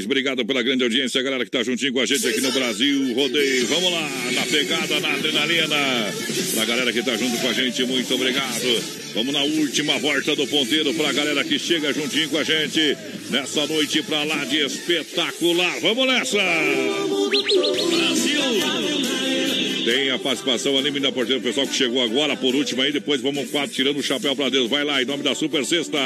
10. 0.00 0.04
Obrigado 0.06 0.44
pela 0.44 0.62
grande 0.62 0.82
audiência, 0.84 1.22
galera 1.22 1.44
que 1.44 1.48
está 1.48 1.62
juntinho 1.62 1.92
com 1.92 2.00
a 2.00 2.06
gente 2.06 2.26
aqui 2.26 2.40
no 2.40 2.52
Brasil. 2.52 3.14
Rodeio, 3.14 3.66
vamos 3.66 3.92
lá, 3.92 4.10
na 4.32 4.46
pegada, 4.46 5.00
na 5.00 5.12
adrenalina. 5.12 5.76
Pra 6.54 6.64
galera 6.64 6.92
que 6.92 7.00
está 7.00 7.16
junto 7.16 7.38
com 7.38 7.48
a 7.48 7.52
gente, 7.52 7.84
muito 7.84 8.14
obrigado. 8.14 9.00
Vamos 9.14 9.32
na 9.32 9.42
última 9.42 9.98
volta 9.98 10.36
do 10.36 10.46
ponteiro 10.46 10.94
pra 10.94 11.12
galera 11.12 11.44
que 11.44 11.58
chega 11.58 11.92
juntinho 11.92 12.28
com 12.28 12.38
a 12.38 12.44
gente 12.44 12.96
nessa 13.30 13.66
noite 13.66 14.02
pra 14.02 14.24
lá 14.24 14.44
de 14.44 14.58
espetacular. 14.58 15.80
Vamos 15.80 16.06
nessa! 16.06 16.38
Brasil! 17.90 18.89
Tem 19.90 20.08
a 20.10 20.18
participação 20.20 20.78
ali 20.78 20.88
da 21.00 21.10
porteira, 21.10 21.40
o 21.40 21.42
pessoal 21.42 21.66
que 21.66 21.74
chegou 21.74 22.00
agora 22.00 22.36
por 22.36 22.54
último 22.54 22.80
aí, 22.80 22.92
depois 22.92 23.20
vamos 23.20 23.50
quatro 23.50 23.74
tirando 23.74 23.98
o 23.98 24.02
chapéu 24.02 24.36
pra 24.36 24.48
Deus. 24.48 24.70
Vai 24.70 24.84
lá, 24.84 25.02
em 25.02 25.04
nome 25.04 25.24
da 25.24 25.34
Super 25.34 25.64
Sexta. 25.64 25.98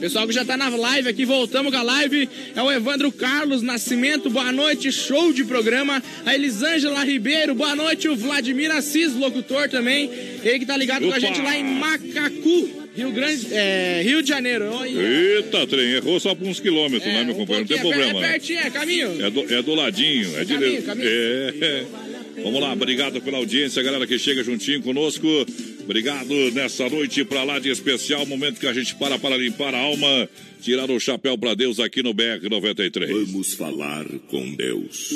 Pessoal 0.00 0.28
que 0.28 0.32
já 0.32 0.44
tá 0.44 0.56
na 0.56 0.68
live 0.68 1.08
aqui, 1.08 1.24
voltamos 1.24 1.72
com 1.72 1.78
a 1.78 1.82
live. 1.82 2.28
É 2.54 2.62
o 2.62 2.70
Evandro 2.70 3.10
Carlos 3.10 3.60
Nascimento, 3.60 4.30
boa 4.30 4.52
noite, 4.52 4.92
show 4.92 5.32
de 5.32 5.42
programa. 5.44 6.00
A 6.24 6.34
Elisângela 6.36 7.02
Ribeiro, 7.02 7.52
boa 7.54 7.74
noite. 7.74 8.08
O 8.08 8.14
Vladimir 8.14 8.70
Assis, 8.70 9.12
locutor 9.14 9.68
também. 9.68 10.08
Ele 10.44 10.60
que 10.60 10.66
tá 10.66 10.76
ligado 10.76 11.02
com 11.02 11.12
a 11.12 11.16
Opa! 11.16 11.20
gente 11.20 11.40
lá 11.40 11.56
em 11.56 11.64
Macacu, 11.64 12.70
Rio 12.94 13.10
Grande, 13.10 13.48
é, 13.52 14.02
Rio 14.04 14.22
de 14.22 14.28
Janeiro. 14.28 14.70
Olha. 14.72 15.00
Eita, 15.00 15.66
trem, 15.66 15.94
errou 15.94 16.20
só 16.20 16.32
por 16.34 16.46
uns 16.46 16.60
quilômetros, 16.60 17.12
né, 17.12 17.24
meu 17.24 17.34
companheiro? 17.34 17.68
Não 17.68 17.76
tem 17.76 17.78
é, 17.78 17.80
problema, 17.80 18.18
é 18.18 18.22
né? 18.22 18.32
pertinho, 18.32 18.58
é 18.60 18.70
caminho. 18.70 19.26
É 19.26 19.30
do, 19.30 19.54
é 19.54 19.62
do 19.62 19.74
ladinho, 19.74 20.28
é 20.38 20.44
Caminho, 20.44 20.58
direito. 20.58 20.86
caminho. 20.86 21.08
É. 21.08 21.84
Vamos 22.36 22.60
lá, 22.60 22.72
obrigado 22.72 23.20
pela 23.20 23.38
audiência, 23.38 23.82
galera 23.82 24.06
que 24.06 24.18
chega 24.18 24.42
juntinho 24.42 24.80
conosco. 24.82 25.26
Obrigado 25.84 26.34
nessa 26.52 26.88
noite 26.88 27.24
pra 27.24 27.44
lá 27.44 27.58
de 27.58 27.68
especial, 27.68 28.24
momento 28.24 28.58
que 28.58 28.66
a 28.66 28.72
gente 28.72 28.94
para 28.94 29.18
para 29.18 29.36
limpar 29.36 29.74
a 29.74 29.78
alma, 29.78 30.28
tirar 30.60 30.90
o 30.90 30.98
chapéu 30.98 31.36
pra 31.36 31.54
Deus 31.54 31.78
aqui 31.78 32.02
no 32.02 32.14
BR 32.14 32.48
93. 32.48 33.10
Vamos 33.10 33.54
falar 33.54 34.06
com 34.28 34.54
Deus. 34.54 35.10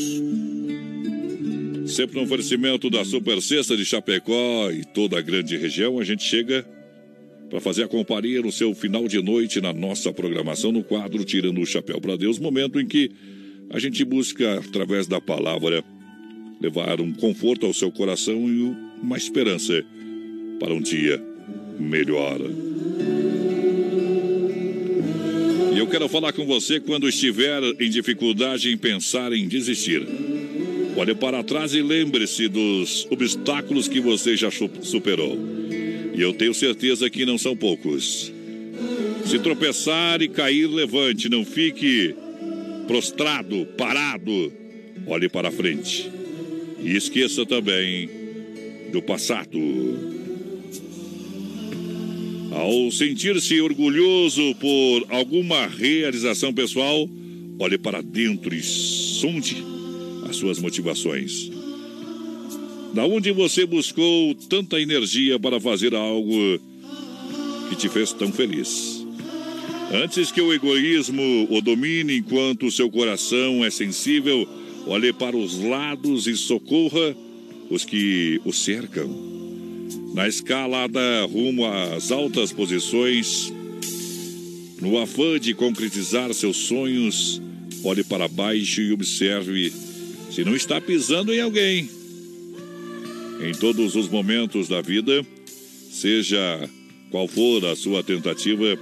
Sempre 1.86 2.16
no 2.16 2.24
oferecimento 2.24 2.90
da 2.90 3.04
Super 3.04 3.40
Sexta 3.40 3.76
de 3.76 3.84
Chapecó 3.84 4.70
e 4.70 4.84
toda 4.84 5.18
a 5.18 5.22
grande 5.22 5.56
região, 5.56 5.98
a 5.98 6.04
gente 6.04 6.24
chega 6.24 6.66
para 7.48 7.60
fazer 7.60 7.84
a 7.84 7.88
companhia 7.88 8.42
no 8.42 8.50
seu 8.50 8.74
final 8.74 9.06
de 9.06 9.22
noite 9.22 9.60
na 9.60 9.72
nossa 9.72 10.12
programação 10.12 10.72
no 10.72 10.82
quadro 10.82 11.24
Tirando 11.24 11.60
o 11.60 11.66
Chapéu 11.66 12.00
para 12.00 12.16
Deus, 12.16 12.38
momento 12.38 12.80
em 12.80 12.86
que 12.86 13.10
a 13.70 13.78
gente 13.78 14.04
busca, 14.04 14.58
através 14.58 15.06
da 15.06 15.20
palavra, 15.20 15.84
levar 16.60 17.00
um 17.00 17.12
conforto 17.12 17.66
ao 17.66 17.74
seu 17.74 17.90
coração 17.90 18.48
e 18.48 18.74
uma 19.02 19.16
esperança 19.16 19.84
para 20.58 20.72
um 20.72 20.80
dia 20.80 21.22
melhor. 21.78 22.38
E 25.74 25.78
eu 25.78 25.86
quero 25.86 26.08
falar 26.08 26.32
com 26.32 26.46
você 26.46 26.80
quando 26.80 27.08
estiver 27.08 27.62
em 27.78 27.90
dificuldade 27.90 28.70
em 28.72 28.76
pensar 28.78 29.32
em 29.32 29.46
desistir. 29.46 30.02
Olhe 30.96 31.14
para 31.14 31.44
trás 31.44 31.74
e 31.74 31.82
lembre-se 31.82 32.48
dos 32.48 33.06
obstáculos 33.10 33.86
que 33.86 34.00
você 34.00 34.34
já 34.34 34.50
su- 34.50 34.70
superou. 34.80 35.38
E 36.14 36.20
eu 36.20 36.32
tenho 36.32 36.54
certeza 36.54 37.10
que 37.10 37.26
não 37.26 37.36
são 37.36 37.54
poucos. 37.54 38.32
Se 39.26 39.38
tropeçar 39.38 40.22
e 40.22 40.28
cair, 40.28 40.66
levante, 40.66 41.28
não 41.28 41.44
fique 41.44 42.14
prostrado, 42.86 43.66
parado. 43.76 44.50
Olhe 45.06 45.28
para 45.28 45.50
frente. 45.50 46.10
E 46.86 46.96
esqueça 46.96 47.44
também 47.44 48.08
do 48.92 49.02
passado. 49.02 49.58
Ao 52.52 52.92
sentir-se 52.92 53.60
orgulhoso 53.60 54.54
por 54.54 55.04
alguma 55.08 55.66
realização 55.66 56.54
pessoal, 56.54 57.08
olhe 57.58 57.76
para 57.76 58.00
dentro 58.00 58.54
e 58.54 58.62
sonde 58.62 59.56
as 60.28 60.36
suas 60.36 60.60
motivações. 60.60 61.50
Da 62.94 63.04
onde 63.04 63.32
você 63.32 63.66
buscou 63.66 64.32
tanta 64.48 64.80
energia 64.80 65.40
para 65.40 65.58
fazer 65.58 65.92
algo 65.92 66.60
que 67.68 67.74
te 67.74 67.88
fez 67.88 68.12
tão 68.12 68.30
feliz? 68.30 69.04
Antes 69.92 70.30
que 70.30 70.40
o 70.40 70.52
egoísmo 70.52 71.48
o 71.50 71.60
domine 71.60 72.18
enquanto 72.18 72.70
seu 72.70 72.88
coração 72.88 73.64
é 73.64 73.70
sensível, 73.70 74.48
olhe 74.86 75.12
para 75.12 75.36
os 75.36 75.58
lados 75.58 76.26
e 76.26 76.36
socorra 76.36 77.14
os 77.68 77.84
que 77.84 78.40
o 78.44 78.52
cercam. 78.52 79.36
na 80.14 80.26
escalada 80.26 81.26
rumo 81.26 81.66
às 81.66 82.10
altas 82.10 82.50
posições, 82.50 83.52
no 84.80 84.98
afã 84.98 85.38
de 85.38 85.52
concretizar 85.52 86.32
seus 86.32 86.56
sonhos, 86.56 87.42
olhe 87.84 88.02
para 88.02 88.26
baixo 88.26 88.80
e 88.80 88.92
observe 88.92 89.72
se 90.30 90.44
não 90.44 90.56
está 90.56 90.80
pisando 90.80 91.34
em 91.34 91.40
alguém. 91.40 91.90
Em 93.42 93.52
todos 93.52 93.94
os 93.94 94.08
momentos 94.08 94.68
da 94.68 94.80
vida, 94.80 95.24
seja 95.90 96.68
qual 97.10 97.28
for 97.28 97.64
a 97.66 97.76
sua 97.76 98.02
tentativa, 98.02 98.78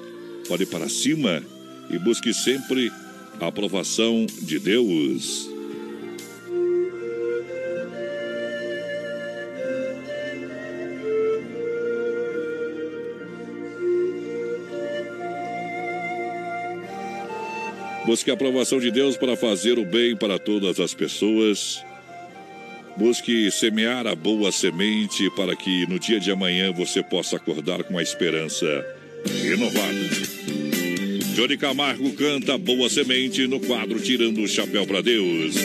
olhe 0.49 0.67
para 0.67 0.89
cima 0.89 1.43
e 1.91 1.99
busque 1.99 2.33
sempre 2.33 2.93
a 3.41 3.49
aprovação 3.49 4.25
de 4.43 4.59
Deus. 4.61 5.54
Busque 18.07 18.31
a 18.31 18.35
aprovação 18.35 18.79
de 18.79 18.91
Deus 18.91 19.17
para 19.17 19.37
fazer 19.37 19.79
o 19.79 19.85
bem 19.85 20.15
para 20.15 20.39
todas 20.39 20.79
as 20.79 20.93
pessoas. 20.93 21.83
Busque 22.97 23.51
semear 23.51 24.07
a 24.07 24.15
boa 24.15 24.53
semente 24.53 25.29
para 25.35 25.57
que 25.57 25.87
no 25.87 25.99
dia 25.99 26.21
de 26.21 26.31
amanhã 26.31 26.71
você 26.71 27.03
possa 27.03 27.37
acordar 27.37 27.83
com 27.83 27.99
a 27.99 28.03
esperança 28.03 28.67
renovada. 29.43 29.99
Johnny 31.35 31.57
Camargo 31.57 32.13
canta 32.13 32.57
Boa 32.57 32.89
Semente 32.89 33.47
no 33.49 33.59
quadro 33.59 33.99
Tirando 33.99 34.41
o 34.43 34.47
Chapéu 34.47 34.87
para 34.87 35.01
Deus. 35.01 35.57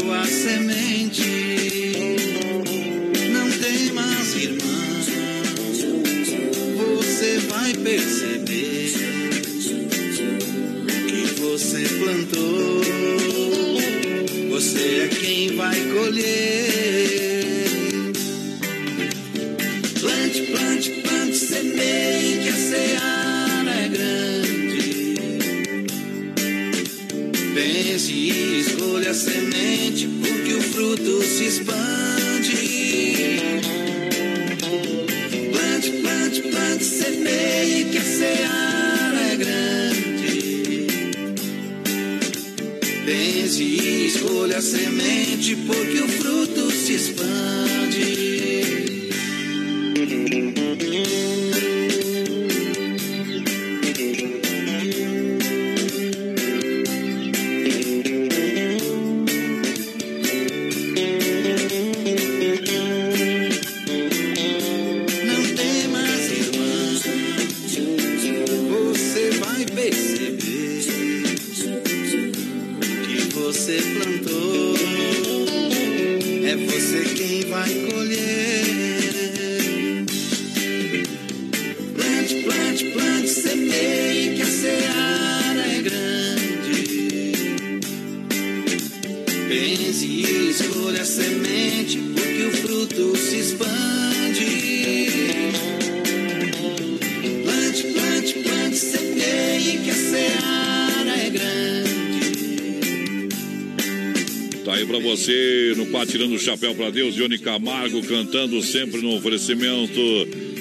Boa 0.00 0.24
semente. 0.24 1.92
Não 3.30 3.50
temas, 3.50 4.34
irmã, 4.36 4.74
você 6.96 7.38
vai 7.48 7.72
perceber 7.74 8.92
o 10.82 11.06
que 11.06 11.40
você 11.40 11.84
plantou. 11.98 12.82
Você 14.50 15.02
é 15.04 15.08
quem 15.08 15.56
vai 15.56 15.78
colher. 15.92 16.63
Semente, 44.64 45.56
porque 45.66 46.00
o 46.00 46.08
fruto 46.08 46.70
se 46.70 46.94
expande. 46.94 47.73
Pra 106.76 106.90
Deus, 106.90 107.14
Johnny 107.14 107.38
Camargo 107.38 108.02
cantando 108.02 108.60
sempre 108.62 109.00
no 109.00 109.14
oferecimento 109.14 110.00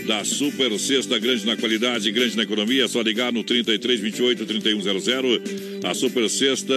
da 0.05 0.23
Super 0.23 0.77
Sexta, 0.77 1.17
grande 1.17 1.45
na 1.45 1.57
qualidade, 1.57 2.11
grande 2.11 2.37
na 2.37 2.43
economia. 2.43 2.83
É 2.83 2.87
só 2.87 3.01
ligar 3.01 3.33
no 3.33 3.43
33 3.43 3.99
28 3.99 4.45
3100. 4.45 5.41
A 5.83 5.93
Super 5.93 6.29
Sexta 6.29 6.73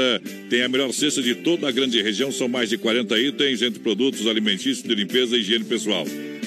tem 0.48 0.62
a 0.62 0.68
melhor 0.68 0.92
cesta 0.92 1.20
de 1.20 1.34
toda 1.34 1.68
a 1.68 1.70
grande 1.70 2.00
região. 2.00 2.32
São 2.32 2.48
mais 2.48 2.70
de 2.70 2.78
40 2.78 3.18
itens 3.18 3.62
entre 3.62 3.80
produtos 3.80 4.26
alimentícios 4.26 4.82
de 4.82 4.94
limpeza 4.94 5.36
e 5.36 5.40
higiene 5.40 5.64
pessoal. 5.64 6.06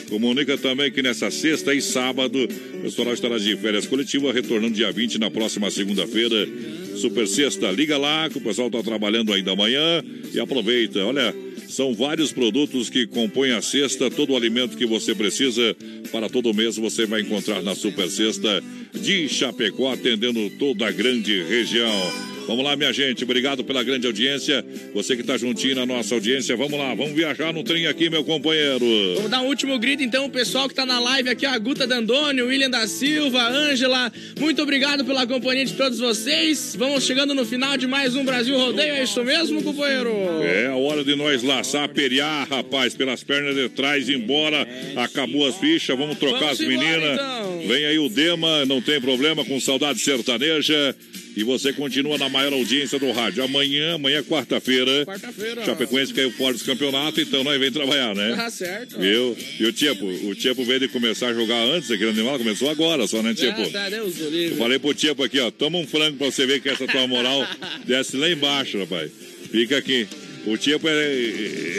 Comunica 0.09 0.57
também 0.57 0.91
que 0.91 1.03
nessa 1.03 1.29
sexta 1.29 1.73
e 1.73 1.81
sábado, 1.81 2.39
o 2.79 2.81
restaurante 2.81 3.15
estará 3.15 3.37
de 3.37 3.55
férias 3.57 3.85
coletiva, 3.85 4.33
retornando 4.33 4.73
dia 4.73 4.91
20 4.91 5.19
na 5.19 5.29
próxima 5.29 5.69
segunda-feira. 5.69 6.47
Super 6.95 7.27
Sexta, 7.27 7.71
liga 7.71 7.97
lá, 7.97 8.27
que 8.27 8.39
o 8.39 8.41
pessoal 8.41 8.67
está 8.67 8.81
trabalhando 8.81 9.31
ainda 9.31 9.51
amanhã 9.51 10.03
e 10.33 10.39
aproveita. 10.39 11.05
Olha, 11.05 11.33
são 11.69 11.93
vários 11.93 12.33
produtos 12.33 12.89
que 12.89 13.05
compõem 13.05 13.51
a 13.51 13.61
cesta, 13.61 14.09
todo 14.09 14.33
o 14.33 14.35
alimento 14.35 14.75
que 14.75 14.85
você 14.85 15.13
precisa 15.13 15.75
para 16.11 16.27
todo 16.27 16.53
mês 16.53 16.77
você 16.77 17.05
vai 17.05 17.21
encontrar 17.21 17.61
na 17.61 17.75
Super 17.75 18.09
Sexta 18.09 18.63
de 18.93 19.29
Chapecó, 19.29 19.93
atendendo 19.93 20.49
toda 20.57 20.87
a 20.87 20.91
grande 20.91 21.43
região. 21.43 22.28
Vamos 22.49 22.65
lá, 22.65 22.75
minha 22.75 22.91
gente, 22.91 23.23
obrigado 23.23 23.63
pela 23.63 23.83
grande 23.83 24.07
audiência. 24.07 24.65
Você 24.91 25.15
que 25.15 25.21
está 25.21 25.37
juntinho 25.37 25.75
na 25.75 25.85
nossa 25.85 26.15
audiência, 26.15 26.57
vamos 26.57 26.79
lá, 26.79 26.95
vamos 26.95 27.11
viajar 27.11 27.53
no 27.53 27.63
trem 27.63 27.85
aqui, 27.85 28.09
meu 28.09 28.23
companheiro. 28.23 28.83
Vamos 29.17 29.29
dar 29.29 29.41
um 29.41 29.45
último 29.45 29.77
grito, 29.77 30.01
então, 30.01 30.25
o 30.25 30.31
pessoal 30.31 30.67
que 30.67 30.73
tá 30.73 30.83
na 30.83 30.99
live 30.99 31.29
aqui, 31.29 31.45
a 31.45 31.55
Guta 31.59 31.85
Dandoni, 31.85 32.41
o 32.41 32.47
William 32.47 32.71
da 32.71 32.87
Silva, 32.87 33.39
a 33.39 33.49
Ângela. 33.51 34.11
Muito 34.39 34.63
obrigado 34.63 35.05
pela 35.05 35.27
companhia 35.27 35.63
de 35.63 35.73
todos 35.73 35.99
vocês. 35.99 36.75
Vamos 36.75 37.05
chegando 37.05 37.35
no 37.35 37.45
final 37.45 37.77
de 37.77 37.85
mais 37.85 38.15
um 38.15 38.25
Brasil 38.25 38.57
Rodeio, 38.57 38.95
é 38.95 39.03
isso 39.03 39.23
mesmo, 39.23 39.61
companheiro? 39.61 40.09
É 40.41 40.69
a 40.69 40.75
hora 40.75 41.03
de 41.03 41.15
nós 41.15 41.43
laçar, 41.43 41.87
periar, 41.89 42.47
rapaz, 42.49 42.95
pelas 42.95 43.23
pernas 43.23 43.53
de 43.53 43.69
trás, 43.69 44.09
embora. 44.09 44.67
Acabou 44.95 45.47
as 45.47 45.55
fichas, 45.55 45.95
vamos 45.95 46.17
trocar 46.17 46.39
Vamos 46.39 46.61
as 46.61 46.67
meninas. 46.67 47.13
então. 47.13 47.59
Vem 47.67 47.85
aí 47.85 47.99
o 47.99 48.09
Dema, 48.09 48.65
não 48.65 48.81
tem 48.81 48.99
problema, 48.99 49.45
com 49.45 49.59
saudade 49.59 49.99
sertaneja. 49.99 50.95
E 51.35 51.43
você 51.43 51.71
continua 51.71 52.17
na 52.17 52.27
maior 52.27 52.51
audiência 52.53 52.99
do 52.99 53.11
rádio. 53.11 53.43
Amanhã, 53.43 53.95
amanhã 53.95 54.19
é 54.19 54.23
quarta-feira. 54.23 55.05
Quarta-feira. 55.05 55.63
Chapecoense 55.63 56.13
caiu 56.13 56.31
fora 56.31 56.53
desse 56.53 56.65
campeonato, 56.65 57.21
então 57.21 57.43
nós 57.43 57.59
vem 57.59 57.71
trabalhar, 57.71 58.13
né? 58.15 58.35
Tá 58.35 58.49
certo. 58.49 58.99
Viu? 58.99 59.37
E 59.59 59.65
o 59.65 59.71
Tiepo, 59.71 60.05
o 60.05 60.35
Tiepo 60.35 60.63
veio 60.65 60.79
de 60.81 60.87
começar 60.89 61.29
a 61.29 61.33
jogar 61.33 61.61
antes, 61.63 61.89
aquele 61.91 62.09
animal 62.09 62.37
começou 62.37 62.69
agora 62.69 63.07
só, 63.07 63.21
né, 63.21 63.33
Tiepo? 63.33 63.61
Ah, 63.61 63.69
tá, 63.71 63.89
Deus 63.89 64.15
do 64.15 64.29
livre. 64.29 64.51
Eu 64.51 64.57
falei 64.57 64.79
pro 64.79 64.93
Tiepo 64.93 65.23
aqui, 65.23 65.39
ó, 65.39 65.49
toma 65.51 65.77
um 65.77 65.87
frango 65.87 66.17
pra 66.17 66.27
você 66.29 66.45
ver 66.45 66.59
que 66.61 66.69
essa 66.69 66.85
tua 66.87 67.07
moral 67.07 67.47
desce 67.85 68.17
lá 68.17 68.29
embaixo, 68.29 68.77
rapaz. 68.79 69.09
Fica 69.51 69.77
aqui. 69.77 70.07
O 70.45 70.57
Tiepo 70.57 70.87
é... 70.87 71.15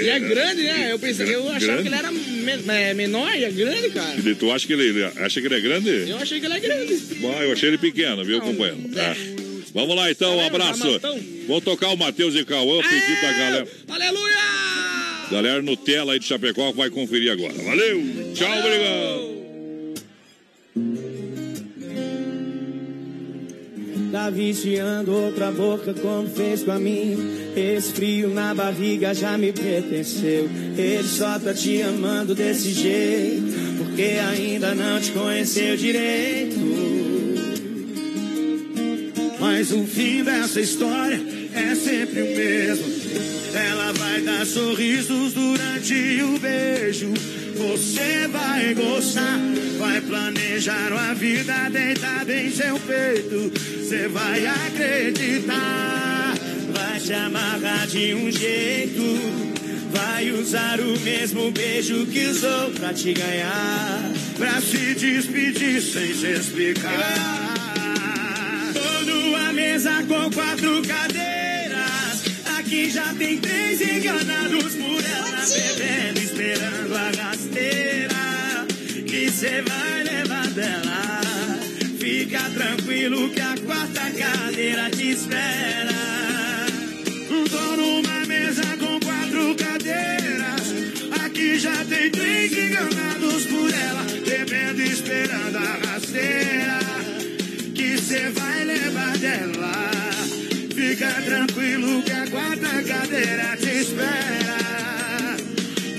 E 0.05 0.09
é 0.09 0.21
grande, 0.21 0.63
né? 0.63 0.93
Eu 0.93 0.99
pensei, 0.99 1.35
eu 1.35 1.49
achava 1.49 1.59
Grande. 1.61 1.83
que 1.83 1.89
ele 1.89 1.95
era 1.97 2.13
me- 2.13 2.73
é, 2.73 2.95
menor 2.95 3.35
e 3.35 3.45
é 3.45 3.51
grande, 3.51 3.91
cara. 3.91 4.15
E 4.19 4.35
Tu 4.35 4.51
acha 4.53 4.67
que 4.67 4.73
ele, 4.75 4.83
ele 4.85 5.05
acha 5.05 5.41
que 5.41 5.47
ele 5.47 5.55
é 5.55 5.61
grande? 5.61 5.89
Eu 6.11 6.17
achei 6.19 6.39
que 6.39 6.47
ele 6.47 6.55
é 6.55 6.61
grande. 6.61 6.95
Bom, 7.21 7.33
eu 7.43 7.53
achei 7.53 7.69
ele 7.71 7.79
pequeno, 7.79 8.23
viu, 8.25 8.41
companheiro? 8.41 8.79
é. 8.93 8.95
Tá. 8.95 9.17
Vamos 9.75 9.95
lá 9.97 10.11
então, 10.11 10.37
um 10.37 10.47
abraço. 10.47 11.01
Vou 11.47 11.61
tocar 11.61 11.91
o 11.91 11.97
Matheus 11.97 12.35
e 12.35 12.45
Cauã, 12.45 12.81
pedido 12.83 13.23
da 13.23 13.33
galera. 13.33 13.69
Aleluia! 13.89 14.37
Galera 15.31 15.63
no 15.63 15.77
tela 15.77 16.13
aí 16.13 16.19
de 16.19 16.25
Chapecó 16.27 16.73
vai 16.73 16.91
conferir 16.91 17.31
agora. 17.31 17.55
Valeu! 17.55 18.03
Tchau, 18.35 18.59
obrigado! 18.59 19.31
Tá 24.11 24.29
viciando 24.29 25.13
outra 25.13 25.53
boca 25.53 25.95
como 25.95 26.29
fez 26.29 26.65
com 26.65 26.73
a 26.73 26.81
minha. 26.81 27.17
Esse 27.55 27.93
frio 27.93 28.29
na 28.31 28.53
barriga 28.53 29.15
já 29.15 29.39
me 29.39 29.53
pertenceu. 29.53 30.51
Ele 30.77 31.07
só 31.07 31.39
tá 31.39 31.55
te 31.55 31.81
amando 31.81 32.35
desse 32.35 32.73
jeito, 32.73 33.53
porque 33.79 34.19
ainda 34.19 34.75
não 34.75 35.01
te 35.01 35.13
conheceu 35.13 35.77
direito. 35.77 36.90
Mas 39.41 39.73
o 39.73 39.85
fim 39.87 40.23
dessa 40.23 40.61
história 40.61 41.19
é 41.55 41.75
sempre 41.75 42.21
o 42.21 42.37
mesmo. 42.37 42.85
Ela 43.55 43.93
vai 43.93 44.21
dar 44.21 44.45
sorrisos 44.45 45.33
durante 45.33 46.23
o 46.23 46.39
beijo. 46.39 47.13
Você 47.57 48.29
vai 48.29 48.75
gostar, 48.75 49.39
vai 49.79 50.01
planejar 50.03 50.93
uma 50.93 51.15
vida 51.15 51.71
deitada 51.71 52.35
em 52.35 52.51
seu 52.51 52.79
peito. 52.81 53.51
Você 53.79 54.09
vai 54.09 54.47
acreditar, 54.47 56.35
vai 56.75 57.01
te 57.01 57.13
amarrar 57.15 57.87
de 57.87 58.15
um 58.15 58.31
jeito. 58.31 59.51
Vai 59.93 60.31
usar 60.31 60.81
o 60.81 61.01
mesmo 61.01 61.51
beijo 61.51 62.07
que 62.07 62.27
usou 62.27 62.71
pra 62.73 62.93
te 62.93 63.13
ganhar. 63.13 64.13
Pra 64.37 64.61
se 64.61 64.95
despedir 64.95 65.81
sem 65.83 66.15
se 66.15 66.27
explicar. 66.27 67.40
Mesa 69.81 70.05
com 70.07 70.31
quatro 70.31 70.83
cadeiras. 70.83 72.23
Aqui 72.59 72.91
já 72.91 73.15
tem 73.15 73.39
três 73.39 73.81
enganados 73.81 74.75
por 74.75 75.03
ela, 75.03 75.41
bebendo, 75.49 76.21
esperando 76.21 76.95
a 76.95 77.11
rasteira. 77.23 78.67
Que 79.07 79.31
cê 79.31 79.63
vai 79.63 80.03
levar 80.03 80.49
dela. 80.49 81.21
Fica 81.99 82.41
tranquilo 82.51 83.31
que 83.31 83.41
a 83.41 83.57
quarta 83.65 84.11
cadeira 84.11 84.91
te 84.91 85.13
espera. 85.13 85.95
Tô 87.51 87.77
numa 87.77 88.27
mesa 88.27 88.77
com 88.77 89.01
quatro 89.01 89.55
cadeiras. 89.55 91.25
Aqui 91.25 91.59
já 91.59 91.85
tem 91.87 92.11
três 92.11 92.53
enganados 92.53 93.47
por 93.47 93.73
ela, 93.73 94.05
bebendo, 94.29 94.83
esperando 94.83 95.57
a 95.57 95.91
rasteira. 95.91 96.81
Que 97.75 97.97
cê 97.97 98.29
vai 98.29 98.65
levar 98.65 99.17
dela. 99.17 99.60
Fica 101.11 101.23
tranquilo 101.23 102.03
que 102.03 102.13
a 102.13 102.27
quarta 102.29 102.83
cadeira 102.85 103.57
te 103.57 103.81
espera. 103.81 105.37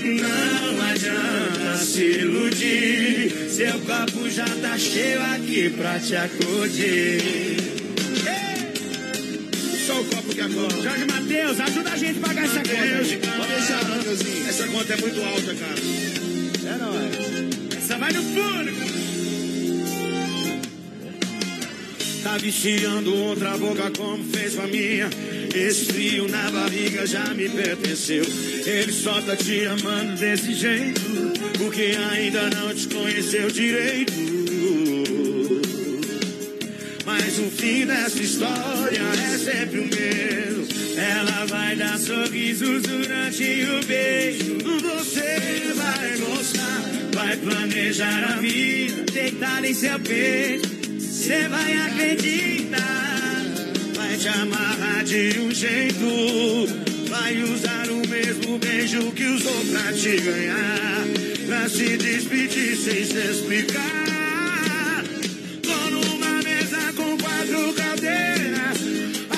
Não 0.04 0.82
adianta 0.90 1.76
se 1.76 2.02
iludir. 2.02 3.50
Seu 3.50 3.78
copo 3.80 4.30
já 4.30 4.46
tá 4.46 4.78
cheio 4.78 5.20
aqui 5.34 5.68
pra 5.76 5.98
te 5.98 6.16
acudir. 6.16 7.56
Só 9.86 10.00
o 10.00 10.04
copo 10.06 10.34
que 10.34 10.40
acorda. 10.40 10.82
Jorge 10.82 11.04
Matheus, 11.04 11.60
ajuda 11.60 11.90
a 11.90 11.96
gente 11.96 12.18
a 12.18 12.26
pagar 12.26 12.44
essa 12.44 12.60
conta. 12.60 13.36
Pode 13.36 13.52
deixar, 13.52 13.84
Matheusinho. 13.88 14.48
Essa 14.48 14.68
conta 14.68 14.94
é 14.94 14.96
muito 14.96 15.22
alta, 15.22 15.54
cara. 15.54 15.80
É 16.64 16.78
nóis. 16.78 17.76
Essa 17.76 17.98
vai 17.98 18.12
no 18.12 18.22
fundo. 18.22 19.01
Tá 22.22 22.38
viciando 22.38 23.12
outra 23.16 23.58
boca 23.58 23.90
como 23.90 24.22
fez 24.22 24.54
com 24.54 24.62
a 24.62 24.66
minha. 24.68 25.10
Esse 25.52 25.86
frio 25.86 26.28
na 26.28 26.50
barriga 26.52 27.04
já 27.04 27.34
me 27.34 27.48
pertenceu. 27.48 28.24
Ele 28.64 28.92
só 28.92 29.20
tá 29.22 29.34
te 29.34 29.66
amando 29.66 30.16
desse 30.18 30.54
jeito, 30.54 31.00
porque 31.58 31.96
ainda 32.12 32.48
não 32.50 32.72
te 32.72 32.86
conheceu 32.86 33.50
direito. 33.50 34.12
Mas 37.04 37.38
o 37.40 37.50
fim 37.50 37.86
dessa 37.86 38.22
história 38.22 39.00
é 39.00 39.38
sempre 39.38 39.80
o 39.80 39.88
mesmo. 39.88 40.68
Ela 40.96 41.44
vai 41.46 41.74
dar 41.74 41.98
sorrisos 41.98 42.82
durante 42.82 43.42
o 43.64 43.84
beijo. 43.84 44.58
Você 44.80 45.72
vai 45.74 46.16
gostar, 46.18 46.82
vai 47.14 47.36
planejar 47.36 48.32
a 48.32 48.36
vida, 48.36 49.02
deitar 49.12 49.64
em 49.64 49.74
seu 49.74 49.98
peito. 49.98 50.81
Você 51.22 51.46
vai 51.46 51.72
acreditar, 51.76 53.44
vai 53.94 54.16
te 54.16 54.26
amarrar 54.26 55.04
de 55.04 55.38
um 55.38 55.52
jeito, 55.52 56.66
vai 57.08 57.40
usar 57.44 57.88
o 57.90 58.08
mesmo 58.08 58.58
beijo 58.58 59.12
que 59.12 59.24
usou 59.26 59.64
pra 59.66 59.92
te 59.92 60.16
ganhar, 60.16 61.04
pra 61.46 61.68
se 61.68 61.96
despedir 61.96 62.76
sem 62.76 63.04
se 63.04 63.18
explicar. 63.18 65.04
Tô 65.62 65.90
numa 65.90 66.42
mesa 66.42 66.92
com 66.96 67.16
quatro 67.16 67.72
cadeiras, 67.74 68.78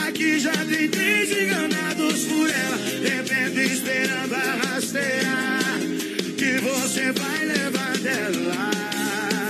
aqui 0.07 0.39
já 0.39 0.57
tem 0.65 0.89
três 0.89 1.31
enganados 1.33 2.25
por 2.25 2.49
ela, 2.49 2.79
bebendo 3.03 3.61
esperando 3.61 4.35
a 4.35 4.69
rasteira, 4.69 5.37
que 6.39 6.61
você 6.61 7.13
vai 7.13 7.45
levar 7.45 7.99
dela. 7.99 8.71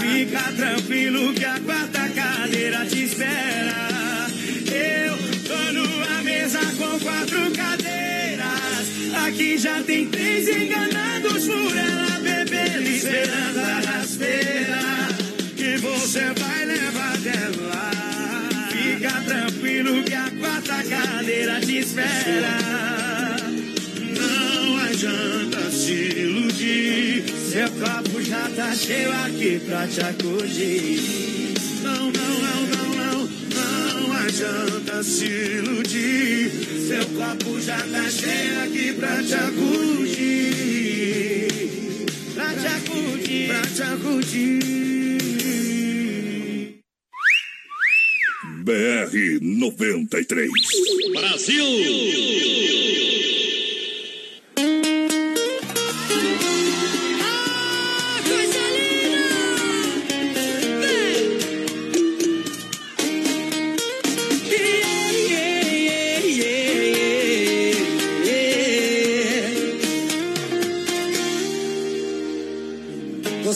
Fica 0.01 0.53
tranquilo 0.53 1.33
que 1.33 1.45
a 1.45 1.61
quarta 1.61 1.94
cadeira 2.55 2.87
te 2.87 3.05
espera. 3.05 4.29
Eu 4.71 5.17
tô 5.43 5.73
numa 5.73 6.23
mesa 6.23 6.61
com 6.79 6.99
quatro 7.01 7.51
cadeiras. 7.51 8.47
Aqui 9.27 9.59
já 9.59 9.83
tem 9.83 10.07
três 10.07 10.49
enganados 10.49 11.47
por 11.47 11.77
ela, 11.77 12.21
bebendo, 12.21 12.89
esperando 12.89 13.59
a 13.59 13.81
rasteira. 13.91 14.79
Que 15.57 15.77
você 15.79 16.21
vai 16.39 16.65
levar 16.65 17.19
dela. 17.19 17.91
Fica 18.71 19.21
tranquilo 19.23 20.05
que 20.05 20.15
a 20.15 20.31
quarta 20.39 20.83
cadeira 20.85 21.61
te 21.61 21.79
espera. 21.79 22.57
Não 24.17 24.77
adianta 24.79 25.71
se 25.73 26.21
iludir. 26.21 27.25
Seu 27.51 27.69
copo 27.71 28.23
já 28.23 28.49
tá 28.51 28.73
cheio 28.75 29.11
aqui 29.25 29.61
pra 29.67 29.87
te 29.89 30.01
acudir. 30.01 31.25
Não, 31.85 32.11
não, 32.11 32.11
não, 32.11 32.67
não, 32.67 32.97
não, 32.97 34.09
não 34.09 34.13
adianta 34.17 35.03
se 35.03 35.27
iludir. 35.27 36.51
Seu 36.89 37.05
copo 37.09 37.61
já 37.61 37.77
tá 37.77 38.09
cheio 38.09 38.63
aqui 38.63 38.95
pra 38.95 39.23
te 39.23 39.35
acudir. 39.35 40.65
Pra 42.35 42.55
te 42.55 42.67
acudir, 42.67 43.49
pra 43.49 43.61
te 43.67 43.83
acudir. 43.83 44.65
BR 48.65 49.41
93. 49.43 50.51
Brasil! 51.13 51.65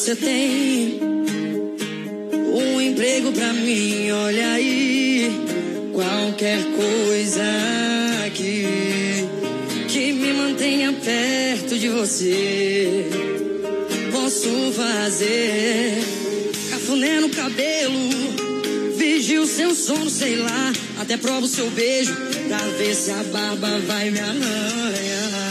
Você 0.09 0.16
tem 0.16 0.98
um 2.32 2.80
emprego 2.80 3.30
pra 3.30 3.52
mim, 3.52 4.10
olha 4.10 4.52
aí. 4.52 5.30
Qualquer 5.93 6.64
coisa 6.64 7.43
que, 8.32 8.64
que 9.86 10.12
me 10.12 10.32
mantenha 10.32 10.94
perto 10.94 11.78
de 11.78 11.90
você. 11.90 13.05
Posso 14.10 14.48
fazer 14.72 16.02
cafuné 16.70 17.20
no 17.20 17.28
cabelo, 17.28 18.09
vigio 18.97 19.47
seu 19.47 19.74
sono, 19.74 20.09
sei 20.09 20.36
lá. 20.36 20.72
Até 21.01 21.18
provo 21.18 21.47
seu 21.47 21.68
beijo 21.68 22.16
pra 22.48 22.56
ver 22.78 22.94
se 22.94 23.10
a 23.10 23.22
barba 23.24 23.78
vai 23.86 24.10
me 24.10 24.20
arranhar. 24.20 25.48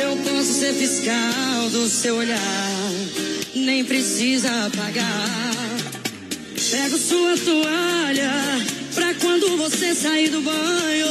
Eu 0.00 0.16
posso 0.16 0.50
ser 0.60 0.72
fiscal 0.72 1.68
do 1.70 1.88
seu 1.90 2.16
olhar, 2.16 2.38
nem 3.68 3.84
precisa 3.84 4.48
pagar. 4.74 5.28
Pego 6.70 6.96
sua 6.96 7.36
toalha 7.36 8.32
pra 8.94 9.12
quando 9.20 9.58
você 9.58 9.94
sair 9.94 10.30
do 10.30 10.40
banho. 10.40 11.06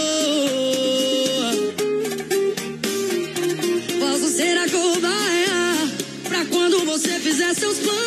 Posso 3.99 4.27
ser 4.35 4.57
a 4.57 4.67
cobaia 4.69 5.91
pra 6.27 6.45
quando 6.45 6.83
você 6.83 7.19
fizer 7.19 7.53
seus 7.53 7.77
planos. 7.77 8.06